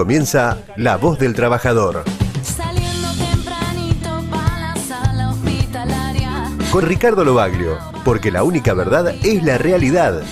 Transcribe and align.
Comienza 0.00 0.56
La 0.76 0.96
Voz 0.96 1.18
del 1.18 1.34
Trabajador. 1.34 2.04
Saliendo 2.42 3.08
tempranito 3.18 4.08
para 4.30 4.74
la 4.74 4.76
sala 4.76 5.28
hospitalaria. 5.28 6.48
Con 6.72 6.86
Ricardo 6.86 7.22
Lobaglio, 7.22 7.76
porque 8.02 8.30
la 8.30 8.42
única 8.42 8.72
verdad 8.72 9.14
es 9.22 9.44
la 9.44 9.58
realidad. 9.58 10.22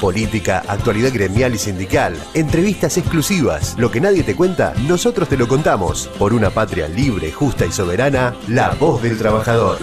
Política, 0.00 0.62
actualidad 0.66 1.12
gremial 1.12 1.54
y 1.54 1.58
sindical, 1.58 2.16
entrevistas 2.32 2.96
exclusivas, 2.96 3.74
lo 3.76 3.90
que 3.90 4.00
nadie 4.00 4.22
te 4.22 4.34
cuenta, 4.34 4.72
nosotros 4.88 5.28
te 5.28 5.36
lo 5.36 5.48
contamos. 5.48 6.08
Por 6.18 6.32
una 6.32 6.48
patria 6.48 6.88
libre, 6.88 7.30
justa 7.30 7.66
y 7.66 7.72
soberana, 7.72 8.34
la 8.48 8.70
voz 8.70 9.02
del 9.02 9.18
trabajador. 9.18 9.80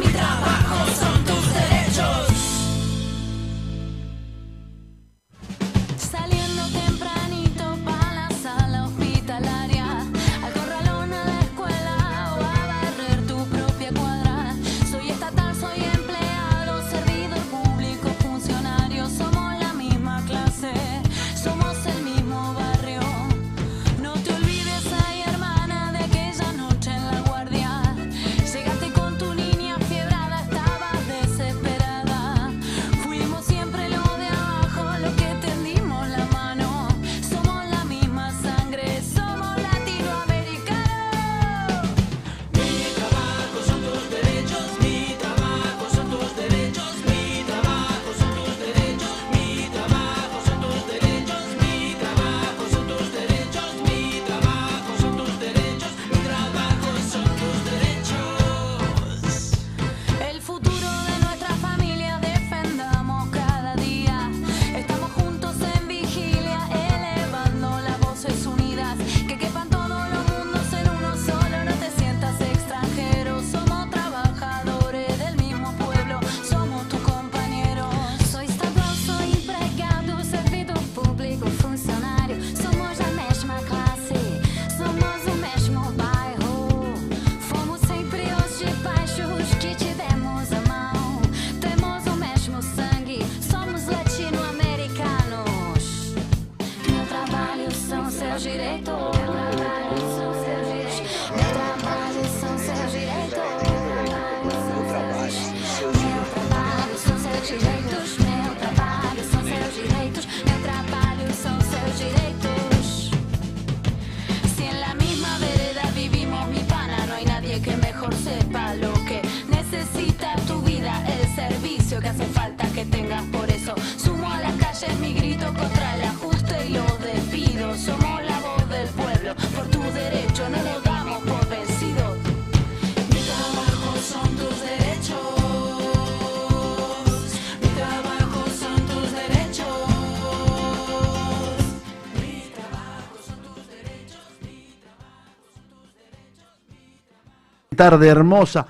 Tarde 147.90 148.08
hermosa, 148.08 148.66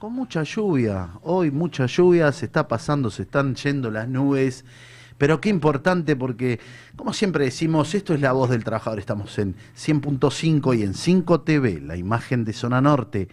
con 0.00 0.14
mucha 0.14 0.42
lluvia. 0.42 1.10
Hoy 1.22 1.52
mucha 1.52 1.86
lluvia, 1.86 2.32
se 2.32 2.46
está 2.46 2.66
pasando, 2.66 3.08
se 3.08 3.22
están 3.22 3.54
yendo 3.54 3.88
las 3.88 4.08
nubes. 4.08 4.64
Pero 5.16 5.40
qué 5.40 5.48
importante 5.48 6.16
porque, 6.16 6.58
como 6.96 7.12
siempre 7.12 7.44
decimos, 7.44 7.94
esto 7.94 8.14
es 8.14 8.20
la 8.20 8.32
voz 8.32 8.50
del 8.50 8.64
trabajador. 8.64 8.98
Estamos 8.98 9.38
en 9.38 9.54
100.5 9.76 10.76
y 10.76 10.82
en 10.82 10.94
5 10.94 11.40
TV, 11.42 11.80
la 11.80 11.96
imagen 11.96 12.44
de 12.44 12.52
Zona 12.52 12.80
Norte, 12.80 13.28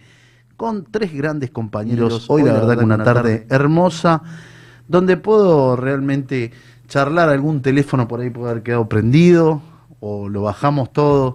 con 0.56 0.84
tres 0.84 1.12
grandes 1.12 1.50
compañeros. 1.50 2.26
Hoy 2.28 2.44
la 2.44 2.52
verdad 2.52 2.78
que 2.78 2.84
una 2.84 3.02
tarde 3.02 3.48
hermosa, 3.50 4.22
donde 4.86 5.16
puedo 5.16 5.74
realmente 5.74 6.52
charlar 6.86 7.30
algún 7.30 7.62
teléfono 7.62 8.06
por 8.06 8.20
ahí 8.20 8.30
puede 8.30 8.52
haber 8.52 8.62
quedado 8.62 8.88
prendido 8.88 9.60
o 9.98 10.28
lo 10.28 10.42
bajamos 10.42 10.92
todo. 10.92 11.34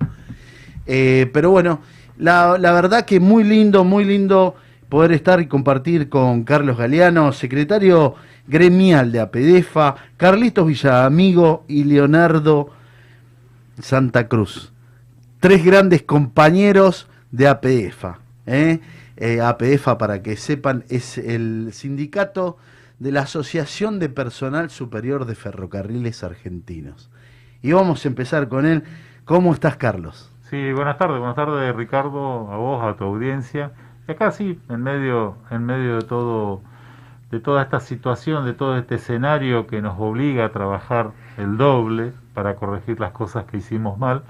Eh, 0.85 1.29
pero 1.33 1.51
bueno, 1.51 1.81
la, 2.21 2.71
verdad 2.71 3.05
que 3.05 3.19
muy 3.19 3.43
lindo, 3.43 3.83
muy 3.83 4.05
lindo 4.05 4.55
poder 4.89 5.11
estar 5.11 5.41
y 5.41 5.47
compartir 5.47 6.07
con 6.07 6.43
Carlos 6.43 6.77
Galeano, 6.77 7.31
secretario 7.31 8.15
gremial 8.47 9.11
de 9.11 9.21
APDEFA, 9.21 9.95
Carlitos 10.17 10.67
Villaamigo 10.67 11.65
y 11.67 11.83
Leonardo 11.83 12.69
Santa 13.81 14.27
Cruz. 14.27 14.71
Tres 15.39 15.65
grandes 15.65 16.03
compañeros 16.03 17.07
de 17.31 17.47
APDEFA. 17.47 18.19
¿eh? 18.45 18.81
Eh, 19.17 19.39
para 19.97 20.21
que 20.21 20.37
sepan, 20.37 20.83
es 20.89 21.17
el 21.17 21.69
sindicato 21.73 22.57
de 22.99 23.11
la 23.11 23.21
Asociación 23.21 23.97
de 23.97 24.09
Personal 24.09 24.69
Superior 24.69 25.25
de 25.25 25.33
Ferrocarriles 25.33 26.23
Argentinos. 26.23 27.09
Y 27.63 27.71
vamos 27.71 28.05
a 28.05 28.07
empezar 28.09 28.47
con 28.47 28.67
él. 28.67 28.83
¿Cómo 29.25 29.53
estás, 29.53 29.77
Carlos? 29.77 30.31
Sí, 30.51 30.73
buenas 30.73 30.97
tardes, 30.97 31.17
buenas 31.19 31.37
tardes 31.37 31.73
Ricardo, 31.73 32.51
a 32.51 32.57
vos, 32.57 32.83
a 32.83 32.97
tu 32.97 33.05
audiencia. 33.05 33.71
Y 34.05 34.11
acá 34.11 34.31
sí, 34.31 34.59
en 34.67 34.83
medio, 34.83 35.37
en 35.49 35.65
medio 35.65 35.95
de 35.95 36.01
todo, 36.01 36.59
de 37.31 37.39
toda 37.39 37.63
esta 37.63 37.79
situación, 37.79 38.43
de 38.43 38.51
todo 38.51 38.77
este 38.77 38.95
escenario 38.95 39.65
que 39.65 39.81
nos 39.81 39.97
obliga 39.97 40.43
a 40.43 40.51
trabajar 40.51 41.11
el 41.37 41.55
doble 41.55 42.11
para 42.33 42.57
corregir 42.57 42.99
las 42.99 43.13
cosas 43.13 43.45
que 43.45 43.55
hicimos 43.57 43.97
mal, 43.97 44.23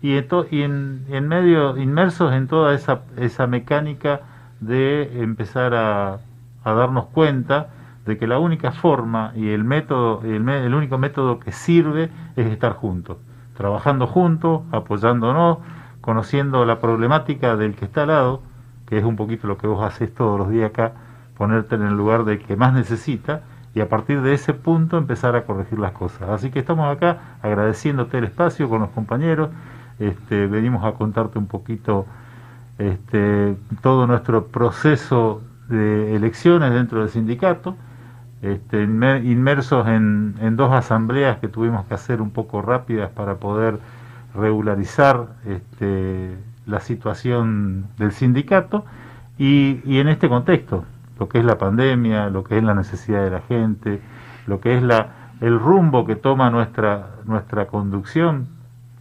y 0.00 0.16
en, 0.16 0.26
y 0.50 0.62
en, 0.62 1.28
medio, 1.28 1.76
inmersos 1.76 2.32
en 2.32 2.48
toda 2.48 2.74
esa, 2.74 3.02
esa 3.18 3.46
mecánica 3.46 4.22
de 4.60 5.22
empezar 5.22 5.74
a, 5.74 6.20
a 6.64 6.72
darnos 6.72 7.04
cuenta 7.08 7.68
de 8.06 8.16
que 8.16 8.26
la 8.26 8.38
única 8.38 8.72
forma 8.72 9.32
y 9.36 9.50
el 9.50 9.64
método, 9.64 10.22
el, 10.24 10.48
el 10.48 10.74
único 10.74 10.96
método 10.96 11.38
que 11.38 11.52
sirve 11.52 12.08
es 12.34 12.46
estar 12.46 12.72
juntos, 12.72 13.18
trabajando 13.56 14.06
juntos, 14.06 14.62
apoyándonos, 14.72 15.58
conociendo 16.00 16.64
la 16.64 16.78
problemática 16.78 17.56
del 17.56 17.74
que 17.74 17.86
está 17.86 18.02
al 18.02 18.08
lado, 18.08 18.42
que 18.86 18.98
es 18.98 19.04
un 19.04 19.16
poquito 19.16 19.48
lo 19.48 19.58
que 19.58 19.66
vos 19.66 19.82
haces 19.84 20.14
todos 20.14 20.38
los 20.38 20.50
días 20.50 20.70
acá, 20.70 20.92
ponerte 21.36 21.74
en 21.74 21.82
el 21.82 21.96
lugar 21.96 22.24
del 22.24 22.38
que 22.38 22.56
más 22.56 22.72
necesita 22.72 23.42
y 23.74 23.80
a 23.80 23.88
partir 23.88 24.22
de 24.22 24.32
ese 24.32 24.54
punto 24.54 24.96
empezar 24.96 25.36
a 25.36 25.44
corregir 25.44 25.78
las 25.78 25.92
cosas. 25.92 26.30
Así 26.30 26.50
que 26.50 26.60
estamos 26.60 26.94
acá 26.94 27.38
agradeciéndote 27.42 28.18
el 28.18 28.24
espacio 28.24 28.68
con 28.68 28.80
los 28.80 28.90
compañeros, 28.90 29.50
este, 29.98 30.46
venimos 30.46 30.84
a 30.84 30.92
contarte 30.92 31.38
un 31.38 31.46
poquito 31.46 32.06
este, 32.78 33.56
todo 33.82 34.06
nuestro 34.06 34.46
proceso 34.46 35.42
de 35.68 36.14
elecciones 36.14 36.72
dentro 36.72 37.00
del 37.00 37.08
sindicato, 37.08 37.76
este, 38.42 38.84
inmer- 38.84 39.24
inmersos 39.24 39.86
en, 39.88 40.34
en 40.40 40.56
dos 40.56 40.72
asambleas 40.72 41.38
que 41.38 41.48
tuvimos 41.48 41.86
que 41.86 41.94
hacer 41.94 42.20
un 42.20 42.30
poco 42.30 42.62
rápidas 42.62 43.10
para 43.10 43.36
poder 43.36 43.78
regularizar 44.34 45.26
este, 45.46 46.36
la 46.66 46.80
situación 46.80 47.86
del 47.98 48.12
sindicato 48.12 48.84
y, 49.38 49.80
y 49.84 49.98
en 50.00 50.08
este 50.08 50.28
contexto, 50.28 50.84
lo 51.18 51.28
que 51.28 51.38
es 51.38 51.44
la 51.44 51.58
pandemia, 51.58 52.28
lo 52.28 52.44
que 52.44 52.58
es 52.58 52.64
la 52.64 52.74
necesidad 52.74 53.22
de 53.22 53.30
la 53.30 53.40
gente, 53.40 54.00
lo 54.46 54.60
que 54.60 54.76
es 54.76 54.82
la 54.82 55.08
el 55.40 55.60
rumbo 55.60 56.06
que 56.06 56.16
toma 56.16 56.48
nuestra, 56.48 57.08
nuestra 57.26 57.66
conducción, 57.66 58.48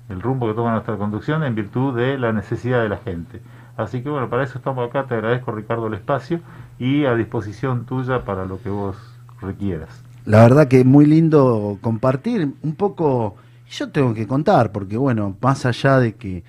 el 0.09 0.21
rumbo 0.21 0.47
que 0.47 0.53
toma 0.53 0.71
nuestra 0.73 0.97
conducción 0.97 1.43
en 1.43 1.55
virtud 1.55 1.95
de 1.95 2.17
la 2.17 2.33
necesidad 2.33 2.81
de 2.81 2.89
la 2.89 2.97
gente. 2.97 3.41
Así 3.77 4.03
que 4.03 4.09
bueno, 4.09 4.29
para 4.29 4.43
eso 4.43 4.57
estamos 4.57 4.87
acá, 4.87 5.05
te 5.05 5.15
agradezco 5.15 5.53
Ricardo 5.53 5.87
el 5.87 5.93
espacio 5.93 6.41
y 6.77 7.05
a 7.05 7.15
disposición 7.15 7.85
tuya 7.85 8.25
para 8.25 8.45
lo 8.45 8.61
que 8.61 8.69
vos 8.69 8.97
requieras. 9.41 9.89
La 10.25 10.41
verdad 10.41 10.67
que 10.67 10.79
es 10.79 10.85
muy 10.85 11.05
lindo 11.05 11.77
compartir 11.81 12.51
un 12.63 12.75
poco, 12.75 13.35
yo 13.69 13.89
tengo 13.89 14.13
que 14.13 14.25
contar, 14.25 14.71
porque 14.71 14.97
bueno, 14.97 15.37
más 15.39 15.65
allá 15.65 15.99
de 15.99 16.15
que 16.15 16.43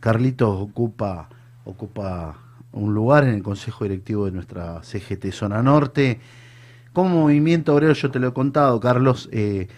Carlitos 0.00 0.60
ocupa, 0.60 1.28
ocupa 1.64 2.36
un 2.72 2.92
lugar 2.92 3.24
en 3.24 3.34
el 3.34 3.42
Consejo 3.42 3.84
Directivo 3.84 4.26
de 4.26 4.32
nuestra 4.32 4.82
CGT 4.82 5.32
Zona 5.32 5.62
Norte, 5.62 6.20
como 6.92 7.20
movimiento 7.20 7.74
obrero, 7.74 7.94
yo 7.94 8.10
te 8.10 8.18
lo 8.18 8.28
he 8.28 8.32
contado, 8.34 8.78
Carlos, 8.80 9.30
eh, 9.32 9.68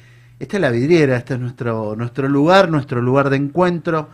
esta 0.41 0.57
es 0.57 0.61
la 0.61 0.71
vidriera, 0.71 1.17
este 1.17 1.35
es 1.35 1.41
nuestro, 1.41 1.95
nuestro 1.95 2.29
lugar, 2.29 2.71
nuestro 2.71 3.01
lugar 3.01 3.31
de 3.31 3.37
encuentro, 3.37 4.09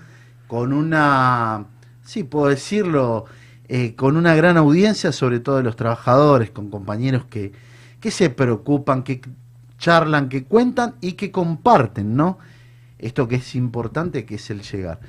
con 0.49 0.75
una, 0.75 1.65
sí, 2.03 2.25
puedo 2.25 2.49
decirlo, 2.49 3.25
eh, 3.69 3.95
con 3.95 4.19
una 4.19 4.35
gran 4.35 4.59
audiencia, 4.59 5.13
sobre 5.13 5.41
todo 5.41 5.57
de 5.57 5.63
los 5.63 5.77
trabajadores, 5.77 6.51
con 6.51 6.69
compañeros 6.69 7.25
que, 7.25 7.53
que 8.01 8.11
se 8.11 8.31
preocupan, 8.31 9.03
que 9.03 9.21
charlan, 9.79 10.29
que 10.29 10.45
cuentan 10.45 10.95
y 11.01 11.13
que 11.13 11.31
comparten, 11.31 12.17
¿no? 12.17 12.39
Esto 12.99 13.29
que 13.29 13.37
es 13.37 13.55
importante, 13.55 14.25
que 14.25 14.37
es 14.37 14.51
el 14.51 14.63
llegar. 14.63 15.01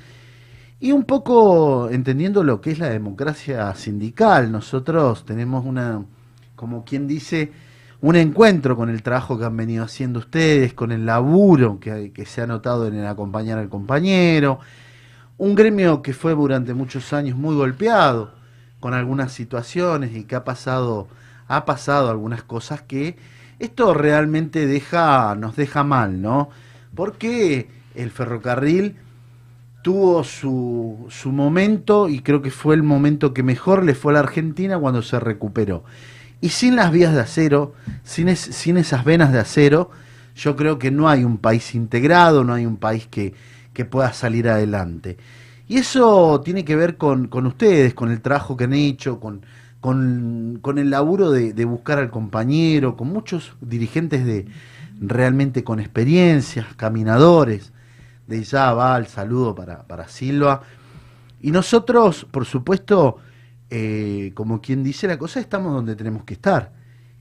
Y 0.80 0.92
un 0.94 1.04
poco 1.04 1.90
entendiendo 1.90 2.44
lo 2.44 2.60
que 2.60 2.72
es 2.72 2.80
la 2.80 2.90
democracia 2.90 3.74
sindical, 3.76 4.52
nosotros 4.52 5.26
tenemos 5.26 5.66
una, 5.66 6.04
como 6.56 6.84
quien 6.84 7.08
dice, 7.08 7.52
un 8.02 8.16
encuentro 8.16 8.76
con 8.76 8.90
el 8.90 9.04
trabajo 9.04 9.38
que 9.38 9.46
han 9.46 9.56
venido 9.56 9.84
haciendo 9.84 10.20
ustedes, 10.20 10.74
con 10.74 10.92
el 10.92 11.06
laburo 11.06 11.80
que, 11.80 12.12
se 12.26 12.42
ha 12.42 12.48
notado 12.48 12.88
en 12.88 12.96
el 12.96 13.06
acompañar 13.06 13.60
al 13.60 13.70
compañero, 13.70 14.60
un 15.38 15.54
gremio 15.54 16.02
que 16.02 16.14
fue 16.14 16.34
durante 16.34 16.74
muchos 16.74 17.14
años 17.14 17.38
muy 17.38 17.56
golpeado 17.56 18.34
con 18.80 18.96
algunas 18.96 19.32
situaciones 19.32 20.16
y 20.16 20.24
que 20.24 20.36
ha 20.36 20.44
pasado, 20.44 21.08
ha 21.58 21.66
pasado 21.66 22.10
algunas 22.10 22.44
cosas 22.44 22.82
que 22.82 23.18
esto 23.60 23.94
realmente 23.94 24.66
deja, 24.68 25.36
nos 25.36 25.56
deja 25.56 25.84
mal, 25.84 26.22
¿no? 26.22 26.50
Porque 26.96 27.70
el 27.96 28.12
ferrocarril 28.12 28.96
tuvo 29.82 30.24
su, 30.24 31.08
su 31.10 31.32
momento 31.32 32.08
y 32.10 32.22
creo 32.22 32.42
que 32.42 32.52
fue 32.52 32.76
el 32.76 32.84
momento 32.84 33.34
que 33.34 33.44
mejor 33.44 33.84
le 33.84 33.96
fue 33.96 34.14
a 34.14 34.16
la 34.16 34.20
Argentina 34.20 34.78
cuando 34.80 35.02
se 35.02 35.20
recuperó. 35.20 35.84
Y 36.42 36.50
sin 36.50 36.76
las 36.76 36.92
vías 36.92 37.14
de 37.14 37.22
acero, 37.22 37.74
sin, 38.04 38.30
es- 38.30 38.40
sin 38.40 38.78
esas 38.78 39.06
venas 39.06 39.32
de 39.32 39.40
acero, 39.40 39.92
yo 40.36 40.56
creo 40.56 40.80
que 40.80 40.92
no 40.92 41.10
hay 41.10 41.24
un 41.24 41.38
país 41.38 41.76
integrado, 41.76 42.44
no 42.44 42.54
hay 42.54 42.66
un 42.66 42.78
país 42.78 43.08
que, 43.08 43.34
que 43.74 43.86
pueda 43.86 44.14
salir 44.14 44.50
adelante. 44.50 45.18
Y 45.68 45.78
eso 45.78 46.42
tiene 46.44 46.66
que 46.66 46.76
ver 46.76 46.98
con, 46.98 47.28
con 47.28 47.46
ustedes, 47.48 47.94
con 47.94 48.12
el 48.12 48.22
trabajo 48.22 48.58
que 48.58 48.66
han 48.66 48.74
hecho, 48.74 49.20
con, 49.20 49.46
con, 49.82 50.60
con 50.62 50.78
el 50.78 50.92
laburo 50.92 51.32
de, 51.32 51.54
de 51.54 51.66
buscar 51.66 52.00
al 52.00 52.12
compañero, 52.12 52.96
con 52.96 53.10
muchos 53.10 53.56
dirigentes 53.60 54.26
de 54.26 54.46
realmente 55.02 55.64
con 55.64 55.80
experiencias, 55.80 56.68
caminadores. 56.78 57.74
De 58.28 58.44
ya 58.44 58.72
va 58.74 58.98
el 58.98 59.08
saludo 59.08 59.54
para, 59.56 59.84
para 59.88 60.08
Silva. 60.08 60.62
Y 61.42 61.52
nosotros, 61.52 62.26
por 62.32 62.46
supuesto, 62.46 63.18
eh, 63.72 64.32
como 64.36 64.62
quien 64.62 64.84
dice 64.84 65.08
la 65.08 65.18
cosa, 65.18 65.40
estamos 65.40 65.74
donde 65.74 65.96
tenemos 65.96 66.24
que 66.24 66.36
estar. 66.36 66.72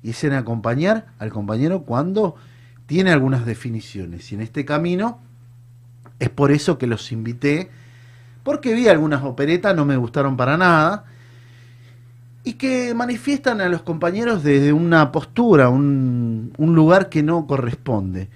Y 0.02 0.10
es 0.10 0.22
en 0.24 0.34
acompañar 0.34 1.06
al 1.18 1.30
compañero 1.30 1.82
cuando 1.82 2.36
tiene 2.86 3.10
algunas 3.10 3.46
definiciones. 3.46 4.30
Y 4.30 4.34
en 4.34 4.42
este 4.42 4.64
camino 4.64 5.20
es 6.18 6.28
por 6.28 6.52
eso 6.52 6.76
que 6.76 6.86
los 6.86 7.10
invité, 7.12 7.70
porque 8.42 8.74
vi 8.74 8.88
algunas 8.88 9.24
operetas, 9.24 9.74
no 9.74 9.84
me 9.84 9.96
gustaron 9.96 10.36
para 10.36 10.56
nada, 10.56 11.04
y 12.42 12.54
que 12.54 12.94
manifiestan 12.94 13.60
a 13.60 13.68
los 13.68 13.82
compañeros 13.82 14.42
desde 14.42 14.72
una 14.72 15.12
postura, 15.12 15.68
un, 15.68 16.52
un 16.56 16.74
lugar 16.74 17.08
que 17.08 17.22
no 17.22 17.46
corresponde. 17.46 18.28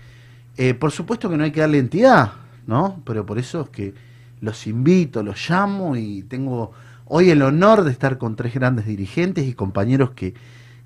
Eh, 0.56 0.74
por 0.74 0.90
supuesto 0.90 1.30
que 1.30 1.36
no 1.36 1.44
hay 1.44 1.50
que 1.50 1.60
darle 1.60 1.78
entidad, 1.78 2.32
¿no? 2.66 3.02
Pero 3.04 3.24
por 3.24 3.38
eso 3.38 3.62
es 3.62 3.68
que 3.70 3.94
los 4.40 4.66
invito, 4.66 5.22
los 5.22 5.48
llamo 5.48 5.96
y 5.96 6.22
tengo 6.22 6.72
hoy 7.06 7.30
el 7.30 7.42
honor 7.42 7.82
de 7.82 7.90
estar 7.90 8.18
con 8.18 8.36
tres 8.36 8.54
grandes 8.54 8.86
dirigentes 8.86 9.46
y 9.46 9.54
compañeros 9.54 10.10
que, 10.10 10.34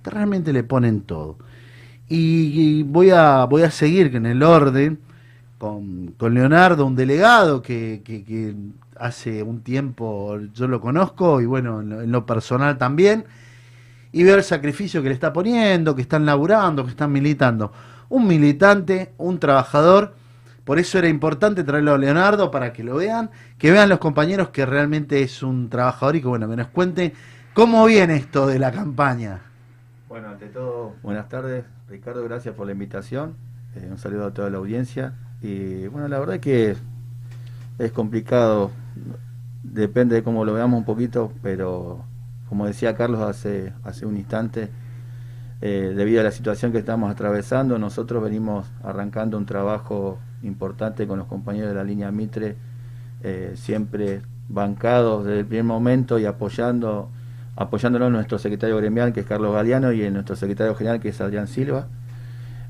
realmente 0.04 0.54
le 0.54 0.62
ponen 0.62 1.02
todo. 1.02 1.36
Y, 2.08 2.78
y 2.78 2.82
voy, 2.82 3.10
a, 3.10 3.44
voy 3.44 3.60
a 3.60 3.70
seguir 3.70 4.16
en 4.16 4.24
el 4.24 4.42
orden 4.42 5.00
con, 5.58 6.14
Leonardo, 6.18 6.86
un 6.86 6.96
delegado 6.96 7.60
que, 7.60 8.54
hace 8.96 9.42
un 9.42 9.60
tiempo 9.62 10.38
yo 10.54 10.66
lo 10.66 10.80
conozco 10.80 11.40
y 11.40 11.46
bueno, 11.46 11.80
en 11.80 11.88
lo, 11.88 12.02
en 12.02 12.12
lo 12.12 12.24
personal 12.24 12.78
también. 12.78 13.24
Y 14.10 14.22
veo 14.22 14.36
el 14.36 14.44
sacrificio 14.44 15.02
que 15.02 15.08
le 15.08 15.14
está 15.14 15.32
poniendo, 15.32 15.94
que 15.94 16.02
están 16.02 16.24
laburando, 16.24 16.84
que 16.84 16.90
están 16.90 17.12
militando. 17.12 17.72
Un 18.08 18.26
militante, 18.26 19.12
un 19.18 19.38
trabajador. 19.38 20.14
Por 20.64 20.78
eso 20.78 20.98
era 20.98 21.08
importante 21.08 21.64
traerlo 21.64 21.94
a 21.94 21.98
Leonardo 21.98 22.50
para 22.50 22.72
que 22.72 22.82
lo 22.82 22.96
vean, 22.96 23.30
que 23.58 23.70
vean 23.70 23.88
los 23.88 23.98
compañeros 23.98 24.48
que 24.48 24.64
realmente 24.64 25.22
es 25.22 25.42
un 25.42 25.68
trabajador 25.68 26.16
y 26.16 26.20
que 26.20 26.28
bueno, 26.28 26.48
que 26.48 26.56
nos 26.56 26.68
cuente 26.68 27.14
cómo 27.54 27.84
viene 27.84 28.16
esto 28.16 28.46
de 28.46 28.58
la 28.58 28.72
campaña. 28.72 29.40
Bueno, 30.08 30.28
ante 30.28 30.46
todo, 30.46 30.94
buenas 31.02 31.28
tardes. 31.28 31.64
Ricardo, 31.88 32.24
gracias 32.24 32.54
por 32.54 32.66
la 32.66 32.72
invitación. 32.72 33.36
Eh, 33.74 33.88
un 33.90 33.98
saludo 33.98 34.26
a 34.26 34.34
toda 34.34 34.48
la 34.50 34.58
audiencia. 34.58 35.14
Y 35.42 35.86
bueno, 35.88 36.08
la 36.08 36.18
verdad 36.18 36.36
es 36.36 36.40
que 36.40 36.76
es 37.78 37.92
complicado, 37.92 38.70
depende 39.62 40.16
de 40.16 40.22
cómo 40.22 40.44
lo 40.44 40.52
veamos 40.52 40.78
un 40.78 40.84
poquito, 40.84 41.32
pero 41.42 42.04
como 42.48 42.66
decía 42.66 42.96
Carlos 42.96 43.20
hace, 43.20 43.72
hace 43.84 44.06
un 44.06 44.16
instante, 44.16 44.70
eh, 45.60 45.92
debido 45.96 46.20
a 46.20 46.24
la 46.24 46.30
situación 46.30 46.72
que 46.72 46.78
estamos 46.78 47.10
atravesando, 47.10 47.78
nosotros 47.78 48.22
venimos 48.22 48.66
arrancando 48.82 49.36
un 49.36 49.46
trabajo 49.46 50.18
importante 50.42 51.06
con 51.06 51.18
los 51.18 51.28
compañeros 51.28 51.70
de 51.70 51.74
la 51.76 51.84
línea 51.84 52.10
Mitre, 52.10 52.56
eh, 53.22 53.52
siempre 53.56 54.22
bancados 54.48 55.24
desde 55.24 55.40
el 55.40 55.46
primer 55.46 55.64
momento 55.64 56.18
y 56.18 56.24
apoyando 56.24 57.10
apoyándolo 57.58 58.06
en 58.06 58.12
nuestro 58.12 58.38
secretario 58.38 58.76
gremial, 58.76 59.12
que 59.12 59.20
es 59.20 59.26
Carlos 59.26 59.52
Galeano, 59.52 59.92
y 59.92 60.04
en 60.04 60.14
nuestro 60.14 60.36
secretario 60.36 60.76
general, 60.76 61.00
que 61.00 61.08
es 61.08 61.20
Adrián 61.20 61.48
Silva. 61.48 61.88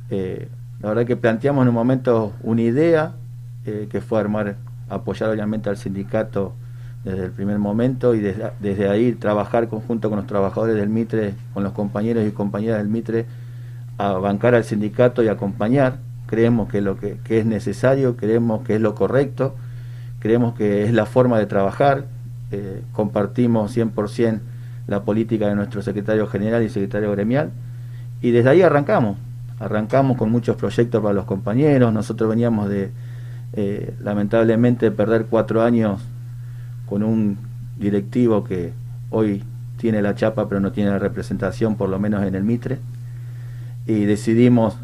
Eh, 0.09 0.49
la 0.81 0.91
verdad 0.91 1.07
que 1.07 1.17
planteamos 1.17 1.63
en 1.63 1.69
un 1.69 1.75
momento 1.75 2.33
una 2.43 2.63
idea, 2.63 3.15
eh, 3.67 3.89
que 3.91 4.01
fue 4.01 4.21
armar, 4.21 4.57
apoyar 4.89 5.31
obviamente 5.31 5.69
al 5.69 5.77
sindicato 5.77 6.55
desde 7.05 7.27
el 7.27 7.32
primer 7.32 7.58
momento 7.58 8.15
y 8.15 8.20
desde, 8.20 8.89
ahí 8.89 9.13
trabajar 9.13 9.69
conjunto 9.69 10.08
con 10.08 10.19
los 10.19 10.27
trabajadores 10.27 10.77
del 10.77 10.89
Mitre, 10.89 11.35
con 11.55 11.65
los 11.65 11.73
compañeros 11.73 12.27
y 12.27 12.31
compañeras 12.31 12.79
del 12.79 12.89
Mitre, 12.89 13.27
a 13.99 14.13
bancar 14.13 14.55
al 14.55 14.65
sindicato 14.65 15.23
y 15.23 15.29
acompañar. 15.29 15.99
Creemos 16.27 16.69
que, 16.69 16.81
lo 16.81 16.99
que, 16.99 17.19
que 17.25 17.41
es 17.41 17.47
necesario, 17.47 18.17
creemos 18.17 18.63
que 18.65 18.75
es 18.77 18.81
lo 18.81 18.94
correcto, 18.94 19.56
creemos 20.20 20.55
que 20.55 20.85
es 20.85 20.93
la 20.93 21.06
forma 21.06 21.39
de 21.39 21.47
trabajar, 21.47 22.05
eh, 22.51 22.82
compartimos 22.93 23.77
100% 23.77 24.41
la 24.87 25.03
política 25.03 25.49
de 25.49 25.55
nuestro 25.55 25.82
secretario 25.82 26.27
general 26.27 26.63
y 26.63 26.69
secretario 26.70 27.11
gremial, 27.13 27.51
y 28.23 28.31
desde 28.31 28.51
ahí 28.51 28.63
arrancamos. 28.63 29.19
Arrancamos 29.60 30.17
con 30.17 30.31
muchos 30.31 30.56
proyectos 30.56 31.03
para 31.03 31.15
los 31.15 31.24
compañeros, 31.24 31.93
nosotros 31.93 32.31
veníamos 32.31 32.69
de, 32.69 32.91
eh, 33.55 33.94
lamentablemente, 34.00 34.91
perder 34.91 35.27
cuatro 35.27 35.62
años 35.62 36.00
con 36.86 37.03
un 37.03 37.38
directivo 37.79 38.44
que 38.44 38.72
hoy 39.10 39.43
tiene 39.79 40.03
la 40.03 40.15
chapa 40.15 40.48
pero 40.48 40.60
no 40.60 40.72
tiene 40.72 40.91
la 40.91 40.98
representación, 40.98 41.77
por 41.77 41.88
lo 41.88 41.98
menos 41.98 42.24
en 42.24 42.34
el 42.34 42.44
Mitre, 42.44 42.79
y 43.86 44.05
decidimos 44.05 44.77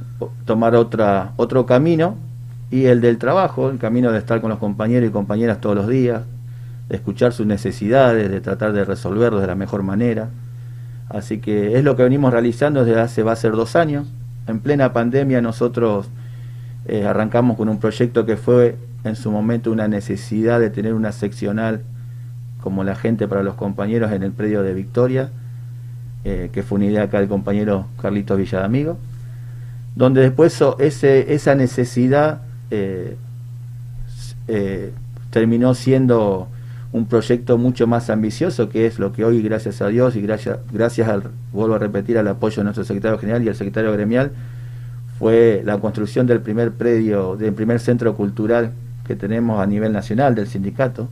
tomar 0.45 0.75
otra, 0.75 1.33
otro 1.37 1.67
camino, 1.67 2.17
y 2.71 2.87
el 2.87 3.01
del 3.01 3.19
trabajo, 3.19 3.71
el 3.71 3.79
camino 3.79 4.11
de 4.11 4.19
estar 4.19 4.41
con 4.41 4.51
los 4.51 4.59
compañeros 4.59 5.09
y 5.09 5.13
compañeras 5.13 5.61
todos 5.61 5.77
los 5.77 5.89
días, 5.89 6.23
de 6.89 6.97
escuchar 6.97 7.33
sus 7.33 7.47
necesidades, 7.47 8.31
de 8.31 8.41
tratar 8.41 8.73
de 8.73 8.85
resolverlos 8.85 9.41
de 9.41 9.47
la 9.47 9.55
mejor 9.55 9.83
manera. 9.83 10.31
Así 11.09 11.39
que 11.39 11.79
es 11.79 11.85
lo 11.85 11.97
que 11.97 12.03
venimos 12.03 12.33
realizando 12.33 12.85
desde 12.85 13.01
hace, 13.01 13.23
va 13.23 13.33
a 13.33 13.37
ser 13.37 13.53
dos 13.53 13.77
años. 13.77 14.07
En 14.47 14.61
plena 14.61 14.93
pandemia 14.93 15.41
nosotros 15.41 16.09
eh, 16.87 17.07
arrancamos 17.07 17.57
con 17.57 17.69
un 17.69 17.79
proyecto 17.79 18.27
que 18.27 18.37
fue 18.37 18.77
en 19.05 19.17
su 19.17 19.31
momento 19.31 19.73
una 19.73 19.89
necesidad 19.89 20.61
de 20.61 20.71
tener 20.71 20.95
una 20.95 21.13
seccional 21.13 21.83
como 22.61 22.85
la 22.85 22.95
gente 22.95 23.27
para 23.29 23.43
los 23.43 23.55
compañeros 23.55 24.13
en 24.13 24.23
el 24.23 24.33
predio 24.33 24.63
de 24.63 24.75
Victoria, 24.75 25.31
eh, 26.25 26.51
que 26.53 26.63
fue 26.63 26.77
una 26.77 26.87
idea 26.87 27.03
acá 27.05 27.21
del 27.21 27.29
compañero 27.29 27.87
Carlitos 28.01 28.39
Villadamigo, 28.39 28.99
donde 29.95 30.23
después 30.23 30.63
ese, 30.79 31.35
esa 31.35 31.55
necesidad 31.55 32.43
eh, 32.71 33.17
terminó 35.31 35.75
siendo 35.75 36.49
un 36.95 37.07
proyecto 37.07 37.59
mucho 37.59 37.89
más 37.89 38.09
ambicioso, 38.09 38.69
que 38.69 38.87
es 38.87 39.01
lo 39.01 39.13
que 39.13 39.25
hoy, 39.25 39.43
gracias 39.43 39.83
a 39.83 39.89
Dios 39.89 40.15
y 40.15 40.21
gracias, 40.23 40.61
gracias 40.73 41.09
al, 41.09 41.25
vuelvo 41.53 41.75
a 41.75 41.79
repetir, 41.79 42.17
al 42.19 42.29
apoyo 42.29 42.59
de 42.59 42.63
nuestro 42.63 42.85
secretario 42.85 43.19
general 43.19 43.43
y 43.43 43.49
al 43.49 43.57
secretario 43.57 43.93
gremial, 43.93 44.31
fue 45.19 45.63
la 45.65 45.77
construcción 45.79 46.29
del 46.29 46.39
primer 46.39 46.71
predio, 46.71 47.35
del 47.35 47.53
primer 47.53 47.81
centro 47.81 48.15
cultural 48.15 48.71
que 49.05 49.17
tenemos 49.17 49.61
a 49.61 49.67
nivel 49.67 49.93
nacional 49.93 50.37
del 50.37 50.47
sindicato, 50.47 51.09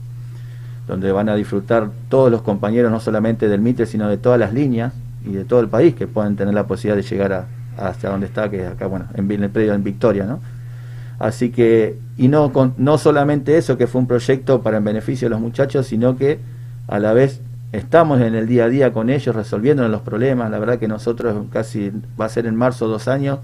donde 0.87 1.11
van 1.11 1.27
a 1.27 1.35
disfrutar 1.35 1.89
todos 2.07 2.31
los 2.31 2.43
compañeros, 2.43 2.89
no 2.89 3.01
solamente 3.01 3.49
del 3.49 3.59
Mitre, 3.59 3.85
sino 3.85 4.07
de 4.07 4.15
todas 4.15 4.39
las 4.39 4.53
líneas 4.53 4.93
y 5.25 5.33
de 5.33 5.43
todo 5.43 5.59
el 5.59 5.67
país 5.67 5.95
que 5.95 6.07
puedan 6.07 6.37
tener 6.37 6.53
la 6.53 6.65
posibilidad 6.65 6.95
de 6.95 7.09
llegar 7.09 7.33
a, 7.33 7.45
hasta 7.77 8.09
donde 8.09 8.27
está, 8.27 8.49
que 8.49 8.61
es 8.61 8.71
acá, 8.71 8.87
bueno, 8.87 9.07
en, 9.15 9.29
el 9.29 9.49
predio 9.49 9.73
en 9.73 9.83
Victoria, 9.83 10.23
¿no? 10.23 10.39
Así 11.23 11.51
que, 11.51 11.97
y 12.17 12.27
no, 12.27 12.51
con, 12.51 12.73
no 12.75 12.97
solamente 12.97 13.57
eso, 13.57 13.77
que 13.77 13.87
fue 13.87 14.01
un 14.01 14.07
proyecto 14.07 14.61
para 14.61 14.79
en 14.79 14.83
beneficio 14.83 15.27
de 15.27 15.29
los 15.29 15.39
muchachos, 15.39 15.87
sino 15.87 16.17
que 16.17 16.37
a 16.89 16.99
la 16.99 17.13
vez 17.13 17.39
estamos 17.71 18.19
en 18.19 18.35
el 18.35 18.45
día 18.45 18.65
a 18.65 18.67
día 18.67 18.91
con 18.91 19.09
ellos, 19.09 19.33
resolviendo 19.33 19.87
los 19.87 20.01
problemas. 20.01 20.51
La 20.51 20.59
verdad 20.59 20.79
que 20.79 20.89
nosotros 20.89 21.45
casi, 21.49 21.93
va 22.19 22.25
a 22.25 22.29
ser 22.29 22.45
en 22.45 22.57
marzo 22.57 22.89
dos 22.89 23.07
años, 23.07 23.39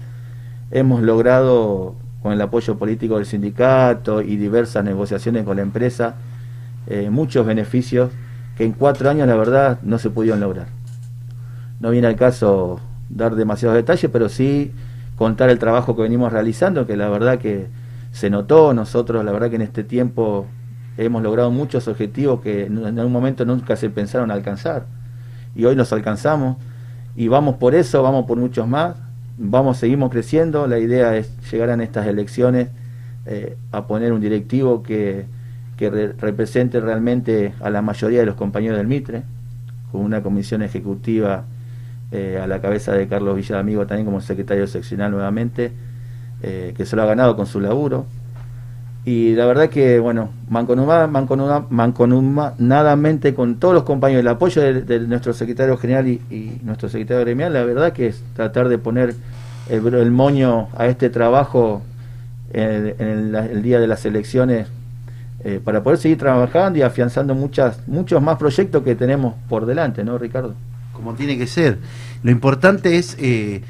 hemos 0.70 1.00
logrado, 1.00 1.94
con 2.22 2.34
el 2.34 2.40
apoyo 2.42 2.76
político 2.76 3.16
del 3.16 3.24
sindicato 3.24 4.20
y 4.20 4.36
diversas 4.36 4.84
negociaciones 4.84 5.44
con 5.44 5.56
la 5.56 5.62
empresa, 5.62 6.16
eh, 6.86 7.08
muchos 7.08 7.46
beneficios 7.46 8.10
que 8.58 8.66
en 8.66 8.72
cuatro 8.72 9.08
años, 9.08 9.26
la 9.26 9.36
verdad, 9.36 9.78
no 9.82 9.98
se 9.98 10.10
pudieron 10.10 10.40
lograr. 10.40 10.66
No 11.80 11.88
viene 11.88 12.08
al 12.08 12.16
caso 12.16 12.78
dar 13.08 13.36
demasiados 13.36 13.74
detalles, 13.74 14.10
pero 14.12 14.28
sí 14.28 14.70
contar 15.20 15.50
el 15.50 15.58
trabajo 15.58 15.94
que 15.94 16.00
venimos 16.00 16.32
realizando, 16.32 16.86
que 16.86 16.96
la 16.96 17.10
verdad 17.10 17.38
que 17.38 17.66
se 18.10 18.30
notó, 18.30 18.72
nosotros 18.72 19.22
la 19.22 19.32
verdad 19.32 19.50
que 19.50 19.56
en 19.56 19.60
este 19.60 19.84
tiempo 19.84 20.46
hemos 20.96 21.22
logrado 21.22 21.50
muchos 21.50 21.88
objetivos 21.88 22.40
que 22.40 22.64
en 22.64 22.98
algún 22.98 23.12
momento 23.12 23.44
nunca 23.44 23.76
se 23.76 23.90
pensaron 23.90 24.30
alcanzar. 24.30 24.86
Y 25.54 25.66
hoy 25.66 25.74
los 25.74 25.92
alcanzamos 25.92 26.56
y 27.16 27.28
vamos 27.28 27.56
por 27.56 27.74
eso, 27.74 28.02
vamos 28.02 28.24
por 28.24 28.38
muchos 28.38 28.66
más, 28.66 28.96
vamos, 29.36 29.76
seguimos 29.76 30.10
creciendo, 30.10 30.66
la 30.66 30.78
idea 30.78 31.14
es 31.14 31.30
llegar 31.52 31.68
a 31.68 31.82
estas 31.82 32.06
elecciones 32.06 32.70
eh, 33.26 33.58
a 33.72 33.86
poner 33.86 34.14
un 34.14 34.22
directivo 34.22 34.82
que, 34.82 35.26
que 35.76 35.90
re 35.90 36.14
represente 36.14 36.80
realmente 36.80 37.52
a 37.60 37.68
la 37.68 37.82
mayoría 37.82 38.20
de 38.20 38.24
los 38.24 38.36
compañeros 38.36 38.78
del 38.78 38.86
Mitre, 38.86 39.24
con 39.92 40.00
una 40.00 40.22
comisión 40.22 40.62
ejecutiva 40.62 41.44
eh, 42.12 42.40
a 42.42 42.46
la 42.46 42.60
cabeza 42.60 42.92
de 42.92 43.06
Carlos 43.08 43.36
Villamigo 43.36 43.86
también 43.86 44.06
como 44.06 44.20
secretario 44.20 44.66
seccional 44.66 45.10
nuevamente, 45.10 45.72
eh, 46.42 46.74
que 46.76 46.86
se 46.86 46.96
lo 46.96 47.02
ha 47.02 47.06
ganado 47.06 47.36
con 47.36 47.46
su 47.46 47.60
laburo. 47.60 48.06
Y 49.04 49.34
la 49.34 49.46
verdad 49.46 49.70
que, 49.70 49.98
bueno, 49.98 50.30
mancomunada, 50.48 51.06
mancomunada, 51.06 51.66
mancomunadamente 51.70 53.34
con 53.34 53.56
todos 53.56 53.72
los 53.72 53.84
compañeros, 53.84 54.20
el 54.20 54.28
apoyo 54.28 54.60
de, 54.60 55.00
nuestro 55.00 55.32
secretario 55.32 55.76
general 55.78 56.06
y, 56.06 56.60
nuestro 56.62 56.88
secretario 56.88 57.22
gremial, 57.22 57.52
la 57.52 57.64
verdad 57.64 57.92
que 57.92 58.08
es 58.08 58.22
tratar 58.34 58.68
de 58.68 58.76
poner 58.76 59.14
el, 59.70 59.94
el 59.94 60.10
moño 60.10 60.68
a 60.76 60.86
este 60.86 61.08
trabajo 61.08 61.82
en, 62.52 62.94
el, 62.98 63.62
día 63.62 63.80
de 63.80 63.86
las 63.86 64.04
elecciones 64.04 64.66
eh, 65.44 65.60
para 65.62 65.82
poder 65.82 65.98
seguir 65.98 66.18
trabajando 66.18 66.78
y 66.78 66.82
afianzando 66.82 67.34
muchas, 67.34 67.86
muchos 67.86 68.20
más 68.20 68.36
proyectos 68.36 68.82
que 68.82 68.94
tenemos 68.94 69.34
por 69.48 69.66
delante, 69.66 70.04
¿no, 70.04 70.18
Ricardo? 70.18 70.54
Como 71.00 71.14
tiene 71.14 71.38
que 71.38 71.46
ser. 71.46 71.78
Lo 72.22 72.30
importante 72.30 72.98
es... 72.98 73.16
Eh, 73.18 73.62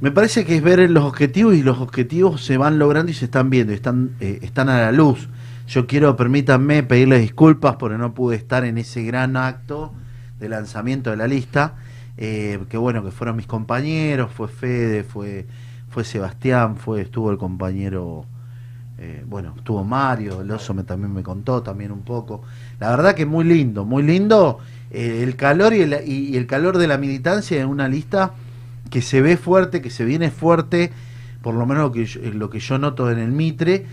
me 0.00 0.12
parece 0.12 0.44
que 0.44 0.54
es 0.54 0.62
ver 0.62 0.78
los 0.90 1.02
objetivos 1.04 1.56
y 1.56 1.62
los 1.62 1.78
objetivos 1.78 2.44
se 2.44 2.56
van 2.56 2.78
logrando 2.78 3.10
y 3.10 3.14
se 3.14 3.24
están 3.24 3.50
viendo, 3.50 3.72
están, 3.72 4.12
eh, 4.20 4.38
están 4.42 4.68
a 4.68 4.78
la 4.78 4.92
luz. 4.92 5.28
Yo 5.66 5.88
quiero, 5.88 6.14
permítanme, 6.16 6.84
pedirles 6.84 7.22
disculpas 7.22 7.76
porque 7.76 7.98
no 7.98 8.14
pude 8.14 8.36
estar 8.36 8.64
en 8.64 8.78
ese 8.78 9.02
gran 9.02 9.36
acto 9.36 9.92
de 10.38 10.48
lanzamiento 10.48 11.10
de 11.10 11.16
la 11.16 11.26
lista. 11.26 11.74
Eh, 12.16 12.60
que 12.68 12.76
bueno, 12.76 13.04
que 13.04 13.10
fueron 13.10 13.36
mis 13.36 13.46
compañeros, 13.46 14.30
fue 14.32 14.48
Fede, 14.48 15.02
fue, 15.02 15.46
fue 15.88 16.04
Sebastián, 16.04 16.76
fue, 16.76 17.00
estuvo 17.00 17.30
el 17.30 17.38
compañero, 17.38 18.24
eh, 18.98 19.24
bueno, 19.26 19.54
estuvo 19.56 19.84
Mario, 19.84 20.42
el 20.42 20.50
oso 20.50 20.74
me, 20.74 20.82
también 20.82 21.12
me 21.12 21.22
contó 21.22 21.62
también 21.62 21.92
un 21.92 22.02
poco. 22.02 22.42
La 22.80 22.90
verdad 22.90 23.14
que 23.14 23.24
muy 23.26 23.44
lindo, 23.44 23.84
muy 23.84 24.02
lindo 24.02 24.58
eh, 24.90 25.22
el 25.22 25.36
calor 25.36 25.74
y 25.74 25.82
el, 25.82 26.02
y 26.06 26.36
el 26.36 26.46
calor 26.46 26.78
de 26.78 26.86
la 26.86 26.98
militancia 26.98 27.60
en 27.60 27.68
una 27.68 27.88
lista 27.88 28.32
que 28.90 29.02
se 29.02 29.20
ve 29.20 29.36
fuerte, 29.36 29.82
que 29.82 29.90
se 29.90 30.04
viene 30.04 30.30
fuerte, 30.30 30.92
por 31.42 31.54
lo 31.54 31.66
menos 31.66 31.84
lo 31.84 31.92
que 31.92 32.04
yo, 32.06 32.20
lo 32.32 32.50
que 32.50 32.60
yo 32.60 32.78
noto 32.78 33.10
en 33.10 33.18
el 33.18 33.32
Mitre, 33.32 33.86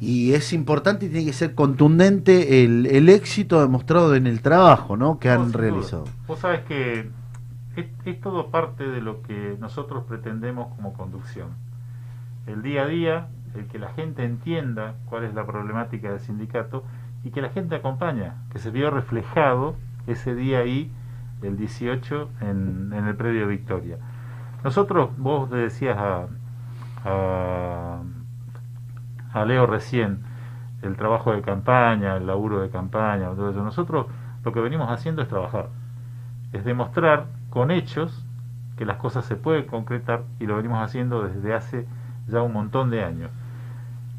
y 0.00 0.34
es 0.34 0.52
importante 0.52 1.06
y 1.06 1.08
tiene 1.08 1.24
que 1.24 1.32
ser 1.32 1.54
contundente 1.54 2.64
el, 2.64 2.86
el 2.86 3.08
éxito 3.08 3.60
demostrado 3.60 4.14
en 4.14 4.26
el 4.26 4.42
trabajo 4.42 4.96
¿no? 4.96 5.18
que 5.18 5.30
han 5.30 5.52
realizado. 5.52 6.04
Vos 6.26 6.40
sabés 6.40 6.60
que 6.62 7.08
es, 7.76 7.86
es, 8.04 8.20
todo 8.20 8.50
parte 8.50 8.86
de 8.86 9.00
lo 9.00 9.22
que 9.22 9.56
nosotros 9.60 10.04
pretendemos 10.06 10.74
como 10.76 10.92
conducción. 10.92 11.48
El 12.46 12.62
día 12.62 12.82
a 12.82 12.86
día, 12.86 13.28
el 13.54 13.66
que 13.66 13.78
la 13.78 13.92
gente 13.94 14.24
entienda 14.24 14.94
cuál 15.06 15.24
es 15.24 15.34
la 15.34 15.46
problemática 15.46 16.10
del 16.10 16.20
sindicato 16.20 16.84
y 17.22 17.30
que 17.30 17.40
la 17.40 17.48
gente 17.48 17.76
acompaña, 17.76 18.42
que 18.52 18.58
se 18.58 18.70
vio 18.70 18.90
reflejado 18.90 19.76
ese 20.06 20.34
día 20.34 20.60
ahí, 20.60 20.90
el 21.42 21.56
18, 21.56 22.30
en, 22.40 22.92
en 22.94 23.06
el 23.06 23.16
predio 23.16 23.46
Victoria. 23.46 23.98
Nosotros, 24.62 25.10
vos 25.18 25.50
le 25.50 25.58
decías 25.58 25.96
a, 25.98 26.26
a, 27.04 28.02
a, 29.32 29.44
Leo 29.44 29.66
recién, 29.66 30.20
el 30.82 30.96
trabajo 30.96 31.32
de 31.32 31.42
campaña, 31.42 32.16
el 32.16 32.26
laburo 32.26 32.60
de 32.60 32.70
campaña, 32.70 33.30
todo 33.30 33.50
eso. 33.50 33.62
Nosotros 33.62 34.06
lo 34.42 34.52
que 34.52 34.60
venimos 34.60 34.90
haciendo 34.90 35.22
es 35.22 35.28
trabajar, 35.28 35.68
es 36.52 36.64
demostrar 36.64 37.26
con 37.50 37.70
hechos 37.70 38.24
que 38.76 38.84
las 38.84 38.96
cosas 38.96 39.24
se 39.24 39.36
pueden 39.36 39.66
concretar 39.66 40.24
y 40.40 40.46
lo 40.46 40.56
venimos 40.56 40.82
haciendo 40.82 41.22
desde 41.22 41.54
hace 41.54 41.86
ya 42.26 42.42
un 42.42 42.52
montón 42.52 42.90
de 42.90 43.04
años. 43.04 43.30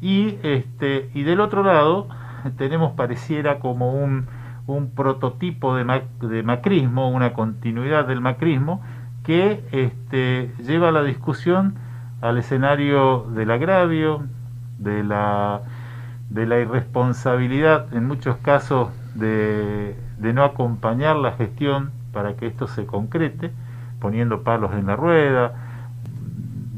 Y, 0.00 0.38
este, 0.42 1.10
y 1.14 1.22
del 1.22 1.40
otro 1.40 1.62
lado 1.62 2.08
tenemos 2.56 2.92
pareciera 2.92 3.58
como 3.58 3.92
un, 3.94 4.28
un 4.66 4.90
prototipo 4.90 5.76
de, 5.76 5.84
mac, 5.84 6.04
de 6.20 6.42
macrismo, 6.42 7.10
una 7.10 7.32
continuidad 7.32 8.06
del 8.06 8.20
macrismo, 8.20 8.82
que 9.22 9.64
este, 9.72 10.52
lleva 10.62 10.92
la 10.92 11.02
discusión 11.02 11.74
al 12.20 12.38
escenario 12.38 13.26
del 13.34 13.50
agravio, 13.50 14.24
de 14.78 15.04
la, 15.04 15.62
de 16.30 16.46
la 16.46 16.58
irresponsabilidad, 16.58 17.92
en 17.94 18.06
muchos 18.06 18.36
casos 18.38 18.90
de, 19.14 19.96
no 20.18 20.44
acompañar 20.44 21.16
la 21.16 21.32
gestión 21.32 21.90
para 22.12 22.36
que 22.36 22.46
esto 22.46 22.66
se 22.66 22.86
concrete, 22.86 23.52
poniendo 24.00 24.42
palos 24.42 24.72
en 24.74 24.86
la 24.86 24.96
rueda. 24.96 25.54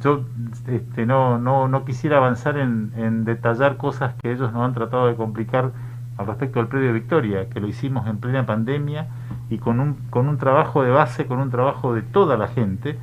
Yo 0.03 0.25
este, 0.67 1.07
no 1.07 1.83
quisiera 1.85 2.19
avanzar 2.19 2.57
en, 2.59 2.93
en 2.97 3.25
detallar 3.25 3.77
cosas 3.77 4.15
que 4.23 4.33
ellos 4.33 4.53
nos 4.53 4.63
han 4.65 4.75
tratado 4.75 5.07
de 5.07 5.17
complicar 5.17 5.73
al 6.19 6.27
respecto 6.27 6.59
del 6.59 6.69
predio 6.69 6.93
Victoria, 6.93 7.49
que 7.49 7.61
lo 7.61 7.69
hicimos 7.69 8.07
en 8.09 8.19
plena 8.19 8.45
pandemia 8.45 9.07
y 9.49 9.59
con 9.59 9.81
un, 9.81 9.95
con 10.11 10.29
un 10.29 10.37
trabajo 10.37 10.83
de 10.83 10.91
base, 10.91 11.27
con 11.27 11.39
un 11.39 11.51
trabajo 11.51 11.95
de 11.95 12.03
toda 12.03 12.37
la 12.37 12.49
gente, 12.49 12.99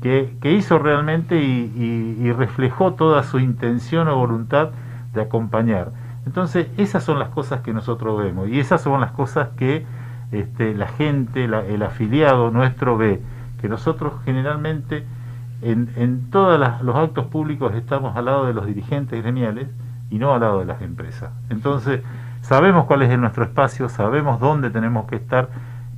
que, 0.00 0.36
que 0.40 0.52
hizo 0.52 0.78
realmente 0.78 1.42
y, 1.42 2.32
reflejó 2.32 2.94
toda 2.94 3.22
su 3.22 3.38
intención 3.38 4.08
o 4.08 4.16
voluntad 4.16 4.70
de 5.12 5.22
acompañar. 5.22 5.92
Entonces, 6.26 6.68
esas 6.76 7.04
son 7.04 7.18
las 7.18 7.28
cosas 7.30 7.60
que 7.60 7.72
nosotros 7.72 8.22
vemos 8.22 8.48
y 8.48 8.60
esas 8.60 8.82
son 8.82 9.00
las 9.00 9.12
cosas 9.12 9.50
que 9.56 9.84
este, 10.32 10.74
la 10.74 10.88
gente, 10.88 11.48
la, 11.48 11.64
el 11.64 11.82
afiliado 11.82 12.50
nuestro 12.50 12.96
ve, 12.96 13.20
que 13.60 13.68
nosotros 13.68 14.14
generalmente 14.24 15.04
en, 15.62 15.90
en 15.96 16.30
todos 16.30 16.60
los 16.82 16.96
actos 16.96 17.26
públicos 17.26 17.74
estamos 17.74 18.16
al 18.16 18.26
lado 18.26 18.46
de 18.46 18.54
los 18.54 18.66
dirigentes 18.66 19.22
gremiales 19.22 19.68
y 20.10 20.18
no 20.18 20.34
al 20.34 20.40
lado 20.40 20.60
de 20.60 20.66
las 20.66 20.82
empresas. 20.82 21.32
Entonces, 21.50 22.02
sabemos 22.44 22.84
cuál 22.84 23.02
es 23.02 23.18
nuestro 23.18 23.44
espacio, 23.44 23.88
sabemos 23.88 24.38
dónde 24.38 24.70
tenemos 24.70 25.06
que 25.06 25.16
estar 25.16 25.48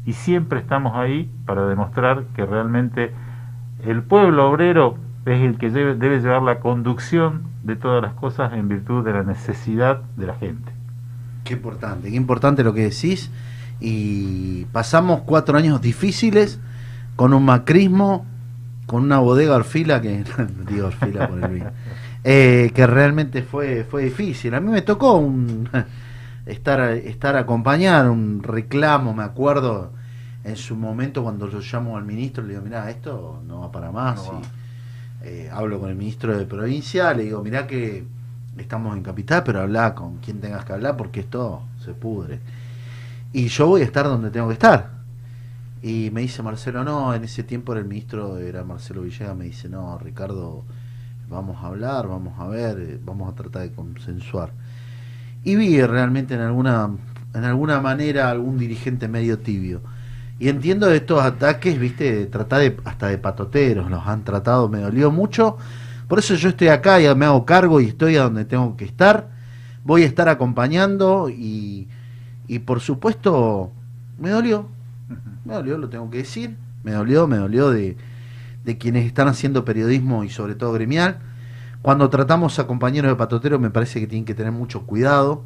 y 0.07 0.13
siempre 0.13 0.61
estamos 0.61 0.97
ahí 0.97 1.29
para 1.45 1.67
demostrar 1.67 2.25
que 2.35 2.47
realmente 2.47 3.13
el 3.85 4.03
pueblo 4.03 4.49
obrero 4.49 4.97
es 5.27 5.43
el 5.43 5.59
que 5.59 5.71
debe, 5.71 5.97
debe, 5.97 6.21
llevar 6.21 6.43
la 6.43 6.61
conducción 6.61 7.43
de 7.65 7.75
todas 7.75 8.01
las 8.01 8.15
cosas 8.15 8.53
en 8.53 8.69
virtud 8.69 9.05
de 9.05 9.13
la 9.13 9.25
necesidad 9.25 10.03
de 10.17 10.27
la 10.27 10.35
gente. 10.37 10.71
Qué 11.43 11.55
importante, 11.55 12.11
qué 12.11 12.17
importante 12.17 12.63
lo 12.63 12.73
que 12.73 12.83
decís. 12.83 13.31
Y 13.81 14.67
pasamos 14.67 15.23
cuatro 15.27 15.59
años 15.59 15.81
difíciles 15.81 16.61
con 17.17 17.35
un 17.35 17.45
macrismo, 17.45 18.25
con 18.87 19.03
una 19.03 19.19
bodega 19.19 19.57
orfila 19.57 20.01
que 20.01 20.25
digo 20.71 20.87
orfila 20.87 21.27
por 21.27 21.43
el 21.43 21.51
vino, 21.51 21.71
eh, 22.25 22.71
que 22.73 22.87
realmente 22.87 23.43
fue 23.43 23.85
fue 23.91 24.05
difícil. 24.05 24.55
A 24.55 24.61
mí 24.61 24.71
me 24.71 24.83
tocó 24.83 25.17
un 25.17 25.69
estar 26.47 26.81
estar 26.93 27.37
acompañado, 27.37 28.13
un 28.13 28.43
reclamo, 28.43 29.13
me 29.13 29.25
acuerdo 29.25 29.93
en 30.45 30.57
su 30.57 30.77
momento 30.77 31.23
cuando 31.23 31.51
yo 31.51 31.61
llamo 31.61 31.97
al 31.97 32.05
ministro 32.05 32.45
le 32.45 32.51
digo, 32.51 32.63
mira, 32.63 32.89
esto 32.89 33.43
no 33.47 33.61
va 33.61 33.73
para 33.73 33.91
más. 33.91 34.25
No 34.25 34.33
va. 34.33 34.41
Y, 34.41 34.67
eh, 35.29 35.51
hablo 35.53 35.81
con 35.81 35.91
el 35.91 35.97
ministro 35.97 36.39
de 36.39 36.47
provincia, 36.47 37.13
le 37.13 37.25
digo, 37.25 37.43
mira 37.43 37.67
que 37.67 38.05
estamos 38.57 38.97
en 38.97 39.03
capital, 39.03 39.43
pero 39.45 39.61
habla 39.61 39.95
con 39.95 40.19
quien 40.19 40.41
tengas 40.41 40.65
que 40.65 40.73
hablar 40.73 40.97
porque 40.97 41.21
esto 41.21 41.63
se 41.85 41.95
pudre. 41.95 42.39
Y 43.33 43.49
yo 43.49 43.67
voy 43.67 43.83
a 43.83 43.85
estar 43.85 44.05
donde 44.05 44.31
tengo 44.31 44.47
que 44.47 44.55
estar. 44.55 44.91
Y 45.83 46.11
me 46.13 46.21
dice 46.21 46.43
Marcelo, 46.43 46.85
no, 46.85 47.13
en 47.15 47.25
ese 47.25 47.43
tiempo 47.43 47.73
era 47.73 47.81
el 47.81 47.89
ministro, 47.89 48.39
era 48.39 48.65
Marcelo 48.65 49.03
Villegas, 49.03 49.37
me 49.37 49.45
dice, 49.47 49.69
no, 49.69 49.99
Ricardo, 49.99 50.65
vamos 51.29 51.63
a 51.63 51.67
hablar, 51.67 52.07
vamos 52.09 52.39
a 52.39 52.47
ver, 52.47 52.79
eh, 52.79 53.01
vamos 53.05 53.33
a 53.33 53.35
tratar 53.35 53.63
de 53.63 53.73
consensuar. 53.73 54.53
Y 55.47 55.55
vi 55.55 55.81
realmente 55.81 56.35
en 56.35 56.41
alguna, 56.41 56.91
en 57.33 57.45
alguna 57.45 57.81
manera 57.81 58.31
algún 58.31 58.59
dirigente 58.59 59.07
medio 59.07 59.39
tibio. 59.39 59.81
Y 60.41 60.49
entiendo 60.49 60.89
de 60.89 60.97
estos 60.97 61.23
ataques, 61.23 61.79
viste, 61.79 62.27
tratar 62.27 62.63
de, 62.63 62.77
hasta 62.85 63.07
de 63.07 63.17
patoteros, 63.17 63.89
los 63.89 64.05
han 64.09 64.25
tratado, 64.25 64.69
me 64.69 64.81
dolió 64.81 65.13
mucho. 65.13 65.57
Por 66.09 66.19
eso 66.19 66.35
yo 66.35 66.49
estoy 66.49 66.67
acá, 66.67 66.99
ya 66.99 67.15
me 67.15 67.27
hago 67.27 67.47
cargo 67.47 67.81
y 67.81 67.85
estoy 67.85 68.17
a 68.17 68.25
donde 68.25 68.45
tengo 68.45 68.77
que 68.77 68.87
estar. 68.87 69.29
Voy 69.85 70.03
a 70.03 70.07
estar 70.07 70.29
acompañando 70.29 71.31
y, 71.31 71.87
y 72.49 72.59
por 72.59 72.81
supuesto 72.81 73.71
me 74.19 74.31
dolió, 74.31 74.67
me 75.45 75.55
dolió, 75.55 75.79
lo 75.79 75.89
tengo 75.89 76.11
que 76.11 76.19
decir, 76.19 76.57
me 76.83 76.91
dolió, 76.91 77.29
me 77.29 77.37
dolió 77.37 77.71
de, 77.71 77.97
de 78.65 78.79
quienes 78.79 79.07
están 79.07 79.29
haciendo 79.29 79.65
periodismo 79.65 80.25
y 80.25 80.29
sobre 80.29 80.57
todo 80.57 80.73
gremial. 80.73 81.21
Cuando 81.87 82.11
tratamos 82.11 82.59
a 82.59 82.67
compañeros 82.67 83.13
de 83.13 83.15
patotero 83.15 83.61
me 83.61 83.71
parece 83.71 84.01
que 84.01 84.09
tienen 84.09 84.25
que 84.25 84.35
tener 84.35 84.51
mucho 84.51 84.87
cuidado, 84.87 85.45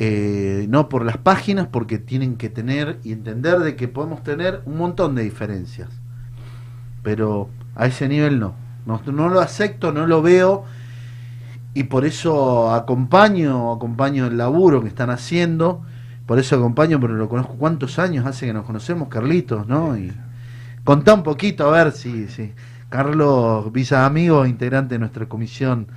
eh, 0.00 0.66
no 0.68 0.88
por 0.88 1.04
las 1.04 1.18
páginas, 1.18 1.68
porque 1.68 1.98
tienen 1.98 2.34
que 2.34 2.48
tener 2.48 2.98
y 3.04 3.12
entender 3.12 3.60
de 3.60 3.76
que 3.76 3.86
podemos 3.86 4.24
tener 4.24 4.62
un 4.64 4.76
montón 4.76 5.14
de 5.14 5.22
diferencias, 5.22 5.88
pero 7.04 7.48
a 7.76 7.86
ese 7.86 8.08
nivel 8.08 8.40
no, 8.40 8.56
no, 8.86 9.00
no 9.06 9.28
lo 9.28 9.38
acepto, 9.38 9.92
no 9.92 10.08
lo 10.08 10.20
veo 10.20 10.64
y 11.74 11.84
por 11.84 12.04
eso 12.04 12.74
acompaño, 12.74 13.72
acompaño 13.72 14.26
el 14.26 14.38
laburo 14.38 14.82
que 14.82 14.88
están 14.88 15.10
haciendo, 15.10 15.82
por 16.26 16.40
eso 16.40 16.56
acompaño, 16.56 16.98
pero 16.98 17.14
lo 17.14 17.28
conozco. 17.28 17.54
Cuántos 17.54 18.00
años 18.00 18.26
hace 18.26 18.46
que 18.46 18.52
nos 18.52 18.64
conocemos, 18.64 19.06
Carlitos, 19.06 19.68
¿no? 19.68 19.96
Y 19.96 20.12
contá 20.82 21.14
un 21.14 21.22
poquito, 21.22 21.68
a 21.68 21.70
ver 21.70 21.92
si, 21.92 22.26
si 22.26 22.52
Carlos 22.88 23.72
Visa 23.72 24.06
Amigo, 24.06 24.46
integrante 24.46 24.94
de 24.94 24.98
nuestra 25.00 25.26
comisión 25.26 25.88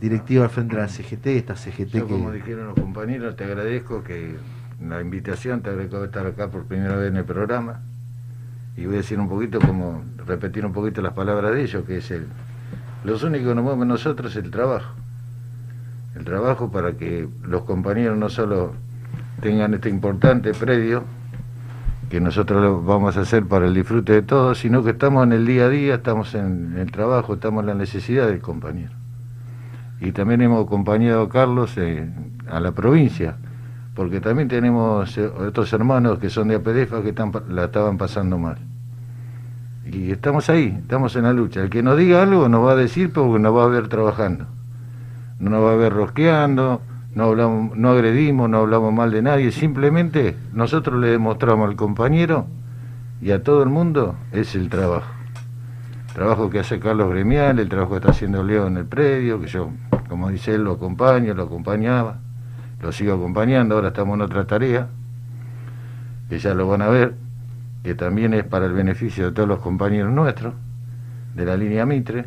directiva 0.00 0.44
al 0.44 0.50
frente 0.50 0.76
de 0.76 0.82
la 0.82 0.88
CGT, 0.88 1.26
esta 1.26 1.56
CGT 1.56 1.94
Yo, 1.94 2.06
como 2.06 2.30
que... 2.30 2.36
dijeron 2.36 2.66
los 2.68 2.74
compañeros, 2.74 3.36
te 3.36 3.44
agradezco 3.44 4.04
que 4.04 4.36
la 4.86 5.00
invitación, 5.00 5.62
te 5.62 5.70
agradezco 5.70 6.00
de 6.00 6.06
estar 6.06 6.26
acá 6.26 6.48
por 6.48 6.64
primera 6.64 6.96
vez 6.96 7.10
en 7.10 7.16
el 7.16 7.24
programa. 7.24 7.80
Y 8.76 8.84
voy 8.84 8.96
a 8.96 8.98
decir 8.98 9.18
un 9.18 9.28
poquito, 9.28 9.58
como 9.58 10.04
repetir 10.26 10.66
un 10.66 10.72
poquito 10.72 11.00
las 11.00 11.14
palabras 11.14 11.52
de 11.52 11.62
ellos, 11.62 11.84
que 11.84 11.98
es 11.98 12.10
el. 12.10 12.26
Los 13.04 13.22
únicos 13.22 13.48
que 13.48 13.54
nos 13.54 13.64
mueven 13.64 13.88
nosotros 13.88 14.36
es 14.36 14.44
el 14.44 14.50
trabajo. 14.50 14.94
El 16.14 16.24
trabajo 16.24 16.70
para 16.70 16.92
que 16.92 17.26
los 17.42 17.62
compañeros 17.62 18.18
no 18.18 18.28
solo 18.28 18.74
tengan 19.40 19.74
este 19.74 19.88
importante 19.88 20.52
predio, 20.52 21.04
que 22.08 22.20
nosotros 22.20 22.62
lo 22.62 22.82
vamos 22.82 23.16
a 23.16 23.22
hacer 23.22 23.46
para 23.46 23.66
el 23.66 23.74
disfrute 23.74 24.12
de 24.12 24.22
todos, 24.22 24.58
sino 24.58 24.84
que 24.84 24.90
estamos 24.90 25.24
en 25.24 25.32
el 25.32 25.46
día 25.46 25.64
a 25.64 25.68
día, 25.68 25.94
estamos 25.96 26.34
en 26.34 26.76
el 26.78 26.90
trabajo, 26.92 27.34
estamos 27.34 27.62
en 27.62 27.66
la 27.66 27.74
necesidad 27.74 28.28
del 28.28 28.40
compañero. 28.40 28.92
Y 30.00 30.12
también 30.12 30.40
hemos 30.42 30.64
acompañado 30.64 31.22
a 31.22 31.28
Carlos 31.28 31.76
a 32.48 32.60
la 32.60 32.72
provincia, 32.72 33.36
porque 33.94 34.20
también 34.20 34.46
tenemos 34.46 35.16
eh, 35.18 35.26
otros 35.26 35.72
hermanos 35.72 36.18
que 36.18 36.28
son 36.28 36.48
de 36.48 36.56
APDEFA 36.56 37.02
que 37.02 37.08
están, 37.08 37.32
la 37.48 37.64
estaban 37.64 37.96
pasando 37.96 38.38
mal. 38.38 38.58
Y 39.86 40.10
estamos 40.10 40.50
ahí, 40.50 40.76
estamos 40.80 41.16
en 41.16 41.22
la 41.24 41.32
lucha. 41.32 41.62
El 41.62 41.70
que 41.70 41.82
nos 41.82 41.96
diga 41.96 42.22
algo 42.22 42.48
nos 42.48 42.64
va 42.64 42.72
a 42.72 42.76
decir 42.76 43.12
porque 43.12 43.38
nos 43.38 43.56
va 43.56 43.64
a 43.64 43.68
ver 43.68 43.88
trabajando. 43.88 44.46
No 45.38 45.50
nos 45.50 45.64
va 45.64 45.72
a 45.72 45.76
ver 45.76 45.92
rosqueando, 45.92 46.82
no, 47.16 47.24
hablamos, 47.24 47.74
no 47.74 47.92
agredimos, 47.92 48.50
no 48.50 48.58
hablamos 48.58 48.92
mal 48.92 49.10
de 49.10 49.22
nadie. 49.22 49.50
Simplemente 49.50 50.36
nosotros 50.52 51.00
le 51.00 51.08
demostramos 51.08 51.66
al 51.66 51.74
compañero 51.74 52.46
y 53.22 53.30
a 53.30 53.42
todo 53.42 53.62
el 53.62 53.70
mundo 53.70 54.16
es 54.32 54.54
el 54.54 54.68
trabajo. 54.68 55.10
El 56.08 56.12
trabajo 56.14 56.50
que 56.50 56.58
hace 56.58 56.78
Carlos 56.78 57.08
Gremial, 57.08 57.58
el 57.58 57.70
trabajo 57.70 57.92
que 57.92 57.96
está 57.96 58.10
haciendo 58.10 58.44
Leo 58.44 58.66
en 58.66 58.76
el 58.76 58.84
predio, 58.84 59.40
que 59.40 59.46
yo, 59.46 59.70
como 60.10 60.28
dice 60.28 60.56
él, 60.56 60.64
lo 60.64 60.72
acompaño, 60.72 61.32
lo 61.32 61.44
acompañaba, 61.44 62.18
lo 62.82 62.92
sigo 62.92 63.14
acompañando, 63.14 63.76
ahora 63.76 63.88
estamos 63.88 64.16
en 64.16 64.20
otra 64.20 64.46
tarea, 64.46 64.88
que 66.28 66.38
ya 66.38 66.52
lo 66.52 66.68
van 66.68 66.82
a 66.82 66.88
ver, 66.88 67.14
que 67.82 67.94
también 67.94 68.34
es 68.34 68.44
para 68.44 68.66
el 68.66 68.74
beneficio 68.74 69.24
de 69.24 69.32
todos 69.32 69.48
los 69.48 69.60
compañeros 69.60 70.12
nuestros, 70.12 70.52
de 71.34 71.46
la 71.46 71.56
línea 71.56 71.86
Mitre. 71.86 72.26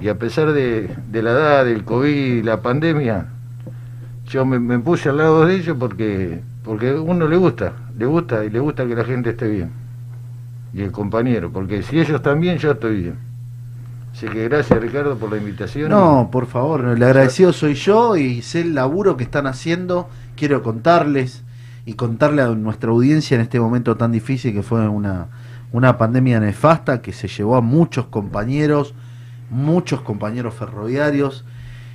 Y 0.00 0.08
a 0.08 0.18
pesar 0.18 0.50
de, 0.50 0.92
de 1.12 1.22
la 1.22 1.30
edad, 1.30 1.64
del 1.64 1.84
COVID 1.84 2.08
y 2.08 2.42
la 2.42 2.60
pandemia, 2.60 3.37
yo 4.28 4.44
me, 4.44 4.78
puse 4.78 5.08
al 5.08 5.16
lado 5.16 5.46
de 5.46 5.56
ellos 5.56 5.76
porque, 5.78 6.40
porque 6.62 6.92
uno 6.92 7.26
le 7.26 7.36
gusta, 7.36 7.72
le 7.96 8.06
gusta 8.06 8.44
y 8.44 8.50
le 8.50 8.60
gusta 8.60 8.86
que 8.86 8.94
la 8.94 9.04
gente 9.04 9.30
esté 9.30 9.48
bien. 9.48 9.70
Y 10.74 10.82
el 10.82 10.92
compañero, 10.92 11.50
porque 11.50 11.82
si 11.82 11.98
ellos 11.98 12.16
están 12.16 12.40
bien, 12.40 12.58
yo 12.58 12.72
estoy 12.72 13.02
bien. 13.02 13.18
Así 14.12 14.26
que 14.26 14.48
gracias 14.48 14.80
Ricardo 14.80 15.16
por 15.16 15.30
la 15.30 15.38
invitación. 15.38 15.90
No, 15.90 16.28
por 16.30 16.46
favor, 16.46 16.84
el 16.84 17.02
agradecido 17.02 17.52
soy 17.52 17.74
yo 17.74 18.16
y 18.16 18.42
sé 18.42 18.62
el 18.62 18.74
laburo 18.74 19.16
que 19.16 19.24
están 19.24 19.46
haciendo. 19.46 20.08
Quiero 20.36 20.62
contarles 20.62 21.44
y 21.86 21.94
contarle 21.94 22.42
a 22.42 22.48
nuestra 22.48 22.90
audiencia 22.90 23.34
en 23.34 23.40
este 23.40 23.58
momento 23.58 23.96
tan 23.96 24.12
difícil 24.12 24.52
que 24.52 24.62
fue 24.62 24.86
una, 24.88 25.28
una 25.72 25.96
pandemia 25.96 26.40
nefasta 26.40 27.00
que 27.00 27.12
se 27.12 27.28
llevó 27.28 27.56
a 27.56 27.60
muchos 27.60 28.06
compañeros, 28.06 28.94
muchos 29.50 30.02
compañeros 30.02 30.54
ferroviarios 30.54 31.44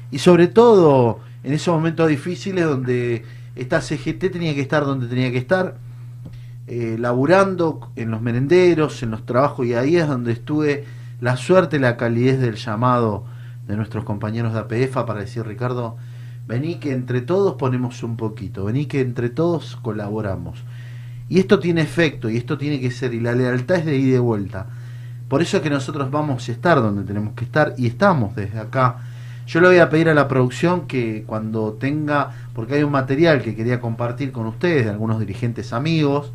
y 0.10 0.20
sobre 0.20 0.48
todo 0.48 1.20
en 1.44 1.54
esos 1.54 1.76
momentos 1.76 2.08
difíciles 2.08 2.66
donde 2.66 3.24
esta 3.56 3.82
CGT 3.82 4.32
tenía 4.32 4.54
que 4.54 4.62
estar 4.62 4.86
donde 4.86 5.08
tenía 5.08 5.32
que 5.32 5.38
estar, 5.38 5.78
eh, 6.68 6.96
laburando 6.98 7.92
en 7.96 8.10
los 8.10 8.22
merenderos, 8.22 9.04
en 9.04 9.12
los 9.12 9.26
trabajos 9.26 9.66
y 9.66 9.74
ahí 9.74 9.98
es 9.98 10.08
donde 10.08 10.32
estuve 10.32 10.86
la 11.20 11.38
suerte, 11.38 11.80
la 11.80 11.98
calidez 11.98 12.40
del 12.40 12.56
llamado 12.56 13.26
de 13.68 13.76
nuestros 13.76 14.04
compañeros 14.04 14.54
de 14.54 14.60
APF 14.60 15.06
para 15.06 15.20
decir, 15.20 15.46
Ricardo, 15.46 15.98
vení 16.48 16.76
que 16.76 16.92
entre 16.92 17.22
todos 17.22 17.56
ponemos 17.56 18.04
un 18.04 18.18
poquito, 18.18 18.66
vení 18.66 18.86
que 18.86 19.02
entre 19.02 19.30
todos 19.30 19.78
colaboramos. 19.82 20.64
Y 21.30 21.40
esto 21.40 21.60
tiene 21.60 21.82
efecto, 21.82 22.30
y 22.30 22.38
esto 22.38 22.58
tiene 22.58 22.80
que 22.80 22.92
ser, 22.92 23.14
y 23.14 23.20
la 23.20 23.34
lealtad 23.34 23.78
es 23.78 23.86
de 23.86 23.98
ida 23.98 24.08
y 24.08 24.12
de 24.12 24.20
vuelta. 24.20 24.68
Por 25.30 25.42
eso 25.42 25.58
es 25.58 25.64
que 25.64 25.70
nosotros 25.70 26.12
vamos 26.12 26.48
a 26.48 26.52
estar 26.52 26.82
donde 26.82 27.04
tenemos 27.04 27.34
que 27.34 27.46
estar, 27.46 27.74
y 27.78 27.88
estamos 27.88 28.36
desde 28.36 28.60
acá. 28.60 28.98
Yo 29.46 29.60
le 29.60 29.68
voy 29.68 29.78
a 29.80 29.90
pedir 29.90 30.10
a 30.10 30.14
la 30.14 30.28
producción 30.28 30.88
que 30.88 31.24
cuando 31.28 31.74
tenga, 31.74 32.32
porque 32.54 32.76
hay 32.76 32.84
un 32.84 32.92
material 32.92 33.42
que 33.42 33.56
quería 33.56 33.82
compartir 33.82 34.32
con 34.32 34.46
ustedes, 34.46 34.86
de 34.86 34.92
algunos 34.92 35.20
dirigentes 35.20 35.74
amigos, 35.74 36.32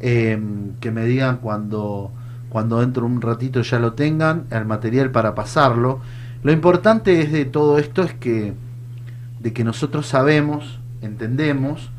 eh, 0.00 0.38
que 0.80 0.90
me 0.90 1.04
digan 1.04 1.38
cuando, 1.38 2.10
cuando 2.48 2.80
dentro 2.80 3.06
de 3.06 3.12
un 3.12 3.22
ratito 3.22 3.62
ya 3.62 3.78
lo 3.78 3.92
tengan, 3.92 4.46
el 4.50 4.64
material 4.64 5.10
para 5.12 5.34
pasarlo. 5.34 6.00
Lo 6.42 6.52
importante 6.52 7.22
es 7.22 7.30
de 7.30 7.44
todo 7.44 7.78
esto 7.78 8.02
es 8.02 8.12
que, 8.14 8.52
de 9.40 9.52
que 9.52 9.62
nosotros 9.62 10.06
sabemos, 10.06 10.80
entendemos, 11.02 11.90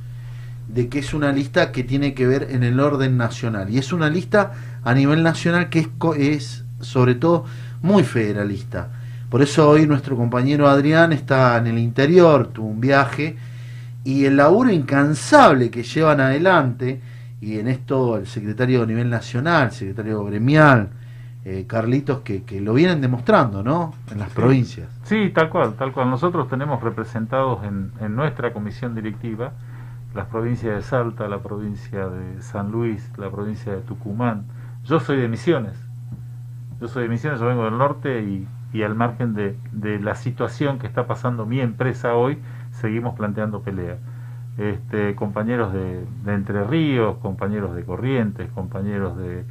de 0.67 0.89
que 0.89 0.99
es 0.99 1.13
una 1.13 1.31
lista 1.31 1.71
que 1.71 1.83
tiene 1.83 2.13
que 2.13 2.27
ver 2.27 2.47
en 2.51 2.63
el 2.63 2.79
orden 2.81 3.15
nacional. 3.15 3.69
Y 3.69 3.77
es 3.77 3.93
una 3.93 4.09
lista 4.09 4.51
a 4.83 4.93
nivel 4.93 5.23
nacional 5.23 5.69
que 5.69 5.79
es, 5.79 5.89
es 6.17 6.65
sobre 6.81 7.15
todo 7.15 7.45
muy 7.81 8.03
federalista. 8.03 8.89
Por 9.29 9.41
eso 9.41 9.69
hoy 9.69 9.87
nuestro 9.87 10.15
compañero 10.15 10.67
Adrián 10.67 11.11
está 11.13 11.57
en 11.57 11.67
el 11.67 11.77
interior, 11.79 12.47
tuvo 12.47 12.67
un 12.67 12.79
viaje, 12.81 13.37
y 14.03 14.25
el 14.25 14.37
laburo 14.37 14.69
incansable 14.71 15.69
que 15.71 15.83
llevan 15.83 16.19
adelante, 16.21 17.01
y 17.41 17.59
en 17.59 17.67
esto 17.67 18.17
el 18.17 18.27
secretario 18.27 18.83
a 18.83 18.85
nivel 18.85 19.09
nacional, 19.09 19.71
secretario 19.71 20.23
gremial, 20.25 20.89
eh, 21.43 21.65
Carlitos, 21.67 22.21
que, 22.21 22.43
que 22.43 22.59
lo 22.61 22.73
vienen 22.73 23.01
demostrando, 23.01 23.61
¿no? 23.61 23.93
En 24.11 24.19
las 24.19 24.29
Sí. 24.29 24.35
provincias. 24.35 24.87
Sí, 25.03 25.31
tal 25.33 25.49
cual, 25.49 25.73
tal 25.73 25.91
cual. 25.91 26.09
Nosotros 26.09 26.47
tenemos 26.49 26.81
representados 26.81 27.63
en, 27.63 27.91
en 27.99 28.15
nuestra 28.15 28.51
comisión 28.53 28.95
directiva 28.95 29.51
las 30.15 30.27
provincias 30.27 30.75
de 30.75 30.81
Salta, 30.81 31.27
la 31.27 31.39
provincia 31.39 32.07
de 32.07 32.41
San 32.41 32.71
Luis, 32.71 33.11
la 33.17 33.29
provincia 33.29 33.73
de 33.73 33.81
Tucumán. 33.81 34.45
Yo 34.85 34.99
soy 34.99 35.17
de 35.17 35.27
Misiones. 35.27 35.73
Yo 36.79 36.87
soy 36.87 37.03
de 37.03 37.09
Misiones, 37.09 37.39
yo 37.39 37.47
vengo 37.47 37.65
del 37.65 37.77
norte 37.77 38.21
y, 38.21 38.47
y 38.75 38.83
al 38.83 38.95
margen 38.95 39.33
de, 39.33 39.55
de 39.71 39.99
la 39.99 40.15
situación 40.15 40.79
que 40.79 40.87
está 40.87 41.07
pasando 41.07 41.45
mi 41.45 41.59
empresa 41.61 42.15
hoy, 42.15 42.37
seguimos 42.71 43.15
planteando 43.15 43.61
pelea. 43.61 43.97
Este, 44.57 45.15
compañeros 45.15 45.73
de, 45.73 46.05
de 46.23 46.33
Entre 46.33 46.63
Ríos, 46.63 47.17
compañeros 47.17 47.75
de 47.75 47.83
Corrientes, 47.83 48.49
compañeros 48.51 49.17
de, 49.17 49.43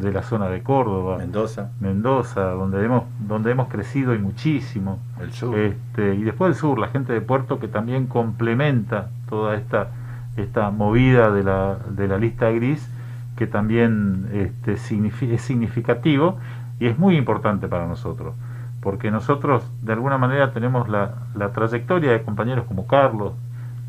de 0.00 0.12
la 0.12 0.22
zona 0.22 0.48
de 0.48 0.62
Córdoba, 0.62 1.18
Mendoza. 1.18 1.70
Mendoza, 1.80 2.50
donde 2.50 2.84
hemos, 2.84 3.04
donde 3.20 3.52
hemos 3.52 3.68
crecido 3.68 4.14
y 4.14 4.18
muchísimo. 4.18 4.98
El 5.20 5.32
sur. 5.32 5.56
Este, 5.56 6.16
y 6.16 6.24
después 6.24 6.48
del 6.50 6.56
sur, 6.56 6.78
la 6.78 6.88
gente 6.88 7.12
de 7.12 7.20
Puerto 7.20 7.60
que 7.60 7.68
también 7.68 8.08
complementa 8.08 9.10
toda 9.28 9.54
esta, 9.54 9.90
esta 10.36 10.72
movida 10.72 11.30
de 11.30 11.44
la, 11.44 11.78
de 11.90 12.08
la 12.08 12.18
lista 12.18 12.50
gris, 12.50 12.90
que 13.36 13.46
también 13.46 14.26
este, 14.32 14.74
signifi- 14.74 15.30
es 15.30 15.42
significativo 15.42 16.36
y 16.80 16.86
es 16.86 16.98
muy 16.98 17.16
importante 17.16 17.68
para 17.68 17.86
nosotros, 17.86 18.34
porque 18.82 19.10
nosotros 19.10 19.64
de 19.82 19.92
alguna 19.92 20.18
manera 20.18 20.52
tenemos 20.52 20.88
la, 20.88 21.14
trayectoria 21.54 22.12
de 22.12 22.22
compañeros 22.22 22.66
como 22.66 22.86
Carlos, 22.86 23.32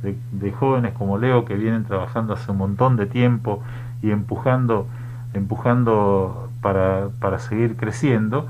de, 0.04 0.16
de 0.32 0.52
jóvenes 0.52 0.94
como 0.94 1.18
Leo 1.18 1.46
que 1.46 1.56
vienen 1.56 1.84
trabajando 1.84 2.34
hace 2.34 2.52
un 2.52 2.58
montón 2.58 2.96
de 2.96 3.08
tiempo 3.08 3.64
y 4.02 4.12
empujando, 4.12 4.88
empujando 5.34 6.50
para, 6.62 7.10
para 7.20 7.40
seguir 7.40 7.76
creciendo 7.76 8.48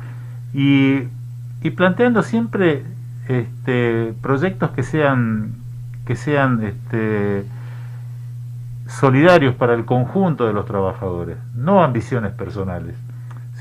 y, 0.54 1.04
y 1.62 1.70
planteando 1.72 2.24
siempre 2.24 2.84
este, 3.28 4.14
proyectos 4.22 4.72
que 4.72 4.84
sean 4.84 5.64
que 6.06 6.18
sean 6.18 6.62
este, 6.64 7.46
solidarios 8.88 9.56
para 9.56 9.74
el 9.74 9.86
conjunto 9.86 10.46
de 10.46 10.54
los 10.54 10.66
trabajadores, 10.66 11.38
no 11.56 11.82
ambiciones 11.82 12.34
personales. 12.34 12.96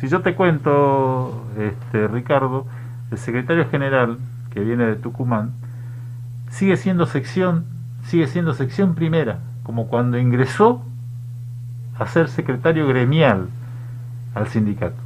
Si 0.03 0.09
yo 0.09 0.21
te 0.21 0.35
cuento, 0.35 1.47
este, 1.57 2.09
Ricardo, 2.09 2.67
el 3.13 3.19
secretario 3.19 3.69
general 3.71 4.19
que 4.51 4.59
viene 4.59 4.85
de 4.85 4.97
Tucumán 4.97 5.53
sigue 6.51 6.77
siendo 6.77 7.07
sección, 7.07 7.67
sigue 8.03 8.27
siendo 8.27 8.53
sección 8.53 8.97
primera, 8.97 9.39
como 9.63 9.87
cuando 9.87 10.19
ingresó 10.19 10.85
a 12.01 12.09
ser 12.09 12.27
secretario 12.27 12.89
gremial 12.89 13.47
al 14.35 14.49
sindicato. 14.49 14.97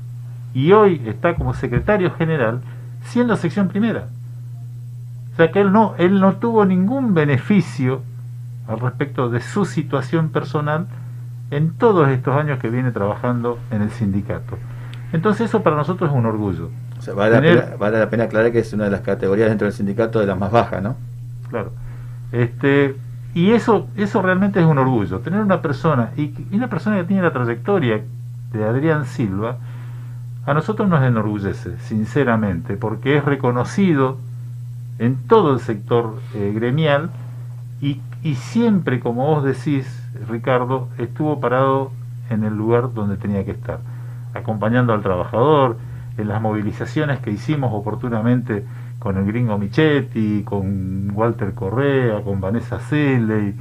Y 0.54 0.72
hoy 0.72 1.02
está 1.04 1.34
como 1.34 1.52
secretario 1.52 2.14
general 2.14 2.62
siendo 3.02 3.36
sección 3.36 3.68
primera. 3.68 4.06
O 5.34 5.36
sea 5.36 5.50
que 5.52 5.60
él 5.60 5.72
no, 5.72 5.94
él 5.98 6.20
no 6.20 6.36
tuvo 6.36 6.64
ningún 6.64 7.12
beneficio 7.12 8.00
al 8.66 8.80
respecto 8.80 9.28
de 9.28 9.42
su 9.42 9.66
situación 9.66 10.30
personal 10.30 10.86
en 11.50 11.74
todos 11.76 12.08
estos 12.08 12.34
años 12.34 12.58
que 12.60 12.70
viene 12.70 12.92
trabajando 12.92 13.58
en 13.70 13.82
el 13.82 13.90
sindicato. 13.90 14.56
Entonces 15.12 15.48
eso 15.48 15.62
para 15.62 15.76
nosotros 15.76 16.10
es 16.10 16.16
un 16.16 16.26
orgullo. 16.26 16.70
O 16.98 17.02
sea, 17.02 17.14
vale, 17.14 17.36
Tener- 17.36 17.56
la 17.56 17.64
pena, 17.64 17.76
vale 17.76 17.98
la 17.98 18.10
pena 18.10 18.24
aclarar 18.24 18.52
que 18.52 18.58
es 18.60 18.72
una 18.72 18.84
de 18.84 18.90
las 18.90 19.00
categorías 19.02 19.48
dentro 19.48 19.66
del 19.66 19.74
sindicato 19.74 20.18
de 20.20 20.26
las 20.26 20.38
más 20.38 20.50
bajas, 20.50 20.82
¿no? 20.82 20.96
Claro. 21.50 21.72
Este, 22.32 22.96
y 23.34 23.52
eso, 23.52 23.86
eso 23.96 24.22
realmente 24.22 24.60
es 24.60 24.66
un 24.66 24.78
orgullo. 24.78 25.20
Tener 25.20 25.40
una 25.40 25.62
persona, 25.62 26.10
y, 26.16 26.32
y 26.50 26.56
una 26.56 26.68
persona 26.68 26.96
que 26.96 27.04
tiene 27.04 27.22
la 27.22 27.32
trayectoria 27.32 28.00
de 28.52 28.64
Adrián 28.64 29.04
Silva, 29.06 29.56
a 30.46 30.54
nosotros 30.54 30.88
nos 30.88 31.02
enorgullece, 31.02 31.76
sinceramente, 31.80 32.76
porque 32.76 33.16
es 33.16 33.24
reconocido 33.24 34.18
en 34.98 35.16
todo 35.28 35.52
el 35.52 35.60
sector 35.60 36.14
eh, 36.34 36.52
gremial 36.54 37.10
y, 37.80 38.00
y 38.22 38.36
siempre, 38.36 39.00
como 39.00 39.26
vos 39.26 39.44
decís, 39.44 39.86
Ricardo, 40.28 40.88
estuvo 40.98 41.40
parado 41.40 41.90
en 42.30 42.44
el 42.44 42.56
lugar 42.56 42.94
donde 42.94 43.16
tenía 43.16 43.44
que 43.44 43.50
estar, 43.50 43.78
acompañando 44.36 44.92
al 44.92 45.02
trabajador, 45.02 45.76
en 46.18 46.28
las 46.28 46.40
movilizaciones 46.40 47.20
que 47.20 47.30
hicimos 47.30 47.72
oportunamente 47.74 48.64
con 48.98 49.16
el 49.18 49.26
gringo 49.26 49.58
Michetti, 49.58 50.42
con 50.44 51.10
Walter 51.14 51.52
Correa, 51.54 52.22
con 52.22 52.40
Vanessa 52.40 52.80
Silley, 52.80 53.54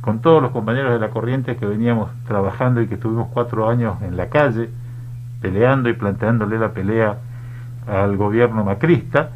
con 0.00 0.20
todos 0.20 0.42
los 0.42 0.50
compañeros 0.50 0.92
de 0.92 0.98
la 0.98 1.10
corriente 1.10 1.56
que 1.56 1.66
veníamos 1.66 2.10
trabajando 2.26 2.80
y 2.82 2.86
que 2.86 2.94
estuvimos 2.94 3.28
cuatro 3.32 3.68
años 3.68 4.00
en 4.02 4.16
la 4.16 4.28
calle, 4.28 4.70
peleando 5.40 5.88
y 5.88 5.92
planteándole 5.92 6.58
la 6.58 6.72
pelea 6.72 7.18
al 7.86 8.16
gobierno 8.16 8.64
macrista. 8.64 9.30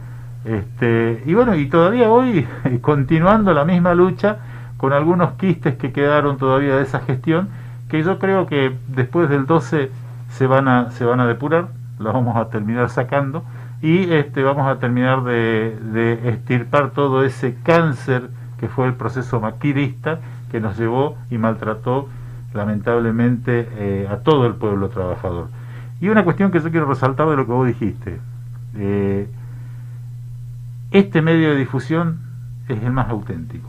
Este, 0.45 1.23
y 1.25 1.35
bueno, 1.35 1.55
y 1.55 1.67
todavía 1.69 2.11
hoy 2.11 2.47
continuando 2.81 3.55
la 3.55 3.65
misma 3.65 3.95
lucha 3.95 4.39
con 4.77 4.93
algunos 4.93 5.33
quistes 5.35 5.77
que 5.77 5.93
quedaron 5.93 6.37
todavía 6.37 6.77
de 6.77 6.83
esa 6.83 7.01
gestión, 7.01 7.49
que 7.89 8.03
yo 8.03 8.19
creo 8.19 8.47
que 8.47 8.77
después 8.89 9.29
del 9.29 9.47
12 9.47 9.91
se 10.35 10.49
van 10.49 10.67
a, 10.67 10.91
se 10.91 11.05
van 11.05 11.21
a 11.21 11.27
depurar, 11.27 11.69
los 11.99 12.13
vamos 12.13 12.37
a 12.37 12.49
terminar 12.49 12.91
sacando 12.91 13.45
y 13.81 14.13
este, 14.13 14.43
vamos 14.43 14.67
a 14.67 14.81
terminar 14.81 15.23
de, 15.23 15.79
de 15.93 16.29
extirpar 16.29 16.91
todo 16.91 17.25
ese 17.25 17.57
cáncer 17.63 18.31
que 18.59 18.69
fue 18.69 18.87
el 18.87 18.95
proceso 18.95 19.41
maquirista 19.41 20.19
que 20.51 20.61
nos 20.61 20.77
llevó 20.77 21.17
y 21.31 21.39
maltrató 21.39 22.09
lamentablemente 22.53 23.69
eh, 23.77 24.09
a 24.11 24.19
todo 24.19 24.47
el 24.47 24.55
pueblo 24.55 24.89
trabajador. 24.89 25.49
Y 26.01 26.09
una 26.09 26.25
cuestión 26.25 26.51
que 26.51 26.61
yo 26.61 26.71
quiero 26.71 26.87
resaltar 26.87 27.29
de 27.29 27.37
lo 27.37 27.47
que 27.47 27.53
vos 27.53 27.67
dijiste. 27.67 28.19
Eh, 28.77 29.29
este 30.91 31.23
medio 31.23 31.51
de 31.51 31.57
difusión 31.57 32.21
es 32.69 32.83
el 32.83 32.91
más 32.91 33.09
auténtico. 33.09 33.69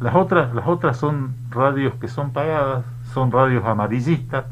Las 0.00 0.16
otras, 0.16 0.54
las 0.54 0.66
otras 0.66 0.96
son 0.96 1.34
radios 1.50 1.94
que 1.94 2.08
son 2.08 2.32
pagadas, 2.32 2.84
son 3.12 3.30
radios 3.30 3.64
amarillistas, 3.64 4.44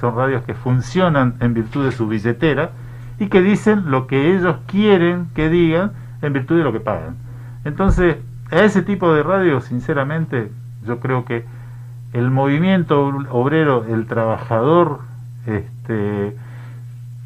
son 0.00 0.16
radios 0.16 0.42
que 0.44 0.54
funcionan 0.54 1.34
en 1.40 1.54
virtud 1.54 1.84
de 1.84 1.92
su 1.92 2.08
billetera 2.08 2.70
y 3.18 3.28
que 3.28 3.42
dicen 3.42 3.90
lo 3.90 4.06
que 4.06 4.34
ellos 4.34 4.56
quieren 4.66 5.28
que 5.34 5.48
digan 5.48 5.92
en 6.22 6.32
virtud 6.32 6.58
de 6.58 6.64
lo 6.64 6.72
que 6.72 6.80
pagan. 6.80 7.16
Entonces, 7.64 8.16
a 8.50 8.60
ese 8.60 8.82
tipo 8.82 9.12
de 9.12 9.22
radio, 9.22 9.60
sinceramente, 9.60 10.50
yo 10.86 11.00
creo 11.00 11.24
que 11.24 11.44
el 12.12 12.30
movimiento 12.30 13.06
obrero, 13.30 13.84
el 13.88 14.06
trabajador, 14.06 15.00
este, 15.46 16.34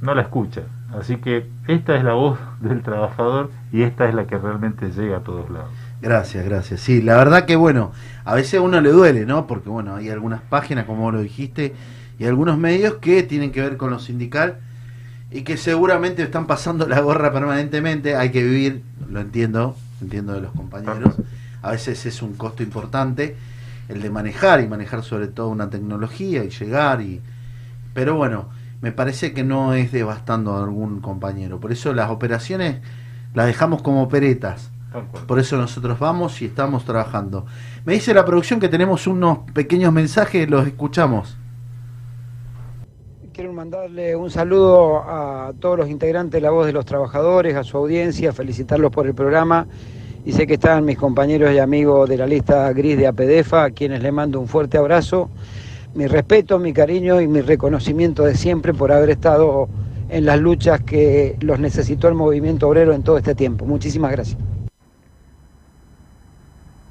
no 0.00 0.14
la 0.14 0.22
escucha. 0.22 0.62
Así 0.98 1.16
que 1.16 1.46
esta 1.68 1.96
es 1.96 2.04
la 2.04 2.12
voz 2.14 2.38
del 2.60 2.82
trabajador 2.82 3.50
y 3.72 3.82
esta 3.82 4.08
es 4.08 4.14
la 4.14 4.26
que 4.26 4.36
realmente 4.36 4.90
llega 4.90 5.18
a 5.18 5.20
todos 5.20 5.48
lados. 5.50 5.70
Gracias, 6.02 6.44
gracias. 6.44 6.80
Sí, 6.80 7.00
la 7.00 7.16
verdad 7.16 7.46
que 7.46 7.56
bueno, 7.56 7.92
a 8.24 8.34
veces 8.34 8.58
a 8.58 8.62
uno 8.62 8.80
le 8.80 8.90
duele, 8.90 9.24
¿no? 9.24 9.46
Porque 9.46 9.70
bueno, 9.70 9.94
hay 9.94 10.10
algunas 10.10 10.42
páginas, 10.42 10.84
como 10.84 11.10
lo 11.12 11.20
dijiste, 11.20 11.74
y 12.22 12.26
algunos 12.26 12.56
medios 12.56 12.98
que 13.00 13.24
tienen 13.24 13.50
que 13.50 13.60
ver 13.60 13.76
con 13.76 13.90
lo 13.90 13.98
sindical 13.98 14.58
y 15.32 15.42
que 15.42 15.56
seguramente 15.56 16.22
están 16.22 16.46
pasando 16.46 16.86
la 16.86 17.00
gorra 17.00 17.32
permanentemente. 17.32 18.14
Hay 18.14 18.30
que 18.30 18.44
vivir, 18.44 18.84
lo 19.10 19.18
entiendo, 19.18 19.74
entiendo 20.00 20.32
de 20.32 20.40
los 20.40 20.52
compañeros. 20.52 21.16
A 21.62 21.72
veces 21.72 22.06
es 22.06 22.22
un 22.22 22.34
costo 22.34 22.62
importante 22.62 23.34
el 23.88 24.00
de 24.02 24.08
manejar 24.08 24.60
y 24.60 24.68
manejar 24.68 25.02
sobre 25.02 25.26
todo 25.26 25.48
una 25.48 25.68
tecnología 25.68 26.44
y 26.44 26.50
llegar 26.50 27.00
y 27.00 27.20
pero 27.92 28.14
bueno, 28.14 28.50
me 28.82 28.92
parece 28.92 29.32
que 29.32 29.42
no 29.42 29.74
es 29.74 29.90
devastando 29.90 30.54
a 30.54 30.62
algún 30.62 31.00
compañero. 31.00 31.58
Por 31.58 31.72
eso 31.72 31.92
las 31.92 32.08
operaciones 32.08 32.76
las 33.34 33.46
dejamos 33.46 33.82
como 33.82 34.08
cual. 34.08 34.70
Por 35.26 35.40
eso 35.40 35.56
nosotros 35.56 35.98
vamos 35.98 36.40
y 36.40 36.44
estamos 36.44 36.84
trabajando. 36.84 37.46
Me 37.84 37.94
dice 37.94 38.14
la 38.14 38.24
producción 38.24 38.60
que 38.60 38.68
tenemos 38.68 39.08
unos 39.08 39.38
pequeños 39.52 39.92
mensajes, 39.92 40.48
los 40.48 40.68
escuchamos. 40.68 41.36
Quiero 43.42 43.54
mandarle 43.54 44.14
un 44.14 44.30
saludo 44.30 44.98
a 44.98 45.52
todos 45.58 45.76
los 45.76 45.90
integrantes 45.90 46.30
de 46.30 46.40
La 46.40 46.52
Voz 46.52 46.64
de 46.64 46.72
los 46.72 46.84
Trabajadores, 46.84 47.56
a 47.56 47.64
su 47.64 47.76
audiencia, 47.76 48.32
felicitarlos 48.32 48.92
por 48.92 49.08
el 49.08 49.16
programa. 49.16 49.66
Y 50.24 50.30
sé 50.30 50.46
que 50.46 50.54
están 50.54 50.84
mis 50.84 50.96
compañeros 50.96 51.52
y 51.52 51.58
amigos 51.58 52.08
de 52.08 52.18
la 52.18 52.28
lista 52.28 52.72
gris 52.72 52.96
de 52.96 53.08
APDEFA, 53.08 53.64
a 53.64 53.70
quienes 53.70 54.00
le 54.00 54.12
mando 54.12 54.38
un 54.38 54.46
fuerte 54.46 54.78
abrazo. 54.78 55.28
Mi 55.96 56.06
respeto, 56.06 56.60
mi 56.60 56.72
cariño 56.72 57.20
y 57.20 57.26
mi 57.26 57.40
reconocimiento 57.40 58.22
de 58.22 58.36
siempre 58.36 58.74
por 58.74 58.92
haber 58.92 59.10
estado 59.10 59.68
en 60.08 60.24
las 60.24 60.38
luchas 60.38 60.80
que 60.80 61.36
los 61.40 61.58
necesitó 61.58 62.06
el 62.06 62.14
movimiento 62.14 62.68
obrero 62.68 62.92
en 62.92 63.02
todo 63.02 63.18
este 63.18 63.34
tiempo. 63.34 63.66
Muchísimas 63.66 64.12
gracias. 64.12 64.38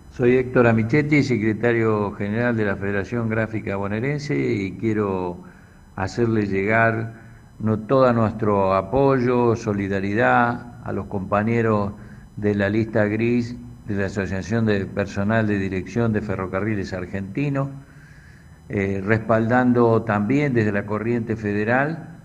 Soy 0.10 0.36
Héctor 0.36 0.68
Amichetti, 0.68 1.24
secretario 1.24 2.12
general 2.12 2.58
de 2.58 2.66
la 2.66 2.76
Federación 2.76 3.30
Gráfica 3.30 3.78
Bonaerense 3.78 4.36
y 4.36 4.74
quiero 4.74 5.50
hacerle 6.02 6.48
llegar 6.48 7.14
no, 7.60 7.78
todo 7.78 8.12
nuestro 8.12 8.74
apoyo, 8.74 9.56
solidaridad 9.56 10.78
a 10.84 10.92
los 10.92 11.06
compañeros 11.06 11.94
de 12.38 12.56
la 12.56 12.70
lista 12.70 13.06
gris 13.06 13.56
de 13.88 13.96
la 13.96 14.08
Asociación 14.08 14.66
de 14.66 14.88
Personal 14.88 15.46
de 15.46 15.60
Dirección 15.60 16.12
de 16.12 16.22
Ferrocarriles 16.22 16.92
Argentinos, 16.94 17.70
eh, 18.70 19.00
respaldando 19.06 20.02
también 20.02 20.56
desde 20.56 20.72
la 20.72 20.88
corriente 20.88 21.36
federal 21.36 22.18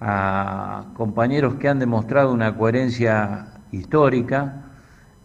a 0.00 0.86
compañeros 0.94 1.54
que 1.54 1.68
han 1.68 1.78
demostrado 1.78 2.32
una 2.32 2.56
coherencia 2.56 3.46
histórica, 3.70 4.64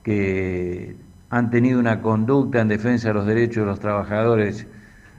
que 0.03 0.95
han 1.31 1.49
tenido 1.49 1.79
una 1.79 2.01
conducta 2.03 2.61
en 2.61 2.67
defensa 2.67 3.07
de 3.07 3.13
los 3.15 3.25
derechos 3.25 3.63
de 3.63 3.65
los 3.65 3.79
trabajadores 3.79 4.67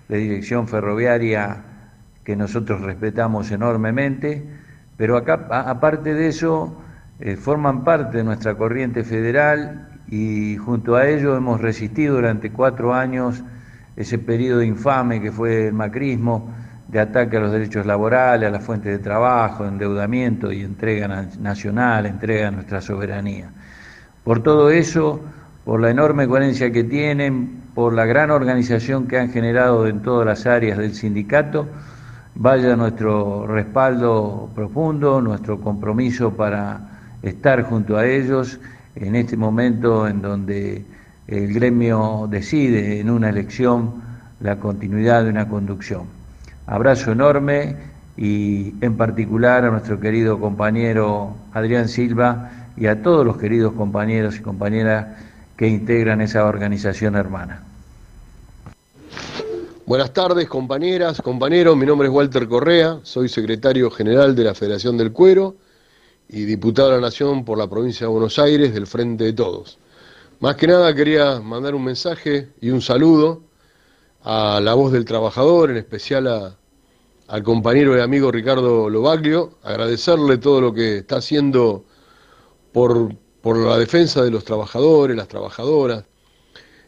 de 0.09 0.19
dirección 0.19 0.69
ferroviaria 0.69 1.65
que 2.31 2.37
nosotros 2.37 2.81
respetamos 2.83 3.51
enormemente, 3.51 4.47
pero 4.97 5.17
acá, 5.17 5.49
aparte 5.51 6.15
de 6.15 6.29
eso, 6.29 6.77
eh, 7.19 7.35
forman 7.35 7.83
parte 7.83 8.19
de 8.19 8.25
nuestra 8.25 8.55
corriente 8.55 9.03
federal 9.03 9.89
y 10.07 10.57
junto 10.59 10.95
a 10.95 11.09
ello 11.09 11.37
hemos 11.37 11.61
resistido 11.61 12.15
durante 12.15 12.53
cuatro 12.53 12.95
años 12.95 13.43
ese 13.97 14.17
periodo 14.19 14.63
infame 14.63 15.21
que 15.21 15.33
fue 15.33 15.67
el 15.67 15.73
macrismo 15.75 16.55
de 16.87 17.01
ataque 17.01 17.37
a 17.37 17.41
los 17.41 17.51
derechos 17.51 17.85
laborales, 17.85 18.49
a 18.49 18.53
las 18.53 18.65
fuentes 18.65 18.93
de 18.93 19.01
trabajo, 19.03 19.67
endeudamiento 19.67 20.53
y 20.53 20.63
entrega 20.63 21.09
na- 21.09 21.29
nacional, 21.41 22.07
entrega 22.07 22.47
a 22.47 22.51
nuestra 22.53 22.81
soberanía. 22.81 23.51
Por 24.23 24.41
todo 24.45 24.71
eso, 24.71 25.21
por 25.65 25.81
la 25.81 25.91
enorme 25.91 26.29
coherencia 26.29 26.71
que 26.71 26.85
tienen, 26.85 27.65
por 27.75 27.93
la 27.93 28.05
gran 28.07 28.31
organización 28.31 29.09
que 29.09 29.19
han 29.19 29.31
generado 29.31 29.89
en 29.89 30.01
todas 30.01 30.27
las 30.27 30.47
áreas 30.47 30.79
del 30.79 30.95
sindicato, 30.95 31.67
vaya 32.35 32.77
nuestro 32.77 33.47
respaldo 33.47 34.49
profundo, 34.55 35.21
nuestro 35.21 35.61
compromiso 35.61 36.33
para 36.33 36.81
estar 37.23 37.63
junto 37.63 37.97
a 37.97 38.07
ellos 38.07 38.59
en 38.97 39.17
este 39.17 39.37
momento 39.37 40.07
en 40.09 40.23
donde 40.23 40.85
el 41.27 41.55
gremio 41.55 42.27
decide 42.31 43.01
en 43.01 43.11
una 43.11 43.29
elección 43.29 44.03
la 44.41 44.57
continuidad 44.57 45.25
de 45.25 45.31
una 45.31 45.49
conducción. 45.49 46.05
Abrazo 46.67 47.13
enorme 47.13 47.77
y 48.17 48.75
en 48.81 48.97
particular 48.97 49.65
a 49.65 49.71
nuestro 49.71 50.01
querido 50.01 50.41
compañero 50.41 51.35
Adrián 51.53 51.89
Silva 51.89 52.51
y 52.77 52.87
a 52.87 53.03
todos 53.03 53.27
los 53.27 53.37
queridos 53.37 53.75
compañeros 53.75 54.37
y 54.37 54.41
compañeras 54.41 55.07
que 55.57 55.69
integran 55.69 56.21
esa 56.21 56.45
organización 56.47 57.17
hermana. 57.17 57.70
Buenas 59.91 60.13
tardes, 60.13 60.49
compañeras, 60.49 61.21
compañeros. 61.21 61.77
Mi 61.77 61.85
nombre 61.85 62.07
es 62.07 62.15
Walter 62.15 62.47
Correa, 62.47 63.01
soy 63.03 63.29
secretario 63.29 63.91
general 63.91 64.37
de 64.37 64.45
la 64.45 64.55
Federación 64.55 64.97
del 64.97 65.11
Cuero 65.11 65.57
y 66.29 66.45
diputado 66.45 66.91
de 66.91 66.95
la 66.95 67.01
Nación 67.01 67.45
por 67.45 67.59
la 67.59 67.69
provincia 67.69 68.07
de 68.07 68.13
Buenos 68.13 68.39
Aires 68.39 68.73
del 68.73 68.87
Frente 68.87 69.25
de 69.25 69.33
Todos. 69.33 69.81
Más 70.39 70.55
que 70.55 70.69
nada 70.69 70.95
quería 70.95 71.41
mandar 71.41 71.75
un 71.75 71.83
mensaje 71.83 72.51
y 72.61 72.71
un 72.71 72.81
saludo 72.81 73.43
a 74.23 74.61
la 74.63 74.75
voz 74.75 74.93
del 74.93 75.05
trabajador, 75.05 75.73
en 75.73 75.79
especial 75.79 76.29
a, 76.29 76.57
al 77.27 77.43
compañero 77.43 77.99
y 77.99 78.01
amigo 78.01 78.31
Ricardo 78.31 78.89
Lobaglio, 78.89 79.59
agradecerle 79.65 80.39
todo 80.39 80.61
lo 80.61 80.73
que 80.73 80.99
está 80.99 81.17
haciendo 81.17 81.85
por, 82.71 83.13
por 83.43 83.57
la 83.57 83.77
defensa 83.77 84.23
de 84.23 84.31
los 84.31 84.45
trabajadores, 84.45 85.17
las 85.17 85.27
trabajadoras, 85.27 86.05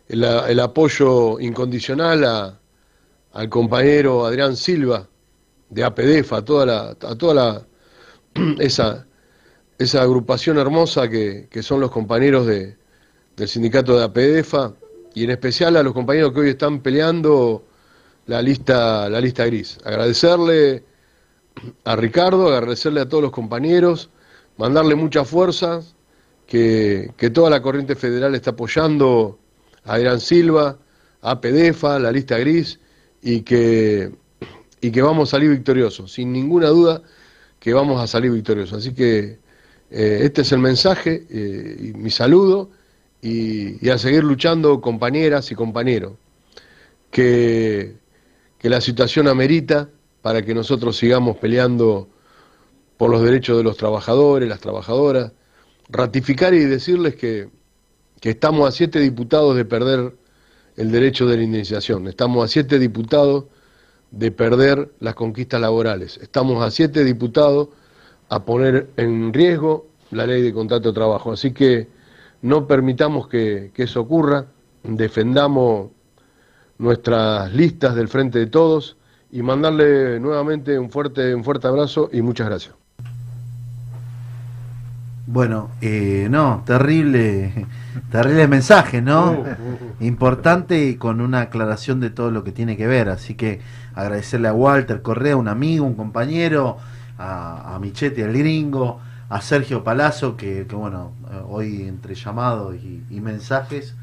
el, 0.07 0.23
el 0.23 0.61
apoyo 0.61 1.41
incondicional 1.41 2.25
a, 2.25 2.62
al 3.33 3.49
compañero 3.49 4.27
Adrián 4.27 4.57
Silva 4.57 5.09
de 5.71 5.85
APDEF, 5.85 6.33
a 6.33 6.45
toda 6.45 6.67
la, 6.67 6.91
a 6.91 7.17
toda 7.17 7.35
la 7.35 7.67
esa, 8.59 9.07
esa 9.79 10.03
agrupación 10.03 10.59
hermosa 10.59 11.09
que, 11.09 11.49
que 11.51 11.63
son 11.63 11.81
los 11.81 11.91
compañeros 11.91 12.47
de, 12.47 12.77
del 13.37 13.49
sindicato 13.49 13.97
de 13.97 14.05
APDEFA 14.05 14.75
y 15.15 15.25
en 15.25 15.31
especial 15.31 15.77
a 15.77 15.83
los 15.83 15.93
compañeros 15.93 16.33
que 16.33 16.41
hoy 16.41 16.49
están 16.51 16.81
peleando 16.81 17.65
la 18.27 18.43
lista, 18.43 19.09
la 19.09 19.21
lista 19.21 19.47
gris. 19.47 19.79
Agradecerle 19.85 20.85
a 21.85 21.97
Ricardo, 21.97 22.55
agradecerle 22.55 23.01
a 23.01 23.09
todos 23.09 23.23
los 23.23 23.33
compañeros, 23.33 24.11
mandarle 24.57 24.95
mucha 24.95 25.25
fuerza, 25.25 25.81
que, 26.47 27.13
que 27.17 27.31
toda 27.31 27.51
la 27.51 27.63
corriente 27.63 27.95
federal 27.95 28.35
está 28.35 28.51
apoyando 28.51 29.39
a 29.85 29.95
Adrián 29.95 30.21
Silva, 30.21 30.79
a 31.23 31.31
APDEFA, 31.33 31.99
la 31.99 32.13
lista 32.13 32.39
gris, 32.39 32.79
y 33.23 33.43
que, 33.43 34.13
y 34.81 34.91
que 34.91 35.01
vamos 35.01 35.29
a 35.29 35.31
salir 35.33 35.51
victoriosos, 35.51 36.13
sin 36.13 36.33
ninguna 36.33 36.69
duda 36.69 37.03
que 37.61 37.73
vamos 37.73 38.03
a 38.03 38.07
salir 38.07 38.33
victoriosos. 38.33 38.79
Así 38.79 38.93
que 38.93 39.39
eh, 39.91 40.19
este 40.23 40.43
es 40.43 40.53
el 40.53 40.59
mensaje 40.59 41.25
eh, 41.31 41.77
y 41.81 41.93
mi 41.95 42.11
saludo 42.11 42.71
y, 43.23 43.87
y, 43.87 43.91
a 43.91 43.99
seguir 43.99 44.25
luchando 44.25 44.81
compañeras 44.81 45.53
y 45.53 45.55
compañeros, 45.55 46.15
que, 47.11 47.95
que 48.59 48.69
la 48.69 48.81
situación 48.81 49.29
amerita 49.29 49.89
para 50.23 50.43
que 50.43 50.55
nosotros 50.55 50.97
sigamos 50.97 51.37
peleando 51.37 52.09
por 52.97 53.11
los 53.11 53.23
derechos 53.23 53.57
de 53.57 53.63
los 53.63 53.77
trabajadores, 53.77 54.49
las 54.49 54.61
trabajadoras, 54.61 55.33
ratificar 55.89 56.55
y 56.55 56.61
decirles 56.61 57.15
que, 57.15 57.49
que 58.21 58.31
estamos 58.31 58.69
a 58.69 58.73
siete 58.73 58.99
diputados 58.99 59.57
de 59.57 59.65
perder 59.65 60.15
el 60.77 60.91
derecho 60.91 61.27
de 61.27 61.37
la 61.37 61.43
indemnización. 61.43 62.09
Estamos 62.09 62.45
a 62.45 62.49
siete 62.49 62.79
diputados 62.79 63.45
de 64.11 64.31
perder 64.31 64.93
las 65.01 65.15
conquistas 65.15 65.61
laborales. 65.61 66.19
Estamos 66.19 66.63
a 66.65 66.71
siete 66.71 67.05
diputados 67.05 67.69
a 68.29 68.45
poner 68.45 68.91
en 68.97 69.33
riesgo 69.33 69.87
la 70.11 70.27
ley 70.27 70.43
de 70.43 70.53
contrato 70.53 70.89
de 70.89 70.95
trabajo. 70.95 71.33
Así 71.33 71.53
que 71.53 71.89
no 72.43 72.67
permitamos 72.67 73.29
que, 73.29 73.71
que 73.75 73.85
eso 73.85 74.01
ocurra, 74.01 74.47
defendamos 74.83 75.91
nuestras 76.79 77.53
listas 77.53 77.95
del 77.95 78.09
frente 78.09 78.39
de 78.39 78.47
todos 78.47 78.97
y 79.31 79.43
mandarle 79.43 80.21
nuevamente 80.21 80.79
un 80.79 80.91
fuerte, 80.91 81.35
un 81.35 81.45
fuerte 81.45 81.69
abrazo 81.69 82.11
y 82.13 82.21
muchas 82.23 82.49
gracias. 82.49 82.82
Bueno, 85.27 85.71
eh, 85.81 86.27
no, 86.31 86.65
terrible, 86.67 87.67
terrible 88.11 88.49
mensaje, 88.49 89.01
¿no? 89.01 89.45
Importante 90.01 90.85
y 90.85 90.97
con 90.97 91.21
una 91.21 91.43
aclaración 91.43 92.01
de 92.01 92.11
todo 92.11 92.33
lo 92.33 92.43
que 92.43 92.51
tiene 92.51 92.77
que 92.77 92.89
ver. 92.89 93.09
Así 93.09 93.35
que 93.35 93.61
agradecerle 93.95 94.49
a 94.49 94.53
Walter 94.53 95.01
Correa, 95.01 95.37
un 95.37 95.47
amigo, 95.47 95.87
un 95.87 95.95
compañero, 95.95 96.79
a, 97.19 97.77
a 97.77 97.79
Michetti, 97.79 98.23
al 98.23 98.33
gringo, 98.33 99.01
a 99.29 99.41
Sergio 99.41 99.85
Palazzo, 99.85 100.37
que, 100.37 100.67
que 100.67 100.75
bueno, 100.75 101.13
hoy 101.49 101.83
entre 101.83 102.17
llamados 102.17 102.75
y, 102.75 103.05
y, 103.09 103.21
mensajes, 103.21 103.95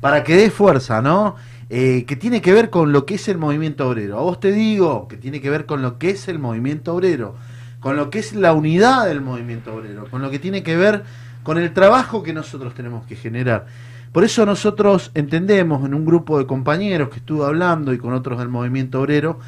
para 0.00 0.24
que 0.24 0.34
dé 0.34 0.50
fuerza, 0.50 1.02
¿no? 1.02 1.36
Eh, 1.68 2.04
que 2.06 2.16
tiene 2.16 2.40
que 2.40 2.52
ver 2.52 2.70
con 2.70 2.90
lo 2.92 3.04
que 3.04 3.16
es 3.16 3.28
el 3.28 3.36
movimiento 3.36 3.86
obrero. 3.88 4.18
A 4.18 4.22
vos 4.22 4.40
te 4.40 4.50
digo 4.50 5.08
que 5.08 5.18
tiene 5.18 5.42
que 5.42 5.50
ver 5.50 5.66
con 5.66 5.82
lo 5.82 5.98
que 5.98 6.10
es 6.10 6.28
el 6.28 6.38
movimiento 6.38 6.94
obrero 6.94 7.36
con 7.84 7.98
lo 7.98 8.08
que 8.08 8.18
es 8.18 8.32
la 8.32 8.54
unidad 8.54 9.04
del 9.04 9.20
movimiento 9.20 9.74
obrero, 9.74 10.06
con 10.10 10.22
lo 10.22 10.30
que 10.30 10.38
tiene 10.38 10.62
que 10.62 10.74
ver 10.74 11.02
con 11.42 11.58
el 11.58 11.74
trabajo 11.74 12.22
que 12.22 12.32
nosotros 12.32 12.72
tenemos 12.72 13.04
que 13.06 13.14
generar. 13.14 13.66
Por 14.10 14.24
eso 14.24 14.46
nosotros 14.46 15.10
entendemos 15.12 15.84
en 15.84 15.92
un 15.92 16.06
grupo 16.06 16.38
de 16.38 16.46
compañeros 16.46 17.10
que 17.10 17.18
estuve 17.18 17.44
hablando 17.44 17.92
y 17.92 17.98
con 17.98 18.14
otros 18.14 18.38
del 18.38 18.48
movimiento 18.48 19.02
obrero, 19.02 19.38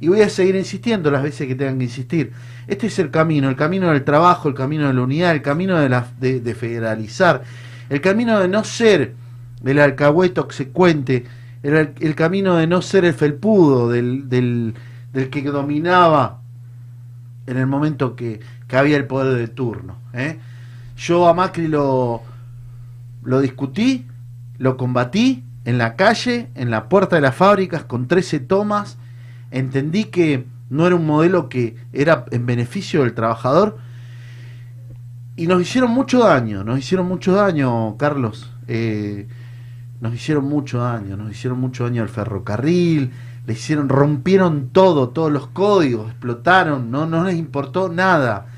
y 0.00 0.08
voy 0.08 0.20
a 0.20 0.28
seguir 0.28 0.54
insistiendo 0.54 1.10
las 1.10 1.22
veces 1.22 1.48
que 1.48 1.54
tengan 1.54 1.78
que 1.78 1.84
insistir, 1.84 2.32
este 2.66 2.88
es 2.88 2.98
el 2.98 3.10
camino, 3.10 3.48
el 3.48 3.56
camino 3.56 3.90
del 3.90 4.04
trabajo, 4.04 4.50
el 4.50 4.54
camino 4.54 4.86
de 4.86 4.92
la 4.92 5.00
unidad, 5.00 5.32
el 5.32 5.40
camino 5.40 5.78
de, 5.78 6.54
federalizar, 6.54 7.42
el 7.88 8.02
camino 8.02 8.38
de 8.38 8.48
no 8.48 8.64
ser 8.64 9.14
el 9.64 9.78
alcahueto 9.78 10.42
obsecuente, 10.42 11.24
el, 11.62 11.94
el 11.98 12.14
camino 12.14 12.56
de 12.56 12.66
no 12.66 12.82
ser 12.82 13.06
el 13.06 13.14
felpudo 13.14 13.88
del, 13.88 14.28
del, 14.28 14.74
del 15.14 15.30
que 15.30 15.40
dominaba 15.40 16.42
en 17.48 17.56
el 17.56 17.66
momento 17.66 18.14
que, 18.14 18.40
que 18.68 18.76
había 18.76 18.96
el 18.96 19.06
poder 19.06 19.34
de 19.36 19.48
turno. 19.48 19.96
¿eh? 20.12 20.38
Yo 20.96 21.26
a 21.26 21.34
Macri 21.34 21.66
lo, 21.66 22.22
lo 23.24 23.40
discutí, 23.40 24.06
lo 24.58 24.76
combatí 24.76 25.44
en 25.64 25.78
la 25.78 25.96
calle, 25.96 26.48
en 26.54 26.70
la 26.70 26.88
puerta 26.88 27.16
de 27.16 27.22
las 27.22 27.34
fábricas, 27.34 27.84
con 27.84 28.06
13 28.06 28.40
tomas. 28.40 28.98
Entendí 29.50 30.04
que 30.04 30.44
no 30.68 30.86
era 30.86 30.94
un 30.94 31.06
modelo 31.06 31.48
que 31.48 31.76
era 31.94 32.26
en 32.30 32.44
beneficio 32.44 33.02
del 33.02 33.14
trabajador. 33.14 33.78
Y 35.36 35.46
nos 35.46 35.62
hicieron 35.62 35.90
mucho 35.90 36.18
daño, 36.18 36.64
nos 36.64 36.78
hicieron 36.78 37.06
mucho 37.06 37.32
daño, 37.32 37.96
Carlos. 37.96 38.52
Eh, 38.66 39.26
nos 40.00 40.14
hicieron 40.14 40.44
mucho 40.44 40.78
daño, 40.78 41.16
nos 41.16 41.30
hicieron 41.30 41.58
mucho 41.58 41.84
daño 41.84 42.02
al 42.02 42.08
ferrocarril, 42.08 43.10
le 43.48 43.54
hicieron, 43.54 43.88
rompieron 43.88 44.68
todo, 44.68 45.08
todos 45.08 45.32
los 45.32 45.46
códigos, 45.46 46.10
explotaron, 46.10 46.90
no, 46.90 47.06
no 47.06 47.24
les 47.24 47.36
importó 47.36 47.88
nada. 47.88 48.48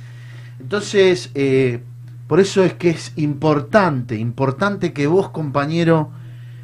Entonces, 0.59 1.31
eh, 1.35 1.85
por 2.27 2.41
eso 2.41 2.65
es 2.65 2.75
que 2.75 2.91
es 2.91 3.13
importante, 3.15 4.17
importante 4.17 4.93
que 4.93 5.07
vos, 5.07 5.29
compañero, 5.31 6.11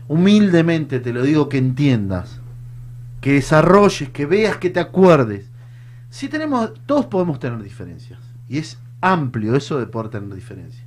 humildemente 0.09 0.99
te 0.99 1.13
lo 1.13 1.23
digo, 1.23 1.49
que 1.49 1.59
entiendas, 1.59 2.41
que 3.21 3.35
desarrolles, 3.35 4.11
que 4.11 4.27
veas, 4.27 4.57
que 4.57 4.71
te 4.71 4.81
acuerdes. 4.81 5.49
Si 6.11 6.27
tenemos, 6.27 6.73
todos 6.85 7.07
podemos 7.07 7.39
tener 7.39 7.63
diferencias, 7.63 8.19
y 8.49 8.59
es 8.59 8.77
amplio 9.03 9.55
eso 9.55 9.79
de 9.79 9.87
poder 9.87 10.11
tener 10.11 10.35
diferencias. 10.35 10.85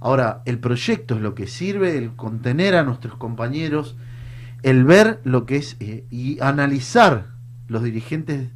Ahora, 0.00 0.42
el 0.46 0.58
proyecto 0.58 1.14
es 1.14 1.20
lo 1.20 1.36
que 1.36 1.46
sirve, 1.46 1.96
el 1.96 2.16
contener 2.16 2.74
a 2.74 2.82
nuestros 2.82 3.14
compañeros, 3.14 3.94
el 4.62 4.84
ver 4.84 5.20
lo 5.24 5.46
que 5.46 5.56
es 5.56 5.76
eh, 5.80 6.04
y 6.10 6.40
analizar 6.40 7.28
los 7.68 7.82
dirigentes 7.82 8.50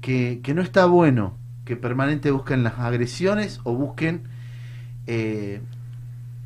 que, 0.00 0.40
que, 0.42 0.54
no 0.54 0.62
está 0.62 0.86
bueno 0.86 1.36
que 1.64 1.76
permanente 1.76 2.30
busquen 2.30 2.62
las 2.62 2.78
agresiones 2.78 3.60
o 3.64 3.74
busquen 3.74 4.22
eh, 5.06 5.60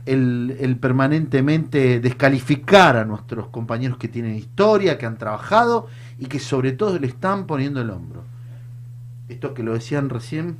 el, 0.06 0.56
el, 0.60 0.76
permanentemente 0.76 2.00
descalificar 2.00 2.96
a 2.96 3.04
nuestros 3.04 3.48
compañeros 3.48 3.96
que 3.96 4.08
tienen 4.08 4.34
historia, 4.34 4.98
que 4.98 5.06
han 5.06 5.16
trabajado 5.16 5.86
y 6.18 6.26
que 6.26 6.40
sobre 6.40 6.72
todo 6.72 6.98
le 6.98 7.06
están 7.06 7.46
poniendo 7.46 7.80
el 7.80 7.90
hombro. 7.90 8.24
Esto 9.28 9.54
que 9.54 9.62
lo 9.62 9.72
decían 9.72 10.10
recién, 10.10 10.58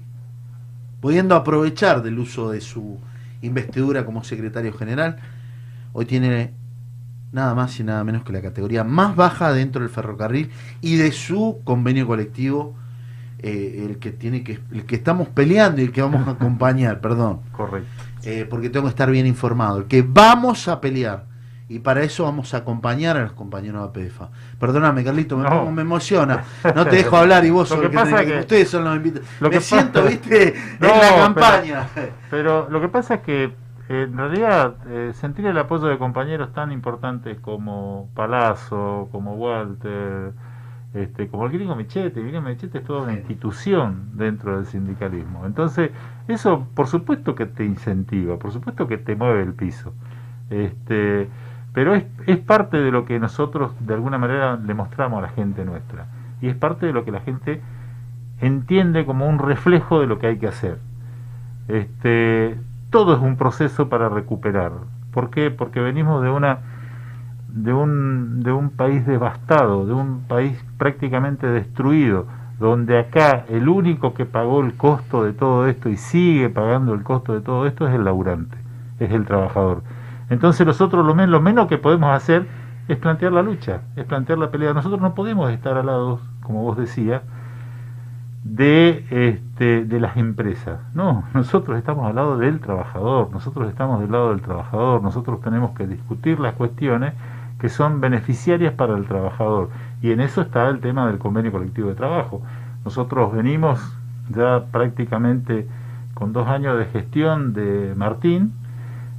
pudiendo 1.01 1.35
aprovechar 1.35 2.03
del 2.03 2.19
uso 2.19 2.51
de 2.51 2.63
su 2.63 2.99
investidura 3.43 4.07
como 4.07 4.25
secretario 4.25 4.73
general, 4.73 5.19
hoy 5.93 6.07
tiene 6.07 6.55
nada 7.35 7.55
más 7.55 7.79
y 7.81 7.85
nada 7.85 8.05
menos 8.05 8.23
que 8.23 8.33
la 8.33 8.41
categoría 8.41 8.85
más 8.85 9.17
baja 9.17 9.53
dentro 9.53 9.83
del 9.83 9.91
ferrocarril 9.91 10.51
y 10.81 10.97
de 10.97 11.11
su 11.11 11.61
convenio 11.65 12.07
colectivo, 12.07 12.77
eh, 13.41 13.87
el 13.89 13.99
que 13.99 14.13
tiene 14.13 14.45
que, 14.45 14.61
el 14.73 14.87
que 14.87 14.95
estamos 14.95 15.29
peleando 15.29 15.81
y 15.81 15.85
el 15.85 15.93
que 15.93 16.01
vamos 16.01 16.29
a 16.29 16.33
acompañar, 16.33 17.01
perdón. 17.03 17.41
Correcto. 17.51 17.89
Eh, 18.23 18.47
porque 18.49 18.71
tengo 18.71 18.87
que 18.87 18.91
estar 18.91 19.11
bien 19.11 19.27
informado, 19.27 19.79
el 19.79 19.85
que 19.87 20.03
vamos 20.03 20.69
a 20.69 20.81
pelear. 20.81 21.27
Y 21.67 21.79
para 21.79 22.03
eso 22.03 22.25
vamos 22.25 22.53
a 22.53 22.59
acompañar 22.59 23.17
a 23.17 23.23
los 23.23 23.33
compañeros 23.33 23.81
de 23.81 23.89
APEFA. 23.89 24.29
Perdóname, 24.61 25.03
Carlito, 25.03 25.37
me, 25.37 25.49
no. 25.49 25.73
me 25.73 25.83
emociona. 25.83 26.45
No 26.75 26.85
te 26.87 26.97
dejo 26.97 27.17
hablar 27.17 27.45
y 27.45 27.51
vos 27.51 27.71
lo 27.71 27.81
que, 27.81 27.89
pasa 27.89 28.21
que, 28.21 28.33
que, 28.33 28.39
ustedes 28.41 28.69
son 28.69 28.85
los 28.85 28.95
invitados. 28.95 29.27
Lo 29.41 29.49
me 29.49 29.57
que 29.57 29.61
siento, 29.63 30.03
pasa... 30.03 30.09
viste, 30.09 30.55
no, 30.79 30.93
en 30.93 30.99
la 30.99 31.17
campaña. 31.17 31.89
Pero, 31.95 32.13
pero, 32.31 32.69
lo 32.71 32.81
que 32.83 32.89
pasa 32.89 33.15
es 33.15 33.21
que 33.23 33.64
en 33.89 34.17
realidad 34.17 34.77
eh, 34.89 35.13
sentir 35.15 35.47
el 35.47 35.59
apoyo 35.59 35.87
de 35.87 35.99
compañeros 35.99 36.53
tan 36.53 36.73
importantes 36.73 37.39
como 37.41 38.09
Palazzo, 38.15 39.09
como 39.13 39.35
Walter, 39.35 40.33
Este, 40.95 41.27
como 41.29 41.47
el 41.47 41.53
gringo 41.53 41.75
Michete, 41.75 42.21
el 42.21 42.29
gringo 42.29 42.41
Michete 42.41 42.79
es 42.79 42.85
toda 42.85 43.03
una 43.03 43.15
institución 43.15 44.11
dentro 44.15 44.57
del 44.57 44.67
sindicalismo. 44.67 45.45
Entonces, 45.45 45.91
eso 46.29 46.69
por 46.75 46.87
supuesto 46.87 47.35
que 47.35 47.47
te 47.47 47.65
incentiva, 47.65 48.39
por 48.39 48.53
supuesto 48.53 48.87
que 48.87 48.97
te 48.99 49.17
mueve 49.17 49.43
el 49.43 49.55
piso. 49.55 49.93
Este, 50.51 51.29
pero 51.73 51.95
es, 51.97 52.05
es 52.27 52.39
parte 52.39 52.77
de 52.77 52.93
lo 52.93 53.05
que 53.07 53.19
nosotros 53.19 53.73
de 53.81 53.95
alguna 53.95 54.19
manera 54.19 54.57
le 54.57 54.75
mostramos 54.75 55.19
a 55.19 55.23
la 55.23 55.31
gente 55.31 55.65
nuestra. 55.65 56.07
Y 56.41 56.49
es 56.49 56.55
parte 56.55 56.87
de 56.87 56.93
lo 56.93 57.05
que 57.05 57.11
la 57.11 57.21
gente 57.21 57.61
entiende 58.41 59.05
como 59.05 59.29
un 59.29 59.39
reflejo 59.41 60.01
de 60.01 60.07
lo 60.07 60.19
que 60.21 60.29
hay 60.29 60.39
que 60.39 60.47
hacer. 60.47 60.79
Este, 61.67 62.57
todo 62.95 63.13
es 63.13 63.21
un 63.21 63.35
proceso 63.37 63.89
para 63.89 64.09
recuperar. 64.09 64.71
¿Por 65.11 65.31
qué? 65.31 65.51
Porque 65.51 65.81
venimos 65.81 66.23
de 66.23 66.31
una 66.31 66.61
de 67.49 67.73
un, 67.73 68.41
de 68.45 68.53
un 68.53 68.71
país 68.71 69.05
devastado, 69.05 69.85
de 69.85 69.93
un 69.93 70.21
país 70.29 70.65
prácticamente 70.79 71.49
destruido, 71.49 72.27
donde 72.61 72.97
acá 72.97 73.47
el 73.49 73.69
único 73.69 74.15
que 74.15 74.27
pagó 74.27 74.61
el 74.61 74.77
costo 74.77 75.25
de 75.25 75.33
todo 75.33 75.67
esto 75.67 75.89
y 75.89 75.97
sigue 75.97 76.49
pagando 76.51 76.95
el 76.95 77.03
costo 77.03 77.35
de 77.35 77.41
todo 77.41 77.67
esto 77.67 77.89
es 77.89 77.95
el 77.97 78.05
laburante, 78.05 78.57
es 79.01 79.11
el 79.11 79.25
trabajador. 79.25 79.83
Entonces 80.31 80.65
nosotros 80.65 81.05
lo, 81.05 81.17
men 81.17 81.33
lo 81.33 81.41
menos 81.41 81.67
que 81.67 81.79
podemos 81.79 82.15
hacer 82.15 82.47
es 82.87 82.97
plantear 82.97 83.33
la 83.33 83.43
lucha, 83.43 83.81
es 83.97 84.05
plantear 84.05 84.39
la 84.39 84.53
pelea. 84.53 84.73
Nosotros 84.73 85.01
no 85.01 85.17
podemos 85.17 85.51
estar 85.51 85.77
al 85.77 85.87
lado, 85.87 86.21
como 86.45 86.63
vos 86.63 86.77
decías, 86.77 87.23
de, 88.45 89.07
este, 89.11 89.85
de 89.85 90.01
las 90.01 90.17
empresas. 90.17 90.79
No, 90.95 91.25
nosotros 91.35 91.79
estamos 91.79 92.07
al 92.07 92.15
lado 92.15 92.37
del 92.39 92.61
trabajador, 92.61 93.31
nosotros 93.33 93.69
estamos 93.69 94.01
del 94.01 94.13
lado 94.13 94.31
del 94.31 94.43
trabajador, 94.43 95.03
nosotros 95.03 95.41
tenemos 95.41 95.75
que 95.77 95.87
discutir 95.87 96.39
las 96.39 96.55
cuestiones 96.55 97.15
que 97.59 97.71
son 97.71 98.01
beneficiarias 98.01 98.75
para 98.75 98.97
el 98.97 99.07
trabajador. 99.07 99.71
Y 100.03 100.13
en 100.13 100.21
eso 100.21 100.43
está 100.43 100.69
el 100.69 100.81
tema 100.81 101.07
del 101.07 101.19
convenio 101.19 101.51
colectivo 101.51 101.89
de 101.89 101.95
trabajo. 101.95 102.43
Nosotros 102.85 103.33
venimos 103.33 103.81
ya 104.29 104.65
prácticamente 104.71 105.67
con 106.13 106.33
dos 106.35 106.47
años 106.47 106.79
de 106.79 106.85
gestión 106.87 107.55
de 107.55 107.95
Martín 107.97 108.53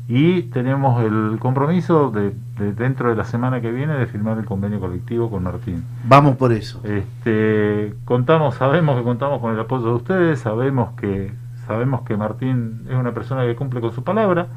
y 0.08 0.44
tenemos 0.44 1.04
el 1.04 1.38
compromiso 1.40 2.12
de, 2.12 2.36
de 2.60 2.74
dentro 2.74 3.10
de 3.10 3.16
la 3.16 3.24
semana 3.24 3.60
que 3.60 3.72
viene 3.72 3.94
de 3.94 4.06
firmar 4.06 4.38
el 4.38 4.46
convenio 4.46 4.80
colectivo 4.80 5.30
con 5.32 5.44
Martín. 5.44 5.84
Vamos 6.08 6.36
por 6.36 6.52
eso. 6.52 6.80
Este, 6.84 7.96
contamos, 8.06 8.56
sabemos 8.56 8.98
que 8.98 9.04
contamos 9.04 9.42
con 9.42 9.54
el 9.54 9.60
apoyo 9.60 9.86
de 9.86 9.94
ustedes, 9.94 10.40
sabemos 10.40 10.94
que 10.96 11.34
sabemos 11.66 12.02
que 12.02 12.16
Martín 12.16 12.86
es 12.88 12.96
una 12.96 13.14
persona 13.14 13.44
que 13.46 13.56
cumple 13.56 13.82
con 13.82 13.92
su 13.92 14.04
palabra, 14.04 14.48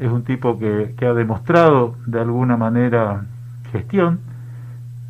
es 0.00 0.10
un 0.10 0.24
tipo 0.24 0.58
que, 0.58 0.94
que 0.96 1.06
ha 1.06 1.12
demostrado 1.12 1.94
de 2.06 2.20
alguna 2.20 2.56
manera 2.56 3.26
gestión, 3.70 4.20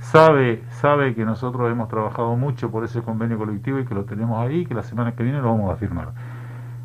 sabe, 0.00 0.62
sabe 0.80 1.14
que 1.14 1.24
nosotros 1.24 1.70
hemos 1.70 1.88
trabajado 1.88 2.36
mucho 2.36 2.70
por 2.70 2.84
ese 2.84 3.02
convenio 3.02 3.38
colectivo 3.38 3.78
y 3.78 3.84
que 3.84 3.94
lo 3.94 4.04
tenemos 4.04 4.40
ahí, 4.40 4.66
que 4.66 4.74
la 4.74 4.82
semana 4.82 5.12
que 5.12 5.22
viene 5.22 5.40
lo 5.40 5.50
vamos 5.50 5.72
a 5.72 5.76
firmar. 5.76 6.08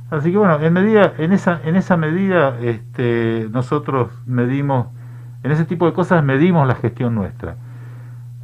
Así 0.10 0.32
que 0.32 0.38
bueno, 0.38 0.60
en 0.62 0.72
medida, 0.74 1.14
en 1.18 1.34
esa, 1.34 1.60
en 1.64 1.76
esa 1.76 1.98
medida, 1.98 2.58
este, 2.62 3.48
nosotros 3.52 4.10
medimos, 4.26 4.88
en 5.44 5.52
ese 5.52 5.66
tipo 5.66 5.86
de 5.86 5.94
cosas 5.94 6.24
medimos 6.24 6.68
la 6.68 6.76
gestión 6.76 7.14
nuestra. 7.16 7.58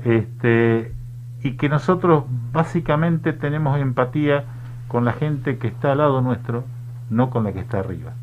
Este, 0.04 0.94
y 1.42 1.54
que 1.54 1.70
nosotros 1.70 2.26
básicamente 2.52 3.32
tenemos 3.34 3.80
empatía 3.80 4.44
con 4.88 5.06
la 5.06 5.14
gente 5.14 5.58
que 5.58 5.68
está 5.68 5.94
al 5.94 6.00
lado 6.00 6.22
nuestro, 6.22 6.66
no 7.10 7.30
con 7.30 7.46
la 7.46 7.54
que 7.54 7.60
está 7.60 7.80
arriba. 7.80 8.14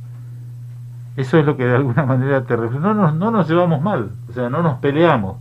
Eso 1.16 1.38
es 1.38 1.44
lo 1.44 1.57
que 1.57 1.64
de 1.64 1.76
alguna 1.76 2.05
manera 2.05 2.44
te. 2.44 2.57
No 2.57 2.94
nos, 2.94 3.14
no 3.14 3.31
nos 3.31 3.48
llevamos 3.48 3.83
mal, 3.83 4.11
o 4.29 4.33
sea, 4.33 4.48
no 4.48 4.62
nos 4.62 4.79
peleamos, 4.79 5.38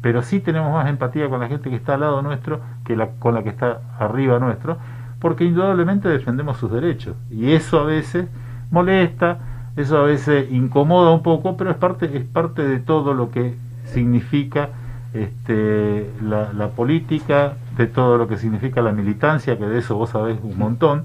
pero 0.00 0.22
sí 0.22 0.40
tenemos 0.40 0.72
más 0.72 0.88
empatía 0.88 1.28
con 1.28 1.40
la 1.40 1.48
gente 1.48 1.70
que 1.70 1.76
está 1.76 1.94
al 1.94 2.00
lado 2.00 2.22
nuestro 2.22 2.60
que 2.84 2.96
la, 2.96 3.08
con 3.12 3.34
la 3.34 3.42
que 3.42 3.50
está 3.50 3.80
arriba 3.98 4.38
nuestro, 4.38 4.78
porque 5.26 5.42
indudablemente 5.42 6.08
defendemos 6.08 6.56
sus 6.56 6.70
derechos. 6.70 7.16
Y 7.32 7.50
eso 7.50 7.80
a 7.80 7.84
veces 7.84 8.28
molesta, 8.70 9.38
eso 9.76 9.98
a 9.98 10.04
veces 10.04 10.52
incomoda 10.52 11.10
un 11.10 11.24
poco, 11.24 11.56
pero 11.56 11.72
es 11.72 11.76
parte, 11.76 12.16
es 12.16 12.22
parte 12.22 12.62
de 12.62 12.78
todo 12.78 13.12
lo 13.12 13.32
que 13.32 13.56
significa 13.86 14.68
este, 15.14 16.08
la, 16.22 16.52
la 16.52 16.68
política, 16.68 17.54
de 17.76 17.88
todo 17.88 18.18
lo 18.18 18.28
que 18.28 18.36
significa 18.36 18.80
la 18.82 18.92
militancia, 18.92 19.58
que 19.58 19.66
de 19.66 19.80
eso 19.80 19.96
vos 19.96 20.10
sabés 20.10 20.38
un 20.44 20.56
montón, 20.58 21.02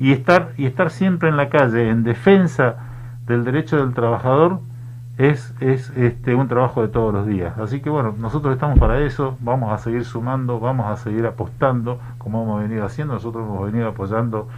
y 0.00 0.12
estar, 0.12 0.52
y 0.56 0.64
estar 0.64 0.90
siempre 0.90 1.28
en 1.28 1.36
la 1.36 1.50
calle 1.50 1.90
en 1.90 2.04
defensa 2.04 2.76
del 3.26 3.44
derecho 3.44 3.76
del 3.76 3.92
trabajador 3.92 4.60
es, 5.18 5.54
es 5.60 5.90
este, 5.96 6.34
un 6.34 6.48
trabajo 6.48 6.82
de 6.82 6.88
todos 6.88 7.12
los 7.12 7.26
días. 7.26 7.56
Así 7.58 7.80
que 7.80 7.88
bueno, 7.90 8.14
nosotros 8.18 8.52
estamos 8.54 8.78
para 8.78 9.00
eso, 9.00 9.36
vamos 9.40 9.72
a 9.72 9.78
seguir 9.78 10.04
sumando, 10.04 10.60
vamos 10.60 10.86
a 10.86 10.96
seguir 10.96 11.26
apostando, 11.26 12.00
como 12.18 12.42
hemos 12.42 12.62
venido 12.62 12.84
haciendo, 12.84 13.14
nosotros 13.14 13.44
hemos 13.44 13.64
venido 13.64 13.88
apoyando 13.88 14.48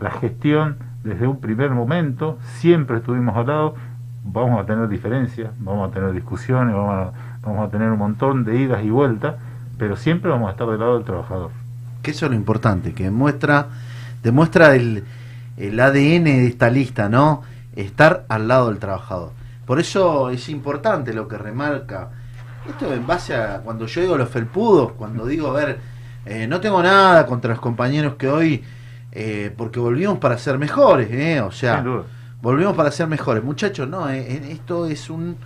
la 0.00 0.10
gestión 0.10 0.76
desde 1.04 1.26
un 1.26 1.40
primer 1.40 1.70
momento, 1.70 2.38
siempre 2.42 2.98
estuvimos 2.98 3.36
al 3.36 3.46
lado, 3.46 3.74
vamos 4.24 4.60
a 4.60 4.66
tener 4.66 4.88
diferencias, 4.88 5.52
vamos 5.58 5.90
a 5.90 5.94
tener 5.94 6.12
discusiones, 6.12 6.74
vamos 6.74 6.94
a, 6.94 7.12
vamos 7.42 7.68
a 7.68 7.70
tener 7.70 7.90
un 7.90 7.98
montón 7.98 8.44
de 8.44 8.56
idas 8.56 8.84
y 8.84 8.90
vueltas, 8.90 9.36
pero 9.78 9.96
siempre 9.96 10.30
vamos 10.30 10.48
a 10.48 10.52
estar 10.52 10.68
del 10.68 10.80
lado 10.80 10.96
del 10.96 11.04
trabajador. 11.04 11.50
Que 12.02 12.10
eso 12.10 12.26
es 12.26 12.32
lo 12.32 12.36
importante, 12.36 12.92
que 12.92 13.04
demuestra, 13.04 13.68
demuestra 14.22 14.74
el, 14.74 15.04
el 15.56 15.78
ADN 15.78 16.24
de 16.24 16.46
esta 16.46 16.68
lista, 16.68 17.08
¿no? 17.08 17.42
Estar 17.76 18.24
al 18.28 18.48
lado 18.48 18.68
del 18.68 18.78
trabajador. 18.78 19.39
Por 19.70 19.78
eso 19.78 20.30
es 20.30 20.48
importante 20.48 21.14
lo 21.14 21.28
que 21.28 21.38
remarca. 21.38 22.10
Esto 22.68 22.92
en 22.92 23.06
base 23.06 23.36
a 23.36 23.60
cuando 23.60 23.86
yo 23.86 24.00
digo 24.00 24.18
los 24.18 24.28
felpudos, 24.28 24.94
cuando 24.98 25.24
digo, 25.26 25.46
a 25.46 25.52
ver, 25.52 25.78
eh, 26.26 26.48
no 26.48 26.60
tengo 26.60 26.82
nada 26.82 27.24
contra 27.24 27.50
los 27.50 27.60
compañeros 27.60 28.16
que 28.16 28.26
hoy, 28.26 28.64
eh, 29.12 29.54
porque 29.56 29.78
volvimos 29.78 30.18
para 30.18 30.36
ser 30.38 30.58
mejores, 30.58 31.08
¿eh? 31.12 31.40
O 31.40 31.52
sea, 31.52 31.84
volvimos 32.42 32.74
para 32.74 32.90
ser 32.90 33.06
mejores. 33.06 33.44
Muchachos, 33.44 33.88
no, 33.88 34.10
eh, 34.10 34.50
esto 34.50 34.86
es 34.86 35.08
un... 35.08 35.36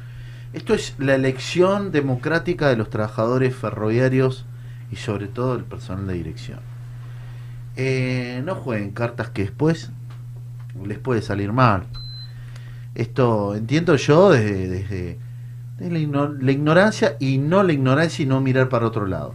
Esto 0.55 0.73
es 0.73 0.95
la 0.97 1.15
elección 1.17 1.93
democrática 1.93 2.69
de 2.69 2.77
los 2.77 2.89
trabajadores 2.89 3.55
ferroviarios 3.55 4.47
y 4.91 4.97
sobre 4.97 5.27
todo 5.27 5.55
del 5.55 5.67
personal 5.67 6.07
de 6.07 6.15
dirección. 6.15 6.61
Eh, 7.77 8.41
no 8.43 8.55
jueguen 8.55 8.93
cartas 8.93 9.29
que 9.29 9.43
después 9.43 9.91
les 10.83 10.99
puede 10.99 11.21
salir 11.21 11.53
mal. 11.53 11.85
Esto 12.95 13.55
entiendo 13.57 13.97
yo 13.97 14.31
desde, 14.31 14.69
desde- 14.69 15.19
la, 15.81 15.99
igno- 15.99 16.37
la 16.41 16.53
ignorancia 16.53 17.17
y 17.19 17.39
no 17.39 17.63
la 17.63 17.73
ignorancia 17.73 18.23
y 18.23 18.27
no 18.27 18.41
mirar 18.41 18.69
para 18.69 18.87
otro 18.87 19.07
lado. 19.07 19.35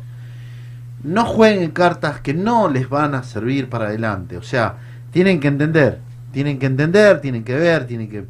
No 1.03 1.25
jueguen 1.25 1.71
cartas 1.71 2.19
que 2.21 2.33
no 2.33 2.69
les 2.69 2.89
van 2.89 3.15
a 3.15 3.23
servir 3.23 3.69
para 3.69 3.87
adelante. 3.87 4.37
O 4.37 4.41
sea, 4.43 4.77
tienen 5.11 5.39
que 5.39 5.47
entender, 5.47 5.99
tienen 6.31 6.59
que 6.59 6.65
entender, 6.65 7.21
tienen 7.21 7.43
que 7.43 7.55
ver, 7.55 7.87
tienen 7.87 8.09
que, 8.09 8.25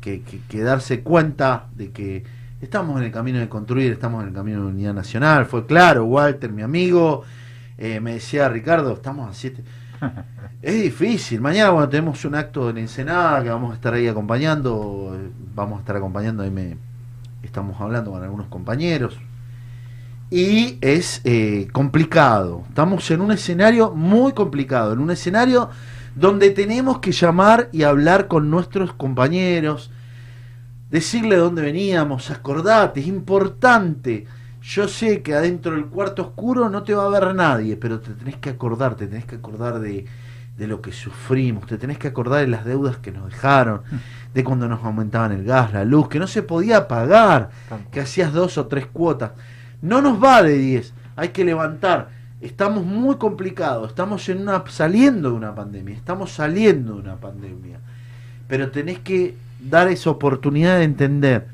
que- 0.00 0.22
que- 0.22 0.40
que 0.48 0.60
darse 0.62 1.00
cuenta 1.02 1.66
de 1.76 1.90
que 1.90 2.24
estamos 2.60 2.98
en 2.98 3.06
el 3.06 3.12
camino 3.12 3.38
de 3.38 3.48
construir, 3.48 3.92
estamos 3.92 4.22
en 4.22 4.28
el 4.28 4.34
camino 4.34 4.60
de 4.62 4.66
unidad 4.68 4.94
nacional. 4.94 5.46
Fue 5.46 5.66
claro, 5.66 6.04
Walter, 6.04 6.52
mi 6.52 6.62
amigo, 6.62 7.22
eh, 7.78 8.00
me 8.00 8.14
decía 8.14 8.48
Ricardo, 8.48 8.92
estamos 8.94 9.28
a 9.30 9.34
siete. 9.34 9.62
Es 10.62 10.82
difícil. 10.82 11.40
Mañana, 11.40 11.70
bueno, 11.70 11.88
tenemos 11.88 12.22
un 12.24 12.34
acto 12.34 12.68
en 12.68 12.78
Ensenada 12.78 13.42
que 13.42 13.48
vamos 13.48 13.72
a 13.72 13.74
estar 13.74 13.94
ahí 13.94 14.06
acompañando. 14.06 15.16
Vamos 15.54 15.78
a 15.78 15.80
estar 15.80 15.96
acompañando, 15.96 16.42
ahí 16.42 16.50
me 16.50 16.76
estamos 17.42 17.80
hablando 17.80 18.10
con 18.10 18.22
algunos 18.22 18.46
compañeros. 18.48 19.18
Y 20.30 20.78
es 20.80 21.22
eh, 21.24 21.68
complicado. 21.72 22.64
Estamos 22.68 23.10
en 23.10 23.20
un 23.22 23.32
escenario 23.32 23.92
muy 23.92 24.32
complicado. 24.32 24.92
En 24.92 25.00
un 25.00 25.10
escenario 25.10 25.70
donde 26.14 26.50
tenemos 26.50 26.98
que 26.98 27.12
llamar 27.12 27.68
y 27.72 27.82
hablar 27.82 28.28
con 28.28 28.50
nuestros 28.50 28.92
compañeros. 28.92 29.90
Decirle 30.90 31.36
de 31.36 31.40
dónde 31.40 31.62
veníamos. 31.62 32.30
Acordate, 32.30 33.00
es 33.00 33.06
importante. 33.06 34.26
Yo 34.62 34.88
sé 34.88 35.22
que 35.22 35.34
adentro 35.34 35.72
del 35.72 35.86
cuarto 35.86 36.22
oscuro 36.22 36.68
no 36.68 36.82
te 36.82 36.94
va 36.94 37.06
a 37.06 37.08
ver 37.08 37.34
nadie, 37.34 37.76
pero 37.76 38.00
te 38.00 38.12
tenés 38.12 38.36
que 38.36 38.50
acordar, 38.50 38.94
te 38.94 39.06
tenés 39.06 39.24
que 39.24 39.36
acordar 39.36 39.80
de, 39.80 40.04
de 40.58 40.66
lo 40.66 40.82
que 40.82 40.92
sufrimos, 40.92 41.66
te 41.66 41.78
tenés 41.78 41.96
que 41.96 42.08
acordar 42.08 42.42
de 42.42 42.48
las 42.48 42.66
deudas 42.66 42.98
que 42.98 43.10
nos 43.10 43.30
dejaron, 43.30 43.80
de 44.34 44.44
cuando 44.44 44.68
nos 44.68 44.84
aumentaban 44.84 45.32
el 45.32 45.44
gas, 45.44 45.72
la 45.72 45.84
luz, 45.84 46.08
que 46.08 46.18
no 46.18 46.26
se 46.26 46.42
podía 46.42 46.86
pagar, 46.86 47.48
que 47.90 48.00
hacías 48.00 48.34
dos 48.34 48.58
o 48.58 48.66
tres 48.66 48.86
cuotas. 48.86 49.32
No 49.80 50.02
nos 50.02 50.22
va 50.22 50.42
de 50.42 50.58
10, 50.58 50.92
hay 51.16 51.30
que 51.30 51.46
levantar. 51.46 52.10
Estamos 52.42 52.84
muy 52.84 53.16
complicados, 53.16 53.88
estamos 53.88 54.28
en 54.28 54.42
una, 54.42 54.62
saliendo 54.68 55.30
de 55.30 55.36
una 55.36 55.54
pandemia, 55.54 55.96
estamos 55.96 56.32
saliendo 56.32 56.94
de 56.94 57.00
una 57.00 57.16
pandemia. 57.16 57.80
Pero 58.46 58.70
tenés 58.70 58.98
que 58.98 59.36
dar 59.58 59.88
esa 59.88 60.10
oportunidad 60.10 60.78
de 60.78 60.84
entender 60.84 61.46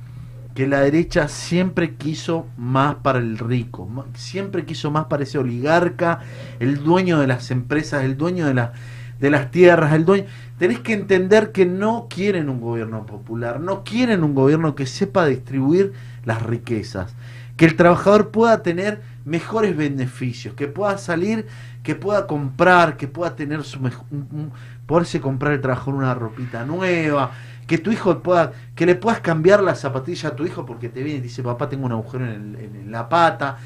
que 0.57 0.67
la 0.67 0.81
derecha 0.81 1.29
siempre 1.29 1.95
quiso 1.97 2.47
más 2.57 2.97
para 2.97 3.19
el 3.21 3.39
rico, 3.39 3.89
siempre 4.15 4.65
quiso 4.65 4.91
más 4.91 5.05
para 5.05 5.23
ese 5.23 5.39
oligarca, 5.39 6.21
el 6.59 6.83
dueño 6.83 7.21
de 7.21 7.29
las 7.29 7.51
empresas, 7.53 8.03
el 8.05 8.17
dueño 8.17 8.47
de, 8.47 8.55
la- 8.55 8.73
de 9.21 9.31
las 9.31 9.51
tierras, 9.53 9.93
el 9.93 10.05
dueño... 10.05 10.25
Tenés 10.59 10.81
que 10.81 10.95
entender 10.95 11.53
que 11.53 11.67
no 11.67 12.07
quieren 12.09 12.49
un 12.49 12.61
gobierno 12.63 13.05
popular, 13.05 13.61
no 13.61 13.85
quieren 13.85 14.25
un 14.25 14.35
gobierno 14.35 14.75
que 14.75 14.87
sepa 14.87 15.27
distribuir 15.27 15.93
las 16.25 16.43
riquezas, 16.43 17.15
que 17.59 17.67
el 17.67 17.77
trabajador 17.77 18.31
pueda 18.31 18.63
tener 18.63 19.03
mejores 19.27 19.77
beneficios, 19.77 20.55
que 20.55 20.69
pueda 20.69 20.97
salir, 20.97 21.47
que 21.83 21.95
pueda 21.95 22.27
comprar, 22.27 22.97
que 22.97 23.09
pueda 23.09 23.37
tener 23.37 23.63
su 23.65 23.79
mej- 23.81 24.03
un- 24.11 24.29
un- 24.33 24.53
poderse 24.87 25.21
comprar 25.21 25.53
el 25.53 25.61
trabajador 25.61 25.95
una 25.97 26.15
ropita 26.15 26.65
nueva, 26.65 27.33
que 27.67 27.79
tu 27.79 27.91
hijo 27.91 28.21
pueda, 28.21 28.53
que 28.75 28.87
le 28.87 28.95
puedas 28.95 29.21
cambiar 29.21 29.63
la 29.63 29.75
zapatilla 29.75 30.31
a 30.31 30.37
tu 30.37 30.45
hijo 30.47 30.65
porque 30.67 30.89
te 30.89 31.03
viene 31.03 31.19
y 31.19 31.23
dice, 31.23 31.43
papá, 31.43 31.69
tengo 31.69 31.87
un 31.87 31.93
agujero 31.93 32.25
en, 32.27 32.57
el- 32.57 32.77
en- 32.77 32.93
la 32.93 33.09
pata. 33.09 33.59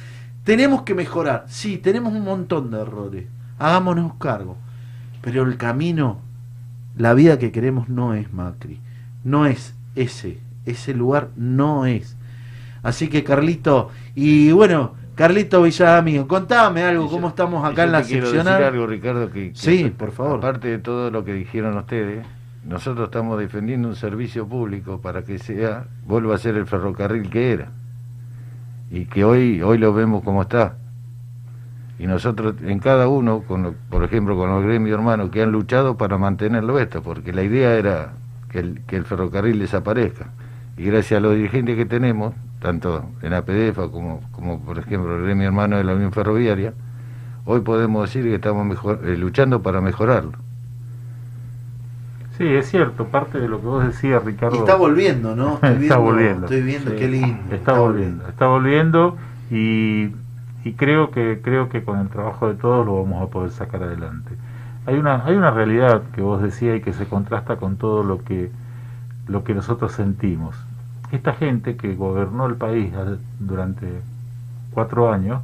Tenemos 0.45 0.83
que 0.83 0.95
mejorar, 0.95 1.45
sí, 1.49 1.77
tenemos 1.79 2.13
un 2.15 2.25
montón 2.25 2.71
de 2.71 2.81
errores, 2.81 3.27
hagámonos 3.59 4.15
cargo, 4.15 4.57
pero 5.21 5.43
el 5.43 5.57
camino, 5.59 6.19
la 6.97 7.13
vida 7.15 7.39
que 7.39 7.53
queremos 7.53 7.89
no 7.91 8.15
es 8.15 8.33
Macri, 8.33 8.81
no 9.23 9.45
es 9.47 9.75
ese, 9.97 10.39
ese 10.65 10.95
lugar 10.95 11.29
no 11.37 11.85
es. 11.85 12.17
Así 12.83 13.09
que 13.09 13.23
Carlito, 13.23 13.91
y 14.15 14.51
bueno, 14.53 14.95
Carlito 15.15 15.61
Villamío, 15.63 16.27
contame 16.27 16.83
algo, 16.85 17.05
yo- 17.05 17.11
cómo 17.11 17.29
estamos 17.29 17.63
acá 17.63 17.83
yo 17.83 17.83
en 17.85 17.93
la 17.93 18.03
te 18.03 18.09
quiero 18.09 18.27
seccional. 18.29 18.55
decir 18.55 18.67
algo, 18.75 18.87
Ricardo, 18.87 19.31
que, 19.31 19.51
que 19.53 19.59
Sí, 19.59 19.93
por 19.97 20.13
favor. 20.13 20.39
Aparte 20.39 20.69
de 20.69 20.79
todo 20.79 21.11
lo 21.11 21.23
que 21.23 21.35
dijeron 21.35 21.77
ustedes, 21.77 22.25
nosotros 22.65 23.07
estamos 23.07 23.39
defendiendo 23.39 23.89
un 23.89 23.97
servicio 23.97 24.47
público 24.47 25.01
para 25.01 25.23
que 25.25 25.39
sea, 25.39 25.87
vuelva 26.07 26.35
a 26.35 26.39
ser 26.39 26.57
el 26.57 26.67
ferrocarril 26.67 27.31
que 27.31 27.53
era. 27.53 27.69
Y 28.91 29.07
que 29.07 29.25
hoy, 29.25 29.63
hoy 29.63 29.79
lo 29.79 29.95
vemos 29.95 30.23
como 30.23 30.43
está. 30.43 30.77
Y 31.99 32.07
nosotros, 32.07 32.57
en 32.63 32.79
cada 32.79 33.09
uno, 33.09 33.43
por 33.91 34.05
ejemplo, 34.05 34.37
con 34.37 34.51
los 34.51 34.65
gremios 34.65 34.99
hermanos 34.99 35.31
que 35.31 35.43
han 35.43 35.53
luchado 35.53 35.97
para 35.97 36.19
mantenerlo 36.19 36.79
esto, 36.79 37.03
porque 37.03 37.33
la 37.33 37.43
idea 37.43 37.75
era 37.75 38.13
que 38.51 38.59
el, 38.59 38.81
que 38.87 38.97
el 38.97 39.05
ferrocarril 39.05 39.59
desaparezca. 39.59 40.31
Y 40.77 40.85
gracias 40.85 41.19
a 41.19 41.21
los 41.21 41.35
dirigentes 41.35 41.77
que 41.77 41.87
tenemos, 41.87 42.35
tanto 42.61 43.05
en 43.23 43.35
APDEFA 43.35 43.91
como, 43.91 44.21
como 44.33 44.61
por 44.61 44.79
ejemplo 44.79 45.17
el 45.17 45.25
gremio 45.25 45.47
hermano 45.47 45.77
de 45.77 45.85
la 45.85 45.95
Unión 45.95 46.13
Ferroviaria, 46.13 46.73
hoy 47.45 47.61
podemos 47.61 48.09
decir 48.09 48.25
que 48.25 48.37
estamos 48.37 48.67
mejor, 48.67 49.01
eh, 49.05 49.17
luchando 49.17 49.63
para 49.63 49.81
mejorarlo. 49.81 50.50
Sí, 52.41 52.47
es 52.47 52.71
cierto, 52.71 53.05
parte 53.05 53.39
de 53.39 53.49
lo 53.49 53.61
que 53.61 53.67
vos 53.67 53.85
decías, 53.85 54.23
Y 54.23 54.29
Ricardo. 54.29 54.57
está 54.57 54.75
volviendo, 54.75 55.37
¿no? 55.37 55.55
Estoy 55.63 55.69
está 55.69 55.99
viendo, 55.99 56.01
volviendo. 56.01 56.47
Estoy 56.47 56.63
viendo, 56.63 56.91
Sí, 56.91 56.97
qué 56.97 57.09
lindo. 57.09 57.55
Está, 57.55 57.79
volviendo, 57.79 58.29
está 58.29 58.47
volviendo 58.47 59.19
y, 59.51 60.09
y 60.65 60.73
creo 60.73 61.11
que 61.11 61.43
creo 61.45 61.69
que 61.69 61.85
con 61.85 61.99
el 61.99 62.09
trabajo 62.09 62.49
de 62.49 62.55
todos 62.55 62.87
lo 62.87 63.03
vamos 63.03 63.23
a 63.23 63.31
poder 63.31 63.51
sacar 63.51 63.83
adelante. 63.83 64.31
Hay 64.87 64.95
una 64.95 65.23
hay 65.27 65.37
una 65.37 65.51
realidad 65.51 66.01
que 66.15 66.23
vos 66.23 66.41
decías 66.41 66.79
y 66.79 66.81
que 66.81 66.95
se 66.95 67.05
contrasta 67.05 67.57
con 67.57 67.77
todo 67.77 68.05
lo 68.05 68.25
que 68.25 68.51
lo 69.29 69.45
que 69.45 69.53
nosotros 69.53 69.93
sentimos. 69.93 70.57
Esta 71.13 71.35
gente 71.35 71.77
que 71.77 71.95
gobernó 71.95 72.47
el 72.47 72.55
país 72.55 72.91
durante 73.39 73.87
cuatro 74.73 75.13
años 75.13 75.43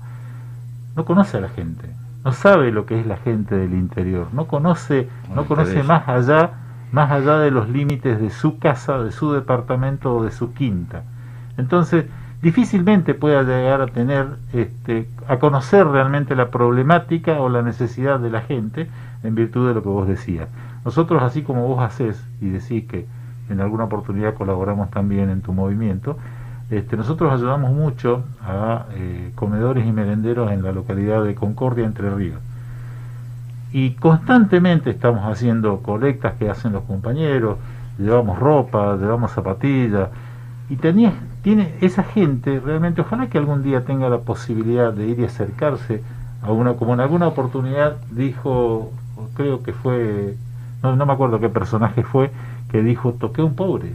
no 0.97 1.05
conoce 1.05 1.37
a 1.37 1.41
la 1.43 1.51
gente, 1.51 1.91
no 2.25 2.33
sabe 2.33 2.73
lo 2.73 2.87
que 2.87 2.99
es 2.99 3.07
la 3.07 3.19
gente 3.19 3.55
del 3.55 3.75
interior, 3.75 4.29
no 4.33 4.47
conoce 4.47 5.11
No 5.35 5.45
conoce 5.45 5.83
más 5.83 6.09
allá 6.09 6.53
más 6.93 7.11
allá 7.11 7.39
de 7.39 7.51
los 7.51 7.69
límites 7.69 8.21
de 8.21 8.31
su 8.31 8.59
casa, 8.59 9.03
de 9.03 9.13
su 9.13 9.33
departamento 9.33 10.15
o 10.15 10.25
de 10.25 10.31
su 10.31 10.53
quinta. 10.53 11.03
Entonces, 11.57 12.07
difícilmente 12.43 13.15
pueda 13.15 13.43
llegar 13.43 13.81
a 13.81 13.87
tener, 13.89 14.27
este, 14.53 15.09
a 15.29 15.39
conocer 15.39 15.87
realmente 15.87 16.37
la 16.37 16.51
problemática 16.51 17.41
o 17.41 17.49
la 17.49 17.63
necesidad 17.63 18.21
de 18.21 18.31
la 18.31 18.43
gente 18.43 18.89
en 19.23 19.35
virtud 19.35 19.69
de 19.69 19.75
lo 19.75 19.83
que 19.83 19.89
vos 19.89 20.07
decías. 20.07 20.49
Nosotros, 20.85 21.23
así 21.23 21.43
como 21.43 21.67
vos 21.67 21.83
hacés 21.83 22.23
y 22.41 22.49
decís 22.49 22.85
que 22.87 23.07
en 23.49 23.61
alguna 23.61 23.85
oportunidad 23.85 24.35
colaboramos 24.35 24.91
también 24.91 25.31
en 25.31 25.41
tu 25.41 25.53
movimiento, 25.53 26.17
este, 26.71 26.97
nosotros 26.97 27.33
ayudamos 27.33 27.73
mucho 27.73 28.25
a 28.43 28.87
eh, 28.95 29.31
comedores 29.35 29.87
y 29.87 29.93
merenderos 29.93 30.51
en 30.51 30.63
la 30.63 30.73
localidad 30.73 31.23
de 31.25 31.35
Concordia, 31.35 31.87
Entre 31.87 32.11
Ríos 32.11 32.41
y 33.77 33.91
constantemente 33.91 34.89
estamos 34.89 35.31
haciendo 35.31 35.83
colectas 35.83 36.33
que 36.39 36.49
hacen 36.49 36.73
los 36.73 36.85
compañeros, 36.85 37.59
llevamos 37.99 38.39
ropa, 38.39 38.97
llevamos 38.97 39.33
zapatillas, 39.33 40.09
y 40.71 40.77
tenía, 40.77 41.13
tiene 41.43 41.75
esa 41.83 42.03
gente 42.03 42.59
realmente, 42.59 43.03
ojalá 43.03 43.27
que 43.27 43.37
algún 43.37 43.63
día 43.63 43.85
tenga 43.85 44.09
la 44.09 44.21
posibilidad 44.21 44.95
de 44.95 45.09
ir 45.09 45.21
y 45.21 45.27
acercarse 45.27 46.03
a 46.41 46.53
una, 46.53 46.73
como 46.73 46.95
en 46.95 47.01
alguna 47.01 47.27
oportunidad 47.27 47.99
dijo, 48.13 48.93
creo 49.35 49.63
que 49.63 49.75
fue, 49.75 50.37
no, 50.83 50.97
no 50.97 51.05
me 51.05 51.13
acuerdo 51.13 51.39
qué 51.39 51.51
personaje 51.51 52.03
fue, 52.03 52.31
que 52.71 52.81
dijo, 52.81 53.13
toqué 53.13 53.43
un 53.43 53.57
pobre. 53.57 53.93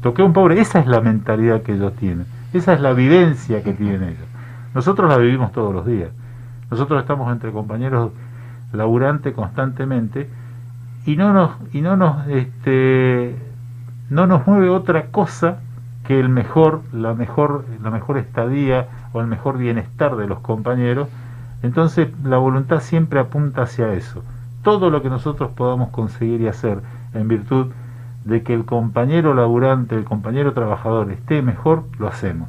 Toqué 0.00 0.22
un 0.22 0.32
pobre, 0.32 0.58
esa 0.58 0.78
es 0.78 0.86
la 0.86 1.02
mentalidad 1.02 1.60
que 1.60 1.74
ellos 1.74 1.92
tienen, 1.96 2.24
esa 2.54 2.72
es 2.72 2.80
la 2.80 2.94
vivencia 2.94 3.62
que 3.62 3.74
tienen 3.74 4.04
ellos. 4.04 4.26
Nosotros 4.74 5.06
la 5.10 5.18
vivimos 5.18 5.52
todos 5.52 5.74
los 5.74 5.84
días. 5.84 6.08
Nosotros 6.70 7.00
estamos 7.00 7.30
entre 7.30 7.52
compañeros 7.52 8.12
laburantes 8.72 9.34
constantemente 9.34 10.28
y 11.06 11.16
no 11.16 11.32
nos 11.32 11.52
y 11.72 11.80
no 11.80 11.96
nos 11.96 12.26
este 12.28 13.36
no 14.10 14.26
nos 14.26 14.46
mueve 14.46 14.68
otra 14.68 15.06
cosa 15.06 15.60
que 16.04 16.20
el 16.20 16.28
mejor 16.28 16.82
la 16.92 17.14
mejor 17.14 17.64
la 17.82 17.90
mejor 17.90 18.18
estadía 18.18 18.88
o 19.12 19.20
el 19.20 19.26
mejor 19.26 19.58
bienestar 19.58 20.16
de 20.16 20.26
los 20.26 20.40
compañeros. 20.40 21.08
Entonces 21.62 22.08
la 22.24 22.38
voluntad 22.38 22.80
siempre 22.80 23.20
apunta 23.20 23.62
hacia 23.62 23.92
eso. 23.92 24.22
Todo 24.62 24.90
lo 24.90 25.02
que 25.02 25.10
nosotros 25.10 25.50
podamos 25.52 25.90
conseguir 25.90 26.40
y 26.40 26.48
hacer 26.48 26.80
en 27.14 27.28
virtud 27.28 27.68
de 28.24 28.42
que 28.42 28.54
el 28.54 28.64
compañero 28.64 29.34
laburante 29.34 29.96
el 29.96 30.04
compañero 30.04 30.52
trabajador 30.52 31.10
esté 31.10 31.40
mejor 31.42 31.84
lo 31.98 32.08
hacemos 32.08 32.48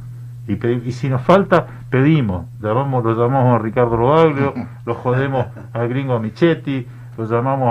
y, 0.52 0.92
si 0.92 1.08
nos 1.08 1.22
falta, 1.22 1.66
pedimos. 1.90 2.46
Llamamos, 2.60 3.04
lo 3.04 3.14
llamamos 3.14 3.54
a 3.60 3.62
Ricardo 3.62 3.96
Robaglio, 3.96 4.54
lo 4.86 4.94
jodemos 4.94 5.46
al 5.72 5.88
gringo 5.88 6.18
Michetti, 6.20 6.86
lo 7.18 7.24
llamamos 7.26 7.68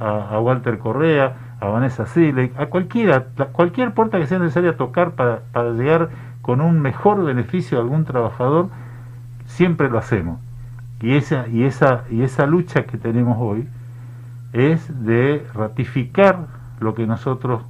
a, 0.00 0.04
a- 0.04 0.28
a 0.36 0.40
Walter 0.40 0.78
Correa, 0.78 1.32
a 1.60 1.66
Vanessa 1.68 2.06
Silek, 2.06 2.58
a 2.58 2.66
cualquiera, 2.66 3.26
cualquier 3.52 3.92
puerta 3.92 4.18
que 4.18 4.26
sea 4.26 4.38
necesaria 4.38 4.76
tocar 4.76 5.12
para, 5.12 5.40
para 5.52 5.70
llegar 5.72 6.08
con 6.42 6.60
un 6.60 6.80
mejor 6.80 7.24
beneficio 7.24 7.78
a 7.78 7.82
algún 7.82 8.04
trabajador, 8.04 8.68
siempre 9.46 9.88
lo 9.90 9.98
hacemos. 9.98 10.38
Y 11.00 11.14
esa, 11.16 11.46
y 11.48 11.64
esa, 11.64 12.04
y 12.10 12.22
esa 12.22 12.46
lucha 12.46 12.84
que 12.84 12.96
tenemos 12.98 13.36
hoy 13.40 13.68
es 14.52 15.04
de 15.04 15.46
ratificar 15.54 16.46
lo 16.80 16.94
que 16.94 17.06
nosotros 17.06 17.62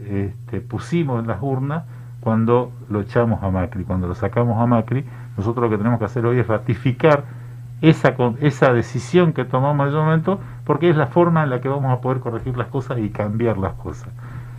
este, 0.00 0.60
pusimos 0.60 1.20
en 1.20 1.26
las 1.28 1.38
urnas 1.40 1.84
cuando 2.20 2.72
lo 2.88 3.00
echamos 3.00 3.42
a 3.42 3.50
Macri, 3.50 3.84
cuando 3.84 4.08
lo 4.08 4.14
sacamos 4.14 4.60
a 4.60 4.66
Macri, 4.66 5.04
nosotros 5.36 5.64
lo 5.64 5.70
que 5.70 5.78
tenemos 5.78 5.98
que 5.98 6.04
hacer 6.04 6.26
hoy 6.26 6.38
es 6.38 6.46
ratificar 6.46 7.24
esa, 7.80 8.14
esa 8.40 8.72
decisión 8.72 9.32
que 9.32 9.44
tomamos 9.44 9.84
en 9.84 9.88
ese 9.88 10.02
momento, 10.02 10.40
porque 10.64 10.90
es 10.90 10.96
la 10.96 11.06
forma 11.06 11.44
en 11.44 11.50
la 11.50 11.60
que 11.60 11.68
vamos 11.68 11.92
a 11.92 12.00
poder 12.00 12.20
corregir 12.20 12.56
las 12.56 12.68
cosas 12.68 12.98
y 12.98 13.10
cambiar 13.10 13.56
las 13.58 13.74
cosas. 13.74 14.08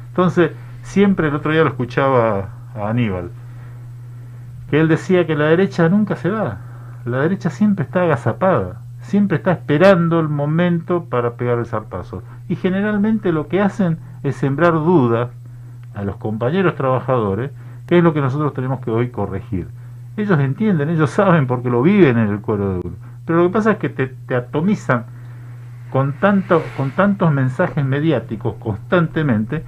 Entonces, 0.10 0.51
siempre 0.84 1.28
el 1.28 1.36
otro 1.36 1.51
día 1.51 1.64
lo 1.64 1.70
escuchaba 1.70 2.49
a 2.76 2.89
Aníbal, 2.89 3.32
que 4.70 4.80
él 4.80 4.88
decía 4.88 5.28
que 5.28 5.36
la 5.36 5.45
derecha 5.45 5.89
nunca 5.89 6.16
se 6.16 6.30
va, 6.30 6.60
la 7.05 7.20
derecha 7.20 7.49
siempre 7.49 7.86
está 7.86 8.03
agazapada, 8.03 8.82
siempre 9.01 9.38
está 9.38 9.51
esperando 9.51 10.20
el 10.20 10.30
momento 10.30 11.05
para 11.05 11.34
pegar 11.34 11.60
el 11.60 11.66
zarpazo. 11.66 12.24
Y 12.47 12.55
generalmente 12.55 13.32
lo 13.32 13.47
que 13.47 13.62
hacen 13.62 13.99
es 14.24 14.36
sembrar 14.36 14.74
dudas 14.74 15.30
a 15.99 16.03
los 16.03 16.15
compañeros 16.17 16.75
trabajadores, 16.75 17.51
que 17.87 17.97
es 17.97 18.03
lo 18.03 18.13
que 18.13 18.21
nosotros 18.21 18.53
tenemos 18.53 18.79
que 18.79 18.91
hoy 18.91 19.09
corregir. 19.09 19.67
Ellos 20.17 20.39
entienden, 20.39 20.89
ellos 20.89 21.09
saben 21.09 21.47
porque 21.47 21.69
lo 21.69 21.81
viven 21.81 22.17
en 22.17 22.29
el 22.29 22.39
cuero 22.41 22.73
de 22.73 22.79
uno. 22.83 22.95
Pero 23.25 23.39
lo 23.39 23.47
que 23.47 23.53
pasa 23.53 23.71
es 23.71 23.77
que 23.77 23.89
te, 23.89 24.35
atomizan 24.35 25.05
con, 25.91 26.13
tanto, 26.13 26.61
con 26.77 26.91
tantos 26.91 27.31
mensajes 27.31 27.83
mediáticos 27.85 28.55
constantemente 28.59 29.63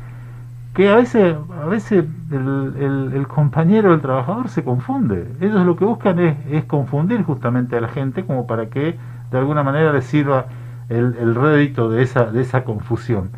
que 0.73 0.89
a 0.89 0.95
veces, 0.95 1.35
a 1.61 1.65
veces 1.65 2.05
el, 2.31 3.25
compañero, 3.27 3.93
el 3.93 4.01
trabajador 4.01 4.49
se 4.49 4.63
confunde. 4.63 5.27
Ellos 5.41 5.65
lo 5.65 5.75
que 5.75 5.85
buscan 5.85 6.19
es, 6.19 6.37
es 6.49 6.63
confundir 6.65 7.23
justamente 7.23 7.75
a 7.75 7.81
la 7.81 7.89
gente 7.89 8.25
como 8.25 8.47
para 8.47 8.67
que 8.67 8.97
de 9.31 9.37
alguna 9.37 9.63
manera 9.63 9.91
les 9.91 10.05
sirva 10.05 10.45
el, 10.89 11.15
el 11.19 11.35
rédito 11.35 11.89
de 11.89 12.03
esa, 12.03 12.25
de 12.25 12.41
esa 12.41 12.63
confusión. 12.63 13.31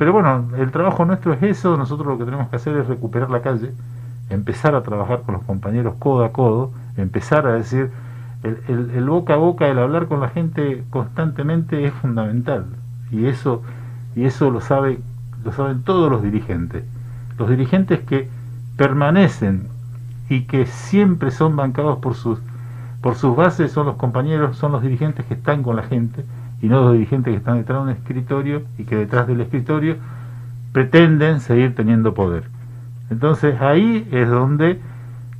Pero 0.00 0.14
bueno, 0.14 0.48
el 0.56 0.70
trabajo 0.70 1.04
nuestro 1.04 1.34
es 1.34 1.42
eso, 1.42 1.76
nosotros 1.76 2.06
lo 2.06 2.16
que 2.16 2.24
tenemos 2.24 2.48
que 2.48 2.56
hacer 2.56 2.74
es 2.74 2.86
recuperar 2.86 3.28
la 3.28 3.42
calle, 3.42 3.70
empezar 4.30 4.74
a 4.74 4.82
trabajar 4.82 5.20
con 5.26 5.34
los 5.34 5.42
compañeros 5.42 5.96
codo 5.98 6.24
a 6.24 6.32
codo, 6.32 6.72
empezar 6.96 7.46
a 7.46 7.52
decir, 7.52 7.90
el, 8.42 9.04
boca 9.04 9.34
a 9.34 9.36
boca, 9.36 9.68
el 9.68 9.78
hablar 9.78 10.06
con 10.06 10.20
la 10.20 10.30
gente 10.30 10.84
constantemente 10.88 11.84
es 11.84 11.92
fundamental. 11.92 12.64
Y 13.10 13.26
eso, 13.26 13.62
y 14.16 14.24
eso 14.24 14.50
lo 14.50 14.62
sabe, 14.62 15.00
lo 15.44 15.52
saben 15.52 15.82
todos 15.82 16.10
los 16.10 16.22
dirigentes. 16.22 16.82
Los 17.36 17.50
dirigentes 17.50 18.00
que 18.00 18.26
permanecen 18.78 19.68
y 20.30 20.44
que 20.44 20.64
siempre 20.64 21.30
son 21.30 21.56
bancados 21.56 21.98
por 21.98 22.14
sus 22.14 22.38
por 23.02 23.16
sus 23.16 23.36
bases 23.36 23.70
son 23.70 23.84
los 23.84 23.96
compañeros, 23.96 24.56
son 24.56 24.72
los 24.72 24.80
dirigentes 24.80 25.26
que 25.26 25.34
están 25.34 25.62
con 25.62 25.76
la 25.76 25.82
gente 25.82 26.24
y 26.62 26.68
no 26.68 26.82
los 26.82 26.92
dirigentes 26.92 27.32
que 27.32 27.38
están 27.38 27.56
detrás 27.58 27.78
de 27.78 27.82
un 27.84 27.90
escritorio 27.90 28.62
y 28.78 28.84
que 28.84 28.96
detrás 28.96 29.26
del 29.26 29.40
escritorio 29.40 29.96
pretenden 30.72 31.40
seguir 31.40 31.74
teniendo 31.74 32.14
poder. 32.14 32.44
Entonces 33.10 33.60
ahí 33.60 34.06
es 34.12 34.28
donde 34.28 34.78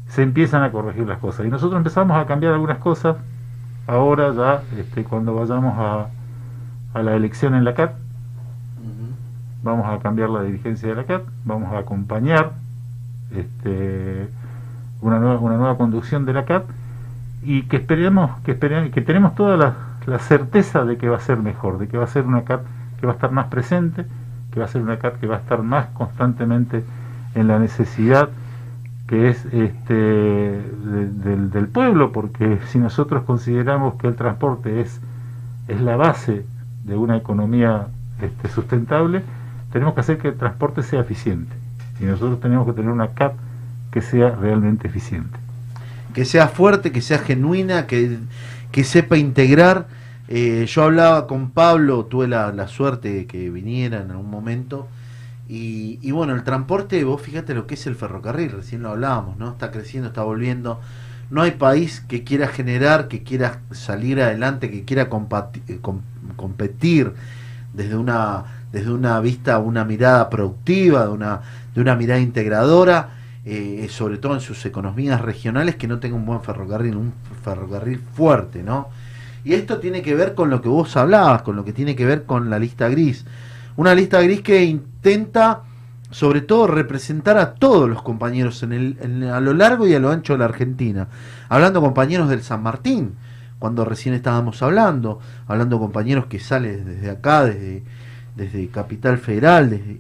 se 0.09 0.23
empiezan 0.23 0.63
a 0.63 0.73
corregir 0.73 1.07
las 1.07 1.19
cosas. 1.19 1.47
Y 1.47 1.51
nosotros 1.51 1.79
empezamos 1.79 2.17
a 2.17 2.27
cambiar 2.27 2.55
algunas 2.55 2.79
cosas 2.79 3.17
ahora 3.87 4.33
ya 4.35 4.63
este, 4.79 5.05
cuando 5.05 5.35
vayamos 5.35 5.75
a, 5.77 6.09
a 6.95 7.03
la 7.03 7.15
elección 7.15 7.55
en 7.55 7.65
la 7.65 7.75
CAT, 7.75 7.93
vamos 9.63 9.87
a 9.87 9.99
cambiar 9.99 10.31
la 10.31 10.43
dirigencia 10.43 10.89
de 10.89 10.95
la 10.95 11.05
CAT, 11.05 11.23
vamos 11.45 11.73
a 11.73 11.79
acompañar 11.79 12.53
este, 13.35 14.29
una, 15.01 15.19
nueva, 15.19 15.39
una 15.39 15.57
nueva 15.57 15.77
conducción 15.77 16.25
de 16.25 16.33
la 16.33 16.45
CAT 16.45 16.65
y 17.43 17.63
que 17.63 17.77
esperemos, 17.77 18.31
que 18.41 18.53
esperemos, 18.53 18.91
que 18.91 19.01
tenemos 19.01 19.35
toda 19.35 19.57
la, 19.57 19.75
la 20.07 20.19
certeza 20.19 20.85
de 20.85 20.97
que 20.97 21.09
va 21.09 21.17
a 21.17 21.21
ser 21.21 21.39
mejor, 21.39 21.79
de 21.79 21.89
que 21.89 21.97
va 21.99 22.05
a 22.05 22.09
ser 22.09 22.25
una 22.25 22.43
CAT 22.45 22.63
que 23.01 23.07
va 23.07 23.13
a 23.13 23.15
estar 23.17 23.31
más 23.33 23.47
presente, 23.47 24.05
que 24.53 24.61
va 24.61 24.67
a 24.67 24.69
ser 24.69 24.83
una 24.83 24.99
CAT 24.99 25.19
que 25.21 25.27
va 25.27 25.37
a 25.37 25.39
estar 25.39 25.63
más 25.63 25.87
constantemente 25.95 26.83
en 27.35 27.47
la 27.49 27.59
necesidad 27.59 28.29
que 29.07 29.29
es 29.29 29.45
este, 29.47 29.95
de- 29.95 31.09
del, 31.25 31.51
del 31.51 31.67
pueblo, 31.69 32.13
porque 32.13 32.59
si 32.69 32.79
nosotros 32.79 33.25
consideramos 33.25 33.95
que 33.97 34.07
el 34.07 34.15
transporte 34.15 34.81
es, 34.81 35.01
es 35.69 35.81
la 35.81 35.97
base 35.97 36.45
de 36.85 36.97
una 36.97 37.17
economía 37.17 37.89
este, 38.23 38.49
sustentable, 38.49 39.23
tenemos 39.73 39.95
que 39.95 40.01
hacer 40.01 40.19
que 40.19 40.29
el 40.29 40.35
transporte 40.37 40.83
sea 40.85 41.01
eficiente. 41.01 41.55
Y 42.01 42.05
nosotros 42.05 42.41
tenemos 42.41 42.67
que 42.67 42.73
tener 42.73 42.91
una 42.91 43.09
CAP 43.09 43.35
que 43.91 44.01
sea 44.01 44.31
realmente 44.31 44.87
eficiente. 44.89 45.39
que 46.15 46.25
sea 46.25 46.47
fuerte, 46.49 46.93
que 46.93 47.01
sea 47.01 47.19
genuina, 47.19 47.87
que, 47.87 48.19
que 48.73 48.85
sepa 48.85 49.17
integrar. 49.17 49.87
Eh, 50.29 50.67
yo 50.69 50.85
hablaba 50.85 51.27
con 51.27 51.51
Pablo, 51.51 52.05
tuve 52.07 52.29
la, 52.29 52.69
suerte 52.69 53.13
de 53.13 53.27
que 53.27 53.51
viniera 53.51 54.01
en 54.01 54.11
algún 54.11 54.31
momento. 54.31 54.89
Y, 55.49 55.99
y 56.03 56.13
bueno, 56.13 56.35
el 56.35 56.45
transporte, 56.45 57.03
vos 57.03 57.21
fíjate 57.21 57.55
lo 57.55 57.67
que 57.67 57.75
es 57.75 57.87
el 57.87 57.97
ferrocarril, 57.97 58.53
recién 58.53 58.83
lo 58.83 58.91
hablábamos, 58.91 59.37
¿no? 59.37 59.51
Está 59.51 59.73
creciendo, 59.73 60.09
está 60.09 60.23
volviendo. 60.23 60.81
No 61.31 61.43
hay 61.43 61.53
país 61.53 62.01
que 62.09 62.23
quiera 62.25 62.49
generar, 62.49 63.09
que 63.09 63.23
quiera 63.23 63.61
salir 63.73 64.21
adelante, 64.21 64.71
que 64.71 64.85
quiera 64.85 65.03
eh, 65.69 65.79
com- 65.81 66.01
competir 66.37 67.13
desde 67.73 67.97
una, 67.97 68.45
desde 68.73 68.93
una 68.93 69.21
vista, 69.21 69.59
una 69.59 69.85
mirada 69.85 70.31
productiva, 70.31 71.05
de 71.07 71.13
una, 71.13 71.41
de 71.75 71.81
una 71.81 71.97
mirada 71.97 72.21
integradora, 72.21 73.11
eh, 73.53 73.89
sobre 73.89 74.19
todo 74.19 74.35
en 74.35 74.41
sus 74.41 74.65
economías 74.65 75.21
regionales, 75.21 75.75
que 75.75 75.89
no 75.89 75.99
tenga 75.99 76.15
un 76.15 76.25
buen 76.25 76.41
ferrocarril, 76.41 76.95
un 76.95 77.13
ferrocarril 77.43 77.99
fuerte, 77.99 78.63
¿no? 78.63 78.89
Y 79.43 79.55
esto 79.55 79.79
tiene 79.79 80.03
que 80.03 80.15
ver 80.15 80.37
con 80.37 80.51
lo 80.51 80.63
que 80.63 80.69
vos 80.69 80.97
hablabas, 80.97 81.43
con 81.43 81.57
lo 81.57 81.65
que 81.65 81.73
tiene 81.73 81.97
que 81.97 82.05
ver 82.05 82.27
con 82.27 82.49
la 82.49 82.61
lista 82.61 82.89
gris. 82.89 83.25
Una 83.77 83.93
lista 83.93 84.21
gris 84.21 84.43
que 84.43 84.63
intenta, 84.65 85.63
sobre 86.13 86.43
todo, 86.43 86.69
representar 86.69 87.39
a 87.39 87.55
todos 87.55 87.91
los 87.91 88.03
compañeros 88.03 88.63
en 88.63 88.73
el, 88.73 89.29
a 89.29 89.41
lo 89.41 89.53
largo 89.53 89.87
y 89.89 89.95
a 89.95 89.99
lo 89.99 90.11
ancho 90.11 90.35
de 90.35 90.39
la 90.39 90.45
Argentina. 90.45 91.09
Hablando 91.49 91.81
compañeros 91.81 92.29
del 92.29 92.43
San 92.43 92.63
Martín, 92.63 93.15
cuando 93.59 93.85
recién 93.85 94.15
estábamos 94.15 94.63
hablando, 94.63 95.19
hablando 95.49 95.81
compañeros 95.81 96.27
que 96.27 96.39
salen 96.39 96.85
desde 96.85 97.11
acá, 97.11 97.45
desde, 97.45 97.83
desde 98.37 98.69
Capital 98.69 99.19
Federal, 99.19 99.71
desde, 99.71 99.99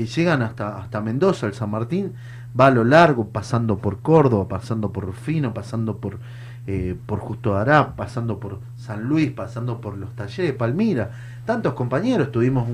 que 0.00 0.06
llegan 0.06 0.40
hasta, 0.40 0.78
hasta 0.78 1.02
Mendoza, 1.02 1.46
el 1.46 1.52
San 1.52 1.68
Martín, 1.68 2.14
va 2.58 2.68
a 2.68 2.70
lo 2.70 2.84
largo, 2.84 3.28
pasando 3.28 3.76
por 3.76 3.98
Córdoba, 3.98 4.48
pasando 4.48 4.94
por 4.94 5.04
Rufino, 5.04 5.52
pasando 5.52 5.98
por, 5.98 6.18
eh, 6.66 6.96
por 7.04 7.18
Justo 7.18 7.54
Ará, 7.54 7.96
pasando 7.96 8.40
por 8.40 8.60
San 8.78 9.02
Luis, 9.04 9.30
pasando 9.30 9.82
por 9.82 9.98
los 9.98 10.16
talleres 10.16 10.54
Palmira. 10.54 11.10
Tantos 11.44 11.74
compañeros, 11.74 12.32
tuvimos 12.32 12.66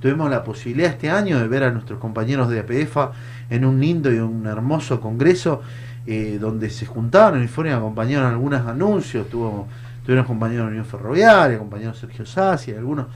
tuvimos 0.00 0.28
la 0.28 0.42
posibilidad 0.42 0.90
este 0.90 1.10
año 1.10 1.38
de 1.38 1.46
ver 1.46 1.62
a 1.62 1.70
nuestros 1.70 2.00
compañeros 2.00 2.48
de 2.48 2.58
APEFA 2.58 3.12
en 3.50 3.64
un 3.64 3.78
lindo 3.78 4.12
y 4.12 4.18
un 4.18 4.44
hermoso 4.44 5.00
congreso 5.00 5.62
eh, 6.08 6.38
donde 6.40 6.70
se 6.70 6.86
juntaron 6.86 7.40
y 7.44 7.46
fueron 7.46 7.74
y 7.74 7.76
acompañaron 7.76 8.32
algunos 8.32 8.66
anuncios, 8.66 9.28
tuvo, 9.28 9.68
tuvieron 10.04 10.26
compañeros 10.26 10.66
de 10.66 10.70
Unión 10.72 10.86
Ferroviaria, 10.86 11.56
compañeros 11.56 11.98
Sergio 11.98 12.26
Sassi, 12.26 12.72
algunos 12.72 13.06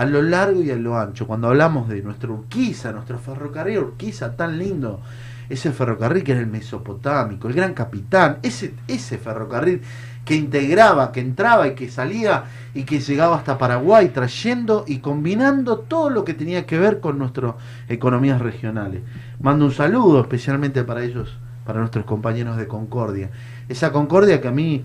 a 0.00 0.04
lo 0.06 0.22
largo 0.22 0.62
y 0.62 0.70
a 0.70 0.76
lo 0.76 0.98
ancho. 0.98 1.26
Cuando 1.26 1.48
hablamos 1.48 1.88
de 1.88 2.02
nuestro 2.02 2.32
Urquiza, 2.34 2.90
nuestro 2.92 3.18
ferrocarril 3.18 3.78
Urquiza 3.78 4.34
tan 4.34 4.58
lindo, 4.58 5.00
ese 5.48 5.72
ferrocarril 5.72 6.24
que 6.24 6.32
era 6.32 6.40
el 6.40 6.46
mesopotámico, 6.46 7.48
el 7.48 7.54
gran 7.54 7.74
capitán, 7.74 8.38
ese, 8.42 8.72
ese 8.88 9.18
ferrocarril 9.18 9.82
que 10.24 10.36
integraba, 10.36 11.12
que 11.12 11.20
entraba 11.20 11.66
y 11.68 11.74
que 11.74 11.88
salía 11.90 12.44
y 12.72 12.84
que 12.84 13.00
llegaba 13.00 13.36
hasta 13.36 13.58
Paraguay 13.58 14.08
trayendo 14.10 14.84
y 14.86 14.98
combinando 14.98 15.78
todo 15.80 16.08
lo 16.08 16.24
que 16.24 16.34
tenía 16.34 16.66
que 16.66 16.78
ver 16.78 17.00
con 17.00 17.18
nuestras 17.18 17.54
economías 17.88 18.40
regionales. 18.40 19.02
Mando 19.40 19.64
un 19.66 19.72
saludo 19.72 20.20
especialmente 20.22 20.82
para 20.84 21.02
ellos, 21.04 21.36
para 21.66 21.80
nuestros 21.80 22.04
compañeros 22.06 22.56
de 22.56 22.66
Concordia. 22.68 23.30
Esa 23.68 23.92
Concordia 23.92 24.40
que 24.40 24.48
a 24.48 24.52
mí 24.52 24.82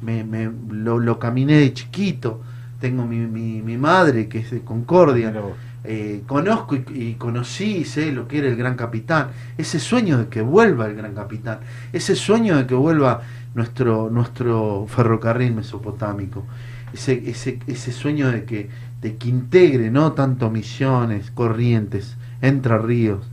me, 0.00 0.24
me- 0.24 0.50
lo, 0.70 0.98
lo 0.98 1.18
caminé 1.18 1.54
de 1.54 1.72
chiquito, 1.74 2.40
tengo 2.84 3.06
mi, 3.06 3.16
mi, 3.16 3.62
mi 3.62 3.78
madre 3.78 4.28
que 4.28 4.40
es 4.40 4.50
de 4.50 4.60
Concordia, 4.60 5.32
eh, 5.84 6.22
conozco 6.26 6.76
y, 6.76 6.84
y 6.94 7.14
conocí 7.14 7.78
y 7.78 7.84
sé 7.86 8.12
lo 8.12 8.28
que 8.28 8.40
era 8.40 8.48
el 8.48 8.56
gran 8.56 8.76
capitán, 8.76 9.28
ese 9.56 9.80
sueño 9.80 10.18
de 10.18 10.28
que 10.28 10.42
vuelva 10.42 10.84
el 10.84 10.94
gran 10.94 11.14
capitán, 11.14 11.60
ese 11.94 12.14
sueño 12.14 12.58
de 12.58 12.66
que 12.66 12.74
vuelva 12.74 13.22
nuestro, 13.54 14.10
nuestro 14.10 14.84
ferrocarril 14.86 15.54
mesopotámico, 15.54 16.44
ese, 16.92 17.22
ese, 17.24 17.58
ese 17.66 17.90
sueño 17.90 18.30
de 18.30 18.44
que, 18.44 18.68
de 19.00 19.16
que 19.16 19.30
integre 19.30 19.90
no 19.90 20.12
tanto 20.12 20.50
misiones, 20.50 21.30
corrientes, 21.30 22.18
entre 22.42 22.76
ríos, 22.76 23.26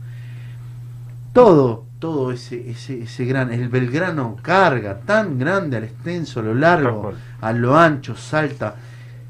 todo, 1.34 1.84
todo 1.98 2.32
ese, 2.32 2.70
ese, 2.70 3.02
ese 3.02 3.26
gran, 3.26 3.52
el 3.52 3.68
Belgrano 3.68 4.34
carga 4.40 5.00
tan 5.00 5.38
grande 5.38 5.76
al 5.76 5.84
extenso, 5.84 6.40
a 6.40 6.42
lo 6.42 6.54
largo, 6.54 7.12
a 7.42 7.52
lo 7.52 7.76
ancho, 7.76 8.16
salta. 8.16 8.76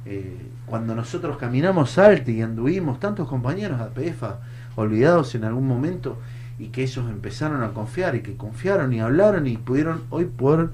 Eh, 0.05 0.37
cuando 0.67 0.95
nosotros 0.95 1.37
caminamos 1.37 1.93
salta 1.93 2.31
y 2.31 2.43
anduvimos, 2.43 2.99
tantos 2.99 3.29
compañeros 3.29 3.79
de 3.79 3.85
APEFA 3.85 4.41
olvidados 4.75 5.35
en 5.35 5.45
algún 5.45 5.69
momento 5.69 6.19
y 6.59 6.69
que 6.69 6.83
ellos 6.83 7.09
empezaron 7.09 7.63
a 7.63 7.71
confiar 7.71 8.15
y 8.17 8.21
que 8.21 8.37
confiaron 8.37 8.93
y 8.93 9.01
hablaron 9.01 9.47
y 9.47 9.57
pudieron 9.57 10.03
hoy 10.11 10.25
por, 10.25 10.73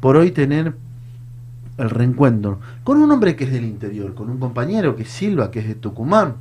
por 0.00 0.16
hoy 0.16 0.30
tener 0.30 0.74
el 1.78 1.90
reencuentro 1.90 2.60
con 2.84 2.98
un 2.98 3.10
hombre 3.10 3.36
que 3.36 3.44
es 3.44 3.52
del 3.52 3.64
interior, 3.64 4.14
con 4.14 4.30
un 4.30 4.38
compañero 4.38 4.96
que 4.96 5.02
es 5.02 5.10
Silva, 5.10 5.50
que 5.50 5.60
es 5.60 5.68
de 5.68 5.74
Tucumán, 5.74 6.36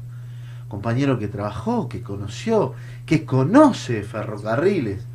compañero 0.68 1.20
que 1.20 1.28
trabajó, 1.28 1.90
que 1.90 2.02
conoció, 2.02 2.74
que 3.06 3.26
conoce 3.26 4.04
ferrocarriles 4.04 5.06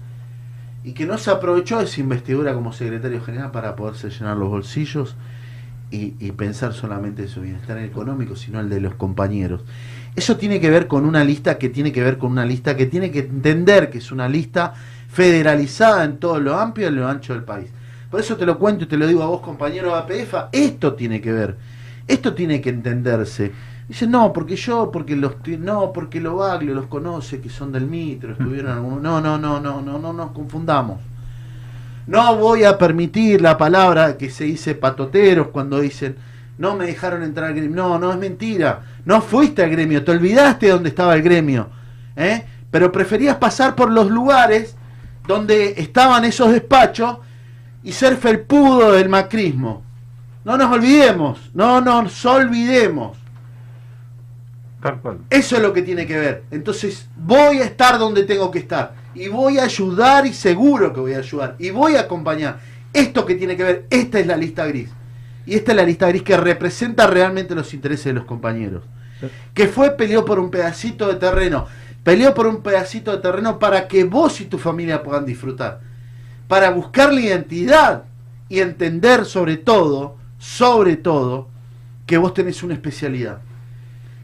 y 0.83 0.93
que 0.93 1.07
no 1.07 1.17
se 1.17 1.31
aprovechó 1.31 1.79
de 1.79 1.85
esa 1.85 2.01
investidura 2.01 2.53
como 2.55 2.73
secretario 2.73 3.23
general 3.23 3.51
para 3.51 3.77
poderse 3.77 4.11
llenar 4.11 4.37
los 4.37 4.51
bolsillos 4.51 5.17
y, 5.95 6.17
y 6.19 6.33
pensar 6.33 6.73
solamente 6.73 7.23
en 7.23 7.29
su 7.29 7.41
bienestar 7.41 7.79
económico, 7.79 8.35
sino 8.35 8.59
el 8.59 8.69
de 8.69 8.81
los 8.81 8.95
compañeros. 8.95 9.63
Eso 10.17 10.37
tiene 10.37 10.61
que 10.61 10.71
ver 10.71 10.89
con 10.89 11.05
una 11.05 11.25
lista 11.25 11.57
que 11.57 11.69
tiene 11.69 11.93
que 11.93 12.03
ver 12.03 12.19
con 12.19 12.33
una 12.33 12.45
lista 12.45 12.77
que 12.77 12.87
tiene 12.87 13.11
que 13.11 13.21
entender 13.21 13.91
que 13.91 13.99
es 13.99 14.11
una 14.11 14.29
lista 14.29 14.75
federalizada 15.09 16.05
en 16.05 16.19
todo 16.19 16.41
lo 16.41 16.59
amplio 16.59 16.87
y 16.87 16.89
en 16.89 16.97
lo 16.97 17.09
ancho 17.09 17.33
del 17.33 17.45
país. 17.45 17.69
Por 18.11 18.21
eso 18.21 18.37
te 18.37 18.47
lo 18.47 18.59
cuento 18.59 18.85
y 18.85 18.87
te 18.89 18.97
lo 18.97 19.07
digo 19.07 19.23
a 19.23 19.27
vos, 19.27 19.41
compañero 19.41 19.89
de 19.89 19.99
APF, 19.99 20.35
esto 20.53 20.95
tiene 20.95 21.21
que 21.21 21.33
ver, 21.33 21.57
esto 22.07 22.35
tiene 22.35 22.61
que 22.61 22.71
entenderse. 22.71 23.53
Dice, 23.89 24.07
no, 24.07 24.33
porque 24.33 24.57
yo, 24.57 24.91
porque 24.91 25.15
los, 25.15 25.35
no, 25.59 25.93
porque 25.93 26.21
lo 26.21 26.37
Baglio 26.37 26.75
los 26.75 26.87
conoce, 26.87 27.41
que 27.41 27.51
son 27.51 27.71
del 27.71 27.87
Mitro, 27.87 28.33
estuvieron 28.33 28.73
algún... 28.73 29.03
No, 29.03 29.21
no, 29.21 29.37
no, 29.39 29.61
no, 29.61 29.83
no, 29.83 29.99
no 29.99 30.13
nos 30.13 30.31
confundamos. 30.33 31.01
No 32.07 32.37
voy 32.37 32.65
a 32.65 32.77
permitir 32.79 33.41
la 33.41 33.57
palabra 33.57 34.17
que 34.17 34.31
se 34.31 34.45
dice 34.45 34.75
patoteros 34.75 35.49
cuando 35.49 35.81
dicen 35.81 36.17
no 36.57 36.77
me 36.77 36.87
dejaron 36.87 37.23
entrar 37.23 37.49
al 37.49 37.55
gremio. 37.55 37.77
No, 37.77 37.99
no 37.99 38.13
es 38.13 38.19
mentira. 38.19 38.83
No 39.05 39.21
fuiste 39.21 39.63
al 39.63 39.71
gremio, 39.71 40.05
te 40.05 40.13
olvidaste 40.13 40.67
de 40.67 40.73
dónde 40.73 40.89
estaba 40.89 41.15
el 41.15 41.23
gremio. 41.23 41.69
¿eh? 42.17 42.45
Pero 42.71 42.93
preferías 42.93 43.37
pasar 43.37 43.75
por 43.75 43.91
los 43.91 44.11
lugares 44.11 44.77
donde 45.27 45.75
estaban 45.79 46.25
esos 46.25 46.53
despachos 46.53 47.19
y 47.83 47.93
ser 47.93 48.17
felpudo 48.17 48.93
del 48.93 49.09
macrismo. 49.09 49.83
No 50.45 50.57
nos 50.57 50.71
olvidemos, 50.71 51.51
no 51.55 51.81
nos 51.81 52.25
olvidemos. 52.25 53.17
Tal 54.83 55.01
cual. 55.01 55.19
Eso 55.31 55.57
es 55.57 55.63
lo 55.63 55.73
que 55.73 55.83
tiene 55.83 56.07
que 56.07 56.19
ver. 56.19 56.45
Entonces 56.51 57.09
voy 57.17 57.59
a 57.59 57.65
estar 57.65 57.99
donde 57.99 58.25
tengo 58.25 58.51
que 58.51 58.59
estar. 58.59 58.95
Y 59.15 59.29
voy 59.29 59.59
a 59.59 59.65
ayudar 59.65 60.27
y 60.27 60.33
seguro 60.33 60.93
que 60.93 61.01
voy 61.01 61.15
a 61.15 61.19
ayudar. 61.19 61.57
Y 61.59 61.71
voy 61.71 61.97
a 61.97 62.03
acompañar. 62.03 62.59
Esto 62.93 63.25
que 63.25 63.35
tiene 63.35 63.57
que 63.57 63.65
ver, 63.65 63.87
esta 63.91 64.21
es 64.21 64.27
la 64.27 64.37
lista 64.37 64.67
gris. 64.67 64.91
Y 65.47 65.55
esta 65.55 65.73
es 65.73 65.77
la 65.77 65.85
lista 65.85 66.09
gris 66.09 66.23
que 66.23 66.37
representa 66.37 67.07
realmente 67.07 67.55
los 67.55 67.75
intereses 67.75 68.07
de 68.07 68.13
los 68.15 68.25
compañeros. 68.25 68.85
Que 69.55 69.69
fue, 69.69 69.91
peleó 69.91 70.25
por 70.25 70.39
un 70.39 70.51
pedacito 70.51 71.09
de 71.09 71.15
terreno. 71.15 71.67
Peleó 72.03 72.35
por 72.35 72.47
un 72.47 72.63
pedacito 72.63 73.13
de 73.13 73.19
terreno 73.19 73.59
para 73.59 73.89
que 73.89 74.05
vos 74.05 74.41
y 74.41 74.45
tu 74.45 74.59
familia 74.59 75.03
puedan 75.03 75.25
disfrutar. 75.25 75.81
Para 76.49 76.71
buscar 76.71 77.13
la 77.13 77.21
identidad 77.21 78.05
y 78.49 78.61
entender 78.61 79.25
sobre 79.25 79.57
todo, 79.57 80.17
sobre 80.39 80.97
todo, 80.97 81.49
que 82.07 82.19
vos 82.19 82.35
tenés 82.35 82.63
una 82.63 82.75
especialidad 82.75 83.39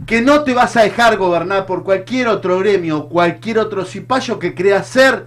que 0.07 0.23
no 0.23 0.43
te 0.45 0.55
vas 0.55 0.77
a 0.77 0.83
dejar 0.83 1.17
gobernar 1.17 1.67
por 1.67 1.83
cualquier 1.85 2.29
otro 2.29 2.59
gremio 2.59 2.99
o 2.99 3.09
cualquier 3.09 3.59
otro 3.59 3.85
cipayo 3.85 4.39
que 4.39 4.55
crea 4.55 4.83
ser 4.83 5.27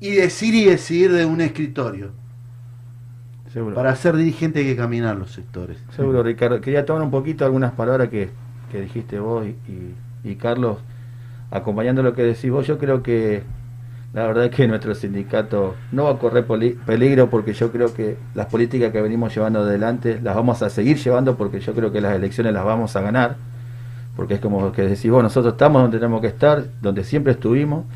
y 0.00 0.10
decir 0.12 0.54
y 0.54 0.64
decidir 0.64 1.12
de 1.12 1.24
un 1.24 1.40
escritorio. 1.40 2.10
Seguro. 3.52 3.74
Para 3.74 3.94
ser 3.96 4.16
dirigente 4.16 4.60
hay 4.60 4.64
que 4.66 4.76
caminar 4.76 5.16
los 5.16 5.30
sectores. 5.32 5.76
Seguro, 5.94 6.22
Ricardo. 6.22 6.60
Quería 6.60 6.86
tomar 6.86 7.02
un 7.02 7.10
poquito 7.10 7.44
algunas 7.44 7.72
palabras 7.72 8.08
que, 8.08 8.30
que 8.70 8.80
dijiste 8.80 9.18
vos 9.20 9.46
y, 9.46 9.50
y- 9.70 9.94
y 10.24 10.36
Carlos, 10.36 10.78
acompañando 11.50 12.02
lo 12.02 12.14
que 12.14 12.22
decís 12.22 12.50
vos. 12.50 12.66
Yo 12.66 12.78
creo 12.78 13.02
que 13.02 13.42
la 14.14 14.26
verdad 14.26 14.44
es 14.44 14.50
que 14.50 14.68
nuestro 14.68 14.94
sindicato 14.94 15.74
no 15.90 16.04
va 16.04 16.10
a 16.10 16.18
correr 16.18 16.44
peligro 16.44 17.30
porque 17.30 17.54
yo 17.54 17.72
creo 17.72 17.94
que 17.94 18.18
las 18.34 18.46
políticas 18.46 18.92
que 18.92 19.00
venimos 19.00 19.34
llevando 19.34 19.60
adelante 19.60 20.20
las 20.22 20.36
vamos 20.36 20.62
a 20.62 20.68
seguir 20.68 20.98
llevando 20.98 21.36
porque 21.36 21.60
yo 21.60 21.72
creo 21.72 21.92
que 21.92 22.02
las 22.02 22.14
elecciones 22.14 22.52
las 22.52 22.64
vamos 22.64 22.94
a 22.94 23.00
ganar. 23.00 23.36
Porque 24.14 24.34
es 24.34 24.40
como 24.40 24.70
que 24.72 24.82
decís 24.82 25.10
vos, 25.10 25.22
nosotros 25.22 25.54
estamos 25.54 25.80
donde 25.80 25.98
tenemos 25.98 26.20
que 26.20 26.26
estar, 26.26 26.64
donde 26.82 27.04
siempre 27.04 27.32
estuvimos, 27.32 27.86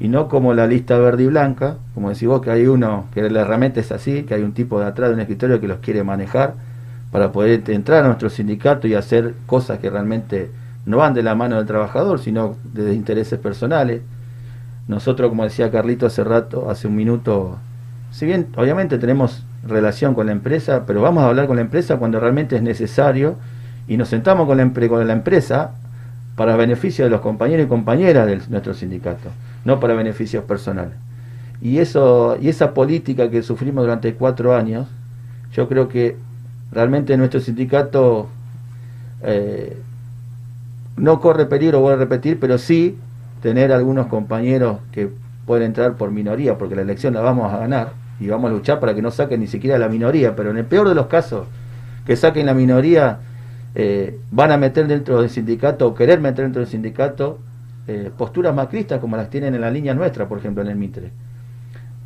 y 0.00 0.08
no 0.08 0.28
como 0.28 0.54
la 0.54 0.66
lista 0.66 0.98
verde 0.98 1.24
y 1.24 1.26
blanca, 1.26 1.76
como 1.94 2.08
decís 2.08 2.26
vos, 2.26 2.40
que 2.40 2.50
hay 2.50 2.66
uno, 2.66 3.04
que 3.12 3.28
la 3.28 3.42
herramienta 3.42 3.80
es 3.80 3.92
así, 3.92 4.22
que 4.22 4.32
hay 4.32 4.42
un 4.42 4.52
tipo 4.52 4.80
de 4.80 4.86
atrás 4.86 5.10
de 5.10 5.14
un 5.14 5.20
escritorio 5.20 5.60
que 5.60 5.68
los 5.68 5.80
quiere 5.80 6.02
manejar 6.02 6.54
para 7.10 7.32
poder 7.32 7.62
entrar 7.70 8.04
a 8.04 8.06
nuestro 8.06 8.30
sindicato 8.30 8.88
y 8.88 8.94
hacer 8.94 9.34
cosas 9.44 9.78
que 9.78 9.90
realmente 9.90 10.50
no 10.86 10.98
van 10.98 11.12
de 11.12 11.22
la 11.22 11.34
mano 11.34 11.56
del 11.56 11.66
trabajador, 11.66 12.18
sino 12.18 12.56
de 12.72 12.94
intereses 12.94 13.38
personales. 13.38 14.00
Nosotros, 14.88 15.28
como 15.30 15.44
decía 15.44 15.70
Carlito 15.70 16.06
hace 16.06 16.22
rato, 16.22 16.70
hace 16.70 16.86
un 16.86 16.94
minuto, 16.94 17.58
si 18.12 18.24
bien 18.24 18.46
obviamente 18.56 18.98
tenemos 18.98 19.44
relación 19.66 20.14
con 20.14 20.26
la 20.26 20.32
empresa, 20.32 20.84
pero 20.86 21.02
vamos 21.02 21.24
a 21.24 21.28
hablar 21.28 21.46
con 21.46 21.56
la 21.56 21.62
empresa 21.62 21.96
cuando 21.96 22.20
realmente 22.20 22.56
es 22.56 22.62
necesario 22.62 23.36
y 23.88 23.96
nos 23.96 24.08
sentamos 24.08 24.46
con 24.46 24.58
la, 24.58 24.88
con 24.88 25.06
la 25.06 25.12
empresa 25.12 25.72
para 26.36 26.54
beneficio 26.56 27.04
de 27.04 27.10
los 27.10 27.20
compañeros 27.20 27.66
y 27.66 27.68
compañeras 27.68 28.26
de 28.26 28.40
nuestro 28.48 28.74
sindicato, 28.74 29.30
no 29.64 29.80
para 29.80 29.94
beneficios 29.94 30.44
personales. 30.44 30.94
Y 31.60 31.78
eso 31.78 32.36
y 32.40 32.48
esa 32.48 32.74
política 32.74 33.30
que 33.30 33.42
sufrimos 33.42 33.82
durante 33.84 34.14
cuatro 34.14 34.54
años, 34.54 34.86
yo 35.52 35.68
creo 35.68 35.88
que 35.88 36.16
realmente 36.70 37.16
nuestro 37.16 37.40
sindicato 37.40 38.28
eh, 39.22 39.76
no 40.96 41.20
corre 41.20 41.46
peligro, 41.46 41.80
voy 41.80 41.94
a 41.94 41.96
repetir, 41.96 42.38
pero 42.38 42.58
sí 42.58 42.96
tener 43.46 43.70
algunos 43.70 44.08
compañeros 44.08 44.78
que 44.90 45.08
pueden 45.46 45.66
entrar 45.66 45.94
por 45.94 46.10
minoría, 46.10 46.58
porque 46.58 46.74
la 46.74 46.82
elección 46.82 47.14
la 47.14 47.20
vamos 47.20 47.54
a 47.54 47.58
ganar 47.58 47.92
y 48.18 48.26
vamos 48.26 48.50
a 48.50 48.52
luchar 48.52 48.80
para 48.80 48.92
que 48.92 49.00
no 49.00 49.12
saquen 49.12 49.38
ni 49.38 49.46
siquiera 49.46 49.78
la 49.78 49.88
minoría, 49.88 50.34
pero 50.34 50.50
en 50.50 50.56
el 50.56 50.64
peor 50.64 50.88
de 50.88 50.96
los 50.96 51.06
casos, 51.06 51.46
que 52.04 52.16
saquen 52.16 52.46
la 52.46 52.54
minoría, 52.54 53.20
eh, 53.76 54.18
van 54.32 54.50
a 54.50 54.56
meter 54.56 54.88
dentro 54.88 55.20
del 55.20 55.30
sindicato 55.30 55.86
o 55.86 55.94
querer 55.94 56.18
meter 56.18 56.46
dentro 56.46 56.58
del 56.58 56.68
sindicato 56.68 57.38
eh, 57.86 58.10
posturas 58.18 58.52
macristas 58.52 58.98
como 58.98 59.16
las 59.16 59.30
tienen 59.30 59.54
en 59.54 59.60
la 59.60 59.70
línea 59.70 59.94
nuestra, 59.94 60.26
por 60.26 60.38
ejemplo, 60.38 60.64
en 60.64 60.68
el 60.70 60.74
Mitre. 60.74 61.12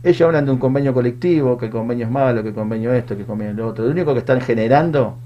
Ellos 0.02 0.20
hablan 0.20 0.44
de 0.44 0.50
un 0.50 0.58
convenio 0.58 0.92
colectivo, 0.92 1.56
que 1.56 1.66
el 1.66 1.72
convenio 1.72 2.04
es 2.04 2.12
malo, 2.12 2.42
que 2.42 2.50
el 2.50 2.54
convenio 2.54 2.92
esto, 2.92 3.14
que 3.14 3.22
el 3.22 3.26
convenio 3.26 3.54
lo 3.54 3.68
otro. 3.68 3.86
Lo 3.86 3.92
único 3.92 4.12
que 4.12 4.18
están 4.18 4.42
generando 4.42 5.16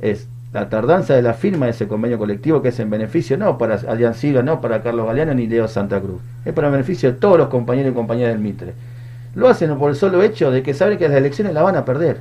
es 0.00 0.26
la 0.52 0.68
tardanza 0.68 1.14
de 1.14 1.22
la 1.22 1.32
firma 1.32 1.66
de 1.66 1.72
ese 1.72 1.88
convenio 1.88 2.18
colectivo 2.18 2.60
que 2.60 2.68
es 2.68 2.78
en 2.78 2.90
beneficio 2.90 3.38
no 3.38 3.56
para 3.56 3.76
Adrián 3.76 4.14
Silva, 4.14 4.42
no 4.42 4.60
para 4.60 4.82
Carlos 4.82 5.06
Galeano 5.06 5.32
ni 5.32 5.46
Leo 5.46 5.66
Santa 5.66 6.00
Cruz. 6.00 6.20
Es 6.44 6.52
para 6.52 6.68
beneficio 6.68 7.12
de 7.12 7.18
todos 7.18 7.38
los 7.38 7.48
compañeros 7.48 7.92
y 7.92 7.94
compañeras 7.94 8.34
del 8.34 8.42
Mitre. 8.42 8.74
Lo 9.34 9.48
hacen 9.48 9.76
por 9.78 9.90
el 9.90 9.96
solo 9.96 10.22
hecho 10.22 10.50
de 10.50 10.62
que 10.62 10.74
saben 10.74 10.98
que 10.98 11.08
las 11.08 11.16
elecciones 11.16 11.54
la 11.54 11.62
van 11.62 11.76
a 11.76 11.84
perder. 11.86 12.20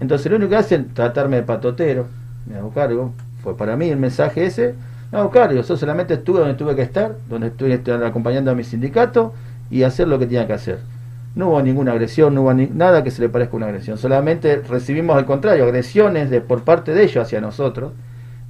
Entonces 0.00 0.30
lo 0.30 0.38
único 0.38 0.50
que 0.50 0.56
hacen 0.56 0.94
tratarme 0.94 1.36
de 1.36 1.42
patotero, 1.42 2.06
me 2.46 2.56
hago 2.56 2.70
cargo, 2.70 3.12
fue 3.42 3.56
para 3.56 3.76
mí 3.76 3.90
el 3.90 3.98
mensaje 3.98 4.46
ese, 4.46 4.74
me 5.12 5.18
hago 5.18 5.30
cargo, 5.30 5.54
yo 5.54 5.62
solamente 5.62 6.14
estuve 6.14 6.40
donde 6.40 6.54
tuve 6.54 6.74
que 6.74 6.82
estar, 6.82 7.14
donde 7.28 7.48
estuve 7.48 8.06
acompañando 8.06 8.50
a 8.50 8.54
mi 8.54 8.64
sindicato 8.64 9.34
y 9.70 9.82
hacer 9.82 10.08
lo 10.08 10.18
que 10.18 10.26
tenía 10.26 10.46
que 10.46 10.54
hacer. 10.54 10.93
No 11.34 11.48
hubo 11.48 11.62
ninguna 11.62 11.92
agresión, 11.92 12.34
no 12.34 12.42
hubo 12.42 12.54
ni- 12.54 12.68
nada 12.68 13.02
que 13.02 13.10
se 13.10 13.20
le 13.22 13.28
parezca 13.28 13.56
una 13.56 13.66
agresión. 13.66 13.98
Solamente 13.98 14.56
recibimos 14.68 15.16
al 15.16 15.26
contrario, 15.26 15.64
agresiones 15.64 16.30
de, 16.30 16.40
por 16.40 16.62
parte 16.64 16.92
de 16.94 17.02
ellos 17.04 17.24
hacia 17.24 17.40
nosotros. 17.40 17.92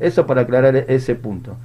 Eso 0.01 0.27
para 0.27 0.43
aclarar 0.43 0.77
e- 0.77 0.85
ese 0.89 1.15
punto. 1.15 1.57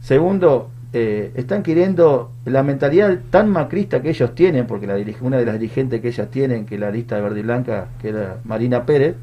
Segundo, 0.00 0.70
eh, 0.92 1.32
están 1.34 1.62
queriendo 1.62 2.30
la 2.44 2.62
mentalidad 2.62 3.18
tan 3.30 3.50
macrista 3.50 4.02
que 4.02 4.10
ellos 4.10 4.34
tienen, 4.34 4.66
porque 4.66 4.86
la 4.86 4.96
una 5.20 5.36
de 5.36 5.44
las 5.46 5.58
dirigentes 5.58 6.00
que 6.00 6.08
ellas 6.08 6.30
tienen, 6.30 6.66
que 6.66 6.78
la 6.78 6.90
lista 6.90 7.16
de 7.16 7.22
verde 7.22 7.40
y 7.40 7.42
blanca, 7.42 7.88
que 8.00 8.08
era 8.10 8.36
Marina 8.44 8.86
Pérez, 8.86 9.16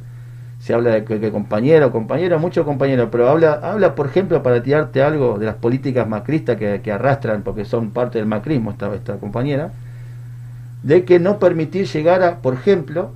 se 0.59 0.73
habla 0.73 0.91
de 0.91 1.03
que, 1.03 1.19
que 1.19 1.31
compañero, 1.31 1.91
compañero, 1.91 2.39
mucho 2.39 2.63
compañero, 2.63 3.09
pero 3.11 3.27
habla, 3.29 3.53
habla, 3.61 3.95
por 3.95 4.05
ejemplo, 4.07 4.41
para 4.43 4.63
tirarte 4.63 5.01
algo 5.03 5.37
de 5.37 5.45
las 5.45 5.55
políticas 5.55 6.07
macristas 6.07 6.55
que, 6.57 6.79
que 6.81 6.91
arrastran, 6.91 7.41
porque 7.43 7.65
son 7.65 7.91
parte 7.91 8.17
del 8.19 8.27
macrismo 8.27 8.71
esta, 8.71 8.93
esta 8.95 9.17
compañera, 9.17 9.71
de 10.83 11.05
que 11.05 11.19
no 11.19 11.39
permitir 11.39 11.87
llegar 11.87 12.21
a, 12.21 12.41
por 12.41 12.53
ejemplo, 12.53 13.11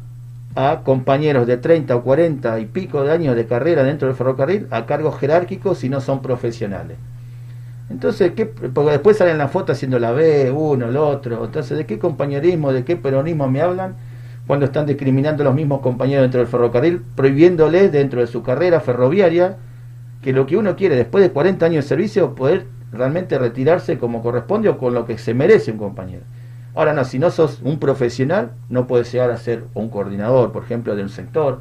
a 0.55 0.81
compañeros 0.83 1.45
de 1.45 1.57
30 1.57 1.95
o 1.95 2.01
40 2.01 2.59
y 2.59 2.65
pico 2.65 3.03
de 3.03 3.11
años 3.11 3.35
de 3.35 3.45
carrera 3.45 3.83
dentro 3.83 4.07
del 4.07 4.17
ferrocarril 4.17 4.67
a 4.71 4.85
cargos 4.85 5.19
jerárquicos 5.19 5.77
si 5.77 5.89
no 5.89 6.01
son 6.01 6.21
profesionales. 6.21 6.97
Entonces, 7.89 8.31
¿qué? 8.35 8.45
porque 8.45 8.91
después 8.91 9.17
salen 9.17 9.37
las 9.37 9.51
fotos 9.51 9.77
haciendo 9.77 9.99
la 9.99 10.11
B, 10.11 10.51
uno, 10.51 10.87
el 10.87 10.97
otro. 10.97 11.45
Entonces, 11.45 11.77
¿de 11.77 11.85
qué 11.85 11.99
compañerismo, 11.99 12.73
de 12.73 12.83
qué 12.83 12.95
peronismo 12.95 13.47
me 13.47 13.61
hablan 13.61 13.95
cuando 14.47 14.65
están 14.65 14.85
discriminando 14.85 15.43
a 15.43 15.45
los 15.45 15.55
mismos 15.55 15.81
compañeros 15.81 16.23
dentro 16.23 16.39
del 16.39 16.47
ferrocarril, 16.47 17.01
prohibiéndoles 17.15 17.91
dentro 17.91 18.21
de 18.21 18.27
su 18.27 18.43
carrera 18.43 18.79
ferroviaria 18.79 19.57
que 20.21 20.33
lo 20.33 20.45
que 20.45 20.57
uno 20.57 20.75
quiere 20.75 20.95
después 20.95 21.23
de 21.23 21.31
40 21.31 21.65
años 21.65 21.85
de 21.85 21.89
servicio, 21.89 22.33
poder 22.33 22.65
realmente 22.91 23.37
retirarse 23.37 23.97
como 23.97 24.23
corresponde 24.23 24.69
o 24.69 24.77
con 24.77 24.93
lo 24.93 25.05
que 25.05 25.17
se 25.17 25.33
merece 25.33 25.71
un 25.71 25.77
compañero? 25.77 26.23
Ahora 26.77 26.93
no, 26.93 27.03
si 27.05 27.17
no 27.17 27.31
sos 27.31 27.59
un 27.63 27.79
profesional, 27.79 28.51
no 28.69 28.85
puedes 28.85 29.11
llegar 29.11 29.31
a 29.31 29.37
ser 29.37 29.63
un 29.73 29.89
coordinador, 29.89 30.51
por 30.51 30.63
ejemplo, 30.63 30.95
de 30.95 31.01
un 31.01 31.09
sector. 31.09 31.59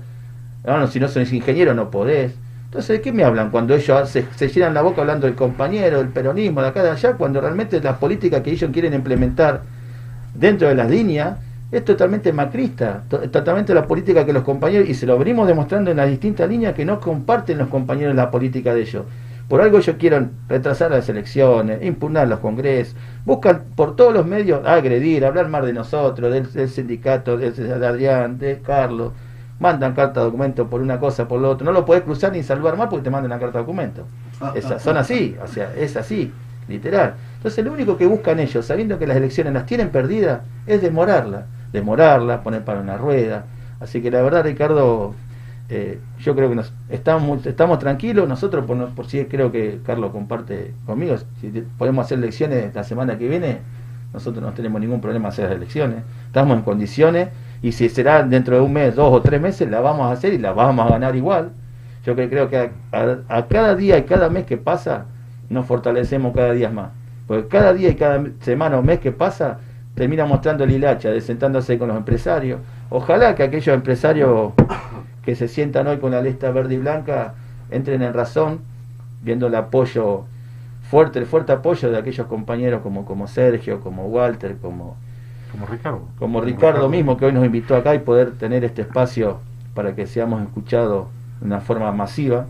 Ahora 0.63 0.81
no, 0.81 0.87
si 0.89 1.01
no 1.01 1.09
sos 1.09 1.33
ingeniero, 1.33 1.73
no 1.73 1.91
podés. 1.91 2.35
Entonces, 2.67 2.99
¿de 2.99 3.01
qué 3.01 3.13
me 3.13 3.25
hablan 3.25 3.51
cuando 3.51 3.75
ellos 3.75 4.11
se, 4.11 4.49
llenan 4.49 4.75
la 4.75 4.83
boca 4.83 5.01
hablando 5.01 5.27
del 5.27 5.35
compañero, 5.35 5.99
del 5.99 6.09
peronismo, 6.09 6.61
de 6.61 6.69
acá 6.69 6.83
de 6.83 6.91
allá, 6.91 7.15
cuando 7.15 7.41
realmente 7.41 7.81
la 7.81 7.97
política 7.99 8.43
que 8.43 8.51
ellos 8.51 8.71
quieren 8.71 8.93
implementar 8.93 9.63
dentro 10.35 10.69
de 10.69 10.75
las 10.75 10.91
líneas 10.91 11.39
es 11.73 11.83
totalmente 11.83 12.31
macrista, 12.35 13.05
to- 13.09 13.31
totalmente 13.31 13.73
la 13.73 13.87
política 13.87 14.27
que 14.27 14.35
los 14.35 14.43
compañeros, 14.43 14.87
y 14.87 14.93
se 14.95 15.07
lo 15.07 15.19
venimos 15.19 15.49
demostrando 15.49 15.91
en 15.91 15.97
las 15.97 16.11
distintas 16.11 16.47
líneas 16.47 16.75
que 16.75 16.85
no 16.85 17.01
comparten 17.01 17.57
los 17.57 17.69
compañeros 17.69 18.15
la 18.15 18.31
política 18.31 18.75
de 18.75 18.83
ellos. 18.83 19.05
Por 19.49 19.61
algo 19.61 19.79
ellos 19.79 19.97
quieren 19.97 20.33
retrasar 20.49 20.91
las 20.91 21.09
elecciones, 21.09 21.83
impugnar 21.85 22.27
los 22.27 22.41
congresos, 22.41 22.97
buscan 23.25 23.63
por 23.77 23.95
todos 23.95 24.13
los 24.13 24.27
medios 24.27 24.67
agredir, 24.67 25.25
hablar 25.25 25.49
mal 25.49 25.65
de 25.65 25.73
nosotros, 25.73 26.33
del, 26.33 26.69
sindicato, 26.69 27.37
de, 27.37 27.73
Adrián, 27.73 28.39
de 28.39 28.61
Carlos, 28.61 29.13
mandan 29.61 29.95
carta 29.95 30.21
de 30.21 30.27
documento 30.27 30.69
por 30.69 30.81
una 30.81 30.99
cosa, 30.99 31.29
por 31.29 31.41
lo 31.41 31.51
otro, 31.51 31.65
no 31.65 31.71
lo 31.71 31.85
podés 31.85 32.03
cruzar 32.03 32.33
ni 32.33 32.43
salvar 32.43 32.77
más 32.77 32.89
porque 32.89 33.05
te 33.05 33.11
mandan 33.11 33.31
la 33.31 33.39
carta 33.39 33.59
de 33.59 33.65
documento. 33.65 34.05
Esas, 34.55 34.83
son 34.83 34.97
así, 34.97 35.37
o 35.43 35.47
sea, 35.47 35.73
es 35.77 35.97
así, 35.97 36.33
literal. 36.67 37.15
Entonces 37.37 37.65
lo 37.65 37.73
único 37.73 37.97
que 37.97 38.07
buscan 38.07 38.41
ellos, 38.41 38.67
sabiendo 38.67 38.99
que 38.99 39.07
las 39.07 39.17
elecciones 39.17 39.53
las 39.53 39.65
tienen 39.65 39.91
perdidas, 39.91 40.41
es 40.67 40.83
demorarla, 40.83 41.47
demorarla, 41.73 42.43
poner 42.43 42.65
para 42.65 42.81
una 42.81 42.97
rueda. 42.97 43.45
Así 43.79 44.03
que 44.03 44.11
la 44.11 44.23
verdad, 44.23 44.43
Ricardo, 44.45 45.15
eh, 45.69 45.99
yo 46.21 46.35
creo 46.37 46.51
que 46.51 46.61
estamos 46.91 47.79
tranquilos, 47.79 48.29
nosotros 48.29 48.65
por, 48.65 48.89
por 48.91 49.07
si 49.07 49.25
creo 49.25 49.51
que 49.51 49.81
Carlos 49.85 50.11
comparte 50.13 50.73
conmigo, 50.87 51.17
si 51.41 51.49
podemos 51.79 52.05
hacer 52.07 52.19
elecciones 52.19 52.75
la 52.75 52.85
semana 52.85 53.19
que 53.19 53.29
viene, 53.29 53.59
nosotros 54.13 54.43
no 54.43 54.53
tenemos 54.53 54.81
ningún 54.81 55.01
problema 55.01 55.29
hacer 55.29 55.51
elecciones, 55.51 55.99
estamos 56.27 56.57
en 56.57 56.63
condiciones 56.63 57.29
y 57.63 57.73
si 57.73 57.89
será 57.89 58.23
dentro 58.23 58.57
de 58.57 58.63
un 58.63 58.73
mes, 58.73 58.95
dos 58.95 59.13
o 59.13 59.21
tres 59.23 59.41
meses, 59.41 59.69
la 59.71 59.81
vamos 59.81 60.07
a 60.09 60.13
hacer 60.13 60.33
y 60.35 60.39
la 60.39 60.53
vamos 60.53 60.87
a 60.87 60.91
ganar 60.91 61.17
igual. 61.17 61.51
Yo 62.05 62.15
creo 62.15 62.49
que 62.49 62.59
a, 62.59 62.71
a- 62.93 63.39
a 63.39 63.47
cada 63.47 63.75
día 63.75 63.99
y 63.99 64.05
cada 64.05 64.29
mes 64.31 64.47
que 64.47 64.57
pasa, 64.57 65.07
nos 65.51 65.67
fortalecemos 65.67 66.35
cada 66.35 66.53
día 66.53 66.71
más. 66.71 66.91
Porque 67.27 67.49
cada 67.49 67.73
día 67.75 67.89
y 67.89 67.97
cada 67.97 68.25
semana 68.41 68.79
o 68.79 68.83
mes 68.83 69.01
que 69.01 69.11
pasa, 69.11 69.59
termina 69.97 70.25
mostrando 70.27 70.63
el 70.65 70.71
hilacha, 70.71 71.11
de 71.11 71.21
sentándose 71.21 71.77
con 71.79 71.89
los 71.89 71.97
empresarios. 71.97 72.61
Ojalá 72.91 73.35
que 73.35 73.43
aquellos 73.43 73.75
empresarios 73.75 74.53
que 75.27 75.35
se 75.35 75.49
sientan 75.49 75.89
hoy 75.89 75.99
con 75.99 76.13
la 76.13 76.23
lista 76.23 76.51
verde 76.53 76.75
y 76.75 76.79
blanca 76.79 77.35
entren 77.71 78.01
en 78.01 78.15
razón, 78.15 78.61
viendo 79.23 79.49
el 79.49 79.57
apoyo 79.57 80.25
fuerte, 80.89 81.19
el 81.19 81.27
fuerte 81.27 81.51
apoyo 81.51 81.91
de 81.91 81.99
aquellos 81.99 82.29
compañeros 82.29 82.81
como, 82.81 83.05
como 83.05 83.27
Sergio, 83.27 83.81
como 83.81 84.07
Walter, 84.07 84.57
como, 84.63 84.97
Como 85.51 85.67
Ricardo. 85.67 86.03
como 86.19 86.41
Ricardo 86.41 86.89
mismo, 86.89 87.17
que 87.17 87.27
hoy 87.27 87.33
nos 87.33 87.45
invitó 87.45 87.75
acá 87.75 87.95
y 87.97 87.99
poder 87.99 88.39
tener 88.39 88.65
este 88.65 88.83
espacio 88.83 89.41
para 89.75 89.97
que 89.97 90.07
seamos 90.07 90.43
escuchados 90.43 91.09
de 91.41 91.47
una 91.47 91.61
forma 91.61 91.91
masiva, 91.91 92.47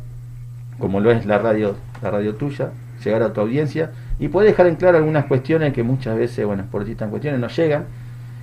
como 0.78 1.00
lo 1.00 1.10
es 1.10 1.24
la 1.24 1.38
radio, 1.38 1.76
la 2.02 2.10
radio 2.10 2.34
tuya, 2.34 2.72
llegar 3.02 3.22
a 3.22 3.32
tu 3.32 3.40
audiencia. 3.40 3.90
Y 4.18 4.28
poder 4.28 4.50
dejar 4.50 4.66
en 4.66 4.76
claro 4.76 4.98
algunas 4.98 5.24
cuestiones 5.24 5.72
que 5.72 5.82
muchas 5.82 6.16
veces, 6.16 6.44
bueno, 6.44 6.64
por 6.70 6.82
distintas 6.82 7.08
cuestiones 7.08 7.40
no 7.40 7.48
llegan. 7.48 7.84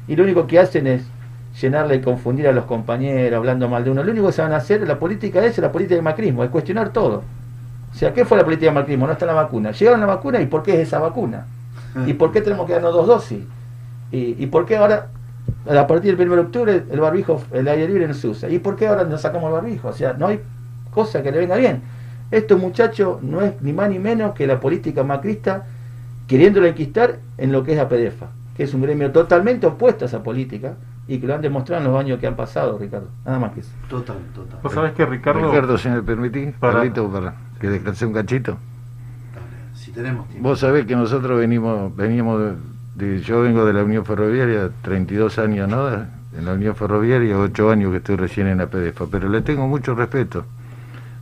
Y 0.08 0.16
lo 0.16 0.24
único 0.24 0.48
que 0.48 0.60
hacen 0.60 0.88
es 0.88 1.04
llenarle 1.62 1.96
y 1.96 2.02
confundir 2.02 2.48
a 2.48 2.52
los 2.52 2.66
compañeros, 2.66 3.38
hablando 3.38 3.70
mal 3.70 3.84
de 3.84 3.92
uno. 3.92 4.04
Lo 4.04 4.12
único 4.12 4.28
que 4.28 4.34
se 4.34 4.42
van 4.42 4.54
a 4.54 4.58
hacer, 4.58 4.86
la 4.88 4.98
política 5.00 5.44
es 5.46 5.58
la 5.60 5.72
política 5.72 5.96
del 5.96 6.04
macrismo, 6.04 6.44
es 6.44 6.50
cuestionar 6.50 6.90
todo. 6.90 7.24
O 7.92 7.96
sea, 7.96 8.14
¿qué 8.14 8.26
fue 8.26 8.38
la 8.38 8.44
política 8.44 8.68
del 8.68 8.76
macrismo? 8.76 9.06
No 9.06 9.14
está 9.14 9.26
la 9.26 9.34
vacuna. 9.34 9.72
Llegaron 9.72 10.00
la 10.00 10.08
vacuna 10.08 10.42
y 10.42 10.48
¿por 10.48 10.64
qué 10.64 10.74
es 10.74 10.88
esa 10.88 11.00
vacuna? 11.00 11.46
¿Y 12.08 12.14
por 12.14 12.32
qué 12.32 12.42
tenemos 12.42 12.66
que 12.66 12.74
darnos 12.74 12.94
dos 12.94 13.06
dosis? 13.06 13.44
¿Y, 14.12 14.44
y 14.44 14.48
por 14.48 14.66
qué 14.66 14.78
ahora, 14.78 15.10
a 15.70 15.88
partir 15.88 16.18
del 16.18 16.28
1 16.28 16.36
de 16.36 16.42
octubre, 16.42 16.84
el 16.90 17.00
barbijo, 17.00 17.44
el 17.52 17.68
aire 17.68 17.88
libre 17.88 18.08
no 18.08 18.16
se 18.16 18.28
usa? 18.28 18.50
¿Y 18.50 18.58
por 18.58 18.76
qué 18.76 18.88
ahora 18.88 19.04
nos 19.04 19.22
sacamos 19.22 19.48
el 19.48 19.54
barbijo? 19.54 19.90
O 19.90 19.94
sea, 19.94 20.14
no 20.14 20.28
hay 20.28 20.40
cosa 20.90 21.22
que 21.22 21.32
le 21.32 21.38
venga 21.38 21.56
bien. 21.56 21.82
Esto, 22.32 22.58
muchachos, 22.58 23.22
no 23.22 23.42
es 23.42 23.62
ni 23.62 23.74
más 23.74 23.92
ni 23.92 24.00
menos 24.00 24.34
que 24.34 24.48
la 24.48 24.60
política 24.60 25.04
macrista 25.04 25.66
queriéndolo 26.28 26.66
enquistar 26.66 27.20
en 27.38 27.52
lo 27.52 27.64
que 27.64 27.74
es 27.74 27.80
APDEFA, 27.80 28.28
que 28.58 28.64
es 28.64 28.74
un 28.74 28.82
gremio 28.82 29.12
totalmente 29.12 29.68
opuesto 29.68 30.06
a 30.06 30.08
esa 30.08 30.24
política 30.24 30.74
y 31.08 31.18
que 31.20 31.28
lo 31.28 31.36
han 31.36 31.42
demostrado 31.42 31.84
en 31.86 31.92
los 31.92 32.00
años 32.00 32.20
que 32.20 32.28
han 32.28 32.36
pasado, 32.36 32.78
Ricardo. 32.78 33.08
Nada 33.26 33.40
más 33.40 33.52
que 33.52 33.60
eso. 33.62 33.72
Total, 33.90 34.18
total. 34.34 34.60
Vos 34.64 34.74
sabés 34.74 34.94
que 34.94 35.06
Ricardo, 35.06 35.50
Ricardo, 35.52 35.78
si 35.78 35.90
me 35.90 36.02
permitís, 36.02 36.54
Para- 36.56 36.74
Carlito, 36.76 37.10
para 37.12 37.36
que 37.60 37.70
descanse 37.70 38.06
un 38.06 38.14
cachito. 38.14 38.58
Si 39.74 39.92
tenemos 39.92 40.28
tiempo. 40.30 40.48
Vos 40.50 40.60
sabés 40.60 40.86
que 40.86 40.96
nosotros 40.96 41.38
venimos, 41.40 41.96
veníamos 41.96 42.40
de, 42.96 43.06
de- 43.06 43.22
yo 43.22 43.42
vengo 43.42 43.66
de 43.66 43.74
la 43.74 43.84
Unión 43.84 44.06
Ferroviaria, 44.06 44.70
32 44.82 45.40
años, 45.40 45.68
¿no? 45.70 45.90
En 45.90 46.46
la 46.46 46.54
Unión 46.54 46.76
Ferroviaria, 46.76 47.38
8 47.38 47.70
años 47.72 47.92
que 47.92 47.98
estoy 47.98 48.16
recién 48.16 48.48
en 48.48 48.60
la 48.60 48.68
PDFA, 48.68 49.06
pero 49.12 49.30
le 49.30 49.42
tengo 49.42 49.68
mucho 49.68 49.94
respeto, 49.96 50.46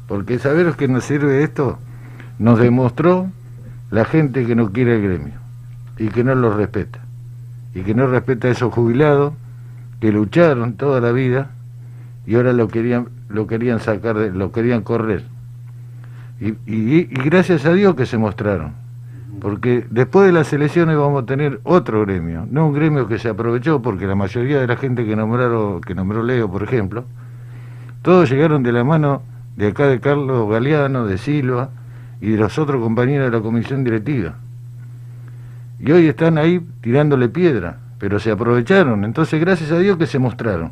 porque 0.07 0.37
saber 0.39 0.73
que 0.73 0.87
nos 0.87 1.03
sirve 1.03 1.43
esto, 1.43 1.79
nos 2.39 2.59
demostró 2.59 3.27
la 3.89 4.05
gente 4.05 4.45
que 4.45 4.55
no 4.55 4.71
quiere 4.71 4.95
el 4.97 5.01
gremio 5.01 5.33
y 5.97 6.07
que 6.09 6.23
no 6.23 6.33
lo 6.35 6.55
respeta, 6.55 6.99
y 7.73 7.81
que 7.81 7.93
no 7.93 8.07
respeta 8.07 8.47
a 8.47 8.51
esos 8.51 8.73
jubilados 8.73 9.33
que 10.01 10.11
lucharon 10.11 10.73
toda 10.73 10.99
la 10.99 11.11
vida 11.11 11.51
y 12.25 12.35
ahora 12.35 12.51
lo 12.53 12.67
querían, 12.67 13.07
lo 13.29 13.47
querían 13.47 13.79
sacar, 13.79 14.17
de, 14.17 14.31
lo 14.31 14.51
querían 14.51 14.81
correr. 14.81 15.23
Y, 16.39 17.03
gracias 17.03 17.65
a 17.65 17.73
Dios 17.73 17.95
que 17.95 18.07
se 18.07 18.17
mostraron. 18.17 18.73
Porque 19.39 19.85
después 19.89 20.25
de 20.25 20.33
las 20.33 20.51
elecciones 20.53 20.97
vamos 20.97 21.23
a 21.23 21.25
tener 21.25 21.61
otro 21.63 22.01
gremio, 22.01 22.47
no 22.49 22.67
un 22.67 22.73
gremio 22.73 23.07
que 23.07 23.19
se 23.19 23.29
aprovechó, 23.29 23.81
porque 23.81 24.05
la 24.05 24.15
mayoría 24.15 24.59
de 24.59 24.67
la 24.67 24.75
gente 24.75 25.05
que 25.05 25.15
nombraron, 25.15 25.81
que 25.81 25.95
nombró 25.95 26.23
Leo, 26.23 26.49
por 26.49 26.63
ejemplo, 26.63 27.05
todos 28.01 28.29
llegaron 28.29 28.63
de 28.63 28.71
la 28.71 28.83
mano 28.83 29.21
de 29.55 29.67
acá 29.67 29.87
de 29.87 29.99
Carlos 29.99 30.49
Galeano, 30.49 31.05
de 31.05 31.17
Silva 31.17 31.69
y 32.19 32.31
de 32.31 32.37
los 32.37 32.57
otros 32.57 32.81
compañeros 32.81 33.31
de 33.31 33.37
la 33.37 33.43
comisión 33.43 33.83
directiva. 33.83 34.35
Y 35.79 35.91
hoy 35.91 36.07
están 36.07 36.37
ahí 36.37 36.63
tirándole 36.81 37.29
piedra, 37.29 37.77
pero 38.01 38.19
se 38.19 38.31
aprovecharon. 38.31 39.05
Entonces, 39.05 39.39
gracias 39.39 39.71
a 39.71 39.77
Dios 39.77 39.95
que 39.95 40.07
se 40.07 40.17
mostraron. 40.17 40.71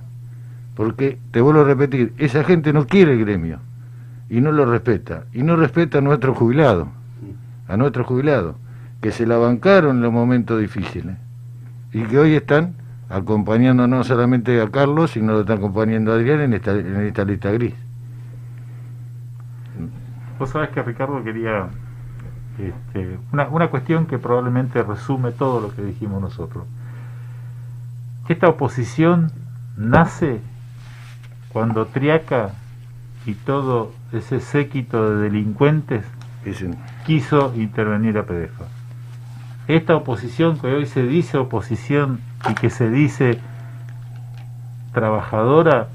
Porque, 0.74 1.20
te 1.30 1.42
vuelvo 1.42 1.62
a 1.62 1.64
repetir, 1.64 2.12
esa 2.18 2.44
gente 2.44 2.74
no 2.74 2.88
quiere 2.88 3.14
el 3.14 3.20
gremio 3.20 3.60
y 4.32 4.42
no 4.42 4.52
lo 4.52 4.66
respeta. 4.66 5.26
Y 5.32 5.44
no 5.44 5.56
respeta 5.56 6.00
a 6.00 6.02
nuestros 6.02 6.36
jubilados, 6.36 6.88
a 7.68 7.78
nuestros 7.78 8.08
jubilados, 8.08 8.56
que 9.00 9.12
se 9.12 9.28
la 9.28 9.38
bancaron 9.38 9.98
en 9.98 10.02
los 10.02 10.12
momentos 10.12 10.60
difíciles 10.60 11.18
y 11.94 12.02
que 12.06 12.18
hoy 12.18 12.34
están 12.34 12.74
acompañando 13.10 13.86
no 13.86 14.04
solamente 14.04 14.60
a 14.60 14.68
Carlos, 14.70 15.12
sino 15.12 15.34
lo 15.34 15.42
están 15.42 15.60
acompañando 15.60 16.12
a 16.12 16.16
Adrián 16.16 16.40
en 16.40 16.54
esta, 16.56 16.72
en 16.72 16.96
esta 17.02 17.26
lista 17.26 17.52
gris. 17.52 17.76
vos 20.40 20.50
sabés 20.50 20.70
que 20.70 20.82
Ricardo 20.82 21.24
quería 21.24 21.68
este, 22.58 23.20
una, 23.32 23.48
una 23.50 23.68
cuestión 23.68 24.08
que 24.08 24.18
probablemente 24.18 24.82
resume 24.82 25.32
todo 25.32 25.62
lo 25.62 25.76
que 25.76 25.84
dijimos 25.84 26.20
nosotros. 26.20 26.66
Esta 28.30 28.48
oposición 28.48 29.32
nace 29.76 30.40
cuando 31.52 31.88
Triaca 31.88 32.52
y 33.26 33.34
todo 33.34 33.92
ese 34.14 34.40
séquito 34.40 35.10
de 35.10 35.24
delincuentes 35.24 36.06
quiso 37.08 37.56
intervenir 37.56 38.20
a 38.20 38.28
PDFA. 38.28 38.66
Esta 39.68 39.96
oposición 39.96 40.60
que 40.60 40.68
hoy 40.68 40.86
se 40.86 41.02
dice 41.02 41.40
oposición 41.40 42.20
y 42.48 42.54
que 42.54 42.70
se 42.70 42.92
dice 42.92 43.40
trabajadora 44.94 45.88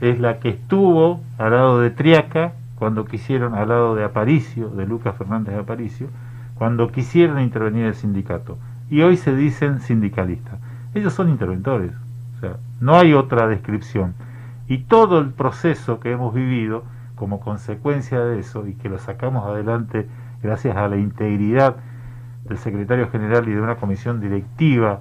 es 0.00 0.20
la 0.20 0.38
que 0.38 0.50
estuvo 0.50 1.20
al 1.36 1.50
lado 1.50 1.80
de 1.80 1.90
Triaca 1.90 2.52
cuando 2.76 3.06
quisieron, 3.06 3.54
al 3.54 3.70
lado 3.70 3.96
de 3.96 4.04
Aparicio, 4.04 4.68
de 4.68 4.86
Lucas 4.86 5.16
Fernández 5.16 5.54
de 5.54 5.60
Aparicio, 5.60 6.10
cuando 6.54 6.92
quisieron 6.92 7.40
intervenir 7.40 7.86
el 7.86 7.96
sindicato. 7.96 8.56
Y 8.88 9.02
hoy 9.02 9.16
se 9.16 9.34
dicen 9.34 9.80
sindicalistas. 9.80 10.60
Ellos 10.94 11.12
son 11.12 11.28
interventores, 11.28 11.92
o 12.36 12.40
sea, 12.40 12.56
no 12.80 12.96
hay 12.96 13.14
otra 13.14 13.46
descripción. 13.46 14.14
Y 14.68 14.78
todo 14.78 15.18
el 15.18 15.30
proceso 15.30 16.00
que 16.00 16.12
hemos 16.12 16.34
vivido 16.34 16.84
como 17.14 17.40
consecuencia 17.40 18.20
de 18.20 18.40
eso 18.40 18.66
y 18.66 18.74
que 18.74 18.88
lo 18.88 18.98
sacamos 18.98 19.46
adelante 19.46 20.08
gracias 20.42 20.76
a 20.76 20.88
la 20.88 20.96
integridad 20.96 21.76
del 22.44 22.58
secretario 22.58 23.08
general 23.10 23.48
y 23.48 23.52
de 23.52 23.60
una 23.60 23.76
comisión 23.76 24.20
directiva 24.20 25.00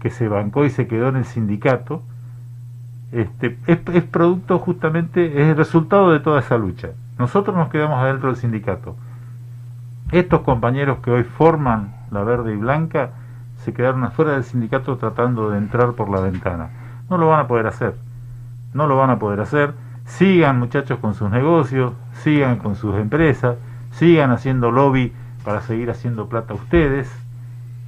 que 0.00 0.10
se 0.10 0.28
bancó 0.28 0.64
y 0.64 0.70
se 0.70 0.86
quedó 0.86 1.08
en 1.08 1.16
el 1.16 1.24
sindicato, 1.24 2.02
este, 3.12 3.58
es, 3.66 3.78
es 3.92 4.04
producto 4.04 4.58
justamente, 4.58 5.40
es 5.40 5.48
el 5.48 5.56
resultado 5.56 6.12
de 6.12 6.20
toda 6.20 6.40
esa 6.40 6.58
lucha. 6.58 6.90
Nosotros 7.18 7.56
nos 7.56 7.68
quedamos 7.68 7.98
adentro 7.98 8.28
del 8.28 8.36
sindicato. 8.36 8.96
Estos 10.12 10.40
compañeros 10.42 10.98
que 10.98 11.10
hoy 11.10 11.24
forman 11.24 11.94
la 12.10 12.22
verde 12.22 12.52
y 12.52 12.56
blanca 12.56 13.10
se 13.66 13.74
quedaron 13.74 14.04
afuera 14.04 14.34
del 14.34 14.44
sindicato 14.44 14.96
tratando 14.96 15.50
de 15.50 15.58
entrar 15.58 15.94
por 15.94 16.08
la 16.08 16.20
ventana. 16.20 16.70
No 17.10 17.18
lo 17.18 17.26
van 17.26 17.40
a 17.40 17.48
poder 17.48 17.66
hacer. 17.66 17.96
No 18.72 18.86
lo 18.86 18.96
van 18.96 19.10
a 19.10 19.18
poder 19.18 19.40
hacer. 19.40 19.74
Sigan 20.04 20.60
muchachos 20.60 21.00
con 21.00 21.14
sus 21.14 21.28
negocios, 21.32 21.92
sigan 22.12 22.58
con 22.58 22.76
sus 22.76 22.94
empresas, 22.94 23.56
sigan 23.90 24.30
haciendo 24.30 24.70
lobby 24.70 25.12
para 25.44 25.62
seguir 25.62 25.90
haciendo 25.90 26.28
plata 26.28 26.54
ustedes, 26.54 27.10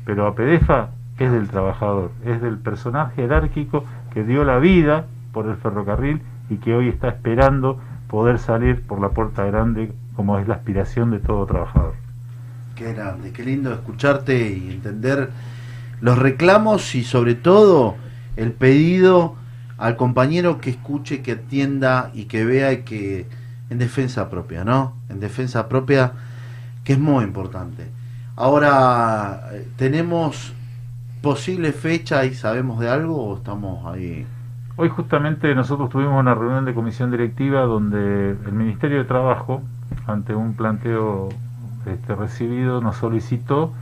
pero 0.05 0.27
APDEFA 0.27 0.89
es 1.17 1.31
del 1.31 1.47
trabajador, 1.47 2.11
es 2.25 2.43
del 2.43 2.59
personal 2.59 3.13
jerárquico 3.13 3.85
que 4.13 4.25
dio 4.25 4.43
la 4.43 4.59
vida 4.59 5.07
por 5.33 5.47
el 5.47 5.55
ferrocarril 5.59 6.23
y 6.51 6.57
que 6.57 6.75
hoy 6.75 6.89
está 6.89 7.07
esperando 7.07 7.79
poder 8.09 8.41
salir 8.41 8.85
por 8.85 9.01
la 9.01 9.11
puerta 9.11 9.45
grande 9.45 9.93
como 10.17 10.41
es 10.41 10.49
la 10.49 10.57
aspiración 10.57 11.13
de 11.13 11.21
todo 11.21 11.47
trabajador. 11.47 11.95
Qué 12.75 12.93
grande, 12.93 13.33
qué 13.33 13.45
lindo 13.45 13.73
escucharte 13.73 14.51
y 14.51 14.73
entender 14.73 15.31
los 16.01 16.19
reclamos 16.19 16.95
y 16.95 17.05
sobre 17.05 17.35
todo 17.35 17.97
el 18.37 18.53
pedido 18.53 19.35
al 19.79 19.97
compañero 19.97 20.61
que 20.61 20.71
escuche, 20.71 21.23
que 21.23 21.33
atienda 21.33 22.11
y 22.15 22.25
que 22.25 22.45
vea 22.45 22.73
y 22.73 22.83
que 22.83 23.27
en 23.71 23.79
defensa 23.79 24.31
propia, 24.31 24.65
¿no? 24.65 24.95
En 25.09 25.21
defensa 25.21 25.69
propia, 25.69 26.13
que 26.85 26.95
es 26.95 26.99
muy 26.99 27.25
importante. 27.25 27.87
Ahora, 28.37 29.51
¿tenemos 29.77 30.53
posible 31.23 31.73
fecha 31.73 32.25
y 32.25 32.35
sabemos 32.35 32.81
de 32.81 32.89
algo 32.89 33.17
o 33.17 33.37
estamos 33.37 33.87
ahí? 33.87 34.27
Hoy 34.77 34.89
justamente 34.89 35.55
nosotros 35.55 35.91
tuvimos 35.91 36.19
una 36.21 36.35
reunión 36.35 36.65
de 36.65 36.73
comisión 36.73 37.11
directiva 37.11 37.63
donde 37.63 38.31
el 38.31 38.53
Ministerio 38.53 38.99
de 38.99 39.05
Trabajo, 39.05 39.63
ante 40.07 40.35
un 40.35 40.55
planteo 40.55 41.31
este, 41.87 42.15
recibido, 42.15 42.81
nos 42.81 42.97
solicitó 42.97 43.73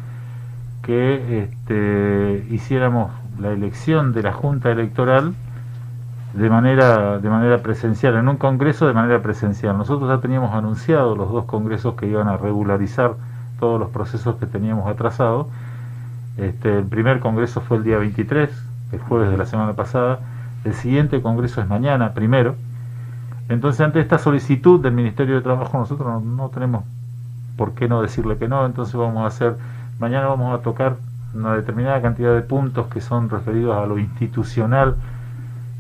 que 0.83 1.43
este, 1.43 2.47
hiciéramos 2.51 3.11
la 3.39 3.53
elección 3.53 4.13
de 4.13 4.23
la 4.23 4.33
Junta 4.33 4.71
Electoral 4.71 5.35
de 6.35 6.51
manera, 6.51 7.19
de 7.19 7.31
manera 7.31 7.63
presencial, 7.63 8.15
en 8.17 8.29
un 8.29 8.37
congreso 8.37 8.87
de 8.87 8.93
manera 8.93 9.23
presencial. 9.23 9.77
Nosotros 9.79 10.09
ya 10.09 10.21
teníamos 10.21 10.55
anunciado 10.55 11.17
los 11.17 11.33
dos 11.33 11.47
congresos 11.47 11.95
que 11.95 12.07
iban 12.07 12.29
a 12.29 12.37
regularizar 12.37 13.15
todos 13.59 13.81
los 13.81 13.91
procesos 13.91 14.37
que 14.37 14.47
teníamos 14.47 14.87
atrasados. 14.87 15.47
Este, 16.37 16.79
el 16.79 16.85
primer 16.85 17.21
congreso 17.21 17.63
fue 17.63 17.79
el 17.79 17.85
día 17.85 17.97
23, 17.97 18.51
el 18.93 19.01
jueves 19.01 19.31
de 19.31 19.39
la 19.39 19.47
semana 19.47 19.73
pasada. 19.73 20.21
El 20.65 20.75
siguiente 20.75 21.23
congreso 21.23 21.63
es 21.63 21.69
mañana, 21.69 22.13
primero. 22.13 22.55
Entonces, 23.49 23.81
ante 23.81 24.01
esta 24.01 24.19
solicitud 24.19 24.81
del 24.81 24.93
Ministerio 24.93 25.37
de 25.37 25.41
Trabajo, 25.41 25.79
nosotros 25.79 26.07
no, 26.07 26.21
no 26.21 26.49
tenemos 26.51 26.85
por 27.57 27.73
qué 27.73 27.89
no 27.89 28.03
decirle 28.03 28.37
que 28.37 28.49
no. 28.49 28.67
Entonces, 28.67 28.95
vamos 28.95 29.23
a 29.23 29.27
hacer, 29.27 29.57
mañana 29.99 30.27
vamos 30.27 30.59
a 30.59 30.63
tocar 30.63 30.97
una 31.35 31.55
determinada 31.55 32.01
cantidad 32.01 32.35
de 32.35 32.43
puntos 32.43 32.87
que 32.87 33.01
son 33.01 33.29
referidos 33.29 33.77
a 33.77 33.87
lo 33.87 33.99
institucional 33.99 34.97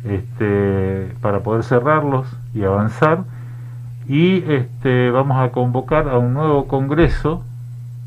este, 0.04 1.14
para 1.20 1.40
poder 1.40 1.64
cerrarlos 1.64 2.26
y 2.54 2.64
avanzar. 2.64 3.24
Y 4.08 4.44
este, 4.50 5.10
vamos 5.10 5.38
a 5.38 5.50
convocar 5.50 6.08
a 6.08 6.18
un 6.18 6.34
nuevo 6.34 6.68
congreso 6.68 7.42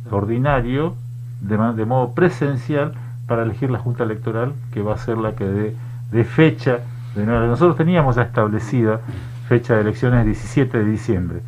ordinario 0.09 0.95
de, 1.41 1.57
de 1.73 1.85
modo 1.85 2.13
presencial 2.13 2.93
para 3.27 3.43
elegir 3.43 3.69
la 3.69 3.79
Junta 3.79 4.03
Electoral 4.03 4.53
que 4.73 4.81
va 4.81 4.95
a 4.95 4.97
ser 4.97 5.17
la 5.17 5.33
que 5.33 5.45
dé 5.45 5.75
de 6.11 6.23
fecha 6.23 6.79
de 7.15 7.25
nuevo. 7.25 7.45
Nosotros 7.45 7.77
teníamos 7.77 8.15
ya 8.15 8.23
establecida 8.23 9.01
fecha 9.47 9.75
de 9.75 9.81
elecciones 9.81 10.25
17 10.25 10.77
de 10.77 10.85
diciembre. 10.85 11.41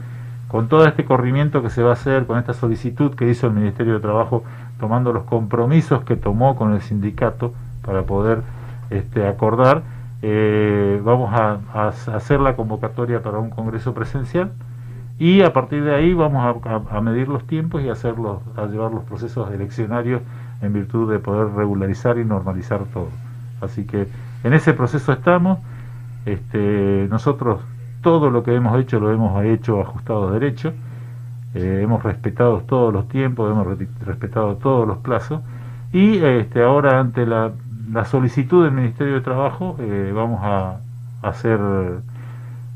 Con 0.51 0.67
todo 0.67 0.85
este 0.85 1.05
corrimiento 1.05 1.63
que 1.63 1.69
se 1.69 1.81
va 1.81 1.91
a 1.91 1.93
hacer, 1.93 2.25
con 2.25 2.37
esta 2.37 2.53
solicitud 2.53 3.15
que 3.15 3.29
hizo 3.29 3.47
el 3.47 3.53
Ministerio 3.53 3.93
de 3.93 3.99
Trabajo, 4.01 4.43
tomando 4.81 5.13
los 5.13 5.23
compromisos 5.23 6.03
que 6.03 6.17
tomó 6.17 6.57
con 6.57 6.73
el 6.73 6.81
sindicato 6.81 7.53
para 7.85 8.03
poder 8.03 8.41
este, 8.89 9.25
acordar, 9.25 9.81
eh, 10.21 11.01
vamos 11.05 11.33
a, 11.33 11.87
hacer 11.87 12.41
la 12.41 12.57
convocatoria 12.57 13.23
para 13.23 13.39
un 13.39 13.49
congreso 13.49 13.93
presencial 13.93 14.51
y 15.17 15.41
a 15.41 15.53
partir 15.53 15.85
de 15.85 15.95
ahí 15.95 16.13
vamos 16.13 16.61
a, 16.65 16.99
medir 16.99 17.29
los 17.29 17.47
tiempos 17.47 17.81
y 17.81 17.87
a, 17.87 17.93
hacer 17.93 18.19
los- 18.19 18.41
a 18.57 18.65
llevar 18.65 18.91
los 18.91 19.05
procesos 19.05 19.49
eleccionarios 19.53 20.21
en 20.61 20.73
virtud 20.73 21.09
de 21.09 21.19
poder 21.19 21.47
regularizar 21.53 22.17
y 22.17 22.25
normalizar 22.25 22.81
todo. 22.93 23.07
Así 23.61 23.85
que 23.85 24.09
en 24.43 24.53
ese 24.53 24.73
proceso 24.73 25.13
estamos. 25.13 25.59
Este, 26.25 27.07
nosotros 27.09 27.61
todo 28.01 28.29
lo 28.29 28.43
que 28.43 28.55
hemos 28.55 28.79
hecho 28.79 28.99
lo 28.99 29.11
hemos 29.11 29.43
hecho 29.45 29.81
ajustado 29.81 30.31
derecho. 30.31 30.73
Eh, 31.53 31.81
hemos 31.83 32.01
respetado 32.03 32.59
todos 32.61 32.93
los 32.93 33.09
tiempos, 33.09 33.51
hemos 33.51 33.67
re- 33.67 33.87
respetado 34.05 34.55
todos 34.55 34.87
los 34.87 34.99
plazos 34.99 35.41
y 35.91 36.17
este, 36.23 36.63
ahora 36.63 36.99
ante 36.99 37.25
la, 37.25 37.51
solicitud 38.05 38.63
del 38.63 38.71
Ministerio 38.71 39.15
de 39.15 39.21
Trabajo 39.21 39.75
eh, 39.79 40.13
vamos 40.15 40.39
a 40.43 40.77
hacer, 41.21 41.59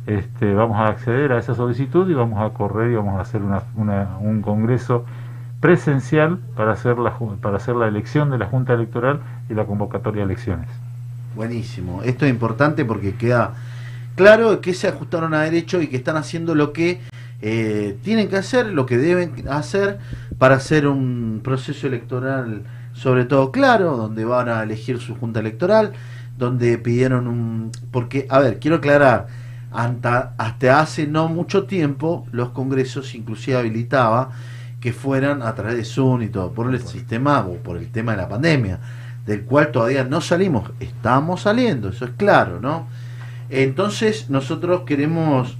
este, 0.07 0.53
vamos 0.53 0.77
a 0.77 0.87
acceder 0.87 1.31
a 1.31 1.39
esa 1.39 1.55
solicitud 1.55 2.09
y 2.09 2.13
vamos 2.13 2.41
a 2.41 2.53
correr 2.53 2.91
y 2.91 2.95
vamos 2.95 3.17
a 3.17 3.21
hacer 3.21 3.41
un 3.41 4.41
congreso 4.41 5.05
presencial 5.61 6.39
para 6.57 6.73
hacer, 6.73 6.97
para 7.41 7.55
hacer 7.55 7.75
la 7.77 7.87
elección 7.87 8.29
de 8.29 8.37
la 8.37 8.47
Junta 8.47 8.73
Electoral 8.73 9.21
y 9.49 9.53
la 9.53 9.63
convocatoria 9.63 10.25
de 10.25 10.33
elecciones. 10.33 10.67
Buenísimo. 11.35 12.01
Esto 12.03 12.25
es 12.25 12.31
importante 12.31 12.83
porque 12.83 13.15
queda 13.15 13.53
claro 14.15 14.61
que 14.61 14.73
se 14.73 14.87
ajustaron 14.87 15.33
a 15.33 15.41
derecho 15.41 15.81
y 15.81 15.87
que 15.87 15.97
están 15.97 16.17
haciendo 16.17 16.55
lo 16.55 16.73
que 16.73 17.01
eh, 17.41 17.97
tienen 18.03 18.29
que 18.29 18.37
hacer, 18.37 18.67
lo 18.67 18.85
que 18.85 18.97
deben 18.97 19.47
hacer 19.49 19.99
para 20.37 20.55
hacer 20.55 20.87
un 20.87 21.41
proceso 21.43 21.87
electoral 21.87 22.63
sobre 22.95 23.25
todo 23.25 23.51
claro, 23.51 23.97
donde 23.97 24.25
van 24.25 24.49
a 24.49 24.63
elegir 24.63 24.99
su 24.99 25.15
junta 25.15 25.41
electoral, 25.41 25.91
donde 26.37 26.77
pidieron 26.77 27.27
un... 27.27 27.71
Porque, 27.91 28.25
a 28.29 28.39
ver, 28.39 28.59
quiero 28.59 28.77
aclarar, 28.77 29.27
hasta, 29.71 30.33
hasta 30.37 30.79
hace 30.79 31.05
no 31.05 31.27
mucho 31.27 31.65
tiempo 31.65 32.25
los 32.31 32.49
congresos 32.49 33.13
inclusive 33.13 33.57
habilitaba 33.57 34.31
que 34.79 34.93
fueran 34.93 35.41
a 35.41 35.53
través 35.53 35.75
de 35.75 35.83
Zoom 35.83 36.21
y 36.21 36.29
todo, 36.29 36.51
por 36.51 36.73
el 36.73 36.79
sistema 36.81 37.41
o 37.41 37.55
por 37.55 37.77
el 37.77 37.91
tema 37.91 38.13
de 38.13 38.17
la 38.17 38.29
pandemia, 38.29 38.79
del 39.25 39.43
cual 39.43 39.71
todavía 39.71 40.03
no 40.03 40.21
salimos, 40.21 40.71
estamos 40.79 41.41
saliendo, 41.41 41.89
eso 41.89 42.05
es 42.05 42.11
claro, 42.15 42.61
¿no? 42.61 42.87
Entonces 43.63 44.29
nosotros 44.29 44.81
queremos 44.85 45.57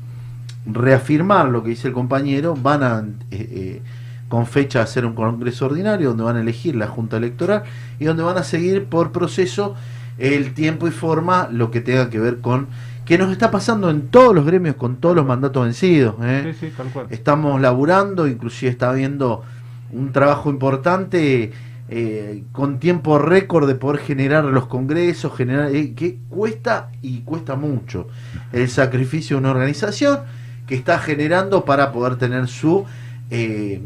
reafirmar 0.66 1.48
lo 1.48 1.64
que 1.64 1.70
dice 1.70 1.88
el 1.88 1.94
compañero, 1.94 2.56
van 2.56 2.84
a, 2.84 3.00
eh, 3.32 3.50
eh, 3.52 3.82
con 4.28 4.48
fecha 4.48 4.80
a 4.80 4.84
hacer 4.84 5.06
un 5.06 5.14
congreso 5.14 5.68
ordinario 5.68 6.10
donde 6.10 6.24
van 6.24 6.36
a 6.36 6.42
elegir 6.42 6.76
la 6.76 6.88
Junta 6.88 7.18
Electoral 7.18 7.64
y 8.00 8.06
donde 8.06 8.24
van 8.24 8.38
a 8.38 8.44
seguir 8.44 8.86
por 8.86 9.12
proceso 9.12 9.76
el 10.18 10.54
tiempo 10.54 10.88
y 10.88 10.92
forma 10.92 11.48
lo 11.52 11.72
que 11.72 11.82
tenga 11.82 12.10
que 12.10 12.20
ver 12.20 12.40
con 12.42 12.68
que 13.06 13.18
nos 13.18 13.32
está 13.32 13.52
pasando 13.52 13.90
en 13.90 14.08
todos 14.08 14.34
los 14.34 14.46
gremios 14.46 14.76
con 14.76 14.96
todos 14.96 15.16
los 15.16 15.26
mandatos 15.26 15.64
vencidos. 15.64 16.16
¿eh? 16.24 16.54
Sí, 16.60 16.68
sí, 16.68 16.74
tal 16.76 16.88
cual. 16.88 17.08
Estamos 17.12 17.62
laburando, 17.62 18.28
inclusive 18.28 18.72
está 18.72 18.90
habiendo 18.90 19.44
un 19.92 20.12
trabajo 20.12 20.50
importante 20.50 21.54
eh, 21.88 22.44
con 22.52 22.80
tiempo 22.80 23.20
récord 23.20 23.68
de 23.68 23.76
poder 23.76 24.02
generar 24.02 24.44
los 24.46 24.66
congresos, 24.66 25.36
generar 25.36 25.74
eh, 25.76 25.94
que 25.94 26.18
cuesta 26.30 26.90
y 27.04 27.20
cuesta 27.20 27.56
mucho 27.56 28.08
el 28.54 28.70
sacrificio 28.70 29.36
de 29.36 29.42
una 29.42 29.52
organización 29.52 30.22
que 30.66 30.74
está 30.74 30.98
generando 30.98 31.64
para 31.64 31.92
poder 31.92 32.16
tener 32.16 32.48
su, 32.48 32.86
eh, 33.30 33.82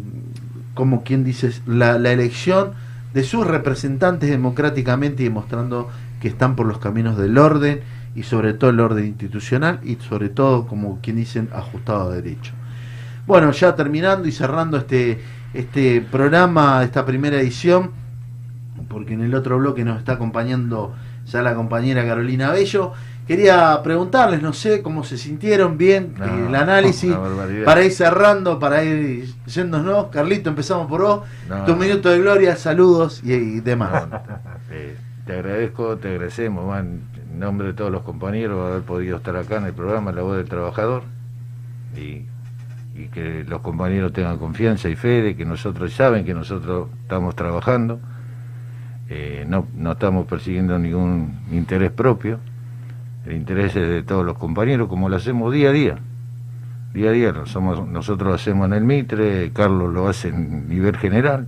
como 0.76 1.04
quien 1.04 1.26
dice, 1.26 1.52
la, 1.66 2.00
la 2.00 2.14
elección 2.14 2.72
de 3.14 3.24
sus 3.24 3.46
representantes 3.46 4.30
democráticamente 4.30 5.24
y 5.24 5.26
demostrando 5.26 5.90
que 6.22 6.30
están 6.30 6.56
por 6.56 6.68
los 6.68 6.78
caminos 6.78 7.18
del 7.18 7.38
orden 7.38 7.82
y 8.16 8.24
sobre 8.24 8.54
todo 8.54 8.70
el 8.70 8.80
orden 8.80 9.08
institucional 9.08 9.82
y 9.84 9.96
sobre 9.96 10.30
todo, 10.30 10.68
como 10.68 11.00
quien 11.02 11.18
dicen, 11.18 11.50
ajustado 11.54 12.12
a 12.12 12.16
derecho. 12.16 12.54
Bueno, 13.28 13.52
ya 13.52 13.76
terminando 13.76 14.28
y 14.28 14.32
cerrando 14.32 14.78
este, 14.78 15.22
este 15.54 16.02
programa, 16.02 16.84
esta 16.84 17.06
primera 17.06 17.40
edición, 17.40 17.92
porque 18.88 19.14
en 19.14 19.22
el 19.22 19.36
otro 19.36 19.58
bloque 19.58 19.84
nos 19.84 20.00
está 20.00 20.14
acompañando 20.14 20.94
ya 21.26 21.42
la 21.42 21.56
compañera 21.56 22.06
Carolina 22.06 22.52
Bello. 22.52 22.94
Quería 23.28 23.80
preguntarles, 23.84 24.42
no 24.42 24.54
sé 24.54 24.82
cómo 24.82 25.04
se 25.04 25.18
sintieron, 25.18 25.78
bien, 25.78 26.16
No, 26.18 26.48
el 26.48 26.56
análisis, 26.56 27.14
para 27.66 27.84
ir 27.84 27.92
cerrando, 27.92 28.58
para 28.58 28.84
ir 28.84 29.26
yéndonos. 29.46 30.08
Carlito, 30.08 30.50
empezamos 30.50 30.88
por 30.88 31.02
vos. 31.02 31.22
No, 31.48 31.64
tu 31.66 31.76
minuto 31.76 32.10
de 32.10 32.20
gloria, 32.20 32.56
saludos 32.56 33.22
y, 33.24 33.34
y 33.34 33.60
demás. 33.60 34.08
Eh, 34.72 34.96
te 35.26 35.34
agradezco, 35.34 35.98
te 35.98 36.10
agradecemos, 36.10 36.68
man, 36.68 37.02
en 37.32 37.40
nombre 37.40 37.68
de 37.68 37.74
todos 37.74 37.92
los 37.92 38.02
compañeros, 38.02 38.70
haber 38.70 38.82
podido 38.82 39.18
estar 39.18 39.36
acá 39.36 39.58
en 39.58 39.66
el 39.66 39.74
programa 39.74 40.12
La 40.12 40.22
Voz 40.24 40.38
del 40.38 40.48
Trabajador 40.48 41.04
y, 41.96 42.26
y 43.00 43.08
que 43.08 43.46
los 43.48 43.62
compañeros 43.62 44.12
tengan 44.12 44.38
confianza 44.38 44.90
y 44.90 44.96
fe 44.96 45.22
de 45.22 45.36
que 45.36 45.46
nosotros 45.46 45.94
saben 45.94 46.26
que 46.26 46.34
nosotros 46.34 46.90
estamos 47.02 47.36
trabajando, 47.36 48.00
eh, 49.08 49.46
no, 49.48 49.68
no 49.76 49.94
estamos 49.94 50.28
persiguiendo 50.28 50.78
ningún 50.78 51.40
interés 51.52 51.92
propio, 51.92 52.40
el 53.26 53.36
interés 53.36 53.76
es 53.76 53.88
de 53.88 54.04
todos 54.04 54.26
los 54.26 54.38
compañeros, 54.38 54.90
como 54.90 55.08
lo 55.08 55.16
hacemos 55.16 55.54
día 55.54 55.70
a 55.70 55.72
día. 55.72 55.98
Día 56.94 57.10
a 57.10 57.14
día 57.14 57.34
somos, 57.46 57.88
nosotros 57.88 58.30
lo 58.30 58.36
hacemos 58.36 58.66
en 58.68 58.74
el 58.74 58.84
Mitre, 58.84 59.52
Carlos 59.54 59.94
lo 59.94 60.08
hace 60.08 60.30
en 60.30 60.68
nivel 60.68 60.98
general, 60.98 61.48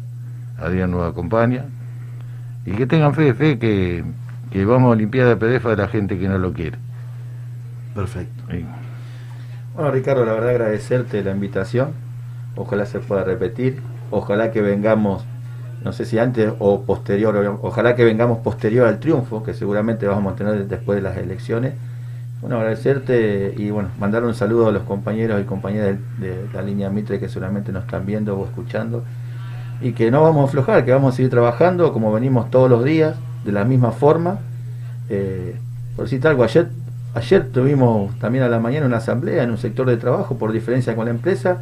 Adrián 0.57 0.91
nos 0.91 1.09
acompaña, 1.09 1.65
y 2.65 2.71
que 2.71 2.85
tengan 2.85 3.13
fe, 3.13 3.33
fe 3.33 3.57
que, 3.57 4.03
que 4.51 4.65
vamos 4.65 4.93
a 4.93 4.95
limpiar 4.95 5.27
la 5.27 5.35
PDFA 5.37 5.71
de 5.71 5.77
la 5.77 5.87
gente 5.87 6.17
que 6.17 6.27
no 6.27 6.37
lo 6.37 6.53
quiere. 6.53 6.77
Perfecto. 7.93 8.43
Bueno, 9.73 9.89
Ricardo, 9.91 10.25
la 10.25 10.33
verdad 10.33 10.49
agradecerte 10.49 11.23
la 11.23 11.31
invitación. 11.31 11.91
Ojalá 12.57 12.85
se 12.85 12.99
pueda 12.99 13.23
repetir. 13.23 13.81
Ojalá 14.09 14.51
que 14.51 14.61
vengamos, 14.61 15.23
no 15.83 15.93
sé 15.93 16.03
si 16.05 16.19
antes 16.19 16.51
o 16.59 16.81
posterior, 16.81 17.59
ojalá 17.61 17.95
que 17.95 18.03
vengamos 18.03 18.39
posterior 18.39 18.85
al 18.85 18.99
triunfo, 18.99 19.43
que 19.43 19.53
seguramente 19.53 20.05
vamos 20.07 20.33
a 20.33 20.35
tener 20.35 20.67
después 20.67 20.97
de 20.97 21.01
las 21.01 21.15
elecciones. 21.15 21.73
Bueno, 22.41 22.57
agradecerte 22.57 23.53
y 23.55 23.69
bueno, 23.69 23.89
mandar 23.97 24.25
un 24.25 24.33
saludo 24.33 24.67
a 24.67 24.71
los 24.73 24.83
compañeros 24.83 25.39
y 25.39 25.45
compañeras 25.45 25.97
de, 26.19 26.47
la 26.53 26.61
línea 26.63 26.89
Mitre 26.89 27.19
que 27.19 27.29
seguramente 27.29 27.71
nos 27.71 27.85
están 27.85 28.05
viendo 28.05 28.37
o 28.37 28.45
escuchando. 28.45 29.05
Y 29.79 29.93
que 29.93 30.11
no 30.11 30.21
vamos 30.21 30.41
a 30.41 30.47
aflojar, 30.49 30.83
que 30.83 30.91
vamos 30.91 31.13
a 31.13 31.15
seguir 31.15 31.31
trabajando 31.31 31.93
como 31.93 32.11
venimos 32.11 32.51
todos 32.51 32.69
los 32.69 32.83
días, 32.83 33.15
de 33.45 33.53
la 33.53 33.63
misma 33.63 33.91
forma. 33.91 34.39
Eh, 35.07 35.55
por 35.95 36.05
decirte 36.05 36.27
algo, 36.27 36.43
ayer, 36.43 36.67
ayer 37.15 37.47
tuvimos 37.51 38.17
también 38.19 38.43
a 38.43 38.49
la 38.49 38.59
mañana 38.59 38.85
una 38.85 38.97
asamblea 38.97 39.43
en 39.43 39.51
un 39.51 39.57
sector 39.57 39.87
de 39.87 39.97
trabajo 39.97 40.37
por 40.37 40.51
diferencia 40.51 40.95
con 40.95 41.05
la 41.05 41.11
empresa 41.11 41.61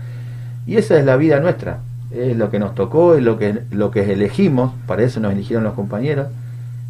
y 0.67 0.77
esa 0.77 0.97
es 0.99 1.05
la 1.05 1.15
vida 1.17 1.39
nuestra, 1.39 1.79
es 2.11 2.37
lo 2.37 2.49
que 2.51 2.59
nos 2.59 2.75
tocó, 2.75 3.15
es 3.15 3.23
lo 3.23 3.37
que, 3.39 3.61
lo 3.71 3.91
que 3.91 4.11
elegimos, 4.13 4.73
para 4.87 5.03
eso 5.03 5.19
nos 5.19 5.31
eligieron 5.31 5.63
los 5.63 5.73
compañeros, 5.73 6.27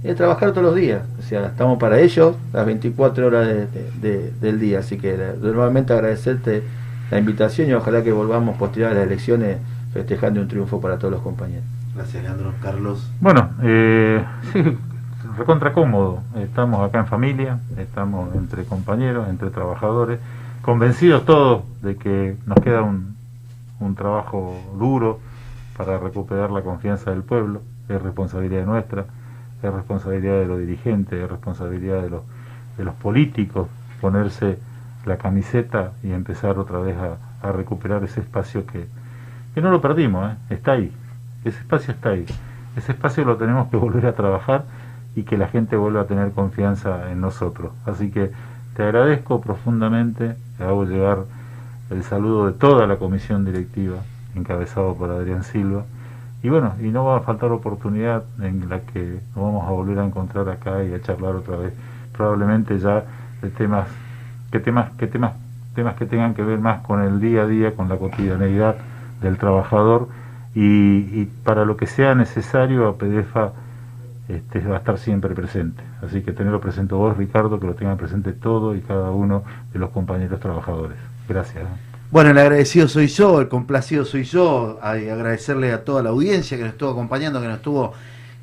es 0.04 0.16
trabajar 0.16 0.52
todos 0.52 0.64
los 0.64 0.76
días, 0.76 1.02
o 1.20 1.22
sea, 1.24 1.48
estamos 1.48 1.78
para 1.80 2.00
ellos 2.00 2.36
las 2.54 2.66
24 2.66 3.28
horas 3.28 3.48
de- 3.48 3.68
de- 3.68 3.92
de- 4.02 4.32
del 4.42 4.60
día, 4.60 4.80
así 4.80 4.98
que 4.98 5.14
eh, 5.14 5.34
nuevamente 5.42 5.94
agradecerte 5.94 6.64
la 7.12 7.20
invitación 7.20 7.70
y 7.70 7.74
ojalá 7.74 8.04
que 8.04 8.12
volvamos 8.12 8.58
posterior 8.58 8.92
a 8.92 8.94
las 8.96 9.04
elecciones 9.08 9.58
festejando 9.94 10.40
un 10.42 10.48
triunfo 10.48 10.80
para 10.80 10.98
todos 10.98 11.12
los 11.14 11.22
compañeros. 11.22 11.64
Gracias, 11.96 12.22
Leandro. 12.24 12.54
Carlos. 12.62 13.10
Bueno, 13.20 13.50
eh, 13.64 14.24
sí, 14.54 14.64
recontra 15.40 15.74
cómodo. 15.74 16.22
Estamos 16.36 16.88
acá 16.88 17.00
en 17.00 17.08
familia, 17.08 17.60
estamos 17.78 18.36
entre 18.36 18.66
compañeros, 18.66 19.30
entre 19.30 19.50
trabajadores, 19.50 20.20
convencidos 20.62 21.26
todos 21.26 21.64
de 21.82 21.96
que 21.96 22.36
nos 22.46 22.60
queda 22.60 22.82
un, 22.82 23.16
un 23.80 23.96
trabajo 23.96 24.56
duro 24.78 25.20
para 25.78 25.98
recuperar 25.98 26.52
la 26.52 26.62
confianza 26.62 27.12
del 27.12 27.24
pueblo. 27.24 27.62
Es 27.88 28.02
responsabilidad 28.02 28.66
nuestra, 28.66 29.06
es 29.64 29.74
responsabilidad 29.74 30.40
de 30.40 30.46
los 30.46 30.60
dirigentes, 30.60 31.18
es 31.18 31.30
responsabilidad 31.30 32.02
de 32.02 32.10
los, 32.10 32.22
de 32.78 32.84
los 32.84 32.96
políticos 32.96 33.70
ponerse 34.02 34.60
la 35.06 35.18
camiseta 35.18 35.94
y 36.04 36.12
empezar 36.12 36.60
otra 36.60 36.80
vez 36.80 36.98
a, 36.98 37.48
a 37.48 37.52
recuperar 37.54 38.04
ese 38.04 38.20
espacio 38.20 38.66
que, 38.66 38.88
que 39.56 39.62
no 39.62 39.72
lo 39.72 39.82
perdimos, 39.82 40.32
¿eh? 40.32 40.36
está 40.50 40.74
ahí. 40.74 40.92
Ese 41.46 41.60
espacio 41.60 41.94
está 41.94 42.10
ahí. 42.10 42.26
Ese 42.76 42.92
espacio 42.92 43.24
lo 43.24 43.38
tenemos 43.38 43.70
que 43.70 43.78
volver 43.78 44.06
a 44.06 44.14
trabajar 44.14 44.66
y 45.20 45.24
que 45.24 45.38
la 45.38 45.50
gente 45.50 45.76
vuelva 45.76 46.02
a 46.02 46.06
tener 46.06 46.32
confianza 46.32 47.12
en 47.12 47.20
nosotros. 47.20 47.74
Así 47.86 48.10
que 48.10 48.32
te 48.76 48.84
agradezco 48.84 49.42
profundamente, 49.42 50.36
te 50.58 50.64
hago 50.64 50.86
llegar 50.86 51.20
el 51.90 52.04
saludo 52.04 52.48
de 52.48 52.54
toda 52.54 52.88
la 52.88 52.96
comisión 52.96 53.44
directiva, 53.44 53.98
encabezado 54.34 54.96
por 54.96 55.10
Adrián 55.10 55.44
Silva. 55.44 55.84
Y 56.42 56.48
bueno, 56.48 56.74
y 56.80 56.84
no 56.84 57.04
va 57.04 57.18
a 57.18 57.20
faltar 57.20 57.52
oportunidad 57.52 58.24
en 58.42 58.70
la 58.70 58.80
que 58.80 59.20
nos 59.36 59.44
vamos 59.44 59.68
a 59.68 59.72
volver 59.72 60.00
a 60.00 60.06
encontrar 60.06 60.48
acá 60.48 60.86
y 60.86 60.94
a 60.94 61.02
charlar 61.02 61.36
otra 61.36 61.58
vez, 61.58 61.74
probablemente 62.16 62.80
ya 62.80 63.04
de 63.42 63.50
temas, 63.50 63.90
que 64.54 64.62
temas, 64.62 64.90
que 64.92 65.08
temas, 65.08 65.34
temas 65.76 65.96
que 65.96 66.06
tengan 66.06 66.34
que 66.34 66.44
ver 66.44 66.60
más 66.60 66.80
con 66.84 67.02
el 67.02 67.20
día 67.20 67.42
a 67.42 67.46
día, 67.46 67.76
con 67.76 67.90
la 67.90 67.98
cotidianeidad 67.98 68.78
del 69.22 69.38
trabajador 69.38 70.08
y, 70.56 70.62
y 70.62 71.30
para 71.44 71.66
lo 71.66 71.76
que 71.76 71.88
sea 71.88 72.16
necesario 72.16 72.88
a 72.88 72.94
PDFA 72.98 73.52
este, 74.30 74.60
va 74.62 74.76
a 74.76 74.80
estar 74.80 74.98
siempre 74.98 75.36
presente. 75.36 75.84
Así 76.02 76.22
que 76.22 76.32
tenerlo 76.32 76.62
presente 76.62 76.96
vos, 76.96 77.18
Ricardo, 77.18 77.60
que 77.60 77.68
lo 77.68 77.74
tengan 77.74 77.98
presente 77.98 78.32
todo 78.32 78.76
y 78.76 78.82
cada 78.82 79.12
uno 79.12 79.44
de 79.74 79.80
los 79.80 79.90
compañeros 79.90 80.40
trabajadores. 80.40 80.98
Gracias. 81.28 81.66
Bueno, 82.12 82.32
el 82.32 82.38
agradecido 82.38 82.88
soy 82.88 83.08
yo, 83.08 83.42
el 83.42 83.50
complacido 83.50 84.06
soy 84.06 84.24
yo. 84.24 84.80
Agradecerle 84.82 85.74
a 85.74 85.84
toda 85.84 86.02
la 86.02 86.10
audiencia 86.10 86.58
que 86.58 86.64
nos 86.64 86.74
estuvo 86.74 86.92
acompañando, 86.92 87.42
que 87.42 87.48
nos 87.48 87.58
estuvo 87.58 87.94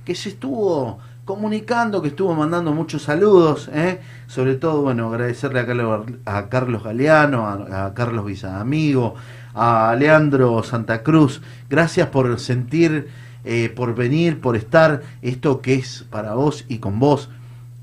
que 0.05 0.15
se 0.15 0.29
estuvo 0.29 1.01
comunicando, 1.25 2.01
que 2.01 2.09
estuvo 2.09 2.33
mandando 2.33 2.73
muchos 2.73 3.03
saludos, 3.03 3.69
¿eh? 3.75 4.01
sobre 4.29 4.55
todo, 4.55 4.83
bueno, 4.83 5.09
agradecerle 5.09 5.59
a 5.59 5.67
Carlos, 5.67 6.07
a 6.25 6.49
Carlos 6.49 6.85
Galeano, 6.85 7.49
a, 7.49 7.87
a 7.87 7.95
Carlos 7.95 8.25
Villamigo, 8.25 9.17
a 9.53 9.97
Leandro 9.99 10.63
Santa 10.63 11.03
Cruz, 11.03 11.43
gracias 11.69 12.09
por 12.11 12.39
sentir, 12.39 13.09
eh, 13.49 13.69
por 13.69 13.95
venir, 13.95 14.41
por 14.41 14.57
estar, 14.57 15.03
esto 15.23 15.61
que 15.61 15.75
es 15.75 16.05
para 16.11 16.35
vos 16.35 16.65
y 16.69 16.79
con 16.79 16.99
vos, 16.99 17.31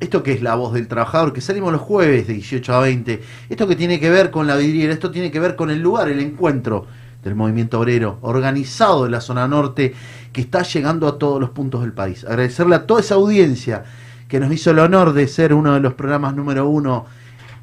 esto 0.01 0.21
que 0.21 0.33
es 0.33 0.41
la 0.41 0.55
voz 0.55 0.73
del 0.73 0.89
trabajador, 0.89 1.31
que 1.31 1.39
salimos 1.39 1.71
los 1.71 1.81
jueves 1.81 2.27
de 2.27 2.33
18 2.33 2.73
a 2.73 2.79
20, 2.81 3.21
esto 3.47 3.65
que 3.65 3.77
tiene 3.77 3.97
que 3.97 4.09
ver 4.09 4.29
con 4.29 4.45
la 4.45 4.57
vidriera, 4.57 4.91
esto 4.91 5.09
tiene 5.09 5.31
que 5.31 5.39
ver 5.39 5.55
con 5.55 5.71
el 5.71 5.79
lugar, 5.79 6.09
el 6.09 6.19
encuentro 6.19 6.85
del 7.23 7.35
movimiento 7.35 7.79
obrero 7.79 8.19
organizado 8.23 9.05
de 9.05 9.11
la 9.11 9.21
zona 9.21 9.47
norte 9.47 9.93
que 10.33 10.41
está 10.41 10.63
llegando 10.63 11.07
a 11.07 11.17
todos 11.17 11.39
los 11.39 11.51
puntos 11.51 11.79
del 11.79 11.93
país. 11.93 12.25
Agradecerle 12.25 12.75
a 12.75 12.85
toda 12.85 12.99
esa 12.99 13.15
audiencia 13.15 13.85
que 14.27 14.41
nos 14.41 14.51
hizo 14.51 14.71
el 14.71 14.79
honor 14.79 15.13
de 15.13 15.29
ser 15.29 15.53
uno 15.53 15.75
de 15.75 15.79
los 15.79 15.93
programas 15.93 16.35
número 16.35 16.67
uno 16.67 17.05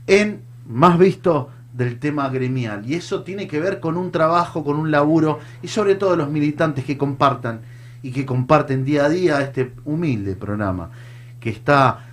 en 0.06 0.40
más 0.66 0.98
visto 0.98 1.50
del 1.74 1.98
tema 1.98 2.30
gremial. 2.30 2.88
Y 2.88 2.94
eso 2.94 3.22
tiene 3.24 3.46
que 3.46 3.60
ver 3.60 3.78
con 3.78 3.98
un 3.98 4.10
trabajo, 4.10 4.64
con 4.64 4.78
un 4.78 4.90
laburo 4.90 5.38
y 5.62 5.68
sobre 5.68 5.96
todo 5.96 6.16
los 6.16 6.30
militantes 6.30 6.86
que 6.86 6.96
compartan 6.96 7.60
y 8.02 8.12
que 8.12 8.26
comparten 8.26 8.84
día 8.84 9.04
a 9.04 9.08
día 9.08 9.40
este 9.40 9.72
humilde 9.84 10.36
programa 10.36 10.90
que 11.38 11.50
está 11.50 12.06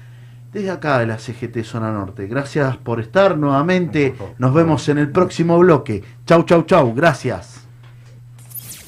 desde 0.51 0.71
acá 0.71 0.99
de 0.99 1.07
la 1.07 1.17
CGT 1.19 1.63
Zona 1.63 1.91
Norte. 1.91 2.27
Gracias 2.27 2.77
por 2.77 2.99
estar 2.99 3.37
nuevamente. 3.37 4.15
Nos 4.37 4.53
vemos 4.53 4.87
en 4.89 4.97
el 4.97 5.11
próximo 5.11 5.59
bloque. 5.59 6.03
Chau, 6.25 6.43
chau, 6.43 6.63
chau. 6.63 6.93
Gracias. 6.95 7.61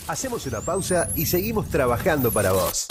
Hacemos 0.08 0.46
una 0.48 0.62
pausa 0.62 1.10
y 1.16 1.26
seguimos 1.26 1.70
trabajando 1.70 2.32
para 2.32 2.52
vos. 2.52 2.88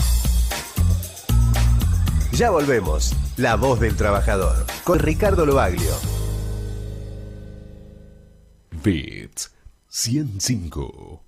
Ya 2.32 2.50
volvemos. 2.50 3.16
La 3.36 3.56
voz 3.56 3.80
del 3.80 3.96
trabajador. 3.96 4.66
Con 4.84 5.00
Ricardo 5.00 5.44
Lobaglio. 5.44 5.94
Bits 8.84 9.52
105 9.88 11.27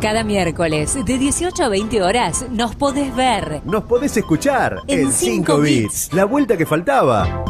Cada 0.00 0.22
miércoles 0.22 0.94
de 1.04 1.18
18 1.18 1.64
a 1.64 1.68
20 1.68 2.02
horas 2.02 2.46
nos 2.50 2.76
podés 2.76 3.14
ver 3.16 3.60
Nos 3.64 3.84
podés 3.84 4.16
escuchar 4.16 4.82
En 4.86 5.00
en 5.00 5.12
5 5.12 5.12
cinco 5.12 5.60
bits. 5.60 6.12
La 6.12 6.24
vuelta 6.24 6.56
que 6.56 6.66
faltaba. 6.66 7.44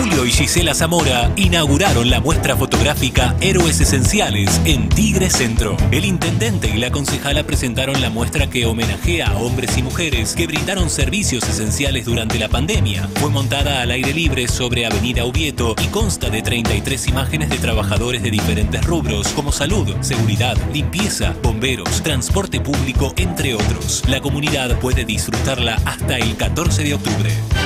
Julio 0.06 0.24
y 0.24 0.30
Gisela 0.30 0.72
Zamora 0.72 1.32
inauguraron 1.34 2.10
la 2.10 2.20
muestra 2.20 2.56
fotográfica 2.56 3.34
Héroes 3.40 3.80
Esenciales 3.80 4.60
en 4.64 4.88
Tigre 4.88 5.30
Centro. 5.30 5.76
El 5.90 6.04
intendente 6.04 6.68
y 6.68 6.78
la 6.78 6.92
concejala 6.92 7.42
presentaron 7.42 8.00
la 8.00 8.08
muestra 8.08 8.48
que 8.48 8.66
homenajea 8.66 9.26
a 9.26 9.36
hombres 9.38 9.76
y 9.76 9.82
mujeres 9.82 10.36
que 10.36 10.46
brindaron 10.46 10.90
servicios 10.90 11.42
esenciales 11.48 12.04
durante 12.04 12.38
la 12.38 12.48
pandemia. 12.48 13.08
Fue 13.16 13.30
montada 13.30 13.82
al 13.82 13.90
aire 13.90 14.14
libre 14.14 14.46
sobre 14.46 14.86
Avenida 14.86 15.24
Ubieto 15.24 15.74
y 15.82 15.88
consta 15.88 16.30
de 16.30 16.40
33 16.40 17.08
imágenes 17.08 17.48
de 17.48 17.58
trabajadores 17.58 18.22
de 18.22 18.30
diferentes 18.30 18.84
rubros 18.84 19.26
como 19.28 19.50
salud, 19.50 19.92
seguridad, 20.02 20.56
limpieza, 20.72 21.34
bomberos, 21.42 22.00
transporte 22.04 22.60
público, 22.60 23.12
entre 23.16 23.54
otros. 23.54 24.04
La 24.06 24.20
comunidad 24.20 24.78
puede 24.78 25.04
disfrutarla 25.04 25.80
hasta 25.84 26.16
el 26.16 26.36
14 26.36 26.84
de 26.84 26.94
octubre. 26.94 27.65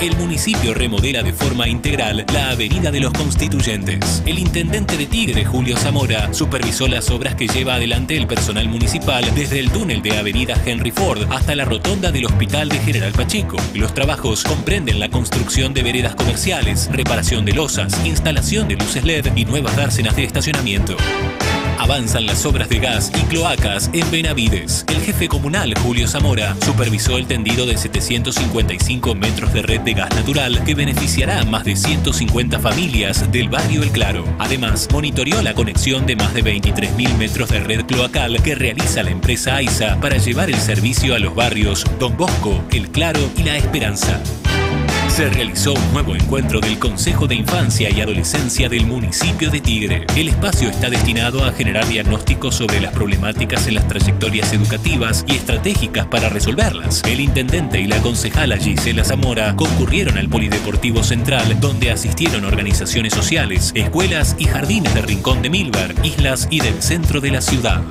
El 0.00 0.16
municipio 0.16 0.74
remodela 0.74 1.24
de 1.24 1.32
forma 1.32 1.66
integral 1.66 2.24
la 2.32 2.50
Avenida 2.50 2.92
de 2.92 3.00
los 3.00 3.12
Constituyentes. 3.12 4.22
El 4.26 4.38
intendente 4.38 4.96
de 4.96 5.06
Tigre, 5.06 5.44
Julio 5.44 5.76
Zamora, 5.76 6.32
supervisó 6.32 6.86
las 6.86 7.10
obras 7.10 7.34
que 7.34 7.48
lleva 7.48 7.74
adelante 7.74 8.16
el 8.16 8.28
personal 8.28 8.68
municipal 8.68 9.24
desde 9.34 9.58
el 9.58 9.72
túnel 9.72 10.00
de 10.00 10.16
Avenida 10.16 10.54
Henry 10.64 10.92
Ford 10.92 11.26
hasta 11.30 11.56
la 11.56 11.64
rotonda 11.64 12.12
del 12.12 12.26
Hospital 12.26 12.68
de 12.68 12.78
General 12.78 13.10
Pacheco. 13.12 13.56
Los 13.74 13.92
trabajos 13.92 14.44
comprenden 14.44 15.00
la 15.00 15.08
construcción 15.08 15.74
de 15.74 15.82
veredas 15.82 16.14
comerciales, 16.14 16.88
reparación 16.92 17.44
de 17.44 17.54
losas, 17.54 18.06
instalación 18.06 18.68
de 18.68 18.76
luces 18.76 19.02
LED 19.04 19.34
y 19.34 19.46
nuevas 19.46 19.74
dársenas 19.74 20.14
de 20.14 20.22
estacionamiento. 20.22 20.96
Avanzan 21.78 22.26
las 22.26 22.44
obras 22.44 22.68
de 22.68 22.80
gas 22.80 23.12
y 23.14 23.22
cloacas 23.26 23.88
en 23.92 24.10
Benavides. 24.10 24.84
El 24.88 25.00
jefe 25.00 25.28
comunal, 25.28 25.72
Julio 25.78 26.08
Zamora, 26.08 26.56
supervisó 26.64 27.18
el 27.18 27.26
tendido 27.26 27.66
de 27.66 27.76
755 27.76 29.14
metros 29.14 29.52
de 29.52 29.62
red 29.62 29.80
de 29.82 29.94
gas 29.94 30.14
natural 30.14 30.64
que 30.64 30.74
beneficiará 30.74 31.40
a 31.40 31.44
más 31.44 31.64
de 31.64 31.76
150 31.76 32.58
familias 32.58 33.30
del 33.30 33.48
barrio 33.48 33.82
El 33.82 33.90
Claro. 33.90 34.24
Además, 34.38 34.88
monitoreó 34.92 35.40
la 35.42 35.54
conexión 35.54 36.04
de 36.04 36.16
más 36.16 36.34
de 36.34 36.42
23.000 36.42 37.16
metros 37.16 37.48
de 37.50 37.60
red 37.60 37.86
cloacal 37.86 38.42
que 38.42 38.54
realiza 38.54 39.02
la 39.02 39.10
empresa 39.10 39.56
AISA 39.56 40.00
para 40.00 40.18
llevar 40.18 40.50
el 40.50 40.58
servicio 40.58 41.14
a 41.14 41.18
los 41.18 41.34
barrios 41.34 41.84
Don 42.00 42.16
Bosco, 42.16 42.60
El 42.72 42.90
Claro 42.90 43.20
y 43.36 43.44
La 43.44 43.56
Esperanza. 43.56 44.20
Se 45.18 45.28
realizó 45.28 45.74
un 45.74 45.92
nuevo 45.92 46.14
encuentro 46.14 46.60
del 46.60 46.78
Consejo 46.78 47.26
de 47.26 47.34
Infancia 47.34 47.90
y 47.90 48.00
Adolescencia 48.00 48.68
del 48.68 48.86
municipio 48.86 49.50
de 49.50 49.60
Tigre. 49.60 50.06
El 50.14 50.28
espacio 50.28 50.68
está 50.68 50.90
destinado 50.90 51.44
a 51.44 51.50
generar 51.50 51.88
diagnósticos 51.88 52.54
sobre 52.54 52.80
las 52.80 52.92
problemáticas 52.92 53.66
en 53.66 53.74
las 53.74 53.88
trayectorias 53.88 54.52
educativas 54.52 55.24
y 55.26 55.32
estratégicas 55.32 56.06
para 56.06 56.28
resolverlas. 56.28 57.02
El 57.02 57.18
intendente 57.18 57.80
y 57.80 57.88
la 57.88 58.00
concejala 58.00 58.58
Gisela 58.58 59.02
Zamora 59.02 59.56
concurrieron 59.56 60.18
al 60.18 60.28
Polideportivo 60.28 61.02
Central, 61.02 61.58
donde 61.58 61.90
asistieron 61.90 62.44
organizaciones 62.44 63.12
sociales, 63.12 63.72
escuelas 63.74 64.36
y 64.38 64.44
jardines 64.44 64.94
de 64.94 65.02
Rincón 65.02 65.42
de 65.42 65.50
Milbar, 65.50 65.96
islas 66.04 66.46
y 66.48 66.60
del 66.60 66.80
centro 66.80 67.20
de 67.20 67.32
la 67.32 67.40
ciudad. 67.40 67.82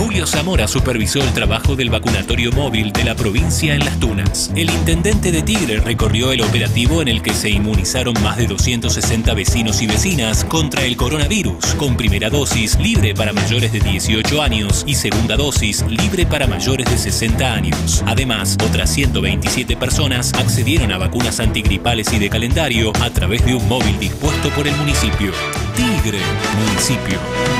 Julio 0.00 0.26
Zamora 0.26 0.66
supervisó 0.66 1.20
el 1.20 1.30
trabajo 1.34 1.76
del 1.76 1.90
vacunatorio 1.90 2.50
móvil 2.52 2.90
de 2.90 3.04
la 3.04 3.14
provincia 3.14 3.74
en 3.74 3.84
Las 3.84 4.00
Tunas. 4.00 4.50
El 4.56 4.70
intendente 4.70 5.30
de 5.30 5.42
Tigre 5.42 5.78
recorrió 5.78 6.32
el 6.32 6.40
operativo 6.40 7.02
en 7.02 7.08
el 7.08 7.20
que 7.20 7.34
se 7.34 7.50
inmunizaron 7.50 8.14
más 8.22 8.38
de 8.38 8.46
260 8.46 9.34
vecinos 9.34 9.82
y 9.82 9.86
vecinas 9.86 10.46
contra 10.46 10.84
el 10.86 10.96
coronavirus, 10.96 11.74
con 11.74 11.98
primera 11.98 12.30
dosis 12.30 12.78
libre 12.80 13.14
para 13.14 13.34
mayores 13.34 13.72
de 13.72 13.80
18 13.80 14.42
años 14.42 14.84
y 14.86 14.94
segunda 14.94 15.36
dosis 15.36 15.84
libre 15.86 16.24
para 16.24 16.46
mayores 16.46 16.90
de 16.90 16.96
60 16.96 17.52
años. 17.52 18.02
Además, 18.06 18.56
otras 18.66 18.88
127 18.88 19.76
personas 19.76 20.32
accedieron 20.32 20.92
a 20.92 20.98
vacunas 20.98 21.40
antigripales 21.40 22.10
y 22.14 22.18
de 22.18 22.30
calendario 22.30 22.90
a 23.02 23.10
través 23.10 23.44
de 23.44 23.54
un 23.54 23.68
móvil 23.68 23.98
dispuesto 23.98 24.48
por 24.56 24.66
el 24.66 24.74
municipio. 24.76 25.30
Tigre, 25.76 26.20
municipio. 26.58 27.59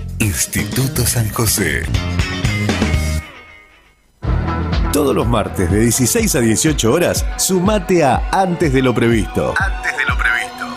Instituto 0.21 1.03
San 1.03 1.27
José. 1.29 1.81
Todos 4.93 5.15
los 5.15 5.27
martes 5.27 5.71
de 5.71 5.79
16 5.79 6.35
a 6.35 6.39
18 6.41 6.93
horas, 6.93 7.25
sumate 7.37 8.03
a 8.03 8.29
Antes 8.31 8.71
de 8.71 8.83
lo 8.83 8.93
previsto. 8.93 9.55
Antes 9.57 9.97
de 9.97 10.05
lo 10.05 10.15
previsto. 10.15 10.67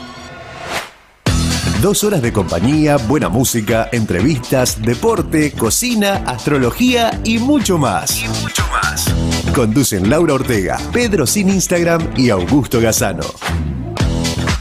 Dos 1.82 2.04
horas 2.04 2.22
de 2.22 2.32
compañía, 2.32 2.96
buena 2.96 3.28
música, 3.28 3.90
entrevistas, 3.92 4.80
deporte, 4.80 5.52
cocina, 5.52 6.22
astrología 6.26 7.20
y 7.22 7.38
mucho 7.38 7.76
más. 7.76 8.18
Y 8.18 8.28
mucho 8.42 8.66
más. 8.68 9.12
Conducen 9.54 10.08
Laura 10.08 10.32
Ortega, 10.32 10.78
Pedro 10.90 11.26
Sin 11.26 11.50
Instagram 11.50 12.14
y 12.16 12.30
Augusto 12.30 12.80
Gazano. 12.80 13.24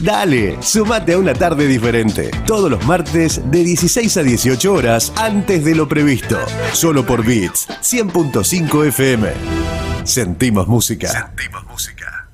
Dale, 0.04 0.58
sumate 0.60 1.14
a 1.14 1.18
una 1.18 1.32
tarde 1.32 1.66
diferente. 1.66 2.30
Todos 2.46 2.70
los 2.70 2.84
martes 2.84 3.40
de 3.50 3.64
16 3.64 4.18
a 4.18 4.22
18 4.22 4.70
horas 4.70 5.10
antes 5.16 5.64
de 5.64 5.74
lo 5.74 5.88
previsto. 5.88 6.38
Solo 6.74 7.06
por 7.06 7.24
Beats 7.24 7.66
100.5 7.80 8.88
FM. 8.88 9.32
Sentimos 10.04 10.68
música. 10.68 11.08
Sentimos 11.08 11.64
música. 11.64 12.28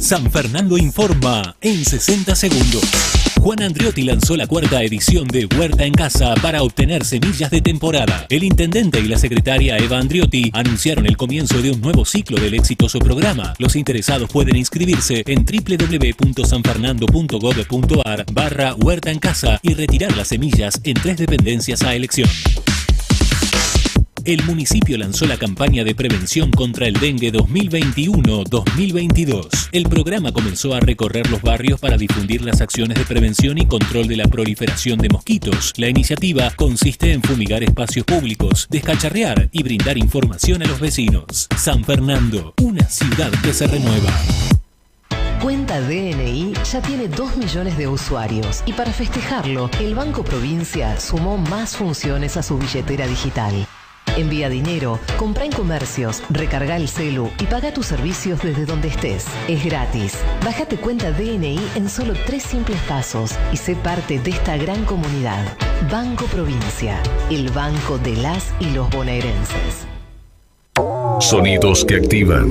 San 0.00 0.28
Fernando 0.32 0.76
informa 0.76 1.54
en 1.60 1.84
60 1.84 2.34
segundos. 2.34 3.17
Juan 3.40 3.62
Andriotti 3.62 4.02
lanzó 4.02 4.36
la 4.36 4.46
cuarta 4.46 4.82
edición 4.82 5.26
de 5.28 5.46
Huerta 5.46 5.84
en 5.84 5.94
Casa 5.94 6.34
para 6.42 6.62
obtener 6.62 7.04
semillas 7.04 7.50
de 7.50 7.60
temporada. 7.60 8.26
El 8.28 8.44
intendente 8.44 9.00
y 9.00 9.08
la 9.08 9.18
secretaria 9.18 9.76
Eva 9.78 9.98
Andriotti 9.98 10.50
anunciaron 10.52 11.06
el 11.06 11.16
comienzo 11.16 11.60
de 11.62 11.70
un 11.70 11.80
nuevo 11.80 12.04
ciclo 12.04 12.38
del 12.38 12.52
exitoso 12.54 12.98
programa. 12.98 13.54
Los 13.58 13.76
interesados 13.76 14.28
pueden 14.30 14.56
inscribirse 14.56 15.22
en 15.26 15.44
www.sanfernando.gov.ar 15.44 18.26
barra 18.32 18.74
Huerta 18.74 19.10
en 19.10 19.18
Casa 19.18 19.58
y 19.62 19.74
retirar 19.74 20.16
las 20.16 20.28
semillas 20.28 20.80
en 20.84 20.94
tres 20.94 21.18
dependencias 21.18 21.82
a 21.82 21.94
elección. 21.94 22.30
El 24.24 24.42
municipio 24.44 24.96
lanzó 24.98 25.26
la 25.26 25.36
campaña 25.36 25.84
de 25.84 25.94
prevención 25.94 26.50
contra 26.50 26.86
el 26.86 26.94
dengue 26.94 27.32
2021-2022. 27.32 29.68
El 29.72 29.84
programa 29.84 30.32
comenzó 30.32 30.74
a 30.74 30.80
recorrer 30.80 31.30
los 31.30 31.42
barrios 31.42 31.78
para 31.80 31.96
difundir 31.96 32.42
las 32.42 32.60
acciones 32.60 32.98
de 32.98 33.04
prevención 33.04 33.58
y 33.58 33.66
control 33.66 34.08
de 34.08 34.16
la 34.16 34.26
proliferación 34.26 34.98
de 34.98 35.08
mosquitos. 35.08 35.72
La 35.76 35.88
iniciativa 35.88 36.50
consiste 36.56 37.12
en 37.12 37.22
fumigar 37.22 37.62
espacios 37.62 38.04
públicos, 38.04 38.66
descacharrear 38.70 39.48
y 39.52 39.62
brindar 39.62 39.98
información 39.98 40.62
a 40.62 40.66
los 40.66 40.80
vecinos. 40.80 41.48
San 41.56 41.84
Fernando, 41.84 42.54
una 42.62 42.88
ciudad 42.88 43.30
que 43.42 43.52
se 43.52 43.66
renueva. 43.66 44.10
Cuenta 45.42 45.80
DNI 45.80 46.54
ya 46.70 46.82
tiene 46.82 47.06
2 47.06 47.36
millones 47.36 47.78
de 47.78 47.86
usuarios 47.86 48.62
y 48.66 48.72
para 48.72 48.92
festejarlo, 48.92 49.70
el 49.80 49.94
Banco 49.94 50.24
Provincia 50.24 50.98
sumó 50.98 51.38
más 51.38 51.76
funciones 51.76 52.36
a 52.36 52.42
su 52.42 52.58
billetera 52.58 53.06
digital. 53.06 53.54
Envía 54.18 54.48
dinero, 54.48 54.98
compra 55.16 55.44
en 55.44 55.52
comercios, 55.52 56.24
recarga 56.28 56.76
el 56.76 56.88
celu 56.88 57.30
y 57.38 57.44
paga 57.44 57.72
tus 57.72 57.86
servicios 57.86 58.42
desde 58.42 58.66
donde 58.66 58.88
estés. 58.88 59.26
Es 59.46 59.64
gratis. 59.64 60.18
Bájate 60.44 60.76
cuenta 60.76 61.12
DNI 61.12 61.60
en 61.76 61.88
solo 61.88 62.14
tres 62.26 62.42
simples 62.42 62.80
pasos 62.88 63.36
y 63.52 63.56
sé 63.56 63.76
parte 63.76 64.18
de 64.18 64.30
esta 64.30 64.56
gran 64.56 64.84
comunidad. 64.86 65.56
Banco 65.88 66.24
Provincia, 66.24 67.00
el 67.30 67.48
banco 67.50 67.96
de 67.98 68.16
las 68.16 68.52
y 68.58 68.70
los 68.70 68.90
bonaerenses. 68.90 69.86
Sonidos 71.20 71.84
que 71.84 71.94
activan. 71.94 72.48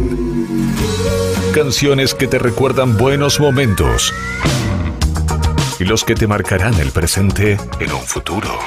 Canciones 1.54 2.14
que 2.14 2.28
te 2.28 2.40
recuerdan 2.40 2.96
buenos 2.96 3.42
momentos. 3.42 4.14
Y 5.80 5.84
los 5.84 6.06
que 6.06 6.16
te 6.16 6.28
marcarán 6.28 6.76
el 6.76 6.92
presente 6.92 7.58
en 7.82 7.92
un 7.92 8.04
futuro. 8.04 8.58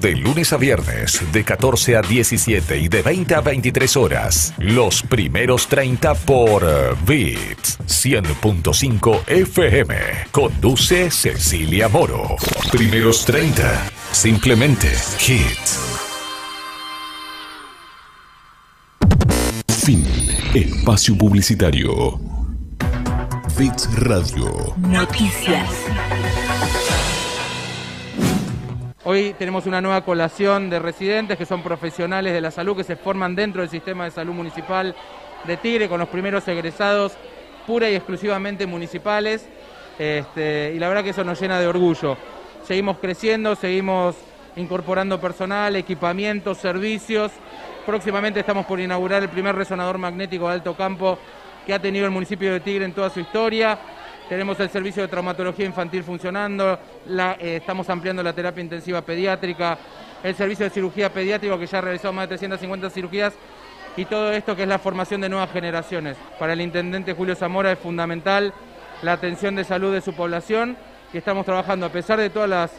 De 0.00 0.16
lunes 0.16 0.50
a 0.54 0.56
viernes, 0.56 1.20
de 1.30 1.44
14 1.44 1.96
a 1.96 2.00
17 2.00 2.78
y 2.78 2.88
de 2.88 3.02
20 3.02 3.34
a 3.34 3.40
23 3.42 3.96
horas. 3.98 4.54
Los 4.56 5.02
primeros 5.02 5.68
30 5.68 6.14
por 6.14 6.62
Beats 7.06 7.78
100.5 7.80 9.28
FM. 9.28 9.94
Conduce 10.30 11.10
Cecilia 11.10 11.88
Moro. 11.88 12.36
Primeros 12.72 13.26
30. 13.26 13.90
Simplemente 14.12 14.88
hits. 14.88 15.78
Fin. 19.84 20.06
Espacio 20.54 21.18
publicitario. 21.18 22.18
Bits 23.58 23.86
Radio. 23.96 24.74
Noticias. 24.78 25.68
Hoy 29.02 29.34
tenemos 29.38 29.64
una 29.64 29.80
nueva 29.80 30.04
colación 30.04 30.68
de 30.68 30.78
residentes 30.78 31.38
que 31.38 31.46
son 31.46 31.62
profesionales 31.62 32.34
de 32.34 32.40
la 32.42 32.50
salud 32.50 32.76
que 32.76 32.84
se 32.84 32.96
forman 32.96 33.34
dentro 33.34 33.62
del 33.62 33.70
sistema 33.70 34.04
de 34.04 34.10
salud 34.10 34.34
municipal 34.34 34.94
de 35.44 35.56
Tigre 35.56 35.88
con 35.88 35.98
los 36.00 36.10
primeros 36.10 36.46
egresados 36.48 37.14
pura 37.66 37.88
y 37.88 37.94
exclusivamente 37.94 38.66
municipales. 38.66 39.48
Este, 39.98 40.74
y 40.74 40.78
la 40.78 40.88
verdad 40.88 41.02
que 41.02 41.10
eso 41.10 41.24
nos 41.24 41.40
llena 41.40 41.58
de 41.58 41.66
orgullo. 41.66 42.18
Seguimos 42.62 42.98
creciendo, 42.98 43.56
seguimos 43.56 44.16
incorporando 44.56 45.18
personal, 45.18 45.76
equipamientos, 45.76 46.58
servicios. 46.58 47.32
Próximamente 47.86 48.40
estamos 48.40 48.66
por 48.66 48.80
inaugurar 48.80 49.22
el 49.22 49.30
primer 49.30 49.56
resonador 49.56 49.96
magnético 49.96 50.46
de 50.48 50.52
alto 50.52 50.76
campo 50.76 51.18
que 51.64 51.72
ha 51.72 51.78
tenido 51.78 52.04
el 52.04 52.10
municipio 52.10 52.52
de 52.52 52.60
Tigre 52.60 52.84
en 52.84 52.92
toda 52.92 53.08
su 53.08 53.20
historia. 53.20 53.78
Tenemos 54.30 54.60
el 54.60 54.70
servicio 54.70 55.02
de 55.02 55.08
traumatología 55.08 55.66
infantil 55.66 56.04
funcionando, 56.04 56.78
eh, 57.08 57.56
estamos 57.56 57.90
ampliando 57.90 58.22
la 58.22 58.32
terapia 58.32 58.62
intensiva 58.62 59.02
pediátrica, 59.02 59.76
el 60.22 60.36
servicio 60.36 60.66
de 60.66 60.70
cirugía 60.70 61.12
pediátrica 61.12 61.58
que 61.58 61.66
ya 61.66 61.78
ha 61.78 61.80
realizado 61.80 62.12
más 62.12 62.26
de 62.26 62.36
350 62.36 62.90
cirugías 62.90 63.34
y 63.96 64.04
todo 64.04 64.30
esto 64.30 64.54
que 64.54 64.62
es 64.62 64.68
la 64.68 64.78
formación 64.78 65.20
de 65.20 65.28
nuevas 65.28 65.50
generaciones. 65.50 66.16
Para 66.38 66.52
el 66.52 66.60
intendente 66.60 67.12
Julio 67.12 67.34
Zamora 67.34 67.72
es 67.72 67.80
fundamental 67.80 68.54
la 69.02 69.14
atención 69.14 69.56
de 69.56 69.64
salud 69.64 69.92
de 69.92 70.00
su 70.00 70.12
población 70.14 70.76
y 71.12 71.18
estamos 71.18 71.44
trabajando, 71.44 71.86
a 71.86 71.90
pesar 71.90 72.20
de 72.20 72.30
todas 72.30 72.48
las 72.48 72.70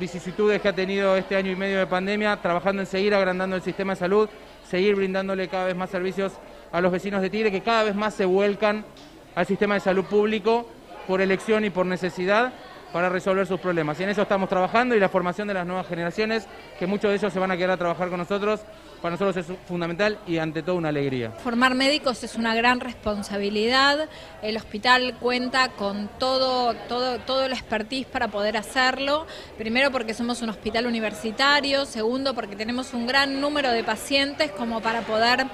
vicisitudes 0.00 0.62
que 0.62 0.68
ha 0.68 0.72
tenido 0.72 1.14
este 1.14 1.36
año 1.36 1.52
y 1.52 1.56
medio 1.56 1.78
de 1.78 1.86
pandemia, 1.86 2.40
trabajando 2.40 2.80
en 2.80 2.86
seguir 2.86 3.14
agrandando 3.14 3.54
el 3.54 3.60
sistema 3.60 3.92
de 3.92 3.98
salud, 3.98 4.30
seguir 4.66 4.94
brindándole 4.94 5.46
cada 5.46 5.66
vez 5.66 5.76
más 5.76 5.90
servicios 5.90 6.32
a 6.72 6.80
los 6.80 6.90
vecinos 6.90 7.20
de 7.20 7.28
Tigre 7.28 7.52
que 7.52 7.60
cada 7.60 7.82
vez 7.82 7.94
más 7.94 8.14
se 8.14 8.24
vuelcan 8.24 8.86
al 9.34 9.46
sistema 9.46 9.74
de 9.74 9.80
salud 9.80 10.04
público 10.04 10.68
por 11.06 11.20
elección 11.20 11.64
y 11.64 11.70
por 11.70 11.86
necesidad 11.86 12.52
para 12.94 13.08
resolver 13.08 13.44
sus 13.44 13.58
problemas. 13.58 13.98
Y 13.98 14.04
en 14.04 14.10
eso 14.10 14.22
estamos 14.22 14.48
trabajando 14.48 14.94
y 14.94 15.00
la 15.00 15.08
formación 15.08 15.48
de 15.48 15.54
las 15.54 15.66
nuevas 15.66 15.88
generaciones, 15.88 16.46
que 16.78 16.86
muchos 16.86 17.10
de 17.10 17.16
ellos 17.16 17.32
se 17.32 17.40
van 17.40 17.50
a 17.50 17.56
quedar 17.56 17.72
a 17.72 17.76
trabajar 17.76 18.08
con 18.08 18.18
nosotros, 18.18 18.60
para 19.02 19.16
nosotros 19.16 19.36
es 19.36 19.56
fundamental 19.66 20.20
y 20.28 20.38
ante 20.38 20.62
todo 20.62 20.76
una 20.76 20.90
alegría. 20.90 21.32
Formar 21.32 21.74
médicos 21.74 22.22
es 22.22 22.36
una 22.36 22.54
gran 22.54 22.78
responsabilidad. 22.78 24.08
El 24.42 24.56
hospital 24.56 25.16
cuenta 25.18 25.70
con 25.70 26.08
todo, 26.20 26.74
todo, 26.88 27.18
todo 27.18 27.44
el 27.44 27.52
expertise 27.52 28.06
para 28.06 28.28
poder 28.28 28.56
hacerlo. 28.56 29.26
Primero 29.58 29.90
porque 29.90 30.14
somos 30.14 30.40
un 30.42 30.50
hospital 30.50 30.86
universitario, 30.86 31.86
segundo 31.86 32.32
porque 32.32 32.54
tenemos 32.54 32.94
un 32.94 33.08
gran 33.08 33.40
número 33.40 33.72
de 33.72 33.82
pacientes 33.82 34.52
como 34.52 34.80
para 34.80 35.00
poder 35.00 35.48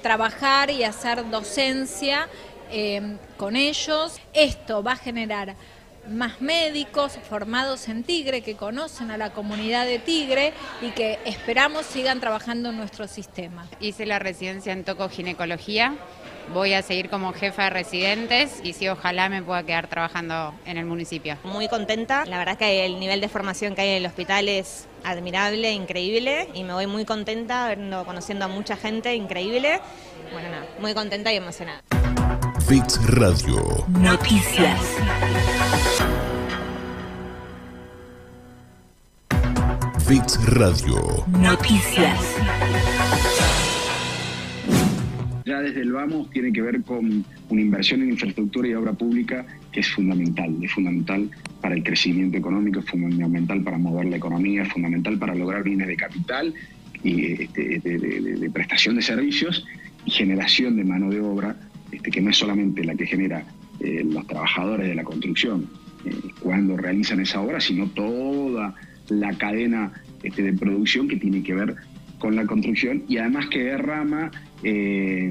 trabajar 0.00 0.70
y 0.70 0.84
hacer 0.84 1.28
docencia 1.30 2.28
eh, 2.70 3.16
con 3.36 3.56
ellos. 3.56 4.20
Esto 4.32 4.82
va 4.82 4.92
a 4.92 4.96
generar 4.96 5.56
más 6.08 6.40
médicos 6.40 7.18
formados 7.28 7.88
en 7.88 8.04
Tigre 8.04 8.42
que 8.42 8.54
conocen 8.54 9.10
a 9.10 9.16
la 9.16 9.30
comunidad 9.30 9.86
de 9.86 9.98
Tigre 9.98 10.52
y 10.82 10.90
que 10.90 11.18
esperamos 11.24 11.86
sigan 11.86 12.20
trabajando 12.20 12.70
en 12.70 12.76
nuestro 12.76 13.06
sistema. 13.08 13.66
Hice 13.80 14.06
la 14.06 14.18
residencia 14.18 14.72
en 14.72 14.84
tocoginecología, 14.84 15.94
voy 16.52 16.74
a 16.74 16.82
seguir 16.82 17.10
como 17.10 17.32
jefa 17.32 17.64
de 17.64 17.70
residentes 17.70 18.60
y 18.62 18.72
sí, 18.72 18.88
ojalá 18.88 19.28
me 19.28 19.42
pueda 19.42 19.64
quedar 19.64 19.88
trabajando 19.88 20.54
en 20.64 20.78
el 20.78 20.86
municipio. 20.86 21.36
Muy 21.44 21.68
contenta, 21.68 22.24
la 22.26 22.38
verdad 22.38 22.56
que 22.56 22.84
el 22.84 23.00
nivel 23.00 23.20
de 23.20 23.28
formación 23.28 23.74
que 23.74 23.82
hay 23.82 23.88
en 23.90 23.96
el 23.96 24.06
hospital 24.06 24.48
es 24.48 24.86
admirable, 25.04 25.72
increíble 25.72 26.48
y 26.54 26.64
me 26.64 26.72
voy 26.72 26.86
muy 26.86 27.04
contenta, 27.04 27.74
conociendo 28.04 28.44
a 28.44 28.48
mucha 28.48 28.76
gente 28.76 29.14
increíble. 29.14 29.80
Bueno, 30.32 30.50
nada, 30.50 30.66
muy 30.80 30.94
contenta 30.94 31.32
y 31.32 31.36
emocionada. 31.36 31.82
Bits 32.68 32.98
Radio. 33.14 33.84
Noticias. 34.00 34.80
Bits 40.08 40.38
Radio. 40.54 41.24
Noticias. 41.40 42.20
Ya 45.44 45.60
desde 45.60 45.80
el 45.82 45.92
vamos 45.92 46.30
tiene 46.30 46.52
que 46.52 46.62
ver 46.62 46.82
con 46.82 47.24
una 47.48 47.60
inversión 47.60 48.02
en 48.02 48.10
infraestructura 48.10 48.68
y 48.68 48.74
obra 48.74 48.92
pública 48.92 49.46
que 49.72 49.80
es 49.80 49.88
fundamental, 49.90 50.56
es 50.62 50.72
fundamental 50.72 51.30
para 51.60 51.74
el 51.74 51.82
crecimiento 51.84 52.36
económico, 52.38 52.80
es 52.80 52.86
fundamental 52.86 53.62
para 53.62 53.78
mover 53.78 54.06
la 54.06 54.16
economía, 54.16 54.62
es 54.62 54.68
fundamental 54.72 55.18
para 55.18 55.34
lograr 55.34 55.62
bienes 55.62 55.86
de 55.88 55.96
capital 55.96 56.52
y 57.02 57.42
este, 57.42 57.78
de, 57.80 57.98
de- 57.98 58.20
de- 58.20 58.36
de 58.36 58.50
prestación 58.50 58.96
de 58.96 59.02
servicios 59.02 59.64
y 60.04 60.10
generación 60.10 60.76
de 60.76 60.84
mano 60.84 61.10
de 61.10 61.20
obra, 61.20 61.56
este, 61.92 62.10
que 62.10 62.20
no 62.20 62.30
es 62.30 62.36
solamente 62.36 62.84
la 62.84 62.94
que 62.94 63.06
genera 63.06 63.44
eh, 63.80 64.04
los 64.04 64.26
trabajadores 64.26 64.88
de 64.88 64.94
la 64.94 65.04
construcción 65.04 65.68
eh, 66.04 66.14
cuando 66.40 66.76
realizan 66.76 67.20
esa 67.20 67.40
obra, 67.40 67.60
sino 67.60 67.86
toda 67.88 68.74
la 69.08 69.36
cadena 69.38 69.92
este, 70.22 70.42
de 70.42 70.52
producción 70.54 71.08
que 71.08 71.16
tiene 71.16 71.42
que 71.42 71.54
ver 71.54 71.76
con 72.18 72.34
la 72.34 72.46
construcción 72.46 73.04
y 73.08 73.18
además 73.18 73.46
que 73.48 73.64
derrama 73.64 74.30
eh, 74.62 75.30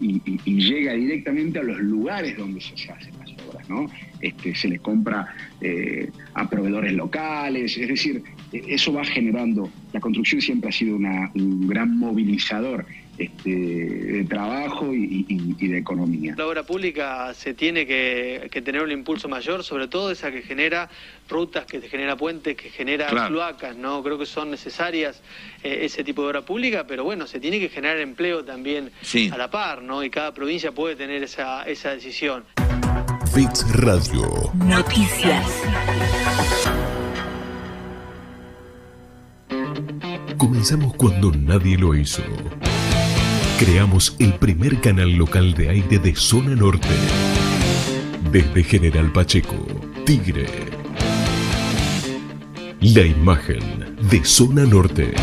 y, 0.00 0.20
llega 0.44 0.92
directamente 0.92 1.58
a 1.58 1.62
los 1.62 1.78
lugares 1.80 2.36
donde 2.36 2.60
se, 2.60 2.74
hacen 2.90 3.12
las 3.18 3.30
obras, 3.48 3.68
¿no? 3.68 3.86
Este, 4.20 4.54
se 4.54 4.68
le 4.68 4.78
compra 4.78 5.34
eh, 5.60 6.08
a 6.34 6.48
proveedores 6.48 6.92
locales, 6.92 7.76
es 7.76 7.88
decir, 7.88 8.22
eh, 8.52 8.62
eso 8.68 8.92
va 8.92 9.04
generando, 9.04 9.68
la 9.92 10.00
construcción 10.00 10.40
siempre 10.40 10.70
ha 10.70 10.72
sido 10.72 10.96
un 10.96 11.66
gran 11.66 11.98
movilizador 11.98 12.86
este, 13.18 13.50
de 13.50 14.24
trabajo 14.28 14.92
y- 14.94 15.26
y- 15.28 15.56
y 15.58 15.68
de 15.68 15.78
economía. 15.78 16.34
La 16.36 16.46
obra 16.46 16.62
pública 16.62 17.32
se 17.34 17.52
tiene 17.54 17.86
que, 17.86 18.48
que 18.50 18.62
tener 18.62 18.82
un 18.82 18.90
impulso 18.90 19.28
mayor, 19.28 19.62
sobre 19.64 19.86
todo 19.88 20.10
esa 20.10 20.30
que 20.32 20.42
genera 20.42 20.88
rutas, 21.28 21.66
que 21.66 21.80
genera 21.82 22.16
puentes, 22.16 22.56
que 22.56 22.70
genera 22.70 23.06
Claro. 23.08 23.28
cloacas, 23.28 23.76
¿no? 23.76 24.02
Creo 24.02 24.18
que 24.18 24.26
son 24.26 24.50
necesarias 24.50 25.20
eh, 25.62 25.80
ese 25.82 26.02
tipo 26.04 26.22
de 26.22 26.28
obra 26.28 26.42
pública, 26.42 26.86
pero 26.86 27.04
bueno, 27.04 27.26
se 27.26 27.38
tiene 27.38 27.60
que 27.60 27.68
generar 27.68 27.98
empleo 27.98 28.44
también 28.44 28.90
Sí. 29.02 29.30
a 29.32 29.36
la 29.36 29.50
par, 29.50 29.82
¿no? 29.82 30.02
Y 30.02 30.10
cada 30.10 30.32
provincia 30.34 30.72
puede 30.72 30.96
tener 30.96 31.22
esa, 31.22 31.62
esa 31.64 31.90
decisión. 31.90 32.44
Bits 33.34 33.64
Radio. 33.76 34.52
Noticias. 34.54 35.46
Comenzamos 40.36 40.94
cuando 40.96 41.30
nadie 41.32 41.78
lo 41.78 41.94
hizo. 41.94 42.22
Creamos 43.64 44.16
el 44.18 44.34
primer 44.34 44.80
canal 44.80 45.12
local 45.12 45.54
de 45.54 45.68
aire 45.68 46.00
de 46.00 46.16
zona 46.16 46.56
norte. 46.56 46.88
Desde 48.32 48.64
General 48.64 49.12
Pacheco, 49.12 49.54
Tigre. 50.04 50.48
La 52.80 53.02
imagen 53.02 53.96
de 54.10 54.24
zona 54.24 54.64
norte. 54.64 55.14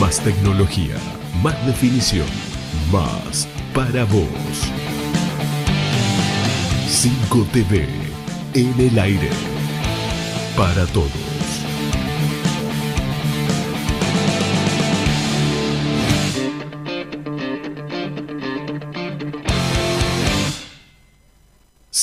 Más 0.00 0.20
tecnología, 0.20 0.96
más 1.42 1.66
definición, 1.66 2.26
más 2.90 3.46
para 3.74 4.04
vos. 4.04 4.26
5 6.88 7.46
TV 7.52 7.86
en 8.54 8.74
el 8.80 8.98
aire. 8.98 9.28
Para 10.56 10.86
todos. 10.86 11.31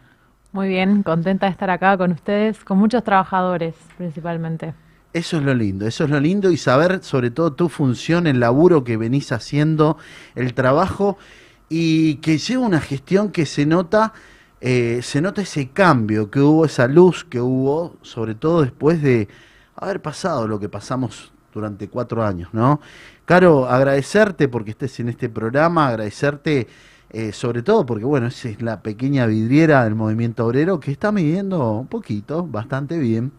Muy 0.55 0.69
bien, 0.69 1.03
contenta 1.03 1.47
de 1.47 1.53
estar 1.53 1.69
acá 1.69 1.99
con 1.99 2.13
ustedes, 2.13 2.63
con 2.63 2.79
muchos 2.79 3.03
trabajadores 3.03 3.75
principalmente. 3.99 4.73
Eso 5.13 5.39
es 5.39 5.43
lo 5.43 5.53
lindo, 5.53 5.85
eso 5.85 6.05
es 6.05 6.11
lo 6.11 6.21
lindo 6.21 6.49
y 6.49 6.57
saber 6.57 7.03
sobre 7.03 7.33
todo 7.33 7.55
tu 7.55 7.69
función, 7.69 8.29
el 8.29 8.39
laburo 8.39 8.85
que 8.85 8.97
venís 8.97 9.33
haciendo, 9.33 9.99
el 10.37 10.55
trabajo 10.55 11.19
y 11.69 12.19
que 12.19 12.39
lleva 12.39 12.65
una 12.65 12.81
gestión 12.81 13.33
que 13.33 13.47
se 13.47 13.67
nota, 13.67 14.13
eh, 14.61 15.01
se 15.03 15.21
nota 15.21 15.43
ese 15.43 15.71
cambio 15.71 16.31
que 16.31 16.39
hubo, 16.39 16.65
esa 16.65 16.87
luz 16.87 17.25
que 17.25 17.41
hubo, 17.41 17.97
sobre 18.03 18.37
todo 18.37 18.63
después 18.63 19.03
de 19.03 19.27
haber 19.75 20.01
pasado 20.01 20.47
lo 20.47 20.61
que 20.61 20.69
pasamos 20.69 21.33
durante 21.53 21.89
cuatro 21.89 22.25
años, 22.25 22.51
¿no? 22.53 22.81
Caro, 23.25 23.69
agradecerte 23.69 24.47
porque 24.47 24.71
estés 24.71 25.01
en 25.01 25.09
este 25.09 25.29
programa, 25.29 25.89
agradecerte 25.89 26.69
eh, 27.17 27.33
sobre 27.33 27.63
todo 27.63 27.87
porque, 27.87 28.05
bueno, 28.05 28.27
esa 28.27 28.49
es 28.49 28.61
la 28.61 28.83
pequeña 28.83 29.25
vidriera 29.27 29.85
del 29.85 29.95
movimiento 29.95 30.45
obrero 30.45 30.81
que 30.81 30.91
está 30.91 31.13
midiendo 31.13 31.71
un 31.71 31.87
poquito, 31.87 32.45
bastante 32.45 32.99
bien. 32.99 33.31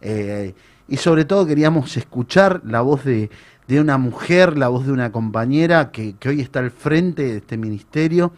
Eh, 0.00 0.52
y 0.88 0.96
sobre 0.96 1.24
todo 1.24 1.46
queríamos 1.46 1.96
escuchar 1.96 2.60
la 2.64 2.80
voz 2.80 3.04
de, 3.04 3.30
de 3.68 3.80
una 3.80 3.98
mujer, 3.98 4.58
la 4.58 4.66
voz 4.66 4.84
de 4.84 4.90
una 4.90 5.12
compañera 5.12 5.92
que, 5.92 6.16
que 6.16 6.30
hoy 6.30 6.40
está 6.40 6.58
al 6.58 6.72
frente 6.72 7.22
de 7.22 7.36
este 7.36 7.56
ministerio, 7.56 8.32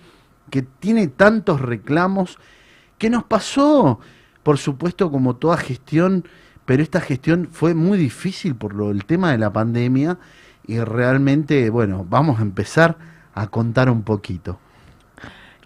que 0.51 0.61
tiene 0.61 1.09
tantos 1.09 1.62
reclamos, 1.62 2.39
que 2.98 3.09
nos 3.09 3.24
pasó, 3.24 3.98
por 4.43 4.59
supuesto, 4.59 5.11
como 5.11 5.36
toda 5.36 5.57
gestión, 5.57 6.28
pero 6.66 6.82
esta 6.82 7.01
gestión 7.01 7.48
fue 7.51 7.73
muy 7.73 7.97
difícil 7.97 8.55
por 8.55 8.74
lo, 8.74 8.90
el 8.90 9.07
tema 9.07 9.32
de 9.32 9.39
la 9.39 9.55
pandemia 9.55 10.19
y 10.66 10.81
realmente, 10.81 11.70
bueno, 11.70 12.05
vamos 12.07 12.40
a 12.40 12.43
empezar 12.43 12.98
a 13.35 13.47
contar 13.47 13.89
un 13.89 14.03
poquito. 14.03 14.59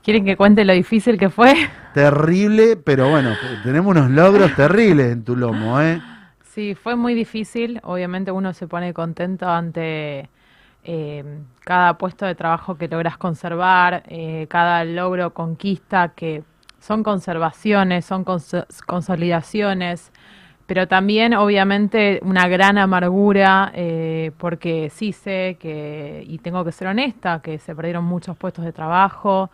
¿Quieren 0.02 0.24
que 0.24 0.36
cuente 0.36 0.64
lo 0.64 0.72
difícil 0.72 1.18
que 1.18 1.31
fue? 1.31 1.55
Terrible, 1.93 2.77
pero 2.77 3.09
bueno, 3.09 3.36
tenemos 3.62 3.90
unos 3.90 4.10
logros 4.10 4.55
terribles 4.55 5.12
en 5.12 5.24
tu 5.24 5.36
lomo, 5.36 5.81
¿eh? 5.81 6.01
Sí, 6.52 6.74
fue 6.74 6.97
muy 6.97 7.14
difícil. 7.14 7.81
Obviamente 7.85 8.31
uno 8.32 8.52
se 8.52 8.66
pone 8.66 8.93
contento 8.94 9.48
ante 9.48 10.28
eh, 10.85 11.24
cada 11.64 11.98
puesto 11.98 12.27
de 12.27 12.35
trabajo 12.35 12.77
que 12.77 12.89
logras 12.89 13.16
conservar, 13.18 14.02
eh, 14.09 14.47
cada 14.48 14.85
logro, 14.85 15.32
conquista, 15.35 16.10
que 16.14 16.43
son 16.81 17.02
conservaciones, 17.02 18.05
son 18.05 18.24
cons- 18.24 18.66
consolidaciones, 18.86 20.12
pero 20.66 20.86
también 20.89 21.35
obviamente 21.35 22.20
una 22.22 22.47
gran 22.48 22.78
amargura, 22.78 23.72
eh, 23.74 24.31
porque 24.39 24.90
sí 24.90 25.12
sé 25.12 25.56
que, 25.60 26.24
y 26.27 26.39
tengo 26.39 26.64
que 26.64 26.72
ser 26.72 26.89
honesta, 26.89 27.40
que 27.43 27.59
se 27.59 27.74
perdieron 27.74 28.05
muchos 28.05 28.36
puestos 28.36 28.64
de 28.64 28.72
trabajo, 28.72 29.51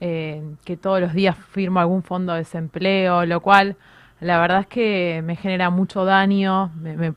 eh, 0.00 0.42
que 0.64 0.76
todos 0.76 1.00
los 1.00 1.12
días 1.12 1.36
firmo 1.36 1.80
algún 1.80 2.02
fondo 2.02 2.32
de 2.32 2.40
desempleo, 2.40 3.24
lo 3.26 3.40
cual 3.40 3.76
la 4.20 4.38
verdad 4.40 4.60
es 4.60 4.66
que 4.66 5.22
me 5.24 5.36
genera 5.36 5.70
mucho 5.70 6.04
daño, 6.04 6.70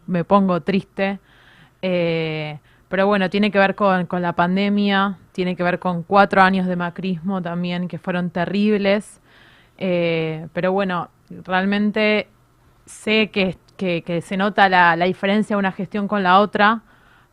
me, 0.07 0.23
pongo 0.23 0.61
triste. 0.61 1.19
eh, 1.81 2.59
pero 2.89 3.07
bueno, 3.07 3.29
tiene 3.29 3.51
que 3.51 3.57
ver 3.59 3.75
con, 3.75 4.05
con 4.05 4.21
la 4.21 4.33
pandemia, 4.33 5.17
tiene 5.31 5.55
que 5.55 5.63
ver 5.63 5.79
con 5.79 6.03
cuatro 6.03 6.41
años 6.41 6.67
de 6.67 6.75
macrismo 6.75 7.41
también, 7.41 7.87
que 7.87 7.97
fueron 7.97 8.29
terribles. 8.29 9.21
eh, 9.77 10.47
pero 10.53 10.71
bueno, 10.71 11.09
realmente 11.45 12.27
sé 12.85 13.29
que, 13.31 13.57
que- 13.77 14.03
que 14.03 14.21
se 14.21 14.37
nota 14.37 14.69
la, 14.69 14.95
la 14.95 15.05
diferencia 15.05 15.55
de 15.55 15.59
una 15.59 15.71
gestión 15.71 16.07
con 16.07 16.23
la 16.23 16.39
otra. 16.39 16.81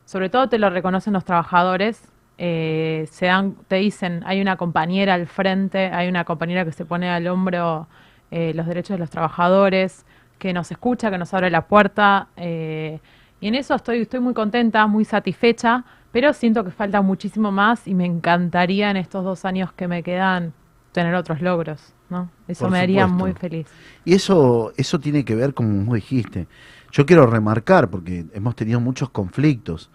Sobre 0.07 0.29
todo 0.31 0.49
te 0.49 0.59
lo 0.59 0.71
reconocen 0.71 1.13
los 1.13 1.25
trabajadores. 1.25 2.10
Eh, 2.43 3.07
se 3.11 3.27
dan, 3.27 3.55
te 3.69 3.77
dicen, 3.77 4.23
hay 4.25 4.41
una 4.41 4.57
compañera 4.57 5.13
al 5.13 5.27
frente, 5.27 5.89
hay 5.93 6.09
una 6.09 6.25
compañera 6.25 6.65
que 6.65 6.73
se 6.73 6.87
pone 6.87 7.11
al 7.11 7.27
hombro 7.29 7.87
eh, 8.31 8.53
los 8.55 8.67
derechos 8.67 8.95
de 8.95 8.99
los 8.99 9.11
trabajadores, 9.11 10.07
que 10.39 10.55
nos 10.55 10.71
escucha, 10.71 11.11
que 11.11 11.19
nos 11.19 11.35
abre 11.35 11.51
la 11.51 11.67
puerta. 11.67 12.29
eh, 12.37 12.99
y 13.43 13.49
en 13.49 13.55
eso 13.55 13.75
estoy, 13.75 14.01
estoy 14.03 14.21
muy 14.21 14.33
contenta, 14.35 14.87
muy 14.87 15.05
satisfecha, 15.05 15.85
pero 16.13 16.33
siento 16.33 16.65
que 16.65 16.71
falta 16.71 17.03
muchísimo 17.03 17.51
más 17.53 17.87
y 17.87 17.95
me 17.95 18.07
encantaría 18.07 18.91
en 18.91 18.97
estos 18.97 19.23
dos 19.25 19.45
años 19.45 19.73
que 19.75 19.87
me 19.89 20.03
quedan 20.03 20.53
tener 20.93 21.15
otros 21.15 21.41
logros, 21.43 21.95
¿no? 22.09 22.31
Eso 22.49 22.65
Por 22.65 22.73
me 22.73 22.79
haría 22.79 23.07
supuesto. 23.07 23.25
muy 23.25 23.33
feliz. 23.35 23.67
Y 24.05 24.15
eso, 24.15 24.73
eso 24.77 24.99
tiene 24.99 25.25
que 25.25 25.35
ver, 25.35 25.55
como 25.55 25.85
vos 25.85 25.95
dijiste. 25.95 26.49
Yo 26.91 27.07
quiero 27.07 27.27
remarcar, 27.27 27.89
porque 27.91 28.27
hemos 28.35 28.57
tenido 28.57 28.81
muchos 28.81 29.11
conflictos, 29.11 29.91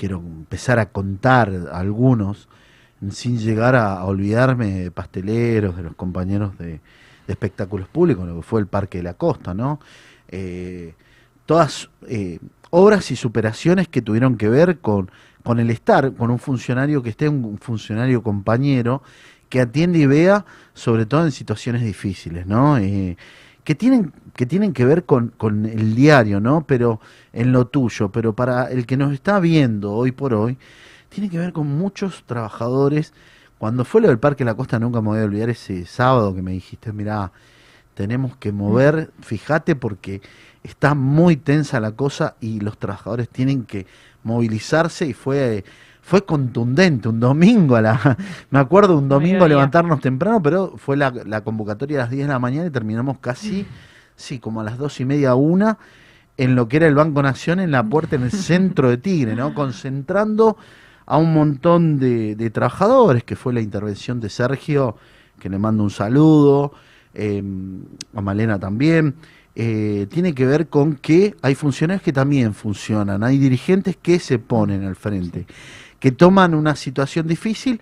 quiero 0.00 0.16
empezar 0.16 0.78
a 0.78 0.86
contar 0.86 1.52
algunos, 1.74 2.48
sin 3.10 3.38
llegar 3.38 3.76
a, 3.76 4.02
olvidarme 4.06 4.70
de 4.70 4.90
pasteleros, 4.90 5.76
de 5.76 5.82
los 5.82 5.94
compañeros 5.94 6.56
de, 6.56 6.80
espectáculos 7.28 7.86
públicos, 7.86 8.26
lo 8.26 8.36
que 8.36 8.42
fue 8.42 8.60
el 8.60 8.66
Parque 8.66 8.98
de 8.98 9.04
la 9.04 9.14
Costa, 9.14 9.52
¿no? 9.52 9.78
Eh, 10.28 10.94
todas 11.44 11.90
eh, 12.08 12.38
obras 12.70 13.10
y 13.10 13.16
superaciones 13.16 13.88
que 13.88 14.00
tuvieron 14.00 14.38
que 14.38 14.48
ver 14.48 14.78
con, 14.78 15.10
con 15.44 15.60
el 15.60 15.68
estar, 15.68 16.14
con 16.14 16.30
un 16.30 16.38
funcionario 16.38 17.02
que 17.02 17.10
esté, 17.10 17.28
un 17.28 17.58
funcionario 17.58 18.22
compañero, 18.22 19.02
que 19.50 19.60
atiende 19.60 19.98
y 19.98 20.06
vea, 20.06 20.46
sobre 20.72 21.04
todo 21.04 21.26
en 21.26 21.32
situaciones 21.32 21.82
difíciles, 21.82 22.46
¿no? 22.46 22.78
Eh, 22.78 23.18
que 23.64 23.74
tienen 23.74 24.14
que 24.34 24.46
tienen 24.46 24.72
que 24.72 24.84
ver 24.84 25.04
con, 25.04 25.28
con 25.28 25.66
el 25.66 25.94
diario, 25.94 26.40
¿no? 26.40 26.64
Pero 26.66 27.00
en 27.32 27.52
lo 27.52 27.66
tuyo, 27.66 28.10
pero 28.10 28.34
para 28.34 28.70
el 28.70 28.86
que 28.86 28.96
nos 28.96 29.12
está 29.12 29.40
viendo 29.40 29.92
hoy 29.92 30.12
por 30.12 30.34
hoy, 30.34 30.58
tiene 31.08 31.28
que 31.28 31.38
ver 31.38 31.52
con 31.52 31.66
muchos 31.66 32.24
trabajadores. 32.24 33.12
Cuando 33.58 33.84
fue 33.84 34.00
lo 34.00 34.08
del 34.08 34.18
Parque 34.18 34.44
La 34.44 34.54
Costa, 34.54 34.78
nunca 34.78 35.00
me 35.00 35.08
voy 35.08 35.20
a 35.20 35.24
olvidar 35.24 35.50
ese 35.50 35.84
sábado 35.84 36.34
que 36.34 36.42
me 36.42 36.52
dijiste, 36.52 36.92
mira, 36.92 37.32
tenemos 37.94 38.36
que 38.36 38.52
mover, 38.52 39.10
fíjate 39.20 39.76
porque 39.76 40.22
está 40.62 40.94
muy 40.94 41.36
tensa 41.36 41.80
la 41.80 41.92
cosa 41.92 42.36
y 42.40 42.60
los 42.60 42.78
trabajadores 42.78 43.28
tienen 43.28 43.64
que 43.64 43.86
movilizarse 44.22 45.06
y 45.06 45.12
fue 45.12 45.64
fue 46.02 46.24
contundente 46.24 47.08
un 47.08 47.20
domingo 47.20 47.76
a 47.76 47.82
la 47.82 48.16
me 48.50 48.58
acuerdo 48.58 48.98
un 48.98 49.08
domingo 49.08 49.46
levantarnos 49.46 50.00
temprano 50.00 50.42
pero 50.42 50.74
fue 50.76 50.96
la, 50.96 51.10
la 51.24 51.42
convocatoria 51.42 51.98
a 51.98 52.02
las 52.02 52.10
10 52.10 52.26
de 52.26 52.32
la 52.32 52.38
mañana 52.38 52.66
y 52.66 52.70
terminamos 52.70 53.18
casi 53.18 53.66
sí 54.20 54.38
como 54.38 54.60
a 54.60 54.64
las 54.64 54.78
dos 54.78 55.00
y 55.00 55.04
media 55.04 55.34
una 55.34 55.78
en 56.36 56.54
lo 56.54 56.68
que 56.68 56.78
era 56.78 56.86
el 56.86 56.94
Banco 56.94 57.22
Nación 57.22 57.60
en 57.60 57.70
la 57.70 57.82
puerta 57.82 58.16
en 58.16 58.22
el 58.22 58.32
centro 58.32 58.88
de 58.88 58.98
Tigre 58.98 59.34
no 59.34 59.54
concentrando 59.54 60.56
a 61.06 61.16
un 61.16 61.32
montón 61.34 61.98
de, 61.98 62.50
trabajadores 62.50 63.24
que 63.24 63.36
fue 63.36 63.52
la 63.52 63.60
intervención 63.60 64.20
de 64.20 64.28
Sergio 64.28 64.96
que 65.40 65.48
le 65.48 65.58
mando 65.58 65.82
un 65.82 65.90
saludo 65.90 66.72
eh, 67.14 67.42
a 68.14 68.20
Malena 68.20 68.58
también 68.58 69.16
eh, 69.56 70.06
tiene 70.08 70.32
que 70.32 70.46
ver 70.46 70.68
con 70.68 70.94
que 70.94 71.34
hay 71.42 71.56
funcionarios 71.56 72.02
que 72.02 72.12
también 72.12 72.54
funcionan, 72.54 73.24
hay 73.24 73.36
dirigentes 73.36 73.96
que 74.00 74.20
se 74.20 74.38
ponen 74.38 74.84
al 74.84 74.94
frente, 74.94 75.44
que 75.98 76.12
toman 76.12 76.54
una 76.54 76.76
situación 76.76 77.26
difícil 77.26 77.80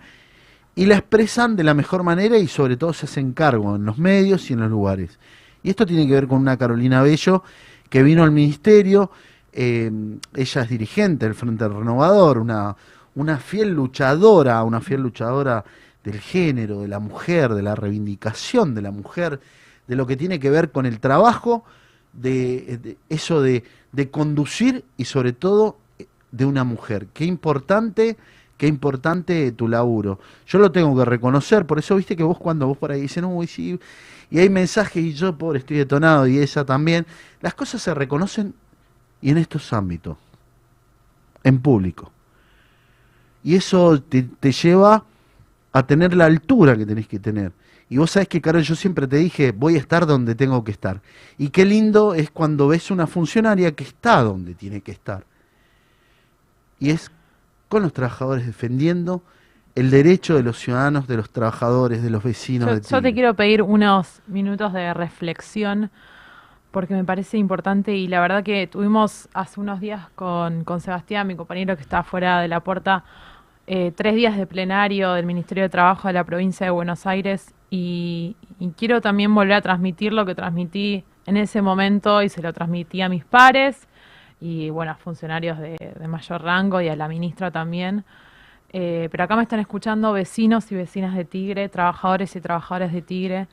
y 0.75 0.87
la 0.87 0.97
expresan 0.97 1.55
de 1.55 1.63
la 1.63 1.75
mejor 1.75 2.01
manera 2.03 2.37
y 2.37 2.47
sobre 2.47 2.75
todo 2.75 2.91
se 2.93 3.05
hacen 3.05 3.33
cargo 3.33 3.75
en 3.75 3.85
los 3.85 3.97
medios 3.97 4.49
y 4.49 4.53
en 4.53 4.61
los 4.61 4.71
lugares. 4.71 5.19
Y 5.63 5.69
esto 5.69 5.85
tiene 5.85 6.07
que 6.07 6.13
ver 6.13 6.27
con 6.27 6.39
una 6.39 6.57
Carolina 6.57 7.01
Bello 7.01 7.43
que 7.89 8.03
vino 8.03 8.23
al 8.23 8.31
ministerio, 8.31 9.11
eh, 9.51 9.91
ella 10.35 10.61
es 10.61 10.69
dirigente 10.69 11.25
del 11.25 11.35
Frente 11.35 11.67
Renovador, 11.67 12.37
una, 12.37 12.75
fiel 13.37 13.73
luchadora, 13.73 14.63
una 14.63 14.79
fiel 14.79 15.01
luchadora 15.01 15.65
del 16.03 16.19
género, 16.19 16.81
de 16.81 16.87
la 16.87 16.99
mujer, 16.99 17.53
de 17.53 17.63
la 17.63 17.75
reivindicación 17.75 18.75
de 18.75 18.81
la 18.81 18.91
mujer, 18.91 19.39
de 19.87 19.95
lo 19.95 20.05
que 20.05 20.15
tiene 20.15 20.39
que 20.39 20.49
ver 20.49 20.71
con 20.71 20.85
el 20.85 20.99
trabajo, 20.99 21.63
de, 22.13 22.97
eso 23.09 23.41
de, 23.41 23.63
de 23.91 24.09
conducir 24.09 24.85
y 24.97 25.05
sobre 25.05 25.33
todo 25.33 25.77
de 26.31 26.45
una 26.45 26.63
mujer. 26.63 27.07
Qué 27.13 27.25
importante, 27.25 28.17
qué 28.57 28.67
importante 28.67 29.51
tu 29.51 29.67
laburo. 29.67 30.19
Yo 30.45 30.59
lo 30.59 30.71
tengo 30.71 30.95
que 30.95 31.05
reconocer, 31.05 31.65
por 31.65 31.79
eso 31.79 31.95
viste 31.95 32.15
que 32.15 32.23
vos 32.23 32.37
cuando 32.37 32.67
vos 32.67 32.77
por 32.77 32.91
ahí 32.91 33.01
dicen, 33.01 33.25
uy, 33.25 33.47
sí, 33.47 33.79
y 34.31 34.39
hay 34.39 34.49
mensajes 34.49 35.03
y 35.03 35.13
yo, 35.13 35.37
pobre, 35.37 35.59
estoy 35.59 35.77
detonado 35.77 36.27
y 36.27 36.39
ella 36.39 36.63
también, 36.63 37.05
las 37.41 37.53
cosas 37.53 37.81
se 37.81 37.93
reconocen 37.93 38.53
y 39.21 39.31
en 39.31 39.37
estos 39.37 39.73
ámbitos, 39.73 40.17
en 41.43 41.59
público. 41.59 42.11
Y 43.43 43.55
eso 43.55 44.01
te, 44.01 44.23
te 44.23 44.51
lleva 44.51 45.03
a 45.71 45.85
tener 45.85 46.15
la 46.15 46.25
altura 46.25 46.77
que 46.77 46.85
tenés 46.85 47.07
que 47.07 47.19
tener. 47.19 47.51
Y 47.89 47.97
vos 47.97 48.11
sabés 48.11 48.27
que, 48.27 48.39
Carol, 48.39 48.61
yo 48.61 48.75
siempre 48.75 49.07
te 49.07 49.17
dije, 49.17 49.51
voy 49.51 49.75
a 49.75 49.79
estar 49.79 50.05
donde 50.05 50.35
tengo 50.35 50.63
que 50.63 50.71
estar. 50.71 51.01
Y 51.37 51.49
qué 51.49 51.65
lindo 51.65 52.13
es 52.13 52.29
cuando 52.29 52.67
ves 52.67 52.91
una 52.91 53.07
funcionaria 53.07 53.71
que 53.71 53.83
está 53.83 54.21
donde 54.21 54.53
tiene 54.53 54.81
que 54.81 54.91
estar. 54.91 55.25
Y 56.79 56.91
es 56.91 57.11
con 57.67 57.81
los 57.81 57.91
trabajadores 57.91 58.45
defendiendo 58.45 59.23
el 59.79 59.91
derecho 59.91 60.35
de 60.35 60.43
los 60.43 60.57
ciudadanos, 60.57 61.07
de 61.07 61.15
los 61.15 61.29
trabajadores, 61.29 62.03
de 62.03 62.09
los 62.09 62.21
vecinos. 62.21 62.69
Yo, 62.69 62.75
de 62.75 62.81
yo 62.81 63.01
te 63.01 63.13
quiero 63.13 63.33
pedir 63.33 63.61
unos 63.61 64.21
minutos 64.27 64.73
de 64.73 64.93
reflexión 64.93 65.89
porque 66.71 66.93
me 66.93 67.03
parece 67.03 67.37
importante 67.37 67.95
y 67.95 68.07
la 68.07 68.19
verdad 68.19 68.43
que 68.43 68.67
tuvimos 68.67 69.29
hace 69.33 69.59
unos 69.59 69.79
días 69.79 70.09
con, 70.15 70.63
con 70.65 70.81
Sebastián, 70.81 71.27
mi 71.27 71.35
compañero 71.35 71.75
que 71.75 71.81
está 71.81 72.03
fuera 72.03 72.41
de 72.41 72.47
la 72.47 72.59
puerta, 72.59 73.05
eh, 73.67 73.91
tres 73.95 74.15
días 74.15 74.37
de 74.37 74.45
plenario 74.45 75.13
del 75.13 75.25
Ministerio 75.25 75.63
de 75.63 75.69
Trabajo 75.69 76.07
de 76.07 76.13
la 76.13 76.23
provincia 76.25 76.65
de 76.65 76.71
Buenos 76.71 77.07
Aires 77.07 77.53
y, 77.69 78.35
y 78.59 78.69
quiero 78.71 78.99
también 78.99 79.33
volver 79.33 79.53
a 79.53 79.61
transmitir 79.61 80.11
lo 80.11 80.25
que 80.25 80.35
transmití 80.35 81.05
en 81.25 81.37
ese 81.37 81.61
momento 81.61 82.21
y 82.21 82.29
se 82.29 82.41
lo 82.41 82.51
transmití 82.51 83.01
a 83.01 83.09
mis 83.09 83.23
pares 83.23 83.87
y 84.41 84.69
bueno, 84.69 84.91
a 84.91 84.95
funcionarios 84.95 85.57
de, 85.57 85.93
de 85.97 86.07
mayor 86.07 86.43
rango 86.43 86.81
y 86.81 86.89
a 86.89 86.95
la 86.95 87.07
ministra 87.07 87.49
también. 87.49 88.03
Eh, 88.71 89.09
pero 89.11 89.23
acá 89.23 89.35
me 89.35 89.43
están 89.43 89.59
escuchando 89.59 90.13
vecinos 90.13 90.71
y 90.71 90.75
vecinas 90.75 91.15
de 91.15 91.25
Tigre, 91.25 91.69
trabajadores 91.69 92.35
y 92.35 92.41
trabajadoras 92.41 92.93
de 92.93 93.01
Tigre, 93.01 93.47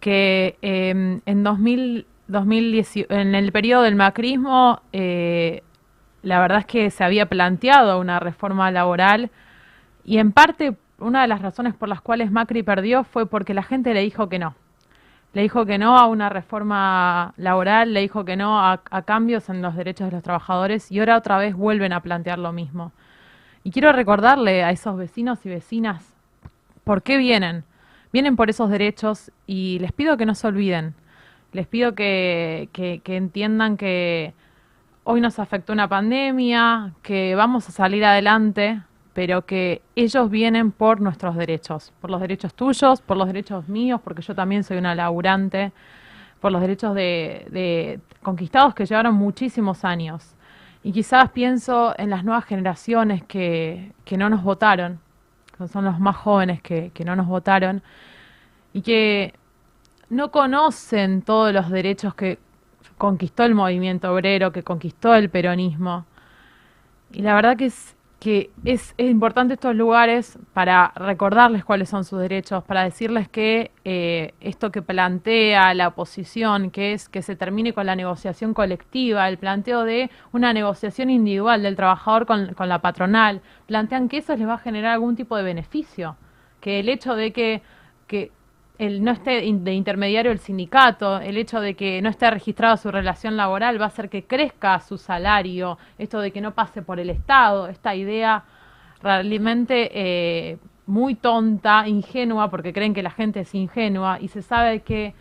que 0.00 0.56
eh, 0.62 1.20
en 1.24 1.42
2000, 1.44 2.06
2010, 2.26 3.06
en 3.10 3.34
el 3.34 3.52
periodo 3.52 3.82
del 3.82 3.94
macrismo, 3.94 4.82
eh, 4.92 5.62
la 6.22 6.40
verdad 6.40 6.58
es 6.60 6.66
que 6.66 6.90
se 6.90 7.04
había 7.04 7.26
planteado 7.26 8.00
una 8.00 8.18
reforma 8.18 8.70
laboral 8.70 9.30
y 10.04 10.18
en 10.18 10.32
parte 10.32 10.74
una 10.98 11.22
de 11.22 11.28
las 11.28 11.42
razones 11.42 11.74
por 11.74 11.88
las 11.88 12.00
cuales 12.00 12.30
Macri 12.30 12.62
perdió 12.62 13.04
fue 13.04 13.26
porque 13.26 13.54
la 13.54 13.62
gente 13.62 13.94
le 13.94 14.00
dijo 14.00 14.28
que 14.28 14.38
no. 14.38 14.54
Le 15.34 15.42
dijo 15.42 15.66
que 15.66 15.78
no 15.78 15.96
a 15.96 16.06
una 16.06 16.28
reforma 16.28 17.32
laboral, 17.36 17.94
le 17.94 18.00
dijo 18.00 18.24
que 18.24 18.36
no 18.36 18.60
a 18.60 19.02
cambios 19.04 19.48
en 19.48 19.62
los 19.62 19.74
derechos 19.74 20.08
de 20.08 20.12
los 20.12 20.22
trabajadores 20.22 20.92
y 20.92 21.00
ahora 21.00 21.16
otra 21.16 21.38
vez 21.38 21.54
vuelven 21.54 21.92
a 21.92 22.00
plantear 22.00 22.38
lo 22.38 22.52
mismo. 22.52 22.92
Y 23.64 23.70
quiero 23.70 23.92
recordarle 23.92 24.64
a 24.64 24.70
esos 24.70 24.96
vecinos 24.96 25.44
y 25.46 25.48
vecinas 25.48 26.14
por 26.84 27.02
qué 27.02 27.16
vienen. 27.16 27.64
Vienen 28.12 28.36
por 28.36 28.50
esos 28.50 28.68
derechos 28.70 29.30
y 29.46 29.78
les 29.78 29.92
pido 29.92 30.16
que 30.16 30.26
no 30.26 30.34
se 30.34 30.46
olviden. 30.46 30.94
Les 31.52 31.66
pido 31.66 31.94
que, 31.94 32.68
que- 32.72 33.00
entiendan 33.16 33.76
que 33.76 34.34
hoy 35.04 35.20
nos 35.20 35.38
afectó 35.38 35.72
una 35.72 35.88
pandemia, 35.88 36.92
que 37.02 37.34
vamos 37.34 37.68
a 37.68 37.72
salir 37.72 38.04
adelante, 38.04 38.82
pero 39.12 39.44
que 39.46 39.82
ellos 39.96 40.30
vienen 40.30 40.72
por 40.72 41.00
nuestros 41.00 41.36
derechos, 41.36 41.92
por 42.00 42.10
los 42.10 42.20
derechos 42.20 42.54
tuyos, 42.54 43.00
por 43.02 43.16
los 43.16 43.26
derechos 43.26 43.68
míos, 43.68 44.00
porque 44.02 44.22
yo 44.22 44.34
también 44.34 44.64
soy 44.64 44.78
una 44.78 44.94
laburante, 44.94 45.72
por 46.40 46.52
los 46.52 46.60
derechos 46.60 46.94
de, 46.94 47.46
de 47.50 48.00
conquistados 48.22 48.74
que 48.74 48.86
llevaron 48.86 49.14
muchísimos 49.14 49.84
años. 49.84 50.34
Y 50.84 50.92
quizás 50.92 51.30
pienso 51.30 51.94
en 51.96 52.10
las 52.10 52.24
nuevas 52.24 52.44
generaciones 52.44 53.22
que, 53.24 53.92
que 54.04 54.16
no 54.16 54.28
nos 54.28 54.42
votaron, 54.42 55.00
que 55.56 55.68
son 55.68 55.84
los 55.84 56.00
más 56.00 56.16
jóvenes 56.16 56.60
que, 56.60 56.90
que 56.92 57.04
no 57.04 57.14
nos 57.14 57.26
votaron, 57.26 57.82
y 58.72 58.82
que 58.82 59.34
no 60.10 60.30
conocen 60.30 61.22
todos 61.22 61.52
los 61.52 61.70
derechos 61.70 62.14
que 62.14 62.38
conquistó 62.98 63.44
el 63.44 63.54
movimiento 63.54 64.12
obrero, 64.12 64.52
que 64.52 64.62
conquistó 64.62 65.14
el 65.14 65.30
peronismo. 65.30 66.04
Y 67.12 67.22
la 67.22 67.34
verdad 67.34 67.56
que 67.56 67.66
es 67.66 67.96
que 68.22 68.52
es, 68.64 68.94
importante 68.98 69.54
estos 69.54 69.74
lugares 69.74 70.38
para 70.54 70.92
recordarles 70.94 71.64
cuáles 71.64 71.88
son 71.88 72.04
sus 72.04 72.20
derechos, 72.20 72.62
para 72.62 72.84
decirles 72.84 73.28
que 73.28 73.72
eh, 73.84 74.32
esto 74.40 74.70
que 74.70 74.80
plantea 74.80 75.74
la 75.74 75.88
oposición, 75.88 76.70
que 76.70 76.92
es 76.92 77.08
que 77.08 77.20
se 77.20 77.34
termine 77.34 77.72
con 77.72 77.84
la 77.84 77.96
negociación 77.96 78.54
colectiva, 78.54 79.28
el 79.28 79.38
planteo 79.38 79.82
de 79.82 80.08
una 80.30 80.52
negociación 80.52 81.10
individual 81.10 81.64
del 81.64 81.74
trabajador 81.74 82.26
con, 82.26 82.54
con 82.54 82.68
la 82.68 82.78
patronal, 82.78 83.40
plantean 83.66 84.08
que 84.08 84.18
eso 84.18 84.36
les 84.36 84.46
va 84.46 84.54
a 84.54 84.58
generar 84.58 84.92
algún 84.92 85.16
tipo 85.16 85.36
de 85.36 85.42
beneficio, 85.42 86.14
que 86.60 86.78
el 86.78 86.90
hecho 86.90 87.16
de 87.16 87.32
que, 87.32 87.62
que 88.06 88.30
el 88.78 89.04
no 89.04 89.12
esté 89.12 89.42
de 89.52 89.74
intermediario 89.74 90.32
el 90.32 90.38
sindicato, 90.38 91.20
el 91.20 91.36
hecho 91.36 91.60
de 91.60 91.74
que 91.74 92.02
no 92.02 92.08
esté 92.08 92.30
registrada 92.30 92.76
su 92.76 92.90
relación 92.90 93.36
laboral 93.36 93.80
va 93.80 93.84
a 93.84 93.88
hacer 93.88 94.08
que 94.08 94.24
crezca 94.24 94.80
su 94.80 94.98
salario, 94.98 95.78
esto 95.98 96.20
de 96.20 96.30
que 96.30 96.40
no 96.40 96.54
pase 96.54 96.82
por 96.82 96.98
el 96.98 97.10
Estado, 97.10 97.68
esta 97.68 97.94
idea 97.94 98.44
realmente 99.02 99.90
eh, 99.92 100.58
muy 100.86 101.14
tonta, 101.14 101.86
ingenua, 101.86 102.50
porque 102.50 102.72
creen 102.72 102.94
que 102.94 103.02
la 103.02 103.10
gente 103.10 103.40
es 103.40 103.54
ingenua 103.54 104.18
y 104.20 104.28
se 104.28 104.42
sabe 104.42 104.80
que 104.80 105.14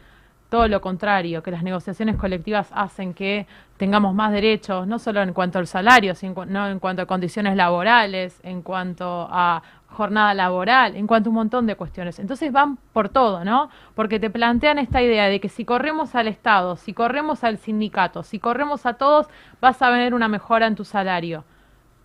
todo 0.49 0.67
lo 0.67 0.81
contrario, 0.81 1.41
que 1.43 1.49
las 1.49 1.63
negociaciones 1.63 2.17
colectivas 2.17 2.69
hacen 2.73 3.13
que 3.13 3.47
tengamos 3.77 4.13
más 4.13 4.33
derechos, 4.33 4.85
no 4.85 4.99
solo 4.99 5.21
en 5.21 5.33
cuanto 5.33 5.59
al 5.59 5.65
salario, 5.65 6.13
sino 6.13 6.67
en 6.67 6.79
cuanto 6.79 7.01
a 7.01 7.05
condiciones 7.05 7.55
laborales, 7.55 8.37
en 8.43 8.61
cuanto 8.61 9.29
a 9.31 9.63
jornada 9.91 10.33
laboral, 10.33 10.95
en 10.95 11.05
cuanto 11.07 11.29
a 11.29 11.31
un 11.31 11.35
montón 11.35 11.67
de 11.67 11.75
cuestiones. 11.75 12.19
Entonces 12.19 12.51
van 12.51 12.77
por 12.93 13.09
todo, 13.09 13.43
¿no? 13.45 13.69
Porque 13.95 14.19
te 14.19 14.29
plantean 14.29 14.79
esta 14.79 15.01
idea 15.01 15.25
de 15.27 15.39
que 15.39 15.49
si 15.49 15.65
corremos 15.65 16.15
al 16.15 16.27
Estado, 16.27 16.75
si 16.77 16.93
corremos 16.93 17.43
al 17.43 17.57
sindicato, 17.57 18.23
si 18.23 18.39
corremos 18.39 18.85
a 18.85 18.93
todos, 18.93 19.27
vas 19.59 19.81
a 19.81 19.89
ver 19.89 20.13
una 20.13 20.27
mejora 20.27 20.67
en 20.67 20.75
tu 20.75 20.85
salario. 20.85 21.43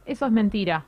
Eso 0.05 0.27
es 0.27 0.33
mentira. 0.33 0.85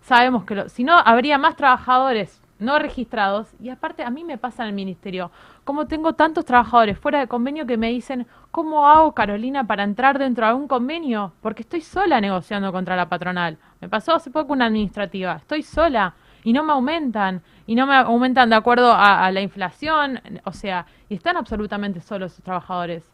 Sabemos 0.00 0.44
que 0.44 0.54
lo- 0.54 0.68
si 0.68 0.84
no, 0.84 0.96
habría 0.98 1.38
más 1.38 1.56
trabajadores 1.56 2.40
no 2.58 2.78
registrados. 2.78 3.48
Y 3.60 3.70
aparte, 3.70 4.02
a 4.04 4.10
mí 4.10 4.22
me 4.24 4.38
pasa 4.38 4.62
en 4.62 4.68
el 4.70 4.74
ministerio, 4.74 5.30
como 5.64 5.86
tengo 5.86 6.12
tantos 6.14 6.44
trabajadores 6.44 6.98
fuera 6.98 7.20
de 7.20 7.26
convenio 7.26 7.66
que 7.66 7.76
me 7.78 7.88
dicen, 7.88 8.26
¿cómo 8.50 8.86
hago, 8.88 9.12
Carolina, 9.14 9.66
para 9.66 9.82
entrar 9.84 10.18
dentro 10.18 10.44
de 10.44 10.50
algún 10.50 10.68
convenio? 10.68 11.32
Porque 11.40 11.62
estoy 11.62 11.80
sola 11.80 12.20
negociando 12.20 12.70
contra 12.72 12.96
la 12.96 13.08
patronal. 13.08 13.58
Me 13.80 13.88
pasó 13.88 14.14
hace 14.14 14.30
poco 14.30 14.52
una 14.52 14.66
administrativa. 14.66 15.36
Estoy 15.36 15.62
sola 15.62 16.14
y 16.44 16.52
no 16.52 16.64
me 16.64 16.72
aumentan. 16.72 17.42
Y 17.66 17.74
no 17.74 17.86
me 17.86 17.96
aumentan 17.96 18.50
de 18.50 18.56
acuerdo 18.56 18.92
a, 18.92 19.30
la 19.30 19.40
inflación. 19.40 20.20
O 20.44 20.52
sea, 20.52 20.86
y 21.08 21.14
están 21.14 21.36
absolutamente 21.36 22.00
solos 22.00 22.32
esos 22.32 22.44
trabajadores. 22.44 23.04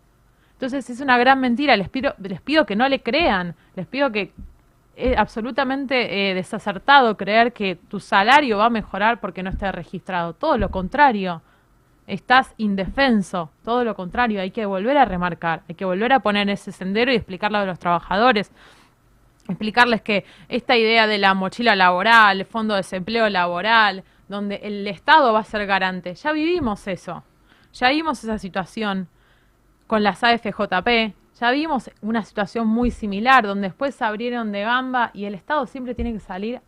Entonces 0.53 0.89
es 0.89 1.01
una 1.01 1.19
gran 1.19 1.41
mentira. 1.41 1.77
Les 1.77 1.89
pido, 1.89 2.15
les 2.19 2.41
pido 2.41 2.65
que 2.65 2.77
no 2.77 2.89
le 2.89 3.03
crean. 3.03 3.55
Les 3.75 3.87
pido 3.87 4.11
que 4.11 4.33
es 4.97 5.17
absolutamente 5.19 6.31
eh, 6.31 6.35
desacertado 6.35 7.17
creer 7.17 7.53
que 7.53 7.77
tu 7.77 8.01
salario 8.01 8.59
va 8.59 8.67
a 8.67 8.71
mejorar 8.71 9.21
porque 9.21 9.43
no 9.43 9.51
esté 9.51 9.71
registrado. 9.71 10.33
Todo 10.33 10.57
lo 10.57 10.71
contrario. 10.71 11.43
Estás 12.07 12.55
indefenso. 12.57 13.51
Todo 13.65 13.85
lo 13.85 13.95
contrario. 13.95 14.41
Hay 14.41 14.53
que 14.53 14.65
volver 14.65 14.97
a 14.97 15.05
remarcar. 15.05 15.63
Hay 15.69 15.75
que 15.75 15.85
volver 15.85 16.13
a 16.15 16.21
poner 16.21 16.49
ese 16.49 16.73
sendero 16.73 17.13
y 17.13 17.17
explicarlo 17.17 17.59
a 17.59 17.67
los 17.67 17.79
trabajadores. 17.79 18.51
Explicarles 19.49 20.03
que 20.03 20.25
esta 20.49 20.77
idea 20.77 21.07
de 21.07 21.19
la 21.19 21.35
mochila 21.35 21.77
laboral, 21.77 22.41
el 22.41 22.47
fondo 22.47 22.75
de 22.75 22.79
desempleo 22.79 23.29
laboral, 23.29 24.05
donde 24.29 24.57
el 24.57 24.87
Estado 24.87 25.33
va 25.33 25.41
a 25.41 25.45
ser 25.45 25.67
garante. 25.67 26.15
Ya 26.15 26.33
vivimos 26.33 26.87
eso. 26.89 27.25
Ya 27.73 27.91
vimos 27.91 28.23
esa 28.25 28.39
situación 28.39 29.09
con 29.87 30.03
las 30.03 30.25
AFJP. 30.25 31.15
Ya 31.39 31.51
vimos 31.51 31.91
una 32.01 32.25
situación 32.25 32.67
muy 32.67 32.91
similar, 32.91 33.47
donde 33.47 33.69
después 33.69 33.95
se 33.95 34.05
abrieron 34.05 34.53
de 34.53 34.63
gamba 34.63 35.11
y 35.13 35.27
el 35.27 35.35
Estado 35.35 35.67
siempre 35.67 35.95
tiene 35.95 36.13
que 36.13 36.21
salir, 36.21 36.61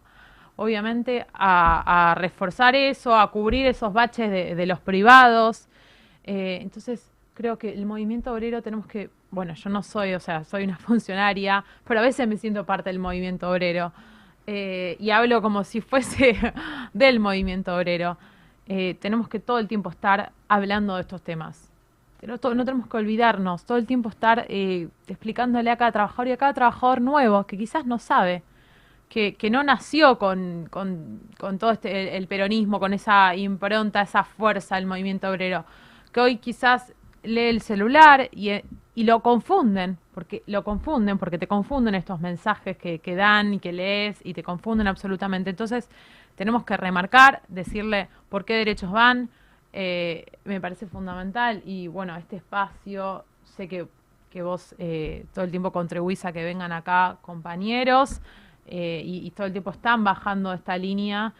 obviamente, 0.56 1.26
a, 1.32 2.14
reforzar 2.18 2.74
eso, 2.76 3.16
a 3.16 3.30
cubrir 3.30 3.66
esos 3.66 3.92
baches 3.92 4.30
de, 4.30 4.54
de 4.54 4.66
los 4.66 4.80
privados. 4.80 5.68
Eh, 6.24 6.58
entonces, 6.60 7.10
creo 7.32 7.56
que 7.56 7.72
el 7.72 7.86
movimiento 7.86 8.32
obrero 8.32 8.62
tenemos 8.62 8.86
que, 8.86 9.10
bueno, 9.30 9.54
yo 9.54 9.70
no 9.70 9.82
soy, 9.82 10.14
o 10.14 10.20
sea, 10.20 10.44
soy 10.44 10.64
una 10.64 10.76
funcionaria, 10.78 11.64
pero 11.86 12.00
a 12.00 12.02
veces 12.02 12.26
me 12.28 12.36
siento 12.36 12.64
parte 12.64 12.90
del 12.90 12.98
movimiento 12.98 13.50
obrero. 13.50 13.92
Eh, 14.46 14.96
y 14.98 15.10
hablo 15.10 15.42
como 15.42 15.62
si 15.64 15.80
fuese 15.80 16.36
del 16.94 17.20
movimiento 17.20 17.74
obrero. 17.76 18.16
Eh, 18.66 18.96
tenemos 19.00 19.28
que 19.28 19.40
todo 19.40 19.58
el 19.58 19.68
tiempo 19.68 19.90
estar 19.90 20.32
hablando 20.48 20.94
de 20.96 21.02
estos 21.02 21.22
temas. 21.22 21.70
Pero 22.20 22.38
to- 22.38 22.54
no 22.54 22.64
tenemos 22.64 22.88
que 22.88 22.96
olvidarnos, 22.96 23.64
todo 23.64 23.78
el 23.78 23.86
tiempo 23.86 24.08
estar 24.08 24.46
eh, 24.48 24.88
explicándole 25.06 25.70
a 25.70 25.76
cada 25.76 25.92
trabajador 25.92 26.28
y 26.28 26.32
a 26.32 26.36
cada 26.36 26.52
trabajador 26.54 27.00
nuevo 27.00 27.46
que 27.46 27.56
quizás 27.56 27.86
no 27.86 27.98
sabe, 27.98 28.42
que, 29.08 29.34
que 29.36 29.50
no 29.50 29.62
nació 29.62 30.18
con, 30.18 30.66
con, 30.70 31.20
con 31.38 31.58
todo 31.58 31.70
este, 31.72 32.16
el, 32.16 32.26
peronismo, 32.26 32.80
con 32.80 32.92
esa 32.92 33.34
impronta, 33.36 34.02
esa 34.02 34.24
fuerza 34.24 34.76
del 34.76 34.86
movimiento 34.86 35.30
obrero, 35.30 35.64
que 36.12 36.20
hoy 36.20 36.36
quizás 36.38 36.92
lee 37.22 37.48
el 37.48 37.60
celular 37.62 38.28
y, 38.32 38.50
y 38.98 39.04
lo 39.04 39.20
confunden, 39.20 39.96
porque 40.12 40.42
lo 40.46 40.64
confunden, 40.64 41.18
porque 41.18 41.38
te 41.38 41.46
confunden 41.46 41.94
estos 41.94 42.18
mensajes 42.18 42.76
que, 42.76 42.98
que 42.98 43.14
dan 43.14 43.54
y 43.54 43.60
que 43.60 43.72
lees 43.72 44.18
y 44.24 44.34
te 44.34 44.42
confunden 44.42 44.88
absolutamente. 44.88 45.50
Entonces, 45.50 45.88
tenemos 46.34 46.64
que 46.64 46.76
remarcar, 46.76 47.42
decirle 47.46 48.08
por 48.28 48.44
qué 48.44 48.54
derechos 48.54 48.90
van, 48.90 49.28
eh, 49.72 50.26
me 50.44 50.60
parece 50.60 50.88
fundamental 50.88 51.62
y 51.64 51.86
bueno, 51.86 52.16
este 52.16 52.34
espacio, 52.34 53.24
sé 53.44 53.68
que, 53.68 53.86
que 54.30 54.42
vos 54.42 54.74
eh, 54.78 55.26
todo 55.32 55.44
el 55.44 55.52
tiempo 55.52 55.70
contribuís 55.70 56.24
a 56.24 56.32
que 56.32 56.42
vengan 56.42 56.72
acá 56.72 57.18
compañeros 57.22 58.20
eh, 58.66 59.00
y, 59.04 59.24
y 59.24 59.30
todo 59.30 59.46
el 59.46 59.52
tiempo 59.52 59.70
están 59.70 60.02
bajando 60.02 60.52
esta 60.52 60.76
línea. 60.76 61.32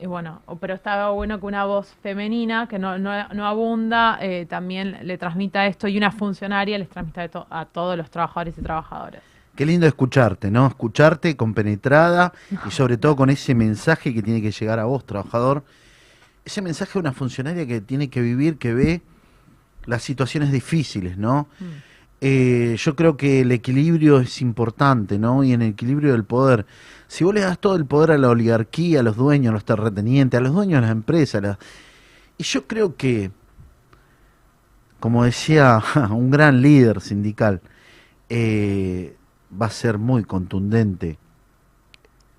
Eh, 0.00 0.06
bueno, 0.06 0.40
pero 0.62 0.72
estaba 0.72 1.10
bueno 1.10 1.38
que 1.38 1.44
una 1.44 1.66
voz 1.66 1.94
femenina, 2.02 2.66
que 2.66 2.78
no, 2.78 2.96
no, 2.96 3.28
no 3.28 3.46
abunda, 3.46 4.18
eh, 4.22 4.46
también 4.48 4.96
le 5.02 5.18
transmita 5.18 5.66
esto 5.66 5.88
y 5.88 5.98
una 5.98 6.10
funcionaria 6.10 6.78
les 6.78 6.88
transmita 6.88 7.22
esto 7.22 7.46
a 7.50 7.66
todos 7.66 7.98
los 7.98 8.10
trabajadores 8.10 8.56
y 8.56 8.62
trabajadoras. 8.62 9.20
Qué 9.54 9.66
lindo 9.66 9.86
escucharte, 9.86 10.50
¿no? 10.50 10.66
Escucharte 10.66 11.36
compenetrada 11.36 12.32
y 12.66 12.70
sobre 12.70 12.96
todo 12.96 13.14
con 13.14 13.28
ese 13.28 13.54
mensaje 13.54 14.14
que 14.14 14.22
tiene 14.22 14.40
que 14.40 14.52
llegar 14.52 14.78
a 14.78 14.84
vos, 14.84 15.04
trabajador. 15.04 15.64
Ese 16.46 16.62
mensaje 16.62 16.94
de 16.94 17.00
una 17.00 17.12
funcionaria 17.12 17.66
que 17.66 17.82
tiene 17.82 18.08
que 18.08 18.22
vivir, 18.22 18.56
que 18.56 18.72
ve 18.72 19.02
las 19.84 20.02
situaciones 20.02 20.50
difíciles, 20.50 21.18
¿no? 21.18 21.46
Eh, 22.22 22.76
yo 22.78 22.96
creo 22.96 23.16
que 23.16 23.40
el 23.40 23.52
equilibrio 23.52 24.20
es 24.20 24.42
importante, 24.42 25.18
¿no? 25.18 25.42
Y 25.42 25.52
en 25.52 25.62
el 25.62 25.70
equilibrio 25.70 26.12
del 26.12 26.24
poder. 26.24 26.66
Si 27.08 27.24
vos 27.24 27.34
le 27.34 27.40
das 27.40 27.58
todo 27.58 27.76
el 27.76 27.86
poder 27.86 28.12
a 28.12 28.18
la 28.18 28.28
oligarquía, 28.28 29.00
a 29.00 29.02
los 29.02 29.16
dueños, 29.16 29.50
a 29.50 29.54
los 29.54 29.64
terratenientes, 29.64 30.38
a 30.38 30.42
los 30.42 30.52
dueños 30.52 30.78
de 30.78 30.82
las 30.82 30.90
empresas, 30.92 31.42
la- 31.42 31.58
y 32.38 32.44
yo 32.44 32.66
creo 32.66 32.96
que, 32.96 33.30
como 34.98 35.24
decía 35.24 35.80
un 36.10 36.30
gran 36.30 36.60
líder 36.62 37.00
sindical, 37.00 37.60
eh, 38.28 39.16
va 39.60 39.66
a 39.66 39.70
ser 39.70 39.98
muy 39.98 40.24
contundente 40.24 41.18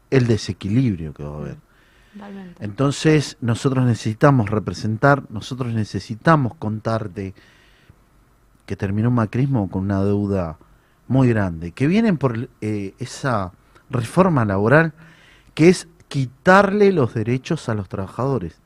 el 0.10 0.28
desequilibrio 0.28 1.14
que 1.14 1.24
va 1.24 1.34
a 1.36 1.38
haber. 1.38 1.58
Entonces, 2.60 3.38
nosotros 3.42 3.86
necesitamos 3.86 4.50
representar, 4.50 5.24
nosotros 5.30 5.74
necesitamos 5.74 6.54
contarte 6.56 7.34
que 8.66 8.76
terminó 8.76 9.10
un 9.10 9.16
macrismo 9.16 9.70
con 9.70 9.84
una 9.84 10.04
deuda 10.04 10.58
muy 11.08 11.28
grande, 11.28 11.72
que 11.72 11.88
vienen 11.88 12.18
por 12.18 12.50
eh, 12.62 12.94
esa 13.00 13.52
reforma 13.90 14.46
laboral 14.46 14.94
que 15.54 15.70
es 15.70 15.88
quitarle 16.08 16.92
los 16.92 17.14
derechos 17.14 17.70
a 17.70 17.74
los 17.74 17.90
trabajadores. 17.90 18.60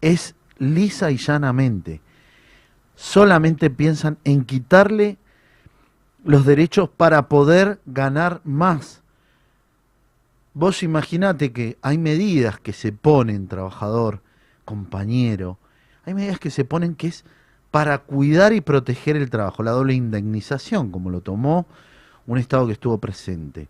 Es 0.00 0.34
lisa 0.58 1.10
y 1.10 1.16
llanamente. 1.16 2.00
Solamente 2.94 3.70
piensan 3.70 4.18
en 4.24 4.44
quitarle 4.44 5.18
los 6.24 6.44
derechos 6.44 6.88
para 6.88 7.28
poder 7.28 7.80
ganar 7.86 8.40
más. 8.44 9.02
Vos 10.54 10.82
imaginate 10.82 11.52
que 11.52 11.78
hay 11.82 11.98
medidas 11.98 12.58
que 12.58 12.72
se 12.72 12.90
ponen, 12.90 13.46
trabajador, 13.46 14.22
compañero, 14.64 15.58
hay 16.04 16.14
medidas 16.14 16.38
que 16.38 16.50
se 16.50 16.64
ponen 16.64 16.94
que 16.94 17.08
es 17.08 17.24
para 17.70 17.98
cuidar 17.98 18.52
y 18.52 18.60
proteger 18.60 19.16
el 19.16 19.30
trabajo, 19.30 19.62
la 19.62 19.72
doble 19.72 19.94
indemnización, 19.94 20.90
como 20.90 21.10
lo 21.10 21.20
tomó 21.20 21.66
un 22.26 22.38
Estado 22.38 22.66
que 22.66 22.72
estuvo 22.72 22.98
presente. 22.98 23.68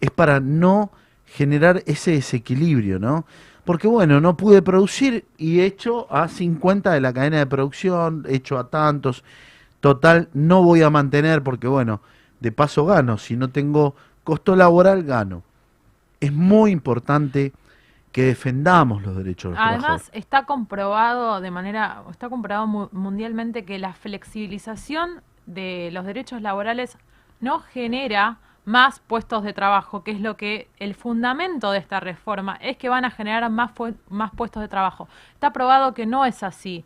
Es 0.00 0.10
para 0.10 0.40
no 0.40 0.90
generar 1.26 1.82
ese 1.86 2.12
desequilibrio, 2.12 2.98
¿no? 2.98 3.24
Porque 3.64 3.86
bueno, 3.86 4.20
no 4.20 4.36
pude 4.36 4.62
producir 4.62 5.26
y 5.36 5.60
hecho 5.60 6.12
a 6.12 6.28
50 6.28 6.92
de 6.92 7.00
la 7.00 7.12
cadena 7.12 7.38
de 7.38 7.46
producción, 7.46 8.24
hecho 8.28 8.58
a 8.58 8.70
tantos, 8.70 9.24
total, 9.80 10.28
no 10.32 10.62
voy 10.62 10.82
a 10.82 10.90
mantener 10.90 11.42
porque 11.42 11.68
bueno, 11.68 12.00
de 12.40 12.52
paso 12.52 12.86
gano, 12.86 13.18
si 13.18 13.36
no 13.36 13.50
tengo 13.50 13.94
costo 14.24 14.56
laboral, 14.56 15.04
gano. 15.04 15.42
Es 16.20 16.32
muy 16.32 16.70
importante 16.70 17.52
que 18.18 18.26
defendamos 18.26 19.02
los 19.02 19.16
derechos 19.16 19.52
de 19.52 19.56
los 19.56 19.58
trabajadores. 19.58 19.84
Además, 19.84 20.10
está 20.12 20.44
comprobado 20.44 21.40
de 21.40 21.50
manera, 21.50 22.02
está 22.10 22.28
comprobado 22.28 22.66
mu- 22.66 22.88
mundialmente 22.92 23.64
que 23.64 23.78
la 23.78 23.92
flexibilización 23.94 25.22
de 25.46 25.90
los 25.92 26.04
derechos 26.04 26.42
laborales 26.42 26.98
no 27.40 27.60
genera 27.60 28.38
más 28.64 29.00
puestos 29.00 29.44
de 29.44 29.52
trabajo, 29.54 30.04
que 30.04 30.10
es 30.10 30.20
lo 30.20 30.36
que 30.36 30.68
el 30.78 30.94
fundamento 30.94 31.70
de 31.70 31.78
esta 31.78 32.00
reforma 32.00 32.58
es 32.60 32.76
que 32.76 32.88
van 32.90 33.04
a 33.06 33.10
generar 33.10 33.48
más, 33.50 33.70
más 34.10 34.30
puestos 34.32 34.60
de 34.60 34.68
trabajo. 34.68 35.08
Está 35.32 35.52
probado 35.52 35.94
que 35.94 36.04
no 36.04 36.24
es 36.26 36.42
así. 36.42 36.84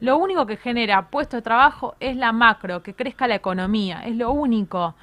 Lo 0.00 0.18
único 0.18 0.44
que 0.44 0.56
genera 0.58 1.06
puestos 1.08 1.38
de 1.38 1.42
trabajo 1.42 1.94
es 2.00 2.16
la 2.16 2.32
macro, 2.32 2.82
que 2.82 2.94
crezca 2.94 3.26
la 3.26 3.36
economía, 3.36 4.04
es 4.04 4.16
lo 4.16 4.32
único. 4.32 4.94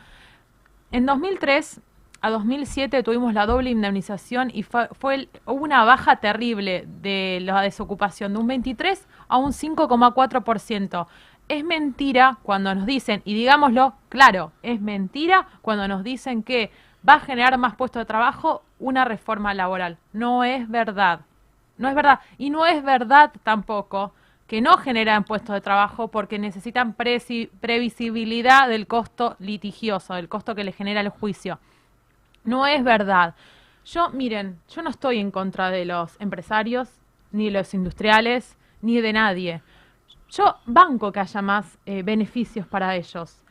En 0.91 1.05
2003 1.07 1.81
a 2.21 2.29
2007 2.29 3.01
tuvimos 3.03 3.33
la 3.33 3.47
doble 3.47 3.71
indemnización 3.71 4.51
y 4.53 4.63
fue, 4.63 4.87
fue 4.99 5.27
una 5.45 5.83
baja 5.83 6.17
terrible 6.17 6.85
de 7.01 7.39
la 7.41 7.61
desocupación, 7.61 8.33
de 8.33 8.39
un 8.39 8.47
23 8.47 9.07
a 9.27 9.37
un 9.37 9.51
5,4%. 9.51 11.07
Es 11.49 11.63
mentira 11.63 12.37
cuando 12.43 12.73
nos 12.75 12.85
dicen, 12.85 13.23
y 13.25 13.33
digámoslo 13.33 13.95
claro, 14.09 14.51
es 14.61 14.79
mentira 14.79 15.47
cuando 15.61 15.87
nos 15.87 16.03
dicen 16.03 16.43
que 16.43 16.71
va 17.07 17.15
a 17.15 17.19
generar 17.19 17.57
más 17.57 17.75
puestos 17.75 18.01
de 18.01 18.05
trabajo 18.05 18.63
una 18.79 19.03
reforma 19.03 19.53
laboral. 19.55 19.97
No 20.13 20.43
es 20.43 20.69
verdad. 20.69 21.21
No 21.77 21.89
es 21.89 21.95
verdad. 21.95 22.19
Y 22.37 22.51
no 22.51 22.67
es 22.67 22.83
verdad 22.83 23.31
tampoco 23.43 24.13
que 24.45 24.61
no 24.61 24.77
generan 24.77 25.23
puestos 25.23 25.55
de 25.55 25.61
trabajo 25.61 26.09
porque 26.09 26.37
necesitan 26.37 26.93
previsibilidad 26.93 28.67
del 28.67 28.85
costo 28.85 29.35
litigioso, 29.39 30.13
del 30.13 30.29
costo 30.29 30.53
que 30.53 30.63
le 30.63 30.71
genera 30.73 31.01
el 31.01 31.09
juicio. 31.09 31.57
No 32.43 32.65
es 32.65 32.83
verdad. 32.83 33.35
Yo, 33.85 34.09
miren, 34.09 34.59
yo 34.69 34.81
no 34.81 34.89
estoy 34.89 35.19
en 35.19 35.31
contra 35.31 35.71
de 35.71 35.85
los 35.85 36.19
empresarios, 36.19 36.89
ni 37.31 37.45
de 37.45 37.51
los 37.51 37.73
industriales, 37.73 38.57
ni 38.81 39.01
de 39.01 39.13
nadie. 39.13 39.61
Yo 40.29 40.55
banco 40.65 41.11
que 41.11 41.19
haya 41.19 41.41
más 41.41 41.77
eh, 41.85 42.03
beneficios 42.03 42.65
para 42.67 42.95
ellos, 42.95 43.43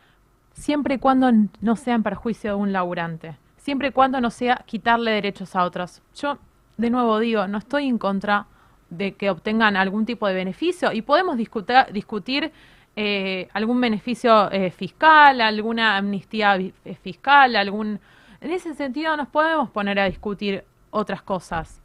siempre 0.52 0.94
y 0.94 0.98
cuando 0.98 1.30
no 1.60 1.76
sea 1.76 1.94
en 1.94 2.02
perjuicio 2.02 2.50
de 2.50 2.56
un 2.56 2.72
laburante, 2.72 3.36
siempre 3.56 3.88
y 3.88 3.92
cuando 3.92 4.20
no 4.20 4.30
sea 4.30 4.62
quitarle 4.66 5.10
derechos 5.10 5.54
a 5.56 5.64
otros. 5.64 6.02
Yo, 6.14 6.38
de 6.76 6.90
nuevo 6.90 7.18
digo, 7.18 7.46
no 7.48 7.58
estoy 7.58 7.86
en 7.86 7.98
contra 7.98 8.46
de 8.88 9.12
que 9.12 9.30
obtengan 9.30 9.76
algún 9.76 10.04
tipo 10.04 10.26
de 10.26 10.34
beneficio 10.34 10.92
y 10.92 11.02
podemos 11.02 11.36
discutir 11.36 12.52
eh, 12.96 13.48
algún 13.52 13.80
beneficio 13.80 14.50
eh, 14.50 14.70
fiscal, 14.70 15.40
alguna 15.40 15.96
amnistía 15.96 16.56
eh, 16.56 16.72
fiscal, 17.02 17.56
algún... 17.56 18.00
En 18.40 18.52
ese 18.52 18.74
sentido 18.74 19.16
nos 19.16 19.28
podemos 19.28 19.70
poner 19.70 20.00
a 20.00 20.06
discutir 20.06 20.64
otras 20.90 21.22
cosas, 21.22 21.82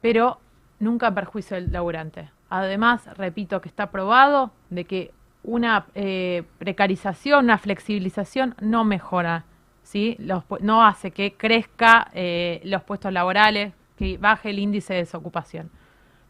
pero 0.00 0.38
nunca 0.80 1.14
perjuicio 1.14 1.56
del 1.56 1.72
laburante. 1.72 2.30
Además, 2.48 3.06
repito 3.16 3.60
que 3.60 3.68
está 3.68 3.90
probado 3.90 4.50
de 4.70 4.84
que 4.84 5.12
una 5.42 5.86
eh, 5.94 6.42
precarización, 6.58 7.44
una 7.44 7.58
flexibilización 7.58 8.54
no 8.60 8.84
mejora, 8.84 9.44
¿sí? 9.82 10.16
Los 10.18 10.44
no 10.60 10.84
hace 10.84 11.10
que 11.10 11.34
crezca 11.34 12.08
eh, 12.14 12.62
los 12.64 12.82
puestos 12.82 13.12
laborales, 13.12 13.74
que 13.98 14.16
baje 14.16 14.50
el 14.50 14.58
índice 14.58 14.94
de 14.94 15.00
desocupación. 15.00 15.70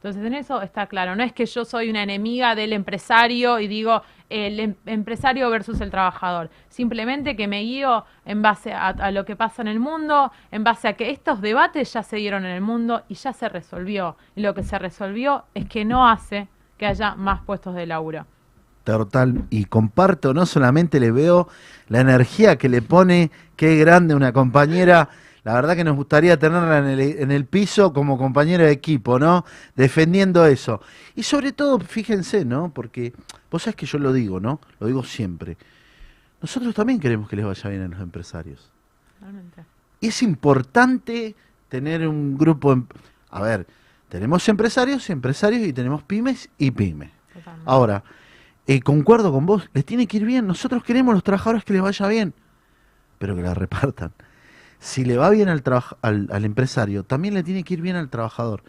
Entonces, 0.05 0.27
en 0.27 0.35
eso 0.35 0.61
está 0.61 0.87
claro. 0.87 1.17
No 1.17 1.23
es 1.23 1.33
que 1.33 1.47
yo 1.47 1.65
soy 1.65 1.89
una 1.89 2.03
enemiga 2.03 2.55
del 2.55 2.75
empresario 2.75 3.59
y 3.59 3.69
digo 3.69 4.03
el 4.29 4.61
em- 4.61 4.75
empresario 4.85 5.49
versus 5.49 5.81
el 5.81 5.91
trabajador. 5.91 6.51
Simplemente 6.69 7.37
que 7.37 7.49
me 7.49 7.63
guío 7.63 8.05
en 8.27 8.43
base 8.43 8.75
a, 8.75 8.89
a 8.89 9.11
lo 9.13 9.25
que 9.25 9.35
pasa 9.35 9.63
en 9.63 9.69
el 9.69 9.81
mundo, 9.81 10.31
en 10.51 10.63
base 10.63 10.89
a 10.89 10.93
que 10.93 11.11
estos 11.11 11.41
debates 11.41 11.91
ya 11.91 12.03
se 12.03 12.17
dieron 12.17 12.45
en 12.45 12.51
el 12.51 12.61
mundo 12.61 13.03
y 13.09 13.15
ya 13.15 13.33
se 13.33 13.49
resolvió. 13.49 14.19
Y 14.37 14.43
lo 14.43 14.53
que 14.53 14.63
se 14.63 14.79
resolvió 14.79 15.47
es 15.55 15.65
que 15.71 15.87
no 15.87 16.07
hace 16.07 16.49
que 16.77 16.85
haya 16.85 17.15
más 17.15 17.41
puestos 17.41 17.75
de 17.75 17.87
laburo. 17.87 18.27
Total, 18.85 19.47
y 19.49 19.65
comparto, 19.65 20.35
no 20.35 20.45
solamente 20.45 21.01
le 21.01 21.13
veo 21.13 21.49
la 21.89 22.01
energía 22.01 22.57
que 22.57 22.69
le 22.69 22.83
pone, 22.83 23.31
qué 23.57 23.77
grande 23.77 24.15
una 24.15 24.35
compañera, 24.35 25.09
la 25.45 25.55
verdad 25.55 25.77
que 25.77 25.85
nos 25.85 25.95
gustaría 25.95 26.39
tenerla 26.39 26.79
en 26.79 26.87
el, 26.87 27.01
en 27.01 27.31
el 27.31 27.45
piso 27.45 27.93
como 27.93 28.17
compañera 28.17 28.65
de 28.65 28.73
equipo, 28.73 29.19
¿no? 29.19 29.45
Defendiendo 29.77 30.47
eso. 30.47 30.81
Y 31.15 31.23
sobre 31.23 31.53
todo, 31.53 31.79
fíjense, 31.81 32.45
¿no? 32.47 32.73
Porque 32.73 33.13
vos 33.51 33.63
sabés 33.63 33.77
que 33.77 33.87
yo 33.87 33.99
lo 33.99 34.13
digo, 34.13 34.41
¿no? 34.41 34.61
Lo 34.81 34.87
digo 34.87 35.05
siempre. 35.05 35.59
Nosotros 36.41 36.75
también 36.75 36.99
queremos 36.99 37.29
que 37.29 37.37
les 37.37 37.45
vaya 37.45 37.71
bien 37.71 37.83
a 37.83 37.89
los 37.89 38.01
empresarios. 38.01 38.71
Y 40.01 40.09
es 40.09 40.23
importante 40.23 41.35
tener 41.69 42.09
un 42.09 42.37
grupo, 42.39 42.73
em- 42.73 42.87
a 43.31 43.43
ver, 43.43 43.67
tenemos 44.09 44.49
empresarios, 44.49 45.09
empresarios 45.11 45.67
y 45.67 45.73
tenemos 45.73 46.03
pymes 46.03 46.49
y 46.57 46.71
pymes. 46.71 47.11
Ahora, 47.67 48.03
eh, 48.67 48.81
concuerdo 48.81 49.31
con 49.33 49.45
vos, 49.45 49.69
les 49.75 49.85
tiene 49.85 50.07
que 50.07 50.17
ir 50.19 50.25
bien. 50.25 50.47
Nosotros 50.47 50.83
queremos 50.85 51.15
los 51.15 51.23
trabajadores 51.23 51.65
que 51.65 51.75
les 51.75 51.83
vaya 51.83 52.09
bien, 52.09 52.33
pero 53.19 53.37
que 53.37 53.43
la 53.43 53.53
repartan. 53.55 54.13
Si 54.85 55.03
le 55.03 55.17
va 55.17 55.31
bien 55.31 55.49
al, 55.49 55.63
al, 56.03 56.29
al 56.31 56.45
empresario, 56.45 57.05
también 57.05 57.33
le 57.33 57.43
tiene 57.43 57.65
que 57.65 57.73
ir 57.73 57.81
bien 57.81 57.97
al 57.97 58.11
trabajador. 58.11 58.63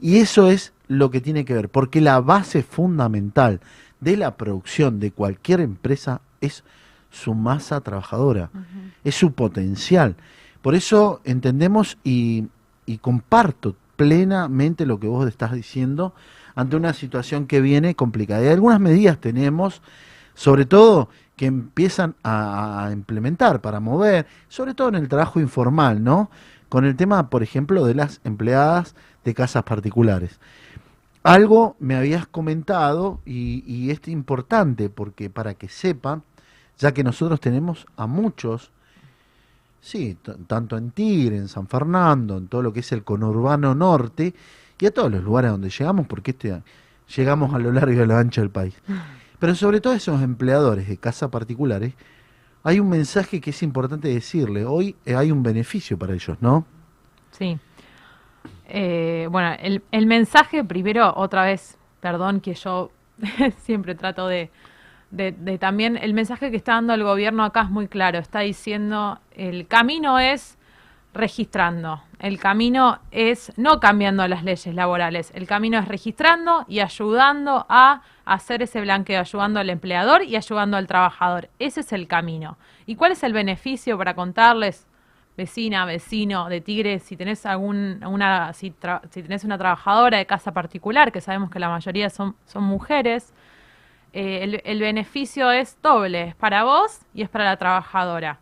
Y 0.00 0.16
eso 0.16 0.50
es 0.50 0.72
lo 0.88 1.12
que 1.12 1.20
tiene 1.20 1.44
que 1.44 1.54
ver, 1.54 1.68
porque 1.68 2.00
la 2.00 2.20
base 2.20 2.64
fundamental 2.64 3.60
de 4.00 4.16
la 4.16 4.36
producción 4.36 4.98
de 4.98 5.12
cualquier 5.12 5.60
empresa 5.60 6.22
es 6.40 6.64
su 7.08 7.34
masa 7.34 7.80
trabajadora, 7.82 8.50
es 9.04 9.14
su 9.14 9.32
potencial. 9.32 10.16
Por 10.60 10.74
eso 10.74 11.20
entendemos 11.22 11.98
y, 12.02 12.48
y 12.84 12.98
comparto 12.98 13.76
plenamente 13.94 14.86
lo 14.86 14.98
que 14.98 15.06
vos 15.06 15.28
estás 15.28 15.52
diciendo 15.52 16.14
ante 16.56 16.74
una 16.74 16.94
situación 16.94 17.46
que 17.46 17.60
viene 17.60 17.94
complicada. 17.94 18.42
Y 18.42 18.48
algunas 18.48 18.80
medidas 18.80 19.18
tenemos, 19.20 19.82
sobre 20.34 20.66
todo 20.66 21.10
que 21.40 21.46
empiezan 21.46 22.16
a, 22.22 22.90
implementar 22.92 23.62
para 23.62 23.80
mover, 23.80 24.26
sobre 24.50 24.74
todo 24.74 24.90
en 24.90 24.96
el 24.96 25.08
trabajo 25.08 25.40
informal, 25.40 26.04
¿no? 26.04 26.30
Con 26.68 26.84
el 26.84 26.96
tema, 26.96 27.30
por 27.30 27.42
ejemplo, 27.42 27.86
de 27.86 27.94
las 27.94 28.20
empleadas 28.24 28.94
de 29.24 29.32
casas 29.32 29.62
particulares. 29.62 30.38
Algo 31.22 31.76
me 31.78 31.96
habías 31.96 32.26
comentado 32.26 33.22
y, 33.24 33.90
es 33.90 34.06
importante 34.08 34.90
porque 34.90 35.30
para 35.30 35.54
que 35.54 35.70
sepan, 35.70 36.24
ya 36.76 36.92
que 36.92 37.02
nosotros 37.02 37.40
tenemos 37.40 37.86
a 37.96 38.06
muchos, 38.06 38.70
sí, 39.80 40.18
tanto 40.46 40.76
en 40.76 40.90
Tigre, 40.90 41.38
en 41.38 41.48
San 41.48 41.68
Fernando, 41.68 42.36
en 42.36 42.48
todo 42.48 42.60
lo 42.60 42.70
que 42.74 42.80
es 42.80 42.92
el 42.92 43.02
conurbano 43.02 43.74
norte 43.74 44.34
y 44.78 44.84
a 44.84 44.90
todos 44.90 45.10
los 45.10 45.24
lugares 45.24 45.52
donde 45.52 45.70
llegamos, 45.70 46.06
porque 46.06 46.32
este, 46.32 46.62
llegamos 47.16 47.54
a 47.54 47.58
lo 47.58 47.72
largo 47.72 47.94
y 47.94 47.98
a 47.98 48.04
lo 48.04 48.18
ancho 48.18 48.42
del 48.42 48.50
país. 48.50 48.74
Pero 49.40 49.54
sobre 49.54 49.80
todo 49.80 49.94
esos 49.94 50.22
empleadores 50.22 50.86
de 50.86 50.98
casas 50.98 51.30
particulares, 51.30 51.94
hay 52.62 52.78
un 52.78 52.90
mensaje 52.90 53.40
que 53.40 53.50
es 53.50 53.62
importante 53.62 54.08
decirle. 54.08 54.66
Hoy 54.66 54.94
eh, 55.06 55.16
hay 55.16 55.32
un 55.32 55.42
beneficio 55.42 55.98
para 55.98 56.12
ellos, 56.12 56.36
¿no? 56.40 56.66
Sí. 57.30 57.58
Eh, 58.68 59.26
bueno, 59.30 59.56
el, 59.60 59.82
el 59.90 60.06
mensaje 60.06 60.62
primero, 60.62 61.12
otra 61.16 61.44
vez, 61.44 61.78
perdón 62.00 62.40
que 62.40 62.54
yo 62.54 62.90
siempre 63.62 63.94
trato 63.94 64.28
de, 64.28 64.50
de, 65.10 65.32
de 65.32 65.56
también, 65.56 65.96
el 65.96 66.12
mensaje 66.12 66.50
que 66.50 66.58
está 66.58 66.74
dando 66.74 66.92
el 66.92 67.02
gobierno 67.02 67.42
acá 67.42 67.62
es 67.62 67.70
muy 67.70 67.88
claro, 67.88 68.18
está 68.18 68.40
diciendo, 68.40 69.18
el 69.32 69.66
camino 69.66 70.18
es 70.18 70.58
registrando. 71.14 72.02
El 72.20 72.38
camino 72.38 72.98
es 73.10 73.50
no 73.56 73.80
cambiando 73.80 74.28
las 74.28 74.44
leyes 74.44 74.74
laborales, 74.74 75.32
el 75.34 75.46
camino 75.46 75.78
es 75.78 75.88
registrando 75.88 76.66
y 76.68 76.80
ayudando 76.80 77.64
a 77.70 78.02
hacer 78.26 78.60
ese 78.60 78.82
blanqueo, 78.82 79.20
ayudando 79.20 79.58
al 79.58 79.70
empleador 79.70 80.22
y 80.22 80.36
ayudando 80.36 80.76
al 80.76 80.86
trabajador. 80.86 81.48
Ese 81.58 81.80
es 81.80 81.94
el 81.94 82.06
camino. 82.06 82.58
¿Y 82.84 82.96
cuál 82.96 83.12
es 83.12 83.22
el 83.22 83.32
beneficio 83.32 83.96
para 83.96 84.12
contarles, 84.14 84.86
vecina, 85.34 85.86
vecino 85.86 86.50
de 86.50 86.60
Tigre, 86.60 86.98
si 86.98 87.16
tenés 87.16 87.46
algún, 87.46 88.04
una, 88.04 88.52
si, 88.52 88.70
tenés 88.70 89.44
una 89.44 89.56
trabajadora 89.56 90.18
de 90.18 90.26
casa 90.26 90.52
particular, 90.52 91.12
que 91.12 91.22
sabemos 91.22 91.50
que 91.50 91.58
la 91.58 91.70
mayoría 91.70 92.10
son, 92.10 92.36
son 92.44 92.64
mujeres, 92.64 93.32
eh, 94.12 94.40
el, 94.42 94.60
el 94.64 94.80
beneficio 94.80 95.50
es 95.50 95.80
doble, 95.80 96.28
es 96.28 96.34
para 96.34 96.64
vos 96.64 97.00
y 97.14 97.22
es 97.22 97.30
para 97.30 97.46
la 97.46 97.56
trabajadora. 97.56 98.38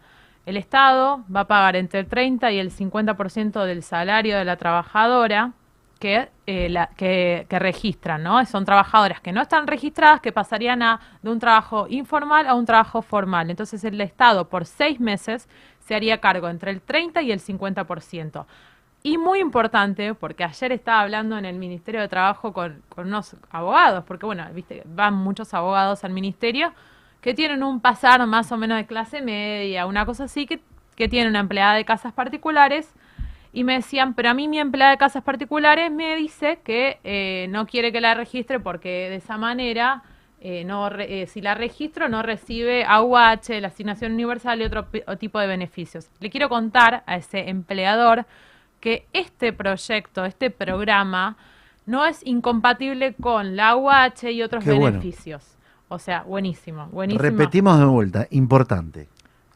El 0.48 0.56
Estado 0.56 1.24
va 1.34 1.40
a 1.40 1.46
pagar 1.46 1.76
entre 1.76 2.00
el 2.00 2.06
30 2.06 2.50
y 2.52 2.58
el 2.58 2.70
50% 2.70 3.64
del 3.66 3.82
salario 3.82 4.38
de 4.38 4.46
la 4.46 4.56
trabajadora 4.56 5.52
que, 6.00 6.30
eh, 6.46 6.70
la- 6.70 6.86
que, 6.96 7.44
registran, 7.50 8.22
¿no? 8.22 8.42
Son 8.46 8.64
trabajadoras 8.64 9.20
que 9.20 9.30
no 9.30 9.42
están 9.42 9.66
registradas, 9.66 10.22
que 10.22 10.32
pasarían 10.32 10.80
a, 10.82 11.00
de 11.20 11.30
un 11.30 11.38
trabajo 11.38 11.86
informal 11.90 12.46
a 12.46 12.54
un 12.54 12.64
trabajo 12.64 13.02
formal. 13.02 13.50
Entonces 13.50 13.84
el 13.84 14.00
Estado 14.00 14.48
por 14.48 14.64
seis 14.64 14.98
meses 15.00 15.50
se 15.80 15.94
haría 15.94 16.18
cargo 16.18 16.48
entre 16.48 16.70
el 16.70 16.80
30 16.80 17.20
y 17.20 17.30
el 17.30 17.40
50%. 17.40 18.46
Y 19.02 19.18
muy 19.18 19.40
importante, 19.40 20.14
porque 20.14 20.44
ayer 20.44 20.72
estaba 20.72 21.02
hablando 21.02 21.36
en 21.36 21.44
el 21.44 21.56
Ministerio 21.58 22.00
de 22.00 22.08
Trabajo 22.08 22.54
con, 22.54 22.82
con 22.88 23.06
unos 23.08 23.36
abogados, 23.50 24.02
porque 24.04 24.24
bueno, 24.24 24.46
viste, 24.54 24.82
van 24.86 25.12
muchos 25.12 25.52
abogados 25.52 26.04
al 26.04 26.12
ministerio 26.12 26.72
que 27.20 27.34
tienen 27.34 27.62
un 27.62 27.80
pasar 27.80 28.24
más 28.26 28.52
o 28.52 28.56
menos 28.56 28.78
de 28.78 28.86
clase 28.86 29.20
media, 29.22 29.86
una 29.86 30.06
cosa 30.06 30.24
así, 30.24 30.46
que, 30.46 30.60
que 30.96 31.08
tienen 31.08 31.30
una 31.30 31.40
empleada 31.40 31.74
de 31.74 31.84
casas 31.84 32.12
particulares, 32.12 32.92
y 33.52 33.64
me 33.64 33.74
decían, 33.74 34.14
pero 34.14 34.28
a 34.30 34.34
mí 34.34 34.46
mi 34.46 34.58
empleada 34.58 34.92
de 34.92 34.98
casas 34.98 35.24
particulares 35.24 35.90
me 35.90 36.14
dice 36.16 36.60
que 36.62 36.98
eh, 37.02 37.46
no 37.50 37.66
quiere 37.66 37.92
que 37.92 38.00
la 38.00 38.14
registre 38.14 38.60
porque 38.60 39.08
de 39.08 39.16
esa 39.16 39.38
manera, 39.38 40.02
eh, 40.40 40.64
no 40.64 40.90
re- 40.90 41.22
eh, 41.22 41.26
si 41.26 41.40
la 41.40 41.54
registro, 41.54 42.08
no 42.08 42.22
recibe 42.22 42.84
AUH, 42.84 43.60
la 43.60 43.68
asignación 43.68 44.12
universal 44.12 44.60
y 44.60 44.64
otro 44.64 44.86
tipo 45.18 45.40
de 45.40 45.46
beneficios. 45.46 46.10
Le 46.20 46.30
quiero 46.30 46.48
contar 46.48 47.02
a 47.06 47.16
ese 47.16 47.48
empleador 47.48 48.26
que 48.80 49.06
este 49.12 49.52
proyecto, 49.52 50.24
este 50.24 50.50
programa, 50.50 51.36
no 51.86 52.04
es 52.04 52.24
incompatible 52.26 53.14
con 53.14 53.56
la 53.56 53.70
AUH 53.70 54.30
y 54.30 54.42
otros 54.42 54.62
Qué 54.62 54.72
bueno. 54.72 55.00
O 55.88 55.98
sea, 55.98 56.22
buenísimo, 56.22 56.86
buenísimo. 56.88 57.22
Repetimos 57.22 57.78
de 57.78 57.84
vuelta, 57.86 58.26
importante. 58.30 59.08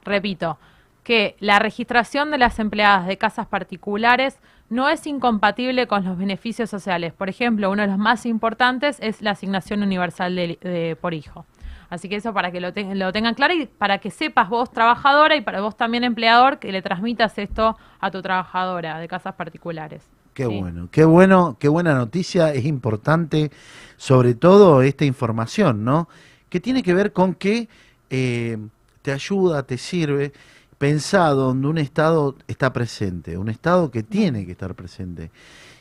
Repito, 0.04 0.58
que 1.04 1.36
la 1.40 1.58
registración 1.58 2.30
de 2.30 2.38
las 2.38 2.58
empleadas 2.58 3.06
de 3.06 3.18
casas 3.18 3.46
particulares 3.46 4.38
no 4.70 4.88
es 4.88 5.06
incompatible 5.06 5.86
con 5.86 6.04
los 6.04 6.16
beneficios 6.16 6.70
sociales. 6.70 7.12
Por 7.12 7.28
ejemplo, 7.28 7.70
uno 7.70 7.82
de 7.82 7.88
los 7.88 7.98
más 7.98 8.24
importantes 8.24 8.98
es 9.00 9.20
la 9.20 9.32
asignación 9.32 9.82
universal 9.82 10.34
de- 10.34 10.58
de- 10.62 10.96
por 10.96 11.12
hijo. 11.12 11.44
Así 11.90 12.08
que 12.08 12.16
eso 12.16 12.32
para 12.32 12.50
que 12.50 12.60
lo, 12.60 12.72
te- 12.72 12.94
lo 12.94 13.12
tengan 13.12 13.34
claro 13.34 13.52
y 13.52 13.66
para 13.66 13.98
que 13.98 14.10
sepas 14.10 14.48
vos 14.48 14.70
trabajadora 14.70 15.36
y 15.36 15.42
para 15.42 15.60
vos 15.60 15.76
también 15.76 16.04
empleador 16.04 16.58
que 16.58 16.72
le 16.72 16.80
transmitas 16.80 17.36
esto 17.36 17.76
a 18.00 18.10
tu 18.10 18.22
trabajadora 18.22 18.98
de 18.98 19.08
casas 19.08 19.34
particulares. 19.34 20.08
Qué 20.34 20.46
Sí. 20.46 20.60
bueno, 20.60 20.88
qué 20.90 21.04
bueno, 21.04 21.56
qué 21.60 21.68
buena 21.68 21.94
noticia, 21.94 22.52
es 22.52 22.64
importante, 22.64 23.50
sobre 23.96 24.34
todo 24.34 24.82
esta 24.82 25.04
información, 25.04 25.84
¿no? 25.84 26.08
Que 26.48 26.60
tiene 26.60 26.82
que 26.82 26.94
ver 26.94 27.12
con 27.12 27.34
que 27.34 27.68
eh, 28.10 28.58
te 29.02 29.12
ayuda, 29.12 29.62
te 29.64 29.78
sirve, 29.78 30.32
pensado 30.78 31.46
donde 31.48 31.68
un 31.68 31.78
Estado 31.78 32.34
está 32.48 32.72
presente, 32.72 33.38
un 33.38 33.48
Estado 33.48 33.90
que 33.90 34.02
tiene 34.02 34.44
que 34.46 34.52
estar 34.52 34.74
presente. 34.74 35.30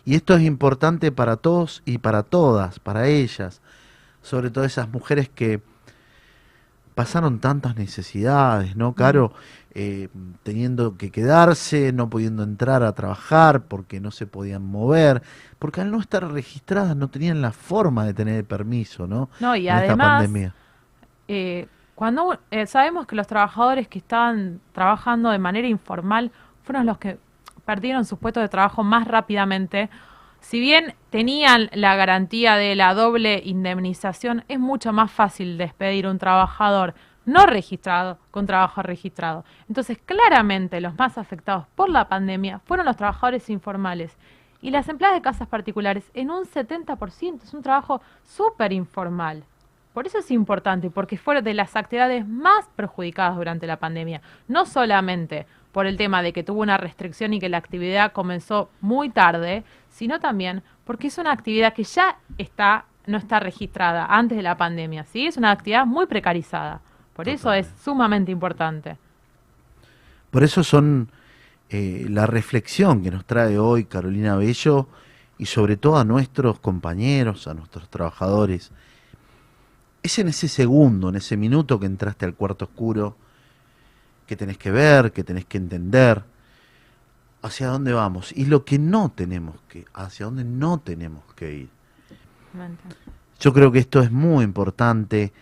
Y 0.06 0.15
esto 0.15 0.36
es 0.36 0.44
importante 0.44 1.11
para 1.11 1.38
todos 1.38 1.82
y 1.86 1.98
para 1.99 2.23
todas, 2.23 2.80
para 2.80 3.07
ellas, 3.07 3.61
sobre 4.22 4.49
todo 4.49 4.64
esas 4.64 4.90
mujeres 4.90 5.30
que 5.30 5.61
pasaron 6.95 7.39
tantas 7.39 7.76
necesidades, 7.76 8.76
¿no, 8.76 8.93
Caro? 8.93 9.34
Eh, 9.73 10.09
teniendo 10.43 10.97
que 10.97 11.11
quedarse, 11.11 11.93
no 11.93 12.09
pudiendo 12.09 12.43
entrar 12.43 12.84
a 12.84 12.93
trabajar 12.93 13.63
porque 13.68 14.01
no 14.01 14.11
se 14.11 14.27
podían 14.27 14.63
mover, 14.65 15.22
porque 15.59 15.81
al 15.81 15.91
no 15.91 15.99
estar 16.01 16.30
registradas 16.31 16.95
no 16.97 17.09
tenían 17.09 17.41
la 17.41 17.51
forma 17.53 18.05
de 18.05 18.13
tener 18.13 18.35
el 18.35 18.45
permiso, 18.45 19.07
¿no? 19.07 19.30
No, 19.39 19.55
y 19.55 19.69
en 19.69 19.77
esta 19.77 19.93
además, 19.93 20.07
pandemia. 20.18 20.55
eh, 21.27 21.68
cuando 21.95 22.39
eh, 22.51 22.65
sabemos 22.68 23.05
que 23.07 23.15
los 23.15 23.27
trabajadores 23.27 23.88
que 23.88 23.99
estaban 23.99 24.59
trabajando 24.73 25.30
de 25.30 25.39
manera 25.39 25.68
informal 25.68 26.31
fueron 26.63 26.85
los 26.88 26.97
que 26.97 27.19
perdieron 27.65 28.05
sus 28.05 28.18
puestos 28.19 28.41
de 28.43 28.49
trabajo 28.49 28.84
más 28.84 29.07
rápidamente, 29.07 29.89
si 30.41 30.59
bien 30.59 30.95
tenían 31.11 31.69
la 31.72 31.95
garantía 31.95 32.55
de 32.55 32.76
la 32.76 32.93
doble 32.93 33.41
indemnización, 33.45 34.43
es 34.49 34.59
mucho 34.59 34.91
más 34.91 35.11
fácil 35.11 35.57
despedir 35.57 36.07
un 36.07 36.18
trabajador 36.18 36.93
no 37.26 37.45
registrado 37.45 38.18
con 38.31 38.47
trabajo 38.47 38.81
registrado. 38.81 39.45
Entonces, 39.69 39.99
claramente 40.03 40.81
los 40.81 40.97
más 40.97 41.18
afectados 41.18 41.68
por 41.76 41.89
la 41.89 42.09
pandemia 42.09 42.59
fueron 42.65 42.88
los 42.88 42.97
trabajadores 42.97 43.49
informales. 43.49 44.18
Y 44.61 44.72
las 44.72 44.89
empleadas 44.89 45.18
de 45.18 45.22
casas 45.22 45.47
particulares 45.47 46.11
en 46.13 46.31
un 46.31 46.43
70%, 46.45 47.43
es 47.43 47.53
un 47.53 47.61
trabajo 47.61 48.01
súper 48.23 48.73
informal. 48.73 49.43
Por 49.93 50.07
eso 50.07 50.19
es 50.19 50.31
importante, 50.31 50.89
porque 50.89 51.18
fueron 51.18 51.43
de 51.43 51.53
las 51.53 51.76
actividades 51.76 52.27
más 52.27 52.68
perjudicadas 52.76 53.38
durante 53.38 53.68
la 53.68 53.77
pandemia. 53.77 54.22
No 54.47 54.65
solamente 54.65 55.45
por 55.72 55.85
el 55.85 55.98
tema 55.98 56.22
de 56.22 56.34
que 56.34 56.43
tuvo 56.43 56.61
una 56.61 56.77
restricción 56.77 57.34
y 57.34 57.39
que 57.39 57.49
la 57.49 57.57
actividad 57.57 58.11
comenzó 58.11 58.69
muy 58.81 59.10
tarde, 59.10 59.64
sino 59.89 60.19
también 60.19 60.64
porque 60.85 61.07
es 61.07 61.18
una 61.18 61.31
actividad 61.31 61.73
que 61.73 61.84
ya 61.84 62.18
está, 62.38 62.85
no 63.06 63.18
está 63.18 63.39
registrada 63.39 64.06
antes 64.06 64.35
de 64.35 64.43
la 64.43 64.57
pandemia, 64.57 65.06
¿sí? 65.06 65.27
Es 65.27 65.38
una 65.38 65.52
actividad 65.52 65.85
muy 65.85 66.06
precarizada. 66.06 66.81
Por 67.14 67.30
eso 67.30 67.53
es 67.53 67.68
sumamente 67.84 68.31
importante. 68.31 68.98
Por 70.31 70.43
eso 70.43 70.64
son 70.64 71.10
eh, 71.69 72.06
la 72.10 72.26
reflexión 72.26 73.03
que 73.03 73.11
nos 73.11 73.26
trae 73.26 73.57
hoy 73.57 73.85
Carolina 73.85 74.35
Bello 74.35 74.88
y 75.38 75.45
sobre 75.45 75.77
todo 75.77 75.98
a 75.98 76.03
nuestros 76.03 76.60
compañeros, 76.60 77.48
a 77.48 77.53
nuestros 77.53 77.89
trabajadores. 77.89 78.72
Es 80.03 80.19
en 80.19 80.27
ese 80.30 80.48
segundo, 80.48 81.10
en 81.10 81.15
ese 81.15 81.38
minuto 81.38 81.80
que 81.80 81.85
entraste 81.85 82.26
al 82.26 82.35
cuarto 82.35 82.65
oscuro, 82.65 83.15
que 84.31 84.37
tenés 84.37 84.57
que 84.57 84.71
ver, 84.71 85.11
que 85.11 85.25
tenés 85.25 85.43
que 85.43 85.57
entender 85.57 86.23
hacia 87.41 87.67
dónde 87.67 87.91
vamos 87.91 88.31
y 88.31 88.45
lo 88.45 88.63
que 88.63 88.79
no 88.79 89.11
tenemos 89.11 89.57
que, 89.67 89.83
hacia 89.93 90.25
dónde 90.25 90.45
no 90.45 90.79
tenemos 90.79 91.25
que 91.35 91.53
ir. 91.53 91.69
Yo 93.41 93.51
creo 93.51 93.73
que 93.73 93.79
esto 93.79 94.01
es 94.01 94.09
muy 94.09 94.45
importante. 94.45 95.33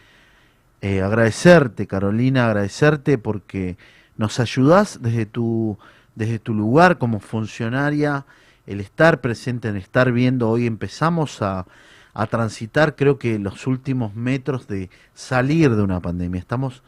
Eh, 0.82 1.04
agradecerte, 1.04 1.86
Carolina, 1.86 2.48
agradecerte 2.48 3.20
porque 3.20 3.78
nos 4.18 4.40
ayudás 4.40 5.04
desde 5.04 5.28
tu, 5.28 5.78
desde 6.16 6.40
tu 6.40 6.56
lugar 6.56 6.98
como 6.98 7.20
funcionaria, 7.20 8.26
el 8.66 8.80
estar 8.80 9.22
presente, 9.22 9.70
el 9.70 9.78
estar 9.78 10.12
viendo. 10.12 10.50
Hoy 10.50 10.66
empezamos 10.66 11.44
a, 11.44 11.68
a 12.16 12.26
transitar, 12.26 12.96
creo 12.96 13.20
que 13.20 13.38
los 13.38 13.68
últimos 13.68 14.16
metros 14.16 14.66
de 14.66 14.90
salir 15.14 15.76
de 15.76 15.84
una 15.84 16.00
pandemia. 16.00 16.40
Estamos 16.40 16.82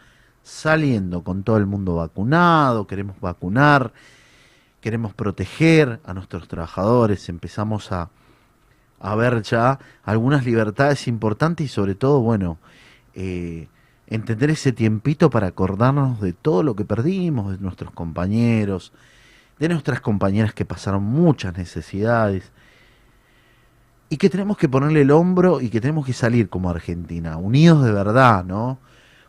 saliendo 0.43 1.23
con 1.23 1.43
todo 1.43 1.57
el 1.57 1.65
mundo 1.65 1.95
vacunado, 1.95 2.87
queremos 2.87 3.19
vacunar, 3.19 3.93
queremos 4.81 5.13
proteger 5.13 5.99
a 6.05 6.13
nuestros 6.13 6.47
trabajadores, 6.47 7.29
empezamos 7.29 7.91
a, 7.91 8.09
a 8.99 9.15
ver 9.15 9.43
ya 9.43 9.79
algunas 10.03 10.45
libertades 10.45 11.07
importantes 11.07 11.65
y 11.65 11.69
sobre 11.69 11.95
todo, 11.95 12.21
bueno, 12.21 12.57
eh, 13.13 13.67
entender 14.07 14.49
ese 14.49 14.71
tiempito 14.71 15.29
para 15.29 15.47
acordarnos 15.47 16.19
de 16.19 16.33
todo 16.33 16.63
lo 16.63 16.75
que 16.75 16.83
perdimos, 16.83 17.51
de 17.51 17.63
nuestros 17.63 17.91
compañeros, 17.91 18.91
de 19.59 19.69
nuestras 19.69 20.01
compañeras 20.01 20.53
que 20.53 20.65
pasaron 20.65 21.03
muchas 21.03 21.55
necesidades 21.57 22.51
y 24.09 24.17
que 24.17 24.29
tenemos 24.29 24.57
que 24.57 24.67
ponerle 24.67 25.01
el 25.01 25.11
hombro 25.11 25.61
y 25.61 25.69
que 25.69 25.79
tenemos 25.79 26.05
que 26.05 26.13
salir 26.13 26.49
como 26.49 26.69
Argentina, 26.69 27.37
unidos 27.37 27.85
de 27.85 27.93
verdad, 27.93 28.43
¿no? 28.43 28.79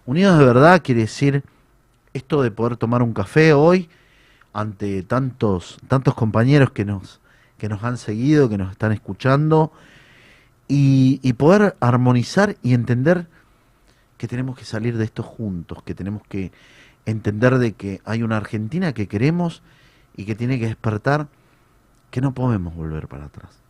Unidos 0.04 0.38
de 0.38 0.44
verdad 0.44 0.82
quiere 0.82 1.02
decir 1.02 1.44
esto 2.12 2.42
de 2.42 2.50
poder 2.50 2.76
tomar 2.76 3.02
un 3.02 3.12
café 3.12 3.52
hoy 3.52 3.88
ante 4.52 5.02
tantos, 5.02 5.78
tantos 5.88 6.14
compañeros 6.14 6.72
que 6.72 6.84
nos, 6.84 7.20
que 7.56 7.68
nos 7.68 7.84
han 7.84 7.96
seguido, 7.96 8.48
que 8.48 8.58
nos 8.58 8.72
están 8.72 8.92
escuchando, 8.92 9.72
y, 10.68 11.20
y 11.22 11.34
poder 11.34 11.76
armonizar 11.80 12.56
y 12.62 12.74
entender 12.74 13.26
que 14.18 14.28
tenemos 14.28 14.58
que 14.58 14.64
salir 14.64 14.96
de 14.98 15.04
esto 15.04 15.22
juntos, 15.22 15.82
que 15.82 15.94
tenemos 15.94 16.22
que 16.28 16.52
entender 17.06 17.58
de 17.58 17.72
que 17.72 18.00
hay 18.04 18.22
una 18.22 18.36
Argentina 18.36 18.92
que 18.92 19.08
queremos 19.08 19.62
y 20.16 20.24
que 20.24 20.34
tiene 20.34 20.58
que 20.58 20.66
despertar, 20.66 21.28
que 22.10 22.20
no 22.20 22.32
podemos 22.32 22.74
volver 22.74 23.08
para 23.08 23.26
atrás. 23.26 23.61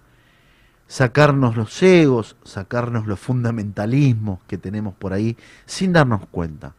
Sacarnos 0.86 1.56
los 1.56 1.82
egos, 1.82 2.36
sacarnos 2.44 3.06
los 3.06 3.18
fundamentalismos 3.18 4.40
que 4.46 4.58
tenemos 4.58 4.94
por 4.94 5.12
ahí 5.12 5.36
sin 5.64 5.92
darnos 5.92 6.26
cuenta 6.30 6.74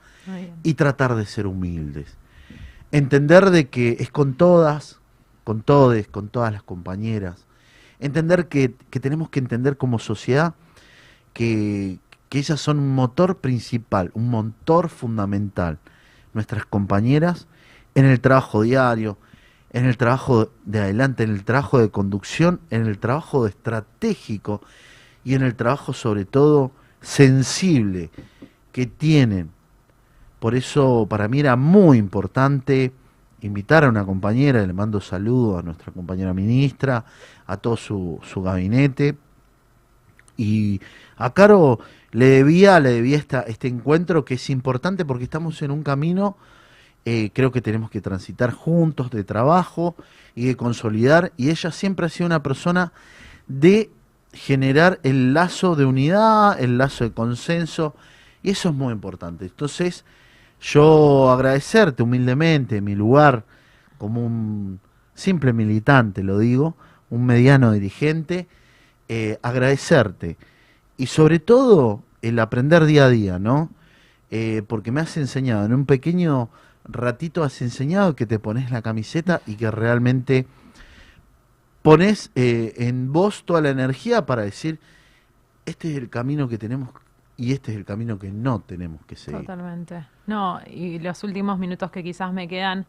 y 0.62 0.76
tratar 0.76 1.16
de 1.16 1.26
ser 1.26 1.48
humildes. 1.48 2.16
Entender 2.92 3.50
de 3.50 3.70
que 3.70 3.98
es 4.00 4.12
con 4.12 4.36
todas, 4.36 5.00
con 5.44 5.62
todos, 5.62 6.08
con 6.08 6.30
todas 6.30 6.54
las 6.54 6.64
compañeras. 6.64 7.46
Entender 8.00 8.48
que, 8.48 8.76
que 8.90 9.00
tenemos 9.00 9.30
que 9.30 9.40
entender 9.40 9.78
como 9.78 9.98
sociedad 9.98 10.54
que, 11.34 11.98
que 12.30 12.40
ellas 12.40 12.60
son 12.60 12.80
un 12.80 12.94
motor 12.94 13.38
principal, 13.38 14.12
un 14.14 14.30
motor 14.30 14.90
fundamental. 14.90 15.80
Nuestras 16.34 16.66
compañeras 16.66 17.48
en 17.96 18.06
el 18.06 18.20
trabajo 18.20 18.62
diario, 18.62 19.18
en 19.74 19.86
el 19.86 19.98
trabajo 19.98 20.52
de 20.66 20.80
adelante, 20.80 21.24
en 21.24 21.32
el 21.32 21.44
trabajo 21.44 21.80
de 21.80 21.90
conducción, 21.90 22.62
en 22.70 22.86
el 22.86 23.00
trabajo 23.00 23.48
estratégico 23.48 24.62
y 25.24 25.34
en 25.34 25.42
el 25.42 25.56
trabajo 25.56 25.94
sobre 25.94 26.26
todo 26.26 26.72
sensible 27.02 28.12
que 28.72 28.86
tienen. 28.86 29.50
Por 30.40 30.56
eso 30.56 31.08
para 31.10 31.28
mí 31.28 31.40
era 31.40 31.56
muy 31.56 31.98
importante 31.98 32.94
invitar 33.42 33.84
a 33.84 33.90
una 33.90 34.06
compañera, 34.06 34.66
le 34.66 34.74
mando 34.74 35.02
saludo 35.02 35.58
a 35.58 35.64
nuestra 35.64 35.92
compañera 35.92 36.34
ministra, 36.34 37.06
a 37.46 37.58
todo 37.58 37.76
su, 37.76 38.20
su 38.24 38.42
gabinete. 38.42 39.18
Y 40.38 40.82
a 41.18 41.34
Caro 41.34 41.80
le 42.12 42.26
debía, 42.28 42.80
le 42.80 42.92
debía 42.92 43.18
esta, 43.18 43.42
este 43.42 43.68
encuentro 43.68 44.26
que 44.26 44.36
es 44.36 44.50
importante 44.50 45.06
porque 45.06 45.26
estamos 45.26 45.62
en 45.62 45.72
un 45.72 45.84
camino, 45.84 46.38
eh, 47.06 47.32
creo 47.34 47.52
que 47.52 47.62
tenemos 47.62 47.90
que 47.90 48.02
transitar 48.02 48.52
juntos 48.52 49.12
de 49.12 49.24
trabajo 49.24 49.96
y 50.36 50.46
de 50.46 50.56
consolidar. 50.56 51.34
Y 51.38 51.50
ella 51.50 51.72
siempre 51.72 52.06
ha 52.06 52.10
sido 52.10 52.28
una 52.28 52.44
persona 52.44 52.94
de 53.48 53.90
generar 54.32 55.00
el 55.04 55.34
lazo 55.34 55.76
de 55.76 55.86
unidad, 55.86 56.60
el 56.60 56.78
lazo 56.78 57.04
de 57.04 57.12
consenso, 57.12 57.96
y 58.42 58.52
eso 58.52 58.70
es 58.70 58.76
muy 58.76 58.94
importante. 58.94 59.46
Entonces, 59.46 60.06
yo 60.60 61.30
agradecerte 61.32 62.04
humildemente 62.04 62.82
mi 62.82 62.96
lugar 62.96 63.46
como 63.98 64.26
un 64.26 64.80
simple 65.14 65.54
militante, 65.54 66.24
lo 66.24 66.40
digo, 66.40 66.76
un 67.10 67.26
mediano 67.26 67.72
dirigente, 67.72 68.48
eh, 69.08 69.38
agradecerte 69.42 70.38
y 70.98 71.08
sobre 71.08 71.40
todo 71.40 72.02
el 72.22 72.40
aprender 72.40 72.86
día 72.86 73.06
a 73.06 73.10
día, 73.10 73.40
¿no? 73.40 73.70
Eh, 74.32 74.64
porque 74.68 74.92
me 74.92 75.02
has 75.02 75.16
enseñado, 75.18 75.66
en 75.66 75.74
un 75.74 75.86
pequeño 75.86 76.50
ratito 76.86 77.44
has 77.44 77.62
enseñado 77.62 78.16
que 78.16 78.26
te 78.26 78.40
pones 78.40 78.72
la 78.72 78.82
camiseta 78.82 79.42
y 79.46 79.56
que 79.56 79.72
realmente 79.72 80.48
pones 81.82 82.32
eh, 82.36 82.74
en 82.78 83.12
vos 83.12 83.44
toda 83.46 83.62
la 83.62 83.70
energía 83.70 84.26
para 84.26 84.44
decir, 84.44 84.80
este 85.66 85.92
es 85.92 85.98
el 85.98 86.10
camino 86.10 86.48
que 86.48 86.58
tenemos 86.58 86.90
y 87.38 87.54
este 87.54 87.72
es 87.72 87.78
el 87.78 87.86
camino 87.86 88.20
que 88.20 88.32
no 88.32 88.60
tenemos 88.60 89.06
que 89.06 89.16
seguir. 89.16 89.42
Totalmente. 89.42 90.06
No, 90.28 90.60
y 90.68 91.00
los 91.00 91.24
últimos 91.24 91.58
minutos 91.60 91.92
que 91.92 92.04
quizás 92.04 92.32
me 92.32 92.48
quedan, 92.48 92.86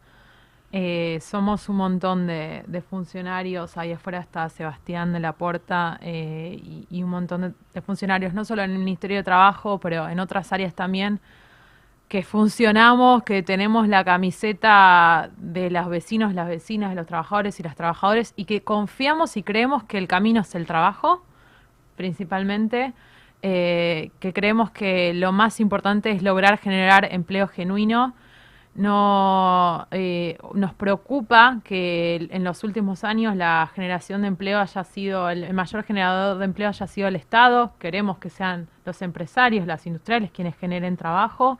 eh, 0.71 1.19
somos 1.21 1.69
un 1.69 1.77
montón 1.77 2.27
de, 2.27 2.83
funcionarios, 2.89 3.77
ahí 3.77 3.91
afuera 3.91 4.19
está 4.19 4.49
Sebastián 4.49 5.13
de 5.13 5.19
la 5.19 5.33
Porta 5.33 5.97
eh, 6.01 6.85
y, 6.89 7.01
un 7.01 7.09
montón 7.09 7.55
de 7.73 7.81
funcionarios, 7.81 8.33
no 8.33 8.45
solo 8.45 8.61
en 8.61 8.71
el 8.71 8.79
Ministerio 8.79 9.17
de 9.17 9.23
Trabajo, 9.23 9.79
pero 9.79 10.07
en 10.09 10.19
otras 10.19 10.51
áreas 10.51 10.73
también, 10.73 11.19
que 12.07 12.23
funcionamos, 12.23 13.23
que 13.23 13.41
tenemos 13.41 13.87
la 13.87 14.03
camiseta 14.03 15.31
de 15.37 15.71
los 15.71 15.89
vecinos, 15.89 16.33
las 16.33 16.47
vecinas, 16.47 16.91
de 16.91 16.95
los 16.95 17.07
trabajadores 17.07 17.59
y 17.59 17.63
las 17.63 17.75
trabajadoras, 17.75 18.33
y 18.35 18.45
que 18.45 18.61
confiamos 18.61 19.37
y 19.37 19.43
creemos 19.43 19.83
que 19.83 19.97
el 19.97 20.07
camino 20.07 20.41
es 20.41 20.53
el 20.55 20.67
trabajo, 20.67 21.23
principalmente, 21.95 22.93
eh, 23.41 24.11
que 24.19 24.33
creemos 24.33 24.71
que 24.71 25.13
lo 25.13 25.31
más 25.31 25.59
importante 25.59 26.11
es 26.11 26.21
lograr 26.21 26.57
generar 26.57 27.07
empleo 27.11 27.47
genuino. 27.47 28.13
No 28.75 29.87
eh, 29.91 30.37
nos 30.53 30.73
preocupa 30.73 31.61
que 31.63 32.27
en 32.29 32.43
los 32.43 32.63
últimos 32.65 33.05
años 33.05 33.35
la 33.35 33.69
generación 33.73 34.21
de 34.21 34.27
empleo 34.27 34.59
haya 34.59 34.83
sido 34.83 35.29
el, 35.29 35.53
mayor 35.53 35.83
generador 35.83 36.37
de 36.39 36.45
empleo 36.45 36.69
haya 36.69 36.87
sido 36.87 37.07
el 37.07 37.15
Estado. 37.15 37.73
Queremos 37.79 38.17
que 38.17 38.29
sean 38.29 38.67
los 38.83 39.01
empresarios, 39.01 39.65
las 39.65 39.87
industriales 39.87 40.29
quienes 40.31 40.57
generen 40.57 40.97
trabajo. 40.97 41.57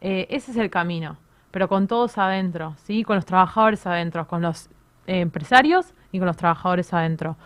Eh, 0.00 0.26
ese 0.30 0.50
es 0.52 0.56
el 0.56 0.70
camino, 0.70 1.16
pero 1.50 1.68
con 1.68 1.86
todos 1.86 2.18
adentro, 2.18 2.74
¿sí? 2.84 3.02
con 3.04 3.16
los 3.16 3.26
trabajadores 3.26 3.86
adentro, 3.86 4.26
con 4.26 4.42
los 4.42 4.68
eh, 5.06 5.20
empresarios 5.20 5.92
y 6.12 6.18
con 6.18 6.26
los 6.26 6.36
trabajadores 6.36 6.92
adentro. 6.92 7.36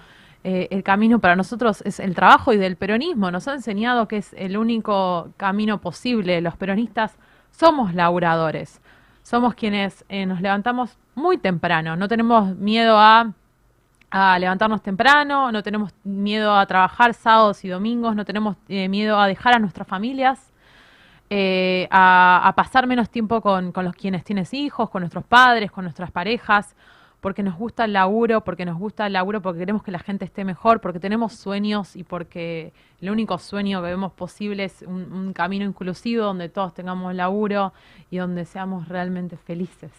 Eh, 0.46 0.68
el 0.70 0.82
camino 0.82 1.20
para 1.20 1.36
nosotros 1.36 1.80
es 1.86 1.98
el 1.98 2.14
trabajo 2.14 2.52
y 2.52 2.58
del 2.58 2.76
peronismo. 2.76 3.30
Nos 3.30 3.48
ha 3.48 3.54
enseñado 3.54 4.06
que 4.06 4.18
es 4.18 4.34
el 4.34 4.58
único 4.58 5.30
camino 5.38 5.80
posible. 5.80 6.42
Los 6.42 6.56
peronistas 6.56 7.16
somos 7.50 7.94
laburadores, 7.94 8.82
somos 9.22 9.54
quienes 9.54 10.04
eh, 10.10 10.26
nos 10.26 10.42
levantamos 10.42 10.98
muy 11.14 11.38
temprano, 11.38 11.96
no 11.96 12.08
tenemos 12.08 12.54
miedo 12.56 12.98
a 12.98 13.32
levantarnos 14.38 14.82
temprano, 14.82 15.50
no 15.50 15.62
tenemos 15.62 15.92
miedo 16.04 16.54
a 16.54 16.66
trabajar 16.66 17.14
sábados 17.14 17.64
y 17.64 17.68
domingos, 17.68 18.14
no 18.14 18.24
tenemos 18.24 18.56
miedo 18.68 19.18
a 19.18 19.26
dejar 19.26 19.56
a 19.56 19.58
nuestras 19.58 19.88
familias, 19.88 20.52
eh, 21.30 21.88
a, 21.90 22.46
a 22.46 22.54
pasar 22.54 22.86
menos 22.86 23.10
tiempo 23.10 23.40
con, 23.40 23.72
con 23.72 23.84
los 23.84 23.94
quienes 23.94 24.24
tienes 24.24 24.54
hijos, 24.54 24.90
con 24.90 25.00
nuestros 25.00 25.24
padres, 25.24 25.70
con 25.70 25.84
nuestras 25.84 26.10
parejas, 26.10 26.74
porque 27.20 27.42
nos 27.42 27.56
gusta 27.56 27.86
el 27.86 27.94
laburo, 27.94 28.44
porque 28.44 28.66
nos 28.66 28.78
gusta 28.78 29.06
el 29.06 29.14
laburo, 29.14 29.40
porque 29.40 29.60
queremos 29.60 29.82
que 29.82 29.90
la 29.90 29.98
gente 29.98 30.26
esté 30.26 30.44
mejor, 30.44 30.80
porque 30.80 31.00
tenemos 31.00 31.32
sueños 31.32 31.96
y 31.96 32.04
porque 32.04 32.74
el 33.00 33.10
único 33.10 33.38
sueño 33.38 33.80
que 33.80 33.88
vemos 33.88 34.12
posible 34.12 34.64
es 34.64 34.82
un, 34.82 35.10
un 35.10 35.32
camino 35.32 35.64
inclusivo 35.64 36.24
donde 36.24 36.50
todos 36.50 36.74
tengamos 36.74 37.14
laburo 37.14 37.72
y 38.10 38.18
donde 38.18 38.44
seamos 38.44 38.88
realmente 38.88 39.38
felices. 39.38 39.92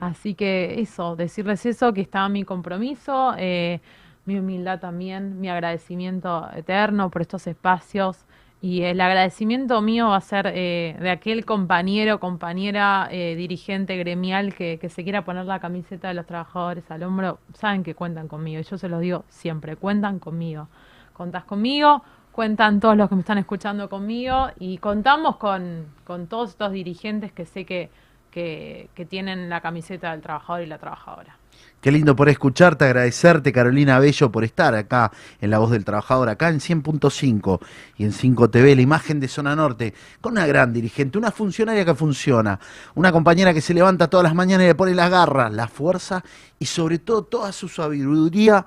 Así 0.00 0.34
que 0.34 0.80
eso, 0.80 1.16
decirles 1.16 1.64
eso, 1.66 1.92
que 1.92 2.00
estaba 2.00 2.28
mi 2.28 2.44
compromiso, 2.44 3.34
eh, 3.38 3.80
mi 4.24 4.38
humildad 4.38 4.80
también, 4.80 5.40
mi 5.40 5.48
agradecimiento 5.48 6.48
eterno 6.54 7.10
por 7.10 7.22
estos 7.22 7.46
espacios. 7.46 8.26
Y 8.60 8.82
el 8.82 9.00
agradecimiento 9.00 9.80
mío 9.80 10.08
va 10.08 10.16
a 10.16 10.20
ser 10.20 10.50
eh, 10.52 10.96
de 10.98 11.10
aquel 11.10 11.44
compañero, 11.44 12.18
compañera, 12.18 13.08
eh, 13.10 13.36
dirigente 13.36 13.96
gremial 13.96 14.52
que, 14.52 14.80
se 14.88 15.04
quiera 15.04 15.24
poner 15.24 15.46
la 15.46 15.60
camiseta 15.60 16.08
de 16.08 16.14
los 16.14 16.26
trabajadores 16.26 16.90
al 16.90 17.04
hombro. 17.04 17.38
Saben 17.54 17.84
que 17.84 17.94
cuentan 17.94 18.26
conmigo, 18.26 18.60
y 18.60 18.64
yo 18.64 18.76
se 18.76 18.88
los 18.88 19.00
digo 19.00 19.24
siempre, 19.28 19.76
cuentan 19.76 20.18
conmigo. 20.18 20.68
Contás 21.12 21.44
conmigo, 21.44 22.02
cuentan 22.32 22.80
todos 22.80 22.96
los 22.96 23.08
que 23.08 23.14
me 23.14 23.20
están 23.20 23.38
escuchando 23.38 23.88
conmigo 23.88 24.48
y 24.58 24.78
contamos 24.78 25.36
con, 25.36 25.86
con 26.04 26.26
todos 26.26 26.50
estos 26.50 26.72
dirigentes 26.72 27.30
que 27.30 27.46
sé 27.46 27.64
que, 27.64 27.90
que, 28.30 28.88
tienen 29.08 29.48
la 29.48 29.60
camiseta 29.60 30.12
del 30.12 30.20
trabajador 30.20 30.62
y 30.62 30.66
la 30.66 30.78
trabajadora. 30.78 31.36
Qué 31.80 31.92
lindo 31.92 32.16
por 32.16 32.28
escucharte, 32.28 32.84
agradecerte 32.84 33.52
Carolina 33.52 33.98
Bello 33.98 34.30
por 34.30 34.44
estar 34.44 34.74
acá 34.74 35.12
en 35.40 35.50
La 35.50 35.58
Voz 35.58 35.70
del 35.70 35.84
Trabajador, 35.84 36.28
acá 36.28 36.48
en 36.48 36.58
100.5 36.58 37.60
y 37.96 38.04
en 38.04 38.12
5 38.12 38.50
TV, 38.50 38.74
la 38.74 38.82
imagen 38.82 39.20
de 39.20 39.28
Zona 39.28 39.54
Norte, 39.54 39.94
con 40.20 40.32
una 40.32 40.46
gran 40.46 40.72
dirigente, 40.72 41.18
una 41.18 41.30
funcionaria 41.30 41.84
que 41.84 41.94
funciona, 41.94 42.58
una 42.94 43.12
compañera 43.12 43.54
que 43.54 43.60
se 43.60 43.74
levanta 43.74 44.08
todas 44.08 44.24
las 44.24 44.34
mañanas 44.34 44.64
y 44.64 44.68
le 44.68 44.74
pone 44.74 44.94
las 44.94 45.10
garras, 45.10 45.52
la 45.52 45.68
fuerza 45.68 46.24
y 46.58 46.66
sobre 46.66 46.98
todo 46.98 47.22
toda 47.22 47.52
su 47.52 47.68
sabiduría 47.68 48.64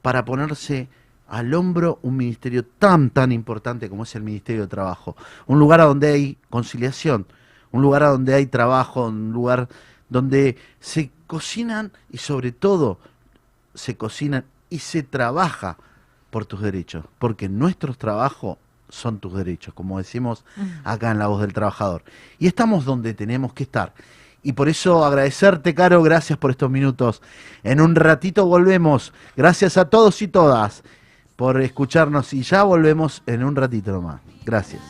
para 0.00 0.24
ponerse 0.24 0.88
al 1.28 1.52
hombro 1.54 1.98
un 2.02 2.16
ministerio 2.16 2.64
tan, 2.64 3.10
tan 3.10 3.32
importante 3.32 3.88
como 3.88 4.02
es 4.02 4.14
el 4.14 4.22
Ministerio 4.22 4.62
de 4.62 4.68
Trabajo. 4.68 5.16
Un 5.46 5.58
lugar 5.58 5.80
donde 5.80 6.08
hay 6.08 6.38
conciliación, 6.50 7.26
un 7.72 7.82
lugar 7.82 8.02
a 8.04 8.10
donde 8.10 8.34
hay 8.34 8.46
trabajo, 8.46 9.06
un 9.06 9.32
lugar 9.32 9.68
donde 10.08 10.56
se 10.80 11.10
cocinan 11.26 11.92
y 12.10 12.18
sobre 12.18 12.52
todo 12.52 12.98
se 13.74 13.96
cocinan 13.96 14.44
y 14.70 14.78
se 14.78 15.02
trabaja 15.02 15.76
por 16.30 16.46
tus 16.46 16.60
derechos, 16.60 17.04
porque 17.18 17.48
nuestros 17.48 17.98
trabajos 17.98 18.58
son 18.88 19.18
tus 19.18 19.34
derechos, 19.34 19.74
como 19.74 19.98
decimos 19.98 20.44
acá 20.84 21.10
en 21.10 21.18
La 21.18 21.26
Voz 21.26 21.40
del 21.40 21.52
Trabajador. 21.52 22.04
Y 22.38 22.46
estamos 22.46 22.84
donde 22.84 23.14
tenemos 23.14 23.52
que 23.54 23.62
estar. 23.64 23.94
Y 24.42 24.52
por 24.52 24.68
eso 24.68 25.04
agradecerte, 25.04 25.74
Caro, 25.74 26.02
gracias 26.02 26.38
por 26.38 26.50
estos 26.50 26.70
minutos. 26.70 27.22
En 27.62 27.80
un 27.80 27.94
ratito 27.94 28.46
volvemos. 28.46 29.12
Gracias 29.36 29.76
a 29.76 29.88
todos 29.88 30.20
y 30.20 30.28
todas 30.28 30.82
por 31.36 31.60
escucharnos 31.60 32.32
y 32.34 32.42
ya 32.42 32.62
volvemos 32.62 33.22
en 33.26 33.44
un 33.44 33.56
ratito 33.56 33.92
nomás. 33.92 34.20
Gracias. 34.44 34.82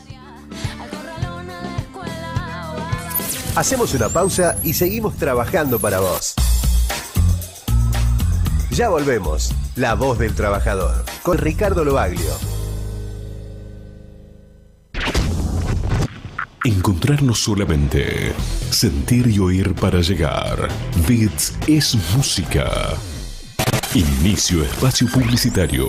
Hacemos 3.55 3.93
una 3.93 4.09
pausa 4.09 4.57
y 4.62 4.73
seguimos 4.73 5.16
trabajando 5.16 5.79
para 5.79 6.01
vos. 6.01 6.35
Ya 8.70 8.89
volvemos. 8.89 9.53
La 9.77 9.95
voz 9.95 10.19
del 10.19 10.35
trabajador. 10.35 11.05
Con 11.23 11.37
Ricardo 11.37 11.85
Loaglio. 11.85 12.31
Encontrarnos 16.65 17.41
solamente. 17.41 18.33
Sentir 18.70 19.27
y 19.27 19.39
oír 19.39 19.74
para 19.74 20.01
llegar. 20.01 20.69
Bits 21.07 21.55
es 21.66 21.95
música. 22.16 22.70
Inicio 23.95 24.62
espacio 24.62 25.07
publicitario. 25.09 25.89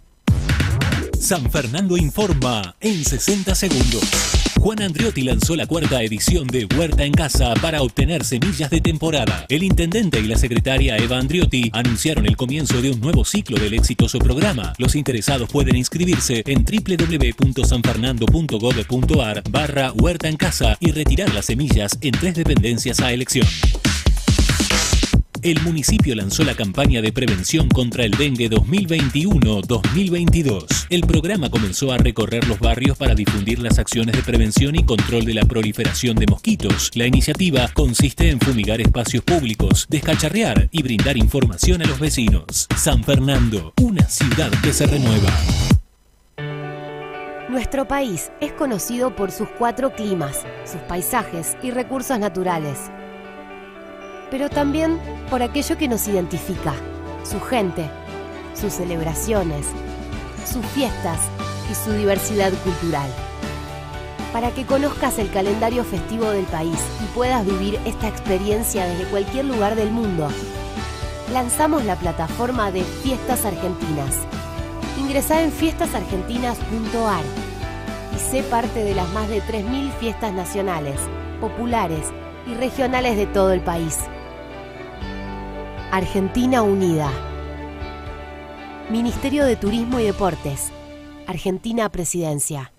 San 1.19 1.51
Fernando 1.51 1.95
informa 1.95 2.75
en 2.79 3.05
60 3.05 3.53
segundos. 3.53 4.44
Juan 4.59 4.81
Andriotti 4.81 5.21
lanzó 5.21 5.55
la 5.55 5.67
cuarta 5.67 6.01
edición 6.01 6.47
de 6.47 6.65
Huerta 6.65 7.03
en 7.03 7.13
Casa 7.13 7.53
para 7.61 7.81
obtener 7.81 8.23
semillas 8.23 8.69
de 8.69 8.81
temporada. 8.81 9.45
El 9.49 9.63
intendente 9.63 10.19
y 10.19 10.27
la 10.27 10.37
secretaria 10.37 10.97
Eva 10.97 11.17
Andriotti 11.17 11.69
anunciaron 11.73 12.25
el 12.25 12.35
comienzo 12.35 12.81
de 12.81 12.91
un 12.91 12.99
nuevo 12.99 13.23
ciclo 13.25 13.57
del 13.57 13.73
exitoso 13.73 14.19
programa. 14.19 14.73
Los 14.77 14.95
interesados 14.95 15.49
pueden 15.49 15.75
inscribirse 15.75 16.43
en 16.45 16.65
www.sanfernando.gov.ar 16.65 19.43
barra 19.49 19.91
Huerta 19.93 20.27
en 20.27 20.37
Casa 20.37 20.77
y 20.79 20.91
retirar 20.91 21.33
las 21.33 21.45
semillas 21.45 21.97
en 22.01 22.11
tres 22.11 22.35
dependencias 22.35 22.99
a 22.99 23.13
elección. 23.13 23.47
El 25.45 25.61
municipio 25.61 26.13
lanzó 26.15 26.43
la 26.43 26.55
campaña 26.55 27.01
de 27.03 27.13
prevención 27.13 27.69
contra 27.69 28.03
el 28.03 28.13
dengue 28.13 28.49
2021-2022. 28.49 30.87
El 30.89 31.01
programa 31.01 31.51
comenzó 31.51 31.91
a 31.91 31.99
recorrer 31.99 32.47
los 32.47 32.57
barrios 32.57 32.97
para 32.97 33.13
difundir 33.13 33.59
las 33.59 33.77
acciones 33.77 34.15
de 34.15 34.23
prevención 34.23 34.75
y 34.75 34.83
control 34.83 35.23
de 35.23 35.35
la 35.35 35.45
proliferación 35.45 36.15
de 36.15 36.25
mosquitos. 36.25 36.89
La 36.95 37.05
iniciativa 37.05 37.69
consiste 37.75 38.31
en 38.31 38.39
fumigar 38.39 38.81
espacios 38.81 39.23
públicos, 39.23 39.85
descacharrear 39.87 40.67
y 40.71 40.81
brindar 40.81 41.15
información 41.15 41.83
a 41.83 41.85
los 41.85 41.99
vecinos. 41.99 42.67
San 42.75 43.03
Fernando, 43.03 43.71
una 43.79 44.09
ciudad 44.09 44.49
que 44.63 44.73
se 44.73 44.87
renueva. 44.87 45.29
Nuestro 47.51 47.87
país 47.87 48.31
es 48.41 48.51
conocido 48.53 49.15
por 49.15 49.31
sus 49.31 49.47
cuatro 49.59 49.93
climas, 49.93 50.43
sus 50.65 50.81
paisajes 50.87 51.55
y 51.61 51.69
recursos 51.69 52.17
naturales 52.17 52.89
pero 54.31 54.49
también 54.49 54.99
por 55.29 55.41
aquello 55.41 55.77
que 55.77 55.87
nos 55.87 56.07
identifica, 56.07 56.73
su 57.23 57.39
gente, 57.39 57.89
sus 58.53 58.73
celebraciones, 58.73 59.65
sus 60.45 60.65
fiestas 60.67 61.19
y 61.69 61.75
su 61.75 61.91
diversidad 61.93 62.51
cultural. 62.63 63.09
Para 64.31 64.51
que 64.51 64.65
conozcas 64.65 65.17
el 65.19 65.31
calendario 65.31 65.83
festivo 65.83 66.29
del 66.29 66.45
país 66.45 66.77
y 67.03 67.15
puedas 67.15 67.45
vivir 67.45 67.79
esta 67.85 68.07
experiencia 68.07 68.85
desde 68.85 69.05
cualquier 69.05 69.45
lugar 69.45 69.75
del 69.75 69.91
mundo, 69.91 70.27
lanzamos 71.31 71.85
la 71.85 71.95
plataforma 71.95 72.71
de 72.71 72.83
Fiestas 72.83 73.45
Argentinas. 73.45 74.15
Ingresá 74.99 75.41
en 75.41 75.51
fiestasargentinas.ar 75.51 77.23
y 78.15 78.19
sé 78.19 78.43
parte 78.43 78.83
de 78.83 78.95
las 78.95 79.09
más 79.09 79.29
de 79.29 79.41
3.000 79.41 79.91
fiestas 79.99 80.33
nacionales, 80.33 80.99
populares 81.39 82.07
y 82.47 82.53
regionales 82.55 83.17
de 83.17 83.27
todo 83.27 83.51
el 83.51 83.61
país. 83.61 83.99
Argentina 85.95 86.61
Unida. 86.61 87.09
Ministerio 88.89 89.45
de 89.45 89.55
Turismo 89.55 89.97
y 90.01 90.03
Deportes. 90.03 90.73
Argentina 91.25 91.87
Presidencia. 91.87 92.73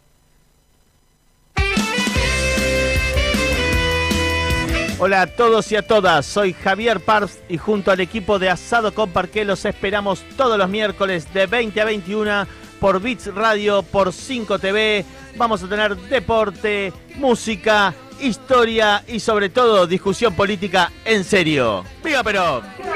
Hola 4.99 5.23
a 5.23 5.27
todos 5.29 5.73
y 5.73 5.77
a 5.77 5.87
todas, 5.87 6.27
soy 6.27 6.53
Javier 6.53 7.01
Parps 7.01 7.39
y 7.49 7.57
junto 7.57 7.91
al 7.91 8.01
equipo 8.01 8.39
de 8.39 8.51
Asado 8.51 8.93
con 8.93 9.09
Parqué 9.09 9.47
los 9.47 9.65
esperamos 9.65 10.23
todos 10.37 10.59
los 10.59 10.69
miércoles 10.69 11.33
de 11.33 11.47
20 11.47 11.81
a 11.81 11.85
21 11.87 12.47
por 12.79 13.01
Bits 13.01 13.35
Radio, 13.35 13.83
por 13.83 14.13
5 14.13 14.59
TV. 14.59 15.07
Vamos 15.39 15.63
a 15.63 15.69
tener 15.71 15.97
deporte, 15.97 16.93
música, 17.15 17.95
historia 18.21 19.03
y 19.09 19.21
sobre 19.21 19.49
todo 19.49 19.87
discusión 19.87 20.35
política 20.35 20.93
en 21.07 21.25
serio. 21.25 21.83
¡Viva 22.05 22.23
Perón! 22.23 22.96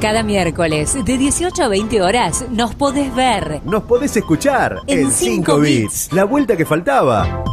Cada 0.00 0.22
miércoles 0.22 0.94
de 1.06 1.16
18 1.16 1.62
a 1.62 1.68
20 1.68 2.02
horas 2.02 2.44
nos 2.50 2.74
podés 2.74 3.14
ver 3.14 3.62
Nos 3.64 3.84
podés 3.84 4.14
escuchar 4.16 4.82
En 4.86 4.98
en 4.98 5.10
5 5.10 5.44
5 5.52 5.58
bits. 5.58 6.12
La 6.12 6.24
vuelta 6.24 6.54
que 6.54 6.66
faltaba. 6.66 7.44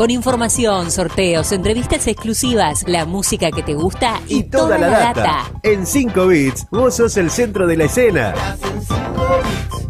Con 0.00 0.10
información, 0.10 0.90
sorteos, 0.90 1.52
entrevistas 1.52 2.06
exclusivas, 2.06 2.84
la 2.86 3.04
música 3.04 3.50
que 3.50 3.62
te 3.62 3.74
gusta 3.74 4.18
y, 4.28 4.44
Toda 4.44 4.78
la 4.78 4.88
data. 4.88 5.52
En 5.62 5.86
5 5.86 6.26
bits, 6.26 6.66
vos 6.70 6.96
sos 6.96 7.18
el 7.18 7.30
centro 7.30 7.66
de 7.66 7.76
la 7.76 7.84
escena. 7.84 8.34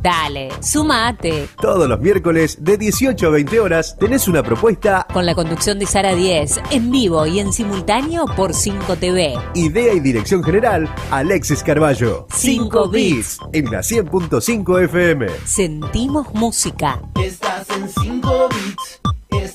Dale, 0.03 0.49
sumate. 0.59 1.47
Todos 1.61 1.89
los 1.89 2.01
miércoles 2.01 2.59
de 2.61 2.77
18 2.77 3.25
a 3.25 3.31
20 3.31 3.61
horas 3.61 3.97
tenés 4.01 4.27
una 4.27 4.43
propuesta, 4.43 5.07
Con 5.13 5.27
la 5.27 5.37
conducción 5.37 5.79
de 5.79 5.87
Sara 5.87 6.17
10, 6.17 6.61
en 6.73 6.91
vivo 6.91 7.25
y 7.27 7.39
en 7.39 7.53
simultáneo 7.53 8.25
por 8.37 8.53
5 8.53 8.97
TV. 8.97 9.35
idea 9.55 9.95
y 9.95 10.01
dirección 10.01 10.43
general, 10.43 10.93
Alexis 11.13 11.63
Carballo. 11.63 12.27
5 12.35 12.89
bits. 12.89 13.39
En 13.53 13.67
la 13.67 13.79
100.5 13.79 14.83
FM. 14.87 15.29
Sentimos 15.45 16.35
música. 16.35 17.01
Estás 17.15 17.71
en 17.71 17.89
5 17.89 18.49
bits. 18.49 19.01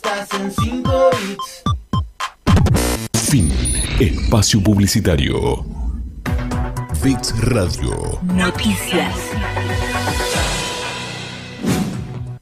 Estás 0.06 0.40
en 0.40 0.52
5 0.52 1.10
bits. 1.20 1.64
Fin. 3.28 3.52
Espacio 4.00 4.62
publicitario. 4.62 5.66
Bits 7.04 7.34
Radio. 7.44 8.20
Noticias. 8.22 9.16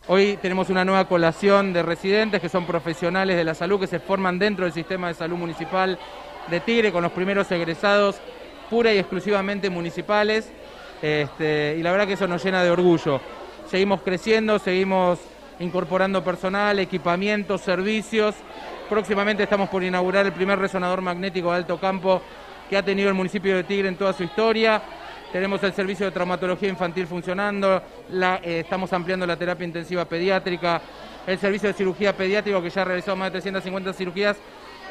Hoy 0.07 0.37
tenemos 0.41 0.69
una 0.69 0.83
nueva 0.83 1.07
colación 1.07 1.71
de 1.71 1.83
residentes 1.83 2.41
que 2.41 2.49
son 2.49 2.65
profesionales 2.65 3.37
de 3.37 3.45
la 3.45 3.55
salud 3.55 3.79
que 3.79 3.87
se 3.87 4.01
forman 4.01 4.37
dentro 4.37 4.65
del 4.65 4.73
sistema 4.73 5.07
de 5.07 5.13
salud 5.13 5.37
municipal 5.37 5.97
de 6.51 6.59
Tigre 6.59 6.91
con 6.91 7.01
los 7.01 7.13
primeros 7.13 7.49
egresados 7.49 8.17
pura 8.69 8.93
y 8.93 8.97
exclusivamente 8.97 9.69
municipales. 9.69 10.51
Este, 11.01 11.77
y 11.79 11.81
la 11.81 11.91
verdad 11.91 12.07
que 12.07 12.13
eso 12.13 12.27
nos 12.27 12.43
llena 12.43 12.61
de 12.61 12.71
orgullo. 12.71 13.21
Seguimos 13.71 14.01
creciendo, 14.01 14.59
seguimos 14.59 15.19
incorporando 15.59 16.23
personal, 16.23 16.79
equipamientos, 16.79 17.61
servicios. 17.61 18.35
Próximamente 18.89 19.43
estamos 19.43 19.69
por 19.69 19.83
inaugurar 19.83 20.25
el 20.25 20.33
primer 20.33 20.59
resonador 20.59 21.01
magnético 21.01 21.51
de 21.51 21.57
alto 21.57 21.79
campo 21.79 22.21
que 22.69 22.77
ha 22.77 22.83
tenido 22.83 23.09
el 23.09 23.15
municipio 23.15 23.55
de 23.55 23.63
Tigre 23.63 23.87
en 23.87 23.95
toda 23.95 24.13
su 24.13 24.23
historia. 24.23 24.81
Tenemos 25.31 25.63
el 25.63 25.73
servicio 25.73 26.05
de 26.05 26.11
traumatología 26.11 26.69
infantil 26.69 27.07
funcionando, 27.07 27.81
eh, 28.11 28.59
estamos 28.63 28.93
ampliando 28.93 29.25
la 29.25 29.35
terapia 29.35 29.65
intensiva 29.65 30.05
pediátrica, 30.05 30.81
el 31.25 31.39
servicio 31.39 31.69
de 31.69 31.73
cirugía 31.73 32.15
pediátrica 32.15 32.61
que 32.61 32.69
ya 32.69 32.83
ha 32.83 32.85
realizado 32.85 33.17
más 33.17 33.27
de 33.27 33.41
350 33.41 33.93
cirugías 33.93 34.37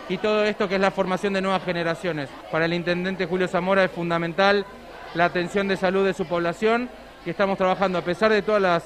y 0.08 0.18
todo 0.18 0.44
esto 0.44 0.68
que 0.68 0.74
es 0.76 0.80
la 0.80 0.90
formación 0.90 1.32
de 1.32 1.42
nuevas 1.42 1.62
generaciones. 1.64 2.28
Para 2.50 2.64
el 2.64 2.74
intendente 2.74 3.26
Julio 3.26 3.46
Zamora 3.46 3.84
es 3.84 3.90
fundamental 3.92 4.66
la 5.14 5.26
atención 5.26 5.68
de 5.68 5.76
salud 5.76 6.04
de 6.04 6.14
su 6.14 6.26
población 6.26 6.90
y 7.24 7.30
estamos 7.30 7.56
trabajando, 7.56 7.98
a 7.98 8.02
pesar 8.02 8.32
de 8.32 8.42
todas 8.42 8.62
las 8.62 8.84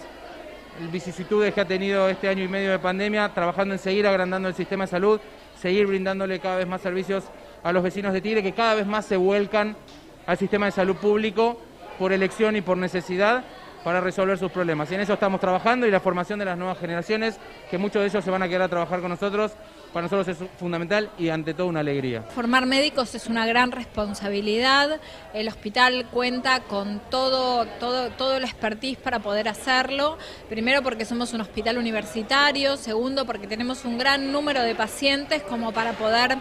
vicisitudes 0.91 1.53
que 1.55 1.61
ha 1.61 1.65
tenido 1.65 2.09
este 2.09 2.29
año 2.29 2.45
y 2.45 2.49
medio 2.49 2.71
de 2.71 2.79
pandemia, 2.79 3.33
trabajando 3.33 3.75
en 3.75 3.79
seguir 3.79 4.07
agrandando 4.07 4.49
el 4.49 4.55
sistema 4.55 4.85
de 4.85 4.91
salud, 4.91 5.21
seguir 5.61 5.87
brindándole 5.87 6.39
cada 6.39 6.57
vez 6.57 6.67
más 6.67 6.81
servicios 6.81 7.25
a 7.63 7.73
los 7.73 7.83
vecinos 7.83 8.13
de 8.13 8.21
Tigre, 8.21 8.43
que 8.43 8.53
cada 8.53 8.75
vez 8.75 8.87
más 8.87 9.07
se 9.07 9.17
vuelcan 9.17 9.77
al 10.27 10.37
sistema 10.37 10.67
de 10.67 10.73
salud 10.73 10.97
público 10.97 11.61
por 11.99 12.13
elección 12.13 12.57
y 12.57 12.61
por 12.61 12.77
necesidad 12.77 13.45
para 13.85 14.01
resolver 14.01 14.37
sus 14.37 14.51
problemas. 14.51 14.91
Y 14.91 14.97
en 14.97 15.01
eso 15.01 15.15
estamos 15.15 15.41
trabajando 15.41 15.87
y 15.87 15.91
la 15.91 16.01
formación 16.01 16.39
de 16.39 16.45
las 16.45 16.59
nuevas 16.59 16.79
generaciones, 16.79 17.39
que 17.71 17.79
muchos 17.79 18.03
de 18.03 18.09
ellos 18.09 18.25
se 18.25 18.31
van 18.31 18.43
a 18.43 18.49
quedar 18.49 18.63
a 18.63 18.69
trabajar 18.69 19.01
con 19.01 19.11
nosotros, 19.11 19.53
para 19.97 20.09
nosotros 20.09 20.29
es 20.29 20.51
fundamental 20.59 21.11
y 21.19 21.31
ante 21.31 21.55
todo 21.55 21.69
una 21.69 21.81
alegría. 21.81 22.21
Formar 22.21 22.67
médicos 22.67 23.15
es 23.15 23.29
una 23.29 23.47
gran 23.47 23.73
responsabilidad. 23.73 25.01
El 25.33 25.49
hospital 25.49 26.09
cuenta 26.11 26.61
con 26.65 27.01
todo, 27.09 27.65
todo, 27.81 28.11
todo 28.11 28.37
el 28.37 28.45
expertise 28.45 28.99
para 28.99 29.21
poder 29.21 29.49
hacerlo. 29.49 30.19
Primero 30.51 30.83
porque 30.83 31.07
somos 31.07 31.33
un 31.33 31.41
hospital 31.41 31.79
universitario, 31.79 32.77
segundo 32.77 33.25
porque 33.25 33.47
tenemos 33.47 33.87
un 33.87 33.97
gran 33.97 34.33
número 34.33 34.61
de 34.61 34.75
pacientes 34.75 35.43
como 35.43 35.73
para 35.73 35.95
poder 35.95 36.37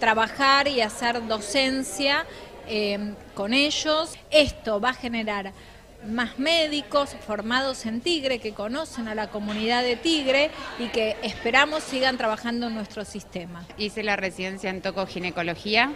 trabajar 0.00 0.66
y 0.66 0.80
hacer 0.80 1.26
docencia 1.26 2.24
eh, 2.66 3.12
con 3.34 3.52
ellos. 3.52 4.16
Esto 4.30 4.80
va 4.80 4.88
a 4.88 4.94
generar 4.94 5.52
más 6.06 6.38
médicos 6.38 7.16
formados 7.26 7.86
en 7.86 8.00
Tigre 8.00 8.38
que 8.38 8.52
conocen 8.52 9.08
a 9.08 9.14
la 9.14 9.28
comunidad 9.28 9.82
de 9.82 9.96
Tigre 9.96 10.50
y 10.78 10.88
que 10.88 11.16
esperamos 11.22 11.82
sigan 11.82 12.16
trabajando 12.16 12.66
en 12.68 12.74
nuestro 12.74 13.04
sistema. 13.04 13.64
Hice 13.78 14.02
la 14.02 14.16
residencia 14.16 14.70
en 14.70 14.82
tocoginecología, 14.82 15.92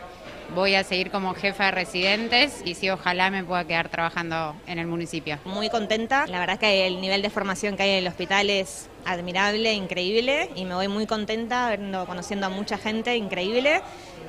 voy 0.55 0.75
a 0.75 0.85
seguir 0.85 1.11
como 1.11 1.35
jefa 1.35 1.67
de 1.67 1.71
residentes 1.73 2.63
y 2.65 2.75
sí, 2.75 2.89
ojalá 2.91 3.31
me 3.31 3.45
pueda 3.45 3.65
quedar 3.65 3.89
trabajando 3.91 4.55
en 4.67 4.79
el 4.79 4.87
municipio. 4.87 5.39
Muy 5.45 5.69
contenta, 5.69 6.27
la 6.27 6.39
verdad 6.39 6.59
que 6.59 6.87
el 6.87 7.01
nivel 7.01 7.21
de 7.23 7.31
formación 7.31 7.77
que 7.77 7.83
hay 7.83 7.91
en 7.91 7.97
el 7.99 8.07
hospital 8.09 8.49
es 8.51 8.89
admirable, 9.05 9.73
increíble 9.75 10.51
y 10.55 10.65
me 10.65 10.75
voy 10.75 10.89
muy 10.89 11.07
contenta, 11.07 11.69
viendo- 11.77 12.07
conociendo 12.07 12.47
a 12.47 12.49
mucha 12.51 12.79
gente, 12.79 13.17
increíble. 13.17 13.83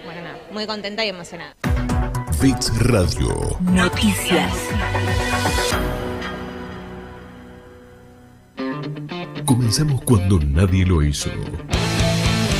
Bueno, 0.05 0.21
nada, 0.21 0.37
muy 0.51 0.65
contenta 0.65 1.05
y 1.05 1.09
emocionada. 1.09 1.55
Fix 2.39 2.71
Radio. 2.79 3.57
Noticias. 3.59 4.53
Comenzamos 9.45 10.01
cuando 10.01 10.39
nadie 10.39 10.85
lo 10.85 11.03
hizo. 11.03 11.29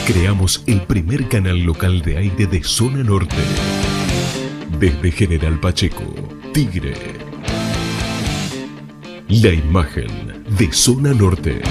Creamos 0.05 0.63
el 0.67 0.81
primer 0.81 1.27
canal 1.27 1.59
local 1.59 2.01
de 2.01 2.17
aire 2.17 2.47
de 2.47 2.63
zona 2.63 3.03
norte. 3.03 3.35
Desde 4.79 5.11
General 5.11 5.59
Pacheco, 5.59 6.03
Tigre. 6.53 6.95
La 9.27 9.53
imagen 9.53 10.43
de 10.57 10.71
zona 10.71 11.13
norte. 11.13 11.61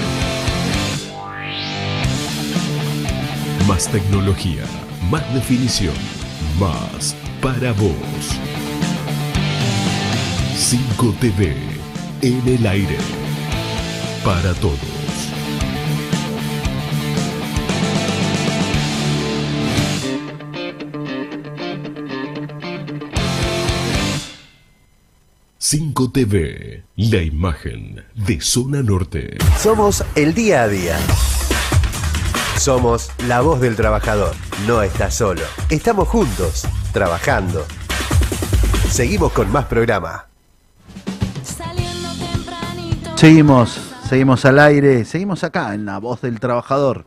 Más 3.67 3.91
tecnología, 3.91 4.63
más 5.09 5.33
definición, 5.33 5.95
más 6.59 7.15
para 7.41 7.73
vos. 7.73 8.58
5 10.69 11.15
TV 11.19 11.55
en 12.21 12.47
el 12.47 12.67
aire. 12.67 12.97
Para 14.23 14.53
todos. 14.53 14.77
Cinco 25.57 26.11
TV, 26.11 26.83
la 26.97 27.23
imagen 27.23 28.05
de 28.13 28.39
zona 28.39 28.83
norte. 28.83 29.39
Somos 29.57 30.05
el 30.13 30.35
día 30.35 30.61
a 30.61 30.67
día. 30.67 30.99
Somos 32.59 33.09
la 33.27 33.41
voz 33.41 33.59
del 33.59 33.75
trabajador. 33.75 34.35
No 34.67 34.83
estás 34.83 35.15
solo. 35.15 35.41
Estamos 35.71 36.07
juntos, 36.07 36.67
trabajando. 36.93 37.65
Seguimos 38.91 39.31
con 39.31 39.51
más 39.51 39.65
programa. 39.65 40.28
Seguimos, 43.19 43.71
seguimos 44.07 44.45
al 44.45 44.59
aire, 44.59 45.03
seguimos 45.03 45.43
acá 45.43 45.73
en 45.73 45.83
La 45.83 45.97
Voz 45.97 46.21
del 46.21 46.39
Trabajador, 46.39 47.03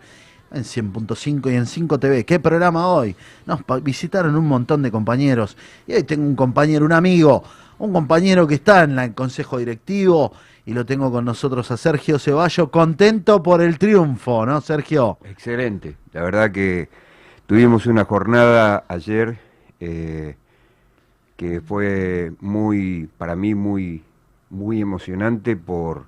en 0.53 0.63
100.5 0.63 1.51
y 1.51 1.57
en 1.57 1.65
5 1.65 1.99
TV. 1.99 2.27
¿Qué 2.27 2.39
programa 2.39 2.89
hoy? 2.89 3.17
Nos 3.47 3.61
visitaron 3.83 4.37
un 4.37 4.47
montón 4.47 4.83
de 4.83 4.91
compañeros 4.91 5.57
y 5.87 5.95
hoy 5.95 6.03
tengo 6.03 6.27
un 6.27 6.37
compañero, 6.37 6.85
un 6.85 6.93
amigo, 6.93 7.43
un 7.79 7.95
compañero 7.95 8.47
que 8.47 8.57
está 8.57 8.83
en 8.83 8.99
el 8.99 9.15
consejo 9.15 9.57
directivo 9.57 10.35
y 10.67 10.75
lo 10.75 10.85
tengo 10.85 11.11
con 11.11 11.25
nosotros 11.25 11.71
a 11.71 11.79
Sergio 11.79 12.19
Ceballo, 12.19 12.71
contento 12.71 13.43
por 13.43 13.63
el 13.63 13.79
triunfo, 13.79 14.45
¿no, 14.45 14.61
Sergio? 14.61 15.17
Excelente. 15.25 15.97
La 16.13 16.21
verdad 16.25 16.53
que 16.53 16.91
tuvimos 17.47 17.87
una 17.87 18.05
jornada 18.05 18.85
ayer 18.87 19.39
eh, 19.81 20.37
que 21.39 21.63
fue 21.63 22.33
muy, 22.39 23.09
para 23.17 23.35
mí, 23.35 23.55
muy, 23.55 24.03
muy 24.53 24.81
emocionante 24.81 25.57
por, 25.57 26.05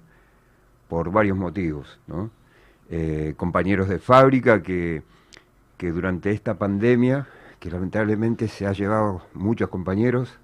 por 0.88 1.10
varios 1.10 1.36
motivos. 1.36 1.98
¿no? 2.06 2.30
Eh, 2.90 3.34
compañeros 3.36 3.88
de 3.88 3.98
fábrica 3.98 4.62
que, 4.62 5.02
que 5.78 5.90
durante 5.90 6.30
esta 6.30 6.58
pandemia, 6.58 7.26
que 7.58 7.70
lamentablemente 7.70 8.46
se 8.46 8.66
ha 8.66 8.72
llevado 8.72 9.22
muchos 9.32 9.70
compañeros, 9.70 10.38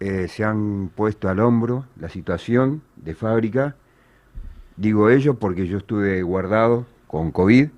eh, 0.00 0.28
se 0.28 0.44
han 0.44 0.90
puesto 0.94 1.30
al 1.30 1.40
hombro 1.40 1.86
la 1.98 2.10
situación 2.10 2.82
de 2.96 3.14
fábrica. 3.14 3.74
Digo 4.76 5.08
ellos 5.08 5.36
porque 5.40 5.66
yo 5.66 5.78
estuve 5.78 6.22
guardado 6.22 6.84
con 7.06 7.30
COVID 7.30 7.70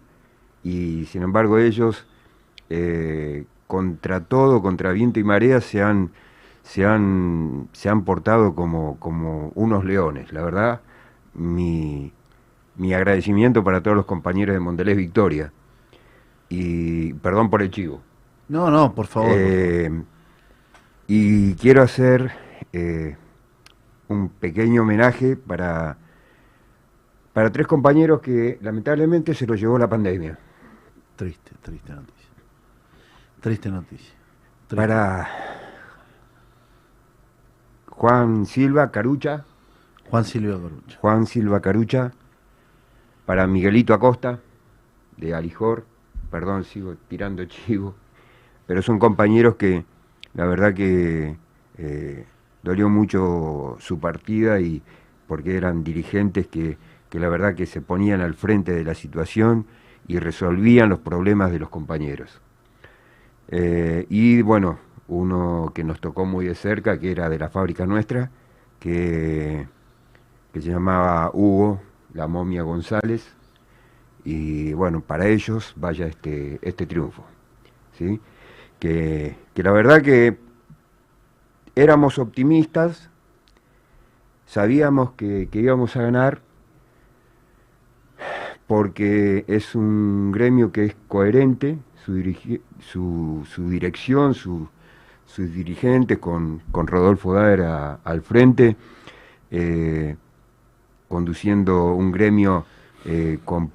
y 0.64 1.04
sin 1.06 1.22
embargo 1.22 1.58
ellos, 1.58 2.04
eh, 2.68 3.44
contra 3.68 4.24
todo, 4.24 4.60
contra 4.60 4.90
viento 4.90 5.20
y 5.20 5.24
marea, 5.24 5.60
se 5.60 5.82
han, 5.82 6.10
se 6.66 6.84
han, 6.84 7.68
se 7.72 7.88
han 7.88 8.04
portado 8.04 8.54
como, 8.54 8.98
como 8.98 9.52
unos 9.54 9.84
leones. 9.84 10.32
La 10.32 10.42
verdad, 10.42 10.80
mi, 11.32 12.12
mi 12.74 12.92
agradecimiento 12.92 13.62
para 13.62 13.82
todos 13.82 13.96
los 13.96 14.04
compañeros 14.04 14.54
de 14.54 14.60
Mondelez 14.60 14.96
Victoria. 14.96 15.52
Y 16.48 17.12
perdón 17.14 17.50
por 17.50 17.62
el 17.62 17.70
chivo. 17.70 18.02
No, 18.48 18.68
no, 18.70 18.94
por 18.94 19.06
favor. 19.06 19.30
Eh, 19.32 19.90
y 21.06 21.54
quiero 21.54 21.82
hacer 21.82 22.32
eh, 22.72 23.16
un 24.08 24.28
pequeño 24.28 24.82
homenaje 24.82 25.36
para, 25.36 25.96
para 27.32 27.50
tres 27.52 27.68
compañeros 27.68 28.20
que 28.20 28.58
lamentablemente 28.60 29.34
se 29.34 29.46
los 29.46 29.60
llevó 29.60 29.78
la 29.78 29.88
pandemia. 29.88 30.36
Triste, 31.14 31.52
triste 31.62 31.92
noticia. 31.92 32.30
Triste 33.40 33.70
noticia. 33.70 34.14
Triste. 34.66 34.76
Para 34.76 35.55
Juan 37.96 38.44
Silva 38.44 38.90
Carucha. 38.90 39.44
Juan 40.10 40.24
Silva 40.24 40.58
Carucha. 40.60 40.98
Juan 41.00 41.26
Silva 41.26 41.60
Carucha. 41.60 42.12
Para 43.24 43.46
Miguelito 43.46 43.94
Acosta, 43.94 44.38
de 45.16 45.34
Alijor. 45.34 45.86
Perdón, 46.30 46.64
sigo 46.64 46.94
tirando 47.08 47.44
chivo. 47.46 47.94
Pero 48.66 48.82
son 48.82 48.98
compañeros 48.98 49.56
que 49.56 49.84
la 50.34 50.44
verdad 50.44 50.74
que 50.74 51.36
eh, 51.78 52.26
dolió 52.62 52.90
mucho 52.90 53.76
su 53.80 53.98
partida 53.98 54.60
y 54.60 54.82
porque 55.26 55.56
eran 55.56 55.82
dirigentes 55.82 56.46
que, 56.48 56.76
que 57.08 57.18
la 57.18 57.30
verdad 57.30 57.54
que 57.54 57.64
se 57.64 57.80
ponían 57.80 58.20
al 58.20 58.34
frente 58.34 58.72
de 58.72 58.84
la 58.84 58.94
situación 58.94 59.66
y 60.06 60.18
resolvían 60.18 60.90
los 60.90 60.98
problemas 60.98 61.50
de 61.50 61.58
los 61.60 61.70
compañeros. 61.70 62.42
Eh, 63.48 64.06
y 64.10 64.42
bueno, 64.42 64.78
uno 65.08 65.72
que 65.74 65.84
nos 65.84 66.00
tocó 66.00 66.24
muy 66.26 66.46
de 66.46 66.54
cerca, 66.54 66.98
que 66.98 67.10
era 67.12 67.28
de 67.28 67.38
la 67.38 67.48
fábrica 67.48 67.86
nuestra, 67.86 68.30
que, 68.80 69.68
que 70.52 70.60
se 70.60 70.70
llamaba 70.70 71.30
Hugo, 71.32 71.80
la 72.14 72.26
momia 72.26 72.62
González, 72.62 73.34
y 74.24 74.72
bueno, 74.72 75.00
para 75.00 75.26
ellos 75.28 75.72
vaya 75.76 76.06
este, 76.06 76.58
este 76.62 76.86
triunfo. 76.86 77.24
¿sí? 77.98 78.20
Que, 78.80 79.36
que 79.54 79.62
la 79.62 79.72
verdad 79.72 80.02
que 80.02 80.38
éramos 81.74 82.18
optimistas, 82.18 83.10
sabíamos 84.46 85.12
que, 85.12 85.48
que 85.50 85.60
íbamos 85.60 85.96
a 85.96 86.02
ganar, 86.02 86.40
porque 88.66 89.44
es 89.46 89.74
un 89.74 90.32
gremio 90.32 90.72
que 90.72 90.86
es 90.86 90.96
coherente, 91.08 91.78
su, 92.04 92.20
su, 92.80 93.46
su 93.48 93.68
dirección, 93.68 94.34
su- 94.34 94.68
sus 95.26 95.52
dirigentes, 95.52 96.18
con, 96.18 96.62
con 96.72 96.86
Rodolfo 96.86 97.34
Daer 97.34 97.62
al 98.04 98.22
frente, 98.22 98.76
eh, 99.50 100.16
conduciendo 101.08 101.94
un 101.94 102.12
gremio 102.12 102.64
eh, 103.04 103.38
con 103.44 103.70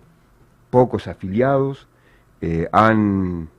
pocos 0.70 1.08
afiliados 1.08 1.88
eh, 2.42 2.68
han, 2.72 3.50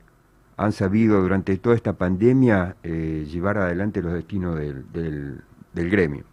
han 0.56 0.73
sabido 0.73 1.23
durante 1.23 1.56
toda 1.59 1.77
esta 1.77 1.93
pandemia 1.94 2.77
llevar 2.82 3.59
adelante 3.59 4.02
los 4.02 4.12
destinos 4.12 4.56
del, 4.59 4.85
del- 4.93 5.90
gremio. 5.90 6.24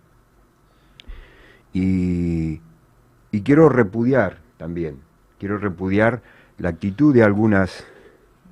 Y, 1.73 2.61
y 3.31 3.41
quiero 3.41 3.69
repudiar 3.69 4.39
también, 4.57 4.97
quiero 5.39 5.57
repudiar 5.57 6.21
la 6.57 6.69
actitud 6.69 7.13
de 7.13 7.23
algunas 7.23 7.85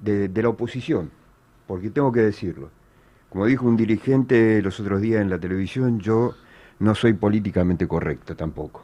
de 0.04 0.30
la 0.42 0.50
oposición, 0.50 1.10
porque 1.66 1.90
tengo 1.90 2.12
que 2.12 2.22
decirlo. 2.22 2.70
Como 3.30 3.46
dijo 3.46 3.66
un 3.68 3.78
dirigente 3.78 4.62
los 4.62 4.80
otros 4.80 5.02
días 5.02 5.22
en 5.22 5.30
la 5.30 5.38
televisión, 5.40 6.00
yo 6.00 6.34
no 6.80 6.96
soy 6.96 7.14
políticamente 7.14 7.88
correcto 7.88 8.36
tampoco. 8.36 8.84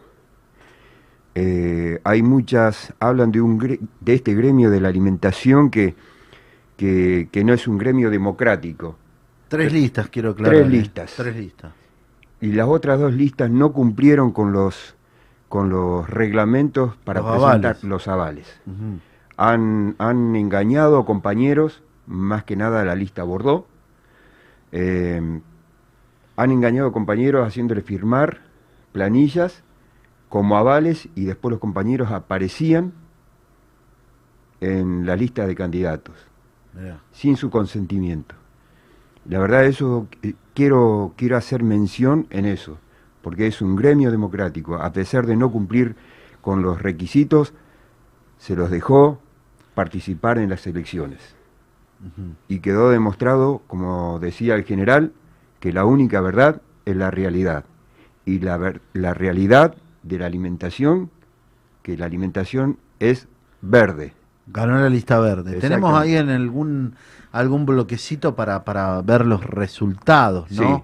Eh, 1.35 1.99
hay 2.03 2.21
muchas, 2.21 2.93
hablan 2.99 3.31
de, 3.31 3.41
un, 3.41 3.57
de 3.99 4.13
este 4.13 4.35
gremio 4.35 4.69
de 4.69 4.79
la 4.81 4.89
alimentación 4.89 5.69
que, 5.71 5.95
que, 6.77 7.29
que 7.31 7.43
no 7.43 7.53
es 7.53 7.67
un 7.67 7.77
gremio 7.77 8.09
democrático. 8.09 8.97
Tres 9.47 9.71
listas, 9.73 10.09
quiero 10.09 10.31
aclarar. 10.31 10.55
Tres 10.55 10.67
¿eh? 10.67 10.69
listas. 10.69 11.13
Tres 11.15 11.35
listas. 11.35 11.71
Y 12.41 12.51
las 12.51 12.67
otras 12.67 12.99
dos 12.99 13.13
listas 13.13 13.49
no 13.49 13.71
cumplieron 13.71 14.31
con 14.31 14.51
los, 14.51 14.95
con 15.49 15.69
los 15.69 16.07
reglamentos 16.09 16.95
para 17.05 17.21
Los 17.21 17.31
presentar 17.31 17.71
avales. 17.71 17.83
los 17.83 18.07
avales. 18.07 18.59
Han, 19.37 19.95
han 19.97 20.35
engañado 20.35 20.99
a 20.99 21.05
compañeros, 21.05 21.81
más 22.05 22.43
que 22.43 22.55
nada 22.55 22.81
a 22.81 22.85
la 22.85 22.95
lista 22.95 23.23
Bordeaux. 23.23 23.65
Eh, 24.75 25.21
han 26.35 26.51
engañado 26.51 26.87
a 26.87 26.91
compañeros 26.91 27.47
haciéndoles 27.47 27.83
firmar 27.83 28.41
planillas 28.91 29.63
como 30.29 30.57
avales 30.57 31.09
y 31.13 31.25
después 31.25 31.51
los 31.51 31.59
compañeros 31.59 32.11
aparecían 32.11 32.91
en 34.61 35.05
la 35.05 35.15
lista 35.15 35.45
de 35.45 35.53
candidatos 35.53 36.15
Mirá. 36.73 36.99
sin 37.11 37.37
su 37.37 37.51
consentimiento. 37.51 38.33
La 39.29 39.37
verdad 39.37 39.65
eso 39.65 40.07
eh, 40.23 40.33
quiero 40.55 41.13
quiero 41.17 41.37
hacer 41.37 41.61
mención 41.61 42.25
en 42.31 42.45
eso, 42.45 42.79
porque 43.21 43.45
es 43.45 43.61
un 43.61 43.75
gremio 43.75 44.09
democrático, 44.09 44.77
a 44.77 44.91
pesar 44.91 45.27
de 45.27 45.35
no 45.35 45.51
cumplir 45.51 45.95
con 46.41 46.63
los 46.63 46.81
requisitos, 46.81 47.53
se 48.39 48.55
los 48.55 48.71
dejó 48.71 49.19
participar 49.75 50.39
en 50.39 50.49
las 50.49 50.65
elecciones. 50.65 51.35
Y 52.47 52.59
quedó 52.59 52.89
demostrado, 52.89 53.61
como 53.67 54.19
decía 54.19 54.55
el 54.55 54.63
general, 54.65 55.13
que 55.59 55.71
la 55.71 55.85
única 55.85 56.19
verdad 56.21 56.61
es 56.85 56.95
la 56.95 57.11
realidad. 57.11 57.63
Y 58.25 58.39
la, 58.39 58.57
ver- 58.57 58.81
la 58.93 59.13
realidad 59.13 59.75
de 60.03 60.19
la 60.19 60.25
alimentación, 60.25 61.09
que 61.81 61.97
la 61.97 62.05
alimentación 62.05 62.77
es 62.99 63.27
verde. 63.61 64.13
Ganó 64.47 64.77
la 64.77 64.89
lista 64.89 65.19
verde. 65.19 65.59
Tenemos 65.59 65.93
ahí 65.97 66.15
en 66.15 66.29
algún 66.29 66.95
algún 67.31 67.65
bloquecito 67.65 68.35
para, 68.35 68.63
para 68.63 69.01
ver 69.01 69.25
los 69.25 69.43
resultados, 69.43 70.51
¿no? 70.51 70.77
Sí. 70.77 70.83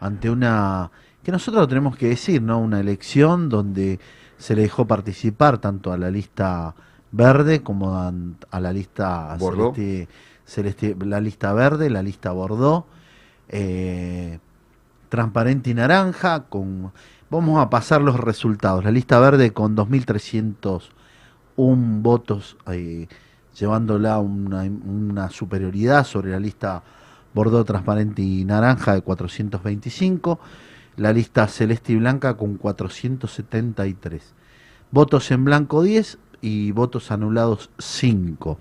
Ante 0.00 0.30
una 0.30 0.90
que 1.24 1.32
nosotros 1.32 1.66
tenemos 1.66 1.96
que 1.96 2.08
decir, 2.08 2.40
¿no? 2.40 2.58
Una 2.58 2.78
elección 2.78 3.48
donde 3.48 3.98
se 4.36 4.54
le 4.54 4.62
dejó 4.62 4.86
participar 4.86 5.58
tanto 5.58 5.92
a 5.92 5.98
la 5.98 6.10
lista 6.10 6.74
verde 7.10 7.62
como 7.62 7.96
a, 7.96 8.12
a 8.50 8.60
la 8.60 8.72
lista 8.72 9.36
celeste, 9.72 10.08
celeste- 10.48 10.96
la 11.04 11.20
lista 11.20 11.52
verde, 11.52 11.90
la 11.90 12.02
lista 12.02 12.32
Bordeaux, 12.32 12.86
eh, 13.48 14.38
transparente 15.08 15.70
y 15.70 15.74
naranja 15.74 16.44
con 16.48 16.92
vamos 17.30 17.60
a 17.60 17.70
pasar 17.70 18.00
los 18.02 18.18
resultados. 18.18 18.84
La 18.84 18.90
lista 18.90 19.18
verde 19.20 19.52
con 19.52 19.74
2301 19.74 22.02
votos 22.02 22.56
eh, 22.70 23.06
llevándola 23.58 24.18
una, 24.18 24.62
una 24.62 25.30
superioridad 25.30 26.04
sobre 26.04 26.30
la 26.30 26.40
lista 26.40 26.82
Bordeaux 27.34 27.66
transparente 27.66 28.22
y 28.22 28.44
naranja 28.44 28.94
de 28.94 29.02
425, 29.02 30.38
la 30.96 31.12
lista 31.12 31.46
celeste 31.46 31.92
y 31.92 31.96
blanca 31.96 32.36
con 32.36 32.56
473. 32.56 34.34
Votos 34.90 35.30
en 35.30 35.44
blanco 35.44 35.82
10 35.82 36.18
y 36.40 36.72
votos 36.72 37.10
anulados 37.10 37.70
5. 37.78 38.58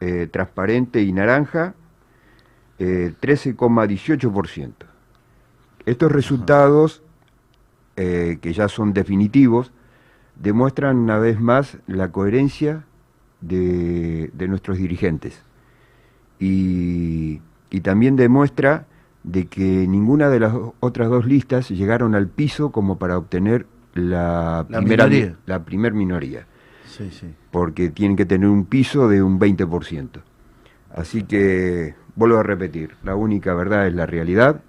eh, 0.00 0.28
transparente 0.30 1.02
y 1.02 1.12
naranja 1.12 1.74
eh, 2.78 3.12
13,18%. 3.20 4.72
Estos 5.84 6.12
resultados, 6.12 7.02
eh, 7.96 8.38
que 8.40 8.52
ya 8.52 8.68
son 8.68 8.92
definitivos, 8.92 9.72
demuestran 10.36 10.96
una 10.96 11.18
vez 11.18 11.38
más 11.40 11.78
la 11.86 12.10
coherencia 12.10 12.84
de, 13.40 14.30
de 14.32 14.48
nuestros 14.48 14.78
dirigentes 14.78 15.42
y, 16.38 17.42
y 17.70 17.80
también 17.80 18.16
demuestra 18.16 18.86
de 19.22 19.46
que 19.46 19.86
ninguna 19.86 20.30
de 20.30 20.40
las 20.40 20.54
otras 20.80 21.10
dos 21.10 21.26
listas 21.26 21.68
llegaron 21.68 22.14
al 22.14 22.28
piso 22.28 22.72
como 22.72 22.98
para 22.98 23.18
obtener 23.18 23.66
la, 23.94 24.66
La 24.68 24.78
primera 24.78 25.06
mi- 25.06 25.10
minoría. 25.16 25.36
la 25.46 25.64
primer 25.64 25.92
minoría, 25.94 26.46
Sí, 26.86 27.10
sí. 27.10 27.26
porque 27.50 27.90
tienen 27.90 28.16
que 28.16 28.26
tener 28.26 28.48
un 28.48 28.64
piso 28.66 29.08
de 29.08 29.22
un 29.22 29.38
20%. 29.38 30.22
Así 30.94 31.22
que 31.24 31.94
vuelvo 32.16 32.38
a 32.38 32.42
repetir, 32.42 32.96
la 33.04 33.14
única 33.14 33.54
verdad 33.54 33.86
es 33.86 33.94
la 33.94 34.06
realidad 34.06 34.60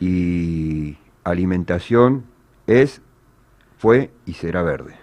y 0.00 0.96
alimentación 1.24 2.24
es, 2.66 3.00
fue 3.78 4.10
y 4.26 4.34
será 4.34 4.62
verde. 4.62 4.94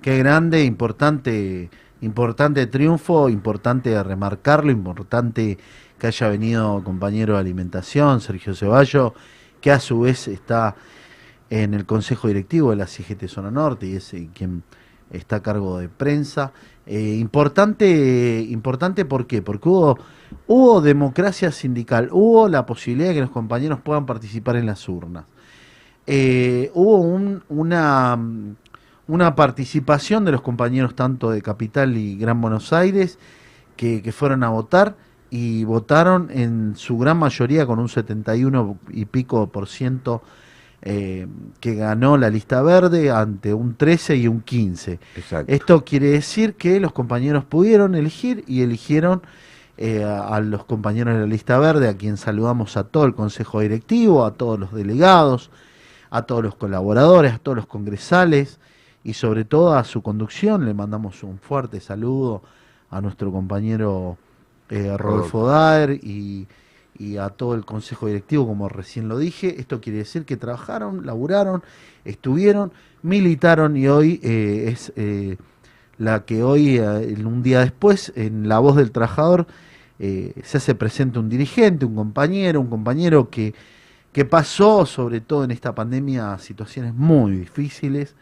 Qué 0.00 0.18
grande, 0.18 0.64
importante, 0.64 1.70
importante 2.00 2.66
triunfo, 2.66 3.28
importante 3.28 4.00
remarcarlo, 4.02 4.72
importante 4.72 5.58
que 5.98 6.06
haya 6.08 6.28
venido 6.28 6.82
compañero 6.82 7.34
de 7.34 7.40
alimentación, 7.40 8.20
Sergio 8.20 8.54
Ceballo, 8.54 9.14
que 9.60 9.70
a 9.70 9.78
su 9.78 10.00
vez 10.00 10.26
está 10.26 10.74
en 11.52 11.74
el 11.74 11.84
consejo 11.84 12.28
directivo 12.28 12.70
de 12.70 12.76
la 12.76 12.86
CGT 12.86 13.26
Zona 13.28 13.50
Norte 13.50 13.86
y 13.86 13.96
es 13.96 14.14
eh, 14.14 14.30
quien 14.32 14.62
está 15.10 15.36
a 15.36 15.42
cargo 15.42 15.78
de 15.78 15.90
prensa. 15.90 16.52
Eh, 16.86 17.16
importante, 17.20 18.40
importante 18.48 19.04
¿por 19.04 19.26
qué? 19.26 19.42
Porque 19.42 19.68
hubo, 19.68 20.80
democracia 20.80 21.52
sindical, 21.52 22.08
hubo 22.10 22.48
la 22.48 22.64
posibilidad 22.64 23.10
de 23.10 23.16
que 23.16 23.20
los 23.20 23.30
compañeros 23.30 23.80
puedan 23.82 24.06
participar 24.06 24.56
en 24.56 24.64
las 24.64 24.88
urnas. 24.88 25.24
Eh, 26.06 26.70
hubo 26.74 26.96
un- 26.96 27.42
una, 27.50 28.18
una 29.06 29.34
participación 29.34 30.24
de 30.24 30.32
los 30.32 30.40
compañeros 30.40 30.94
tanto 30.94 31.30
de 31.30 31.42
Capital 31.42 31.96
y 31.98 32.16
Gran 32.16 32.40
Buenos 32.40 32.72
Aires 32.72 33.18
que, 33.76 34.00
que 34.00 34.12
fueron 34.12 34.42
a 34.42 34.48
votar 34.48 34.96
y 35.30 35.64
votaron 35.64 36.28
en 36.30 36.76
su 36.76 36.96
gran 36.96 37.18
mayoría 37.18 37.66
con 37.66 37.78
un 37.78 37.90
71 37.90 38.78
y 38.90 39.04
pico 39.04 39.48
por 39.48 39.68
ciento 39.68 40.22
eh, 40.82 41.28
que 41.60 41.76
ganó 41.76 42.16
la 42.16 42.28
lista 42.28 42.60
verde 42.60 43.10
ante 43.10 43.54
un 43.54 43.76
13 43.76 44.16
y 44.16 44.26
un 44.26 44.40
15. 44.40 44.98
Exacto. 45.16 45.52
Esto 45.52 45.84
quiere 45.84 46.08
decir 46.08 46.54
que 46.54 46.80
los 46.80 46.92
compañeros 46.92 47.44
pudieron 47.44 47.94
elegir 47.94 48.42
y 48.48 48.62
eligieron 48.62 49.22
eh, 49.76 50.02
a, 50.02 50.34
a 50.34 50.40
los 50.40 50.64
compañeros 50.64 51.14
de 51.14 51.20
la 51.20 51.26
lista 51.26 51.58
verde, 51.58 51.88
a 51.88 51.96
quien 51.96 52.16
saludamos 52.16 52.76
a 52.76 52.84
todo 52.84 53.04
el 53.04 53.14
consejo 53.14 53.60
directivo, 53.60 54.24
a 54.24 54.34
todos 54.34 54.58
los 54.58 54.72
delegados, 54.72 55.50
a 56.10 56.22
todos 56.22 56.42
los 56.42 56.56
colaboradores, 56.56 57.32
a 57.32 57.38
todos 57.38 57.56
los 57.56 57.66
congresales 57.66 58.58
y 59.04 59.14
sobre 59.14 59.44
todo 59.44 59.74
a 59.74 59.84
su 59.84 60.02
conducción. 60.02 60.66
Le 60.66 60.74
mandamos 60.74 61.22
un 61.22 61.38
fuerte 61.38 61.80
saludo 61.80 62.42
a 62.90 63.00
nuestro 63.00 63.32
compañero 63.32 64.18
eh, 64.68 64.96
Rodolfo 64.96 65.46
Daer 65.46 65.92
y, 65.92 66.46
y 66.98 67.16
a 67.16 67.30
todo 67.30 67.54
el 67.54 67.64
consejo 67.64 68.06
directivo, 68.06 68.46
como 68.46 68.68
recién 68.68 69.08
lo 69.08 69.18
dije. 69.18 69.60
Esto 69.60 69.80
quiere 69.80 69.98
decir 70.00 70.24
que 70.24 70.36
trabajaron, 70.36 71.06
laburaron, 71.06 71.62
estuvieron, 72.04 72.72
militaron 73.02 73.76
y 73.76 73.88
hoy 73.88 74.20
eh, 74.22 74.68
es 74.68 74.92
eh, 74.96 75.36
la 75.98 76.24
que 76.24 76.42
hoy, 76.42 76.78
eh, 76.78 77.16
un 77.24 77.42
día 77.42 77.60
después, 77.60 78.12
en 78.16 78.48
La 78.48 78.58
Voz 78.58 78.76
del 78.76 78.92
Trabajador, 78.92 79.46
eh, 79.98 80.34
se 80.42 80.58
hace 80.58 80.74
presente 80.74 81.18
un 81.18 81.28
dirigente, 81.28 81.84
un 81.84 81.94
compañero, 81.94 82.60
un 82.60 82.68
compañero 82.68 83.30
que, 83.30 83.54
que 84.12 84.24
pasó, 84.24 84.84
sobre 84.86 85.20
todo 85.20 85.44
en 85.44 85.50
esta 85.52 85.74
pandemia, 85.74 86.38
situaciones 86.38 86.94
muy 86.94 87.32
difíciles. 87.32 88.14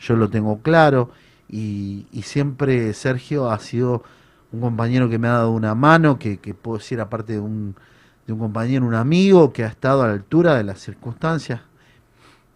Yo 0.00 0.16
lo 0.16 0.28
tengo 0.28 0.60
claro 0.60 1.10
y 1.50 2.04
siempre 2.22 2.92
Sergio 2.92 3.50
ha 3.50 3.58
sido 3.58 4.04
un 4.52 4.60
compañero 4.60 5.08
que 5.08 5.18
me 5.18 5.28
ha 5.28 5.32
dado 5.32 5.50
una 5.50 5.74
mano, 5.74 6.18
que, 6.18 6.38
que 6.38 6.54
puedo 6.54 6.78
decir 6.78 7.00
aparte 7.00 7.34
de 7.34 7.40
un, 7.40 7.76
de 8.26 8.32
un 8.32 8.38
compañero, 8.38 8.86
un 8.86 8.94
amigo 8.94 9.52
que 9.52 9.64
ha 9.64 9.68
estado 9.68 10.02
a 10.02 10.06
la 10.08 10.14
altura 10.14 10.54
de 10.54 10.64
las 10.64 10.80
circunstancias 10.80 11.60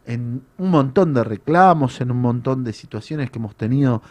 en 0.07 0.43
un 0.59 0.71
montón 0.71 1.15
de 1.15 1.23
reclamos, 1.23 2.01
en 2.01 2.11
un 2.11 2.21
montón 2.21 2.65
de 2.65 2.73
situaciones 2.73 3.31
que 3.31 3.39
hemos 3.39 3.55
tenido 3.55 4.03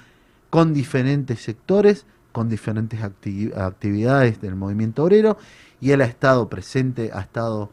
con 0.50 0.74
diferentes 0.74 1.42
sectores, 1.42 2.06
con 2.32 2.50
diferentes 2.50 3.02
acti- 3.02 3.56
actividades 3.58 4.40
del 4.42 4.56
movimiento 4.56 5.04
obrero, 5.04 5.38
y 5.82 5.92
él 5.92 6.02
ha 6.02 6.06
estado 6.06 6.48
presente, 6.50 7.12
ha 7.14 7.22
estado 7.22 7.72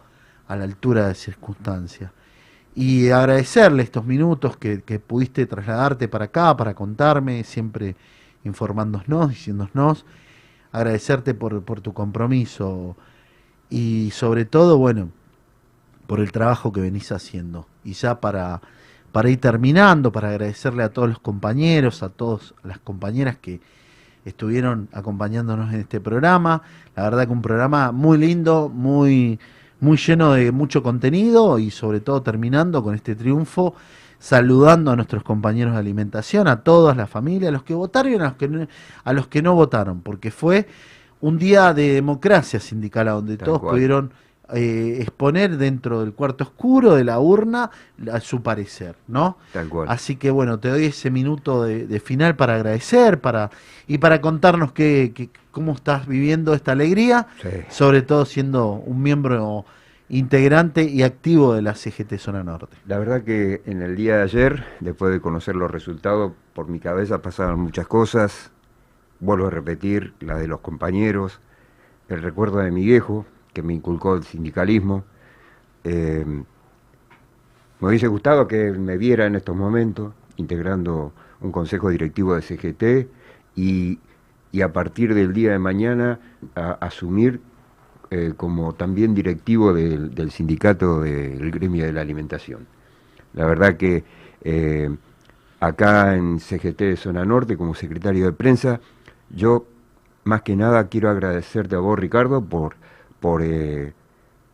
a 0.49 0.57
la 0.57 0.65
altura 0.65 1.09
de 1.09 1.15
circunstancias. 1.15 2.11
Y 2.75 3.11
agradecerle 3.11 3.83
estos 3.83 4.05
minutos 4.05 4.57
que 4.57 5.03
pudiste 5.05 5.47
trasladarte 5.47 6.09
para 6.09 6.27
acá, 6.27 6.57
para 6.57 6.75
contarme, 6.75 7.45
siempre 7.45 7.97
informándonos, 8.49 9.31
diciéndonos, 9.31 10.05
agradecerte 10.73 11.35
por, 11.35 11.63
tu 11.81 11.93
compromiso 11.93 12.97
y 13.71 14.11
sobre 14.13 14.45
todo, 14.45 14.79
bueno, 14.79 15.11
por 16.07 16.21
el 16.21 16.33
trabajo 16.33 16.73
que 16.73 16.81
venís 16.81 17.13
haciendo. 17.13 17.67
Y 17.85 17.93
ya 17.93 18.21
para, 18.21 18.61
para 19.13 19.31
ir 19.31 19.41
terminando, 19.41 20.11
para 20.11 20.31
agradecerle 20.31 20.83
a 20.83 20.91
todos 20.91 21.09
los 21.09 21.19
compañeros, 21.21 22.03
a 22.03 22.09
todas 22.09 22.55
las 22.65 22.79
compañeras 22.79 23.37
que 23.37 23.61
estuvieron 24.25 24.89
acompañándonos 24.93 25.73
en 25.73 25.81
este 25.81 26.01
programa. 26.01 26.63
La 26.97 27.05
verdad 27.05 27.27
que 27.27 27.33
un 27.33 27.43
programa 27.43 27.93
muy 27.93 28.19
lindo, 28.19 28.69
muy, 28.69 29.39
muy 29.81 29.97
lleno 29.97 30.33
de 30.33 30.53
mucho 30.53 30.83
contenido 30.83 31.59
y 31.59 31.71
sobre 31.71 32.01
todo 32.01 32.23
terminando 32.23 32.83
con 32.83 32.95
este 32.95 33.15
triunfo, 33.15 33.75
saludando 34.19 34.91
a 34.91 34.97
nuestros 34.97 35.23
compañeros 35.23 35.75
de 35.75 35.79
alimentación, 35.81 36.49
a 36.49 36.61
todas 36.63 36.97
las 36.97 37.09
familias, 37.09 37.49
a 37.49 37.53
los 37.53 37.63
que 37.63 37.75
votaron 37.75 38.13
y 38.13 38.15
a 38.17 38.19
los 38.19 38.35
que 38.35 38.49
no, 38.49 38.67
a 39.05 39.13
los 39.13 39.27
que 39.29 39.43
no 39.43 39.55
votaron, 39.55 40.01
porque 40.01 40.31
fue 40.31 40.67
un 41.21 41.39
día 41.39 41.75
de 41.75 41.95
democracia 41.95 42.61
sindical 42.61 43.09
a 43.09 43.13
donde 43.13 43.37
Tal 43.37 43.47
todos 43.47 43.61
cual. 43.61 43.75
pudieron 43.75 44.13
eh, 44.55 44.99
exponer 45.01 45.59
dentro 45.59 46.01
del 46.01 46.15
cuarto 46.15 46.45
oscuro 46.45 46.95
de 46.95 47.05
la 47.05 47.21
urna 47.21 47.71
su 48.23 48.41
parecer, 48.43 48.95
¿no? 49.07 49.37
Tal 49.53 49.69
cual. 49.69 49.89
Así 49.91 50.17
que 50.17 50.31
bueno, 50.31 50.59
te 50.59 50.69
doy 50.71 50.87
ese 50.87 51.11
minuto 51.11 51.63
de, 51.65 51.87
de 51.87 52.01
final 52.01 52.35
para 52.35 52.55
agradecer 52.55 53.21
para 53.21 53.51
y 53.87 53.99
para 53.99 54.21
contarnos 54.21 54.73
qué- 54.73 55.29
cómo 55.51 55.73
estás 55.73 56.07
viviendo 56.07 56.55
esta 56.55 56.73
alegría, 56.73 57.27
Sí. 57.43 57.49
sobre 57.69 58.01
todo 58.03 58.25
siendo 58.25 58.71
un 58.73 59.03
miembro 59.03 59.67
integrante 60.09 60.85
y 60.85 61.03
activo 61.03 61.55
de 61.55 61.63
la 61.63 61.75
CGT 61.75 62.19
Zona 62.19 62.43
Norte. 62.43 62.77
La 62.87 62.99
verdad 62.99 63.23
que 63.23 63.63
en 63.67 63.83
el 63.83 63.97
día 63.97 64.17
de 64.17 64.23
ayer, 64.23 64.65
después 64.81 65.13
de 65.13 65.21
conocer 65.21 65.57
los 65.57 65.71
resultados, 65.71 66.33
por 66.55 66.69
mi 66.69 66.81
cabeza 66.81 67.21
pasaban 67.23 67.59
muchas 67.61 67.87
cosas. 67.87 68.51
Vuelvo 69.21 69.49
a 69.49 69.51
repetir, 69.51 70.15
la 70.21 70.37
de 70.37 70.47
los 70.49 70.61
compañeros, 70.61 71.41
el 72.09 72.23
recuerdo 72.23 72.59
de 72.59 72.71
mi 72.71 72.85
viejo, 72.85 73.27
que 73.53 73.63
me 73.63 73.75
inculcó 73.75 74.15
el 74.17 74.25
sindicalismo. 74.25 75.05
Eh, 75.85 76.25
me 77.81 77.89
hubiese 77.89 78.09
gustado 78.09 78.49
que 78.49 78.73
me 78.73 78.97
viera 78.99 79.27
en 79.27 79.37
estos 79.37 79.57
momentos, 79.57 80.13
integrando 80.37 81.13
un 81.41 81.53
consejo 81.53 81.91
directivo 81.91 82.35
de 82.35 82.43
CGT 82.43 83.09
y, 83.55 84.01
y 84.53 84.63
a 84.63 84.73
partir 84.73 85.15
del 85.15 85.33
día 85.33 85.53
de 85.53 85.59
mañana 85.59 86.19
a- 86.55 86.73
asumir 86.73 87.41
eh, 88.11 88.33
como 88.37 88.75
también 88.75 89.15
directivo 89.15 89.75
del, 89.75 90.31
sindicato 90.31 91.03
del 91.03 91.51
gremio 91.51 91.85
de 91.85 91.93
la 91.93 92.01
alimentación. 92.01 92.67
La 93.35 93.45
verdad 93.45 93.77
que 93.77 94.03
eh, 94.43 94.89
acá 95.61 96.17
en 96.17 96.41
CGT 96.41 96.79
de 96.79 96.97
Zona 96.97 97.27
Norte, 97.27 97.59
como 97.59 97.75
secretario 97.75 98.25
de 98.25 98.33
prensa, 98.33 98.81
yo 99.29 99.67
más 100.25 100.41
que 100.41 100.57
nada 100.57 100.89
quiero 100.89 101.11
agradecerte 101.11 101.75
a 101.75 101.81
vos, 101.81 101.99
Ricardo, 101.99 102.43
por, 102.43 102.77
por, 103.21 103.43
eh, 103.43 103.93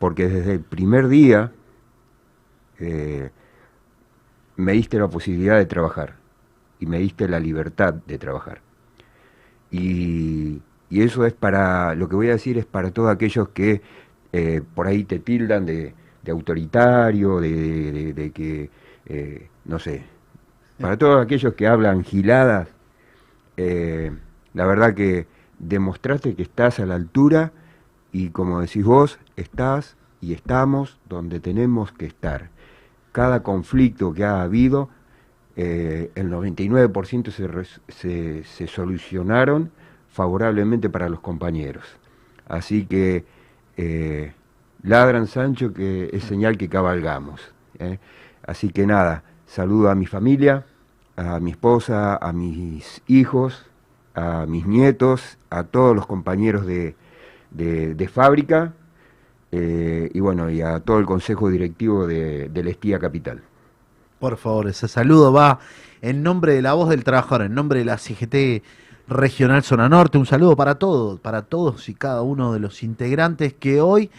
porque 0.01 0.29
desde 0.29 0.55
el 0.55 0.61
primer 0.61 1.07
día 1.09 1.53
me 4.57 4.73
diste 4.73 4.99
la 4.99 5.09
posibilidad 5.09 5.57
de 5.57 5.67
trabajar 5.67 6.17
y 6.81 6.87
me 6.87 6.99
diste 6.99 7.29
la 7.29 7.39
libertad 7.39 7.95
de 7.95 8.19
trabajar. 8.19 8.61
Y, 9.71 10.61
y 10.95 11.03
eso 11.03 11.27
es 11.27 11.33
para, 11.33 11.97
lo 11.97 12.09
que 12.09 12.15
voy 12.15 12.29
a 12.29 12.35
decir 12.35 12.57
es 12.57 12.67
para 12.67 12.93
todos 12.93 13.11
aquellos 13.11 13.49
que 13.49 13.83
eh, 14.33 14.63
por 14.77 14.87
ahí 14.87 15.03
te 15.03 15.19
tildan 15.19 15.67
de, 15.67 15.93
autoritario, 16.31 17.41
de, 17.41 18.31
que, 18.33 18.71
eh, 19.07 19.49
no 19.65 19.81
sé, 19.81 20.05
para 20.79 20.97
todos 20.97 21.21
aquellos 21.21 21.55
que 21.55 21.67
hablan 21.67 22.05
giladas, 22.05 22.69
eh, 23.57 24.13
la 24.53 24.67
verdad 24.67 24.95
que 24.95 25.27
demostraste 25.59 26.37
que 26.37 26.43
estás 26.43 26.79
a 26.79 26.87
la 26.87 26.95
altura 26.95 27.51
y 28.13 28.29
como 28.29 28.61
decís 28.61 28.85
vos, 28.85 29.19
estás 29.35 29.97
y 30.21 30.33
estamos 30.33 31.01
donde 31.09 31.41
tenemos 31.41 31.91
que 31.91 32.07
estar. 32.07 32.51
Cada 33.11 33.43
conflicto 33.43 34.13
que 34.13 34.23
ha 34.23 34.43
habido, 34.43 34.91
el 35.57 36.13
99% 36.15 37.33
se, 37.33 37.83
se, 37.89 38.45
se 38.45 38.67
solucionaron 38.69 39.73
favorablemente 40.15 40.89
para 40.89 41.09
los 41.09 41.19
compañeros. 41.19 41.85
Así 42.47 42.87
que 42.87 43.25
eh, 43.77 44.33
ladran 44.85 45.27
Sancho 45.27 45.75
que 45.75 46.09
es 46.13 46.23
señal 46.23 46.57
que 46.57 46.69
cabalgamos. 46.69 47.41
¿eh? 47.81 47.99
Así 48.47 48.69
que 48.69 48.87
nada, 48.87 49.25
saludo 49.47 49.91
a 49.91 49.97
mi 49.97 50.07
familia, 50.07 50.67
a 51.17 51.41
mi 51.41 51.51
esposa, 51.51 52.17
a 52.17 52.33
mis 52.33 53.03
hijos, 53.09 53.67
a 54.15 54.47
mis 54.47 54.67
nietos, 54.67 55.37
a 55.51 55.65
todos 55.65 55.97
los 55.97 56.07
compañeros 56.07 56.65
de, 56.65 56.95
fábrica 58.13 58.73
eh, 59.51 60.11
y 60.15 60.21
bueno, 60.21 60.49
y 60.49 60.63
a 60.63 60.79
todo 60.79 61.01
el 61.01 61.07
consejo 61.07 61.51
directivo 61.51 62.07
de, 62.07 62.49
del 62.51 62.69
Estía 62.69 63.01
Capital. 63.01 63.43
Por 64.21 64.37
favor, 64.37 64.69
ese 64.69 64.87
saludo 64.87 65.33
va 65.33 65.59
en 66.03 66.23
nombre 66.23 66.55
de 66.55 66.63
la 66.63 66.75
voz 66.75 66.89
del 66.91 67.03
trabajador, 67.03 67.47
en 67.47 67.55
nombre 67.55 67.81
de 67.81 67.85
la 67.85 67.99
CGT 67.99 68.63
Regional 69.07 69.63
Zona 69.63 69.89
Norte. 69.89 70.19
Un 70.19 70.27
saludo 70.27 70.57
para 70.57 70.77
todos, 70.77 71.21
para 71.21 71.43
todos 71.43 71.89
y 71.89 71.95
cada 71.95 72.23
uno 72.23 72.53
de 72.53 72.61
los 72.61 72.83
integrantes 72.83 73.53
que 73.53 73.81
hoy 73.81 74.11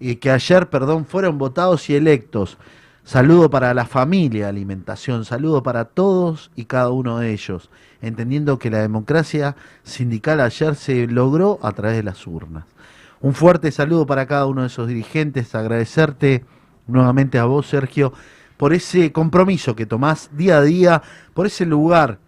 y 0.00 0.16
que 0.16 0.30
ayer, 0.30 0.68
perdón, 0.68 1.06
fueron 1.06 1.38
votados 1.38 1.88
y 1.90 1.94
electos. 1.94 2.58
Saludo 3.04 3.48
para 3.48 3.72
la 3.72 3.86
familia 3.86 4.48
alimentación, 4.48 5.24
saludo 5.24 5.62
para 5.62 5.86
todos 5.86 6.50
y 6.56 6.66
cada 6.66 6.90
uno 6.90 7.18
de 7.18 7.32
ellos, 7.32 7.70
entendiendo 8.02 8.58
que 8.58 8.70
la 8.70 8.80
democracia 8.80 9.56
sindical 9.82 10.40
ayer 10.40 10.74
se 10.74 11.06
logró 11.06 11.58
a 11.62 11.72
través 11.72 11.96
de 11.96 12.02
las 12.02 12.26
urnas. 12.26 12.64
Un 13.20 13.32
fuerte 13.32 13.72
saludo 13.72 14.04
para 14.04 14.26
cada 14.26 14.44
uno 14.44 14.60
de 14.60 14.66
esos 14.66 14.88
dirigentes, 14.88 15.54
agradecerte 15.54 16.44
nuevamente 16.86 17.38
a 17.38 17.46
vos, 17.46 17.66
Sergio, 17.66 18.12
por 18.58 18.74
ese 18.74 19.10
compromiso 19.10 19.74
que 19.74 19.86
tomás 19.86 20.28
día 20.32 20.58
a 20.58 20.62
día, 20.62 21.02
por 21.32 21.46
ese 21.46 21.64
lugar 21.64 22.18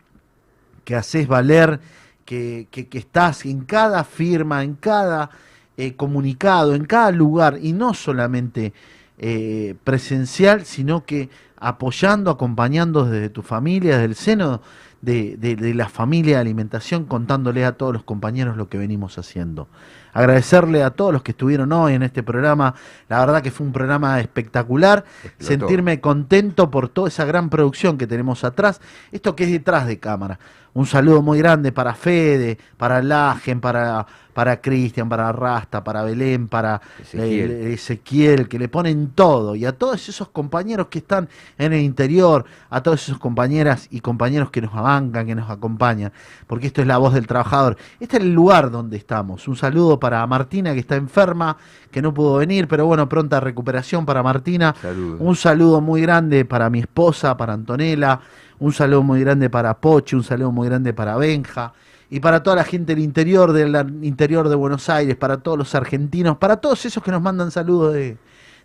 que 0.90 0.96
haces 0.96 1.28
valer, 1.28 1.78
que, 2.24 2.66
que- 2.72 2.88
que 2.88 2.98
estás 2.98 3.46
en 3.46 3.60
cada 3.64 4.02
firma, 4.02 4.64
en 4.64 4.74
cada 4.74 5.30
eh, 5.76 5.94
comunicado, 5.94 6.74
en 6.74 6.84
cada 6.84 7.12
lugar, 7.12 7.58
y 7.62 7.72
no 7.72 7.94
solamente 7.94 8.72
eh, 9.18 9.76
presencial, 9.84 10.64
sino 10.64 11.04
que 11.04 11.28
apoyando, 11.60 12.28
acompañando 12.32 13.04
desde 13.04 13.28
tu 13.28 13.42
familia, 13.42 13.92
desde 13.98 14.04
el 14.06 14.14
seno 14.16 14.62
de, 15.00 15.36
de- 15.36 15.54
de 15.56 15.74
la 15.74 15.88
familia 15.88 16.36
de 16.36 16.40
alimentación, 16.40 17.04
contándole 17.04 17.64
a 17.64 17.72
todos 17.72 17.92
los 17.92 18.02
compañeros 18.02 18.56
lo 18.56 18.68
que 18.68 18.78
venimos 18.78 19.16
haciendo. 19.16 19.68
agradecerle 20.12 20.82
a 20.82 20.90
todos 20.90 21.12
los 21.12 21.22
que 21.22 21.30
estuvieron 21.30 21.70
hoy 21.72 21.94
en 21.94 22.02
este 22.02 22.22
programa. 22.24 22.74
La 23.08 23.20
verdad 23.20 23.42
que 23.42 23.52
fue 23.52 23.64
un 23.64 23.72
programa 23.72 24.18
espectacular. 24.18 25.04
Sentirme 25.38 26.00
contento 26.00 26.68
por 26.68 26.88
toda 26.88 27.06
esa 27.08 27.24
gran 27.24 27.48
producción 27.48 27.96
que 27.96 28.08
tenemos 28.08 28.42
atrás. 28.42 28.80
Esto 29.12 29.36
que 29.36 29.44
es 29.44 29.50
detrás 29.52 29.86
de 29.86 30.00
cámara. 30.00 30.38
Un 30.72 30.86
saludo 30.86 31.20
muy 31.22 31.38
grande 31.38 31.72
para 31.72 31.94
Fede, 31.94 32.56
para 32.76 33.02
Lagen, 33.02 33.60
para, 33.60 34.06
para 34.32 34.60
Cristian, 34.60 35.08
para 35.08 35.32
Rasta, 35.32 35.82
para 35.82 36.02
Belén, 36.02 36.46
para 36.46 36.80
Ezequiel. 37.00 37.50
eh, 37.50 37.72
Ezequiel, 37.72 38.48
que 38.48 38.58
le 38.58 38.68
ponen 38.68 39.10
todo. 39.10 39.56
Y 39.56 39.64
a 39.64 39.72
todos 39.72 40.08
esos 40.08 40.28
compañeros 40.28 40.86
que 40.86 41.00
están 41.00 41.28
en 41.58 41.72
el 41.72 41.80
interior, 41.80 42.44
a 42.70 42.82
todas 42.82 43.02
esas 43.02 43.18
compañeras 43.18 43.88
y 43.90 44.00
compañeros 44.00 44.50
que 44.50 44.60
nos 44.60 44.72
bancan, 44.72 45.26
que 45.26 45.34
nos 45.34 45.50
acompañan. 45.50 46.12
Porque 46.46 46.68
esto 46.68 46.80
es 46.80 46.86
la 46.86 46.98
voz 46.98 47.14
del 47.14 47.26
trabajador. 47.26 47.76
Este 47.98 48.18
es 48.18 48.22
el 48.22 48.32
lugar 48.32 48.70
donde 48.70 48.96
estamos. 48.96 49.48
Un 49.48 49.56
saludo 49.56 49.98
para 49.98 50.24
Martina, 50.28 50.72
que 50.72 50.80
está 50.80 50.94
enferma, 50.94 51.56
que 51.90 52.00
no 52.00 52.14
pudo 52.14 52.36
venir, 52.36 52.68
pero 52.68 52.86
bueno, 52.86 53.08
pronta 53.08 53.40
recuperación 53.40 54.06
para 54.06 54.22
Martina. 54.22 54.72
Un 55.18 55.34
saludo 55.34 55.80
muy 55.80 56.00
grande 56.02 56.44
para 56.44 56.70
mi 56.70 56.78
esposa, 56.78 57.36
para 57.36 57.54
Antonella. 57.54 58.20
Un 58.60 58.72
saludo 58.72 59.02
muy 59.02 59.20
grande 59.20 59.50
para 59.50 59.78
Pochi, 59.80 60.16
un 60.16 60.22
saludo 60.22 60.52
muy 60.52 60.68
grande 60.68 60.92
para 60.92 61.16
Benja. 61.16 61.72
Y 62.10 62.20
para 62.20 62.42
toda 62.42 62.56
la 62.56 62.64
gente 62.64 62.94
del 62.94 63.02
interior, 63.04 63.52
del 63.52 63.74
interior 64.02 64.48
de 64.48 64.56
Buenos 64.56 64.88
Aires, 64.88 65.16
para 65.16 65.38
todos 65.38 65.56
los 65.56 65.74
argentinos, 65.74 66.36
para 66.38 66.56
todos 66.56 66.84
esos 66.84 67.02
que 67.02 67.10
nos 67.12 67.22
mandan 67.22 67.50
saludos 67.50 67.94
de- 67.94 68.18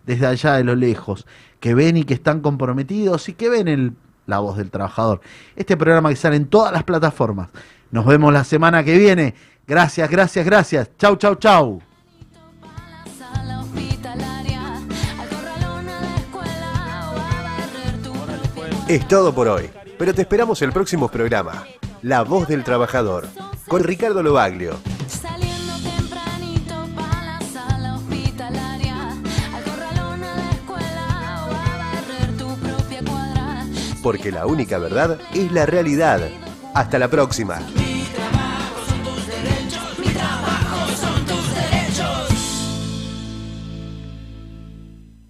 desde 0.04 0.26
allá 0.26 0.54
de 0.54 0.64
lo 0.64 0.74
lejos, 0.74 1.26
que 1.60 1.74
ven 1.74 1.96
y 1.96 2.04
que 2.04 2.14
están 2.14 2.40
comprometidos 2.40 3.28
y 3.28 3.34
que 3.34 3.48
ven 3.48 3.68
el- 3.68 3.92
la 4.26 4.40
voz 4.40 4.56
del 4.56 4.70
trabajador. 4.70 5.20
Este 5.54 5.76
programa 5.76 6.08
que 6.10 6.16
sale 6.16 6.36
en 6.36 6.46
todas 6.46 6.72
las 6.72 6.82
plataformas. 6.82 7.48
Nos 7.92 8.04
vemos 8.04 8.32
la 8.32 8.42
semana 8.44 8.82
que 8.82 8.98
viene. 8.98 9.34
Gracias, 9.66 10.10
gracias, 10.10 10.44
gracias. 10.44 10.90
Chau, 10.98 11.16
chau, 11.16 11.36
chau. 11.36 11.80
Es 18.88 19.08
todo 19.08 19.34
por 19.34 19.48
hoy, 19.48 19.68
pero 19.98 20.14
te 20.14 20.22
esperamos 20.22 20.60
el 20.62 20.72
próximo 20.72 21.08
programa, 21.08 21.66
La 22.02 22.22
Voz 22.22 22.48
del 22.48 22.64
Trabajador, 22.64 23.26
con 23.68 23.82
Ricardo 23.82 24.22
Lobaglio. 24.22 24.76
Porque 34.02 34.30
la 34.30 34.46
única 34.46 34.78
verdad 34.78 35.18
es 35.34 35.50
la 35.50 35.66
realidad. 35.66 36.20
Hasta 36.74 36.96
la 36.98 37.08
próxima. 37.08 37.58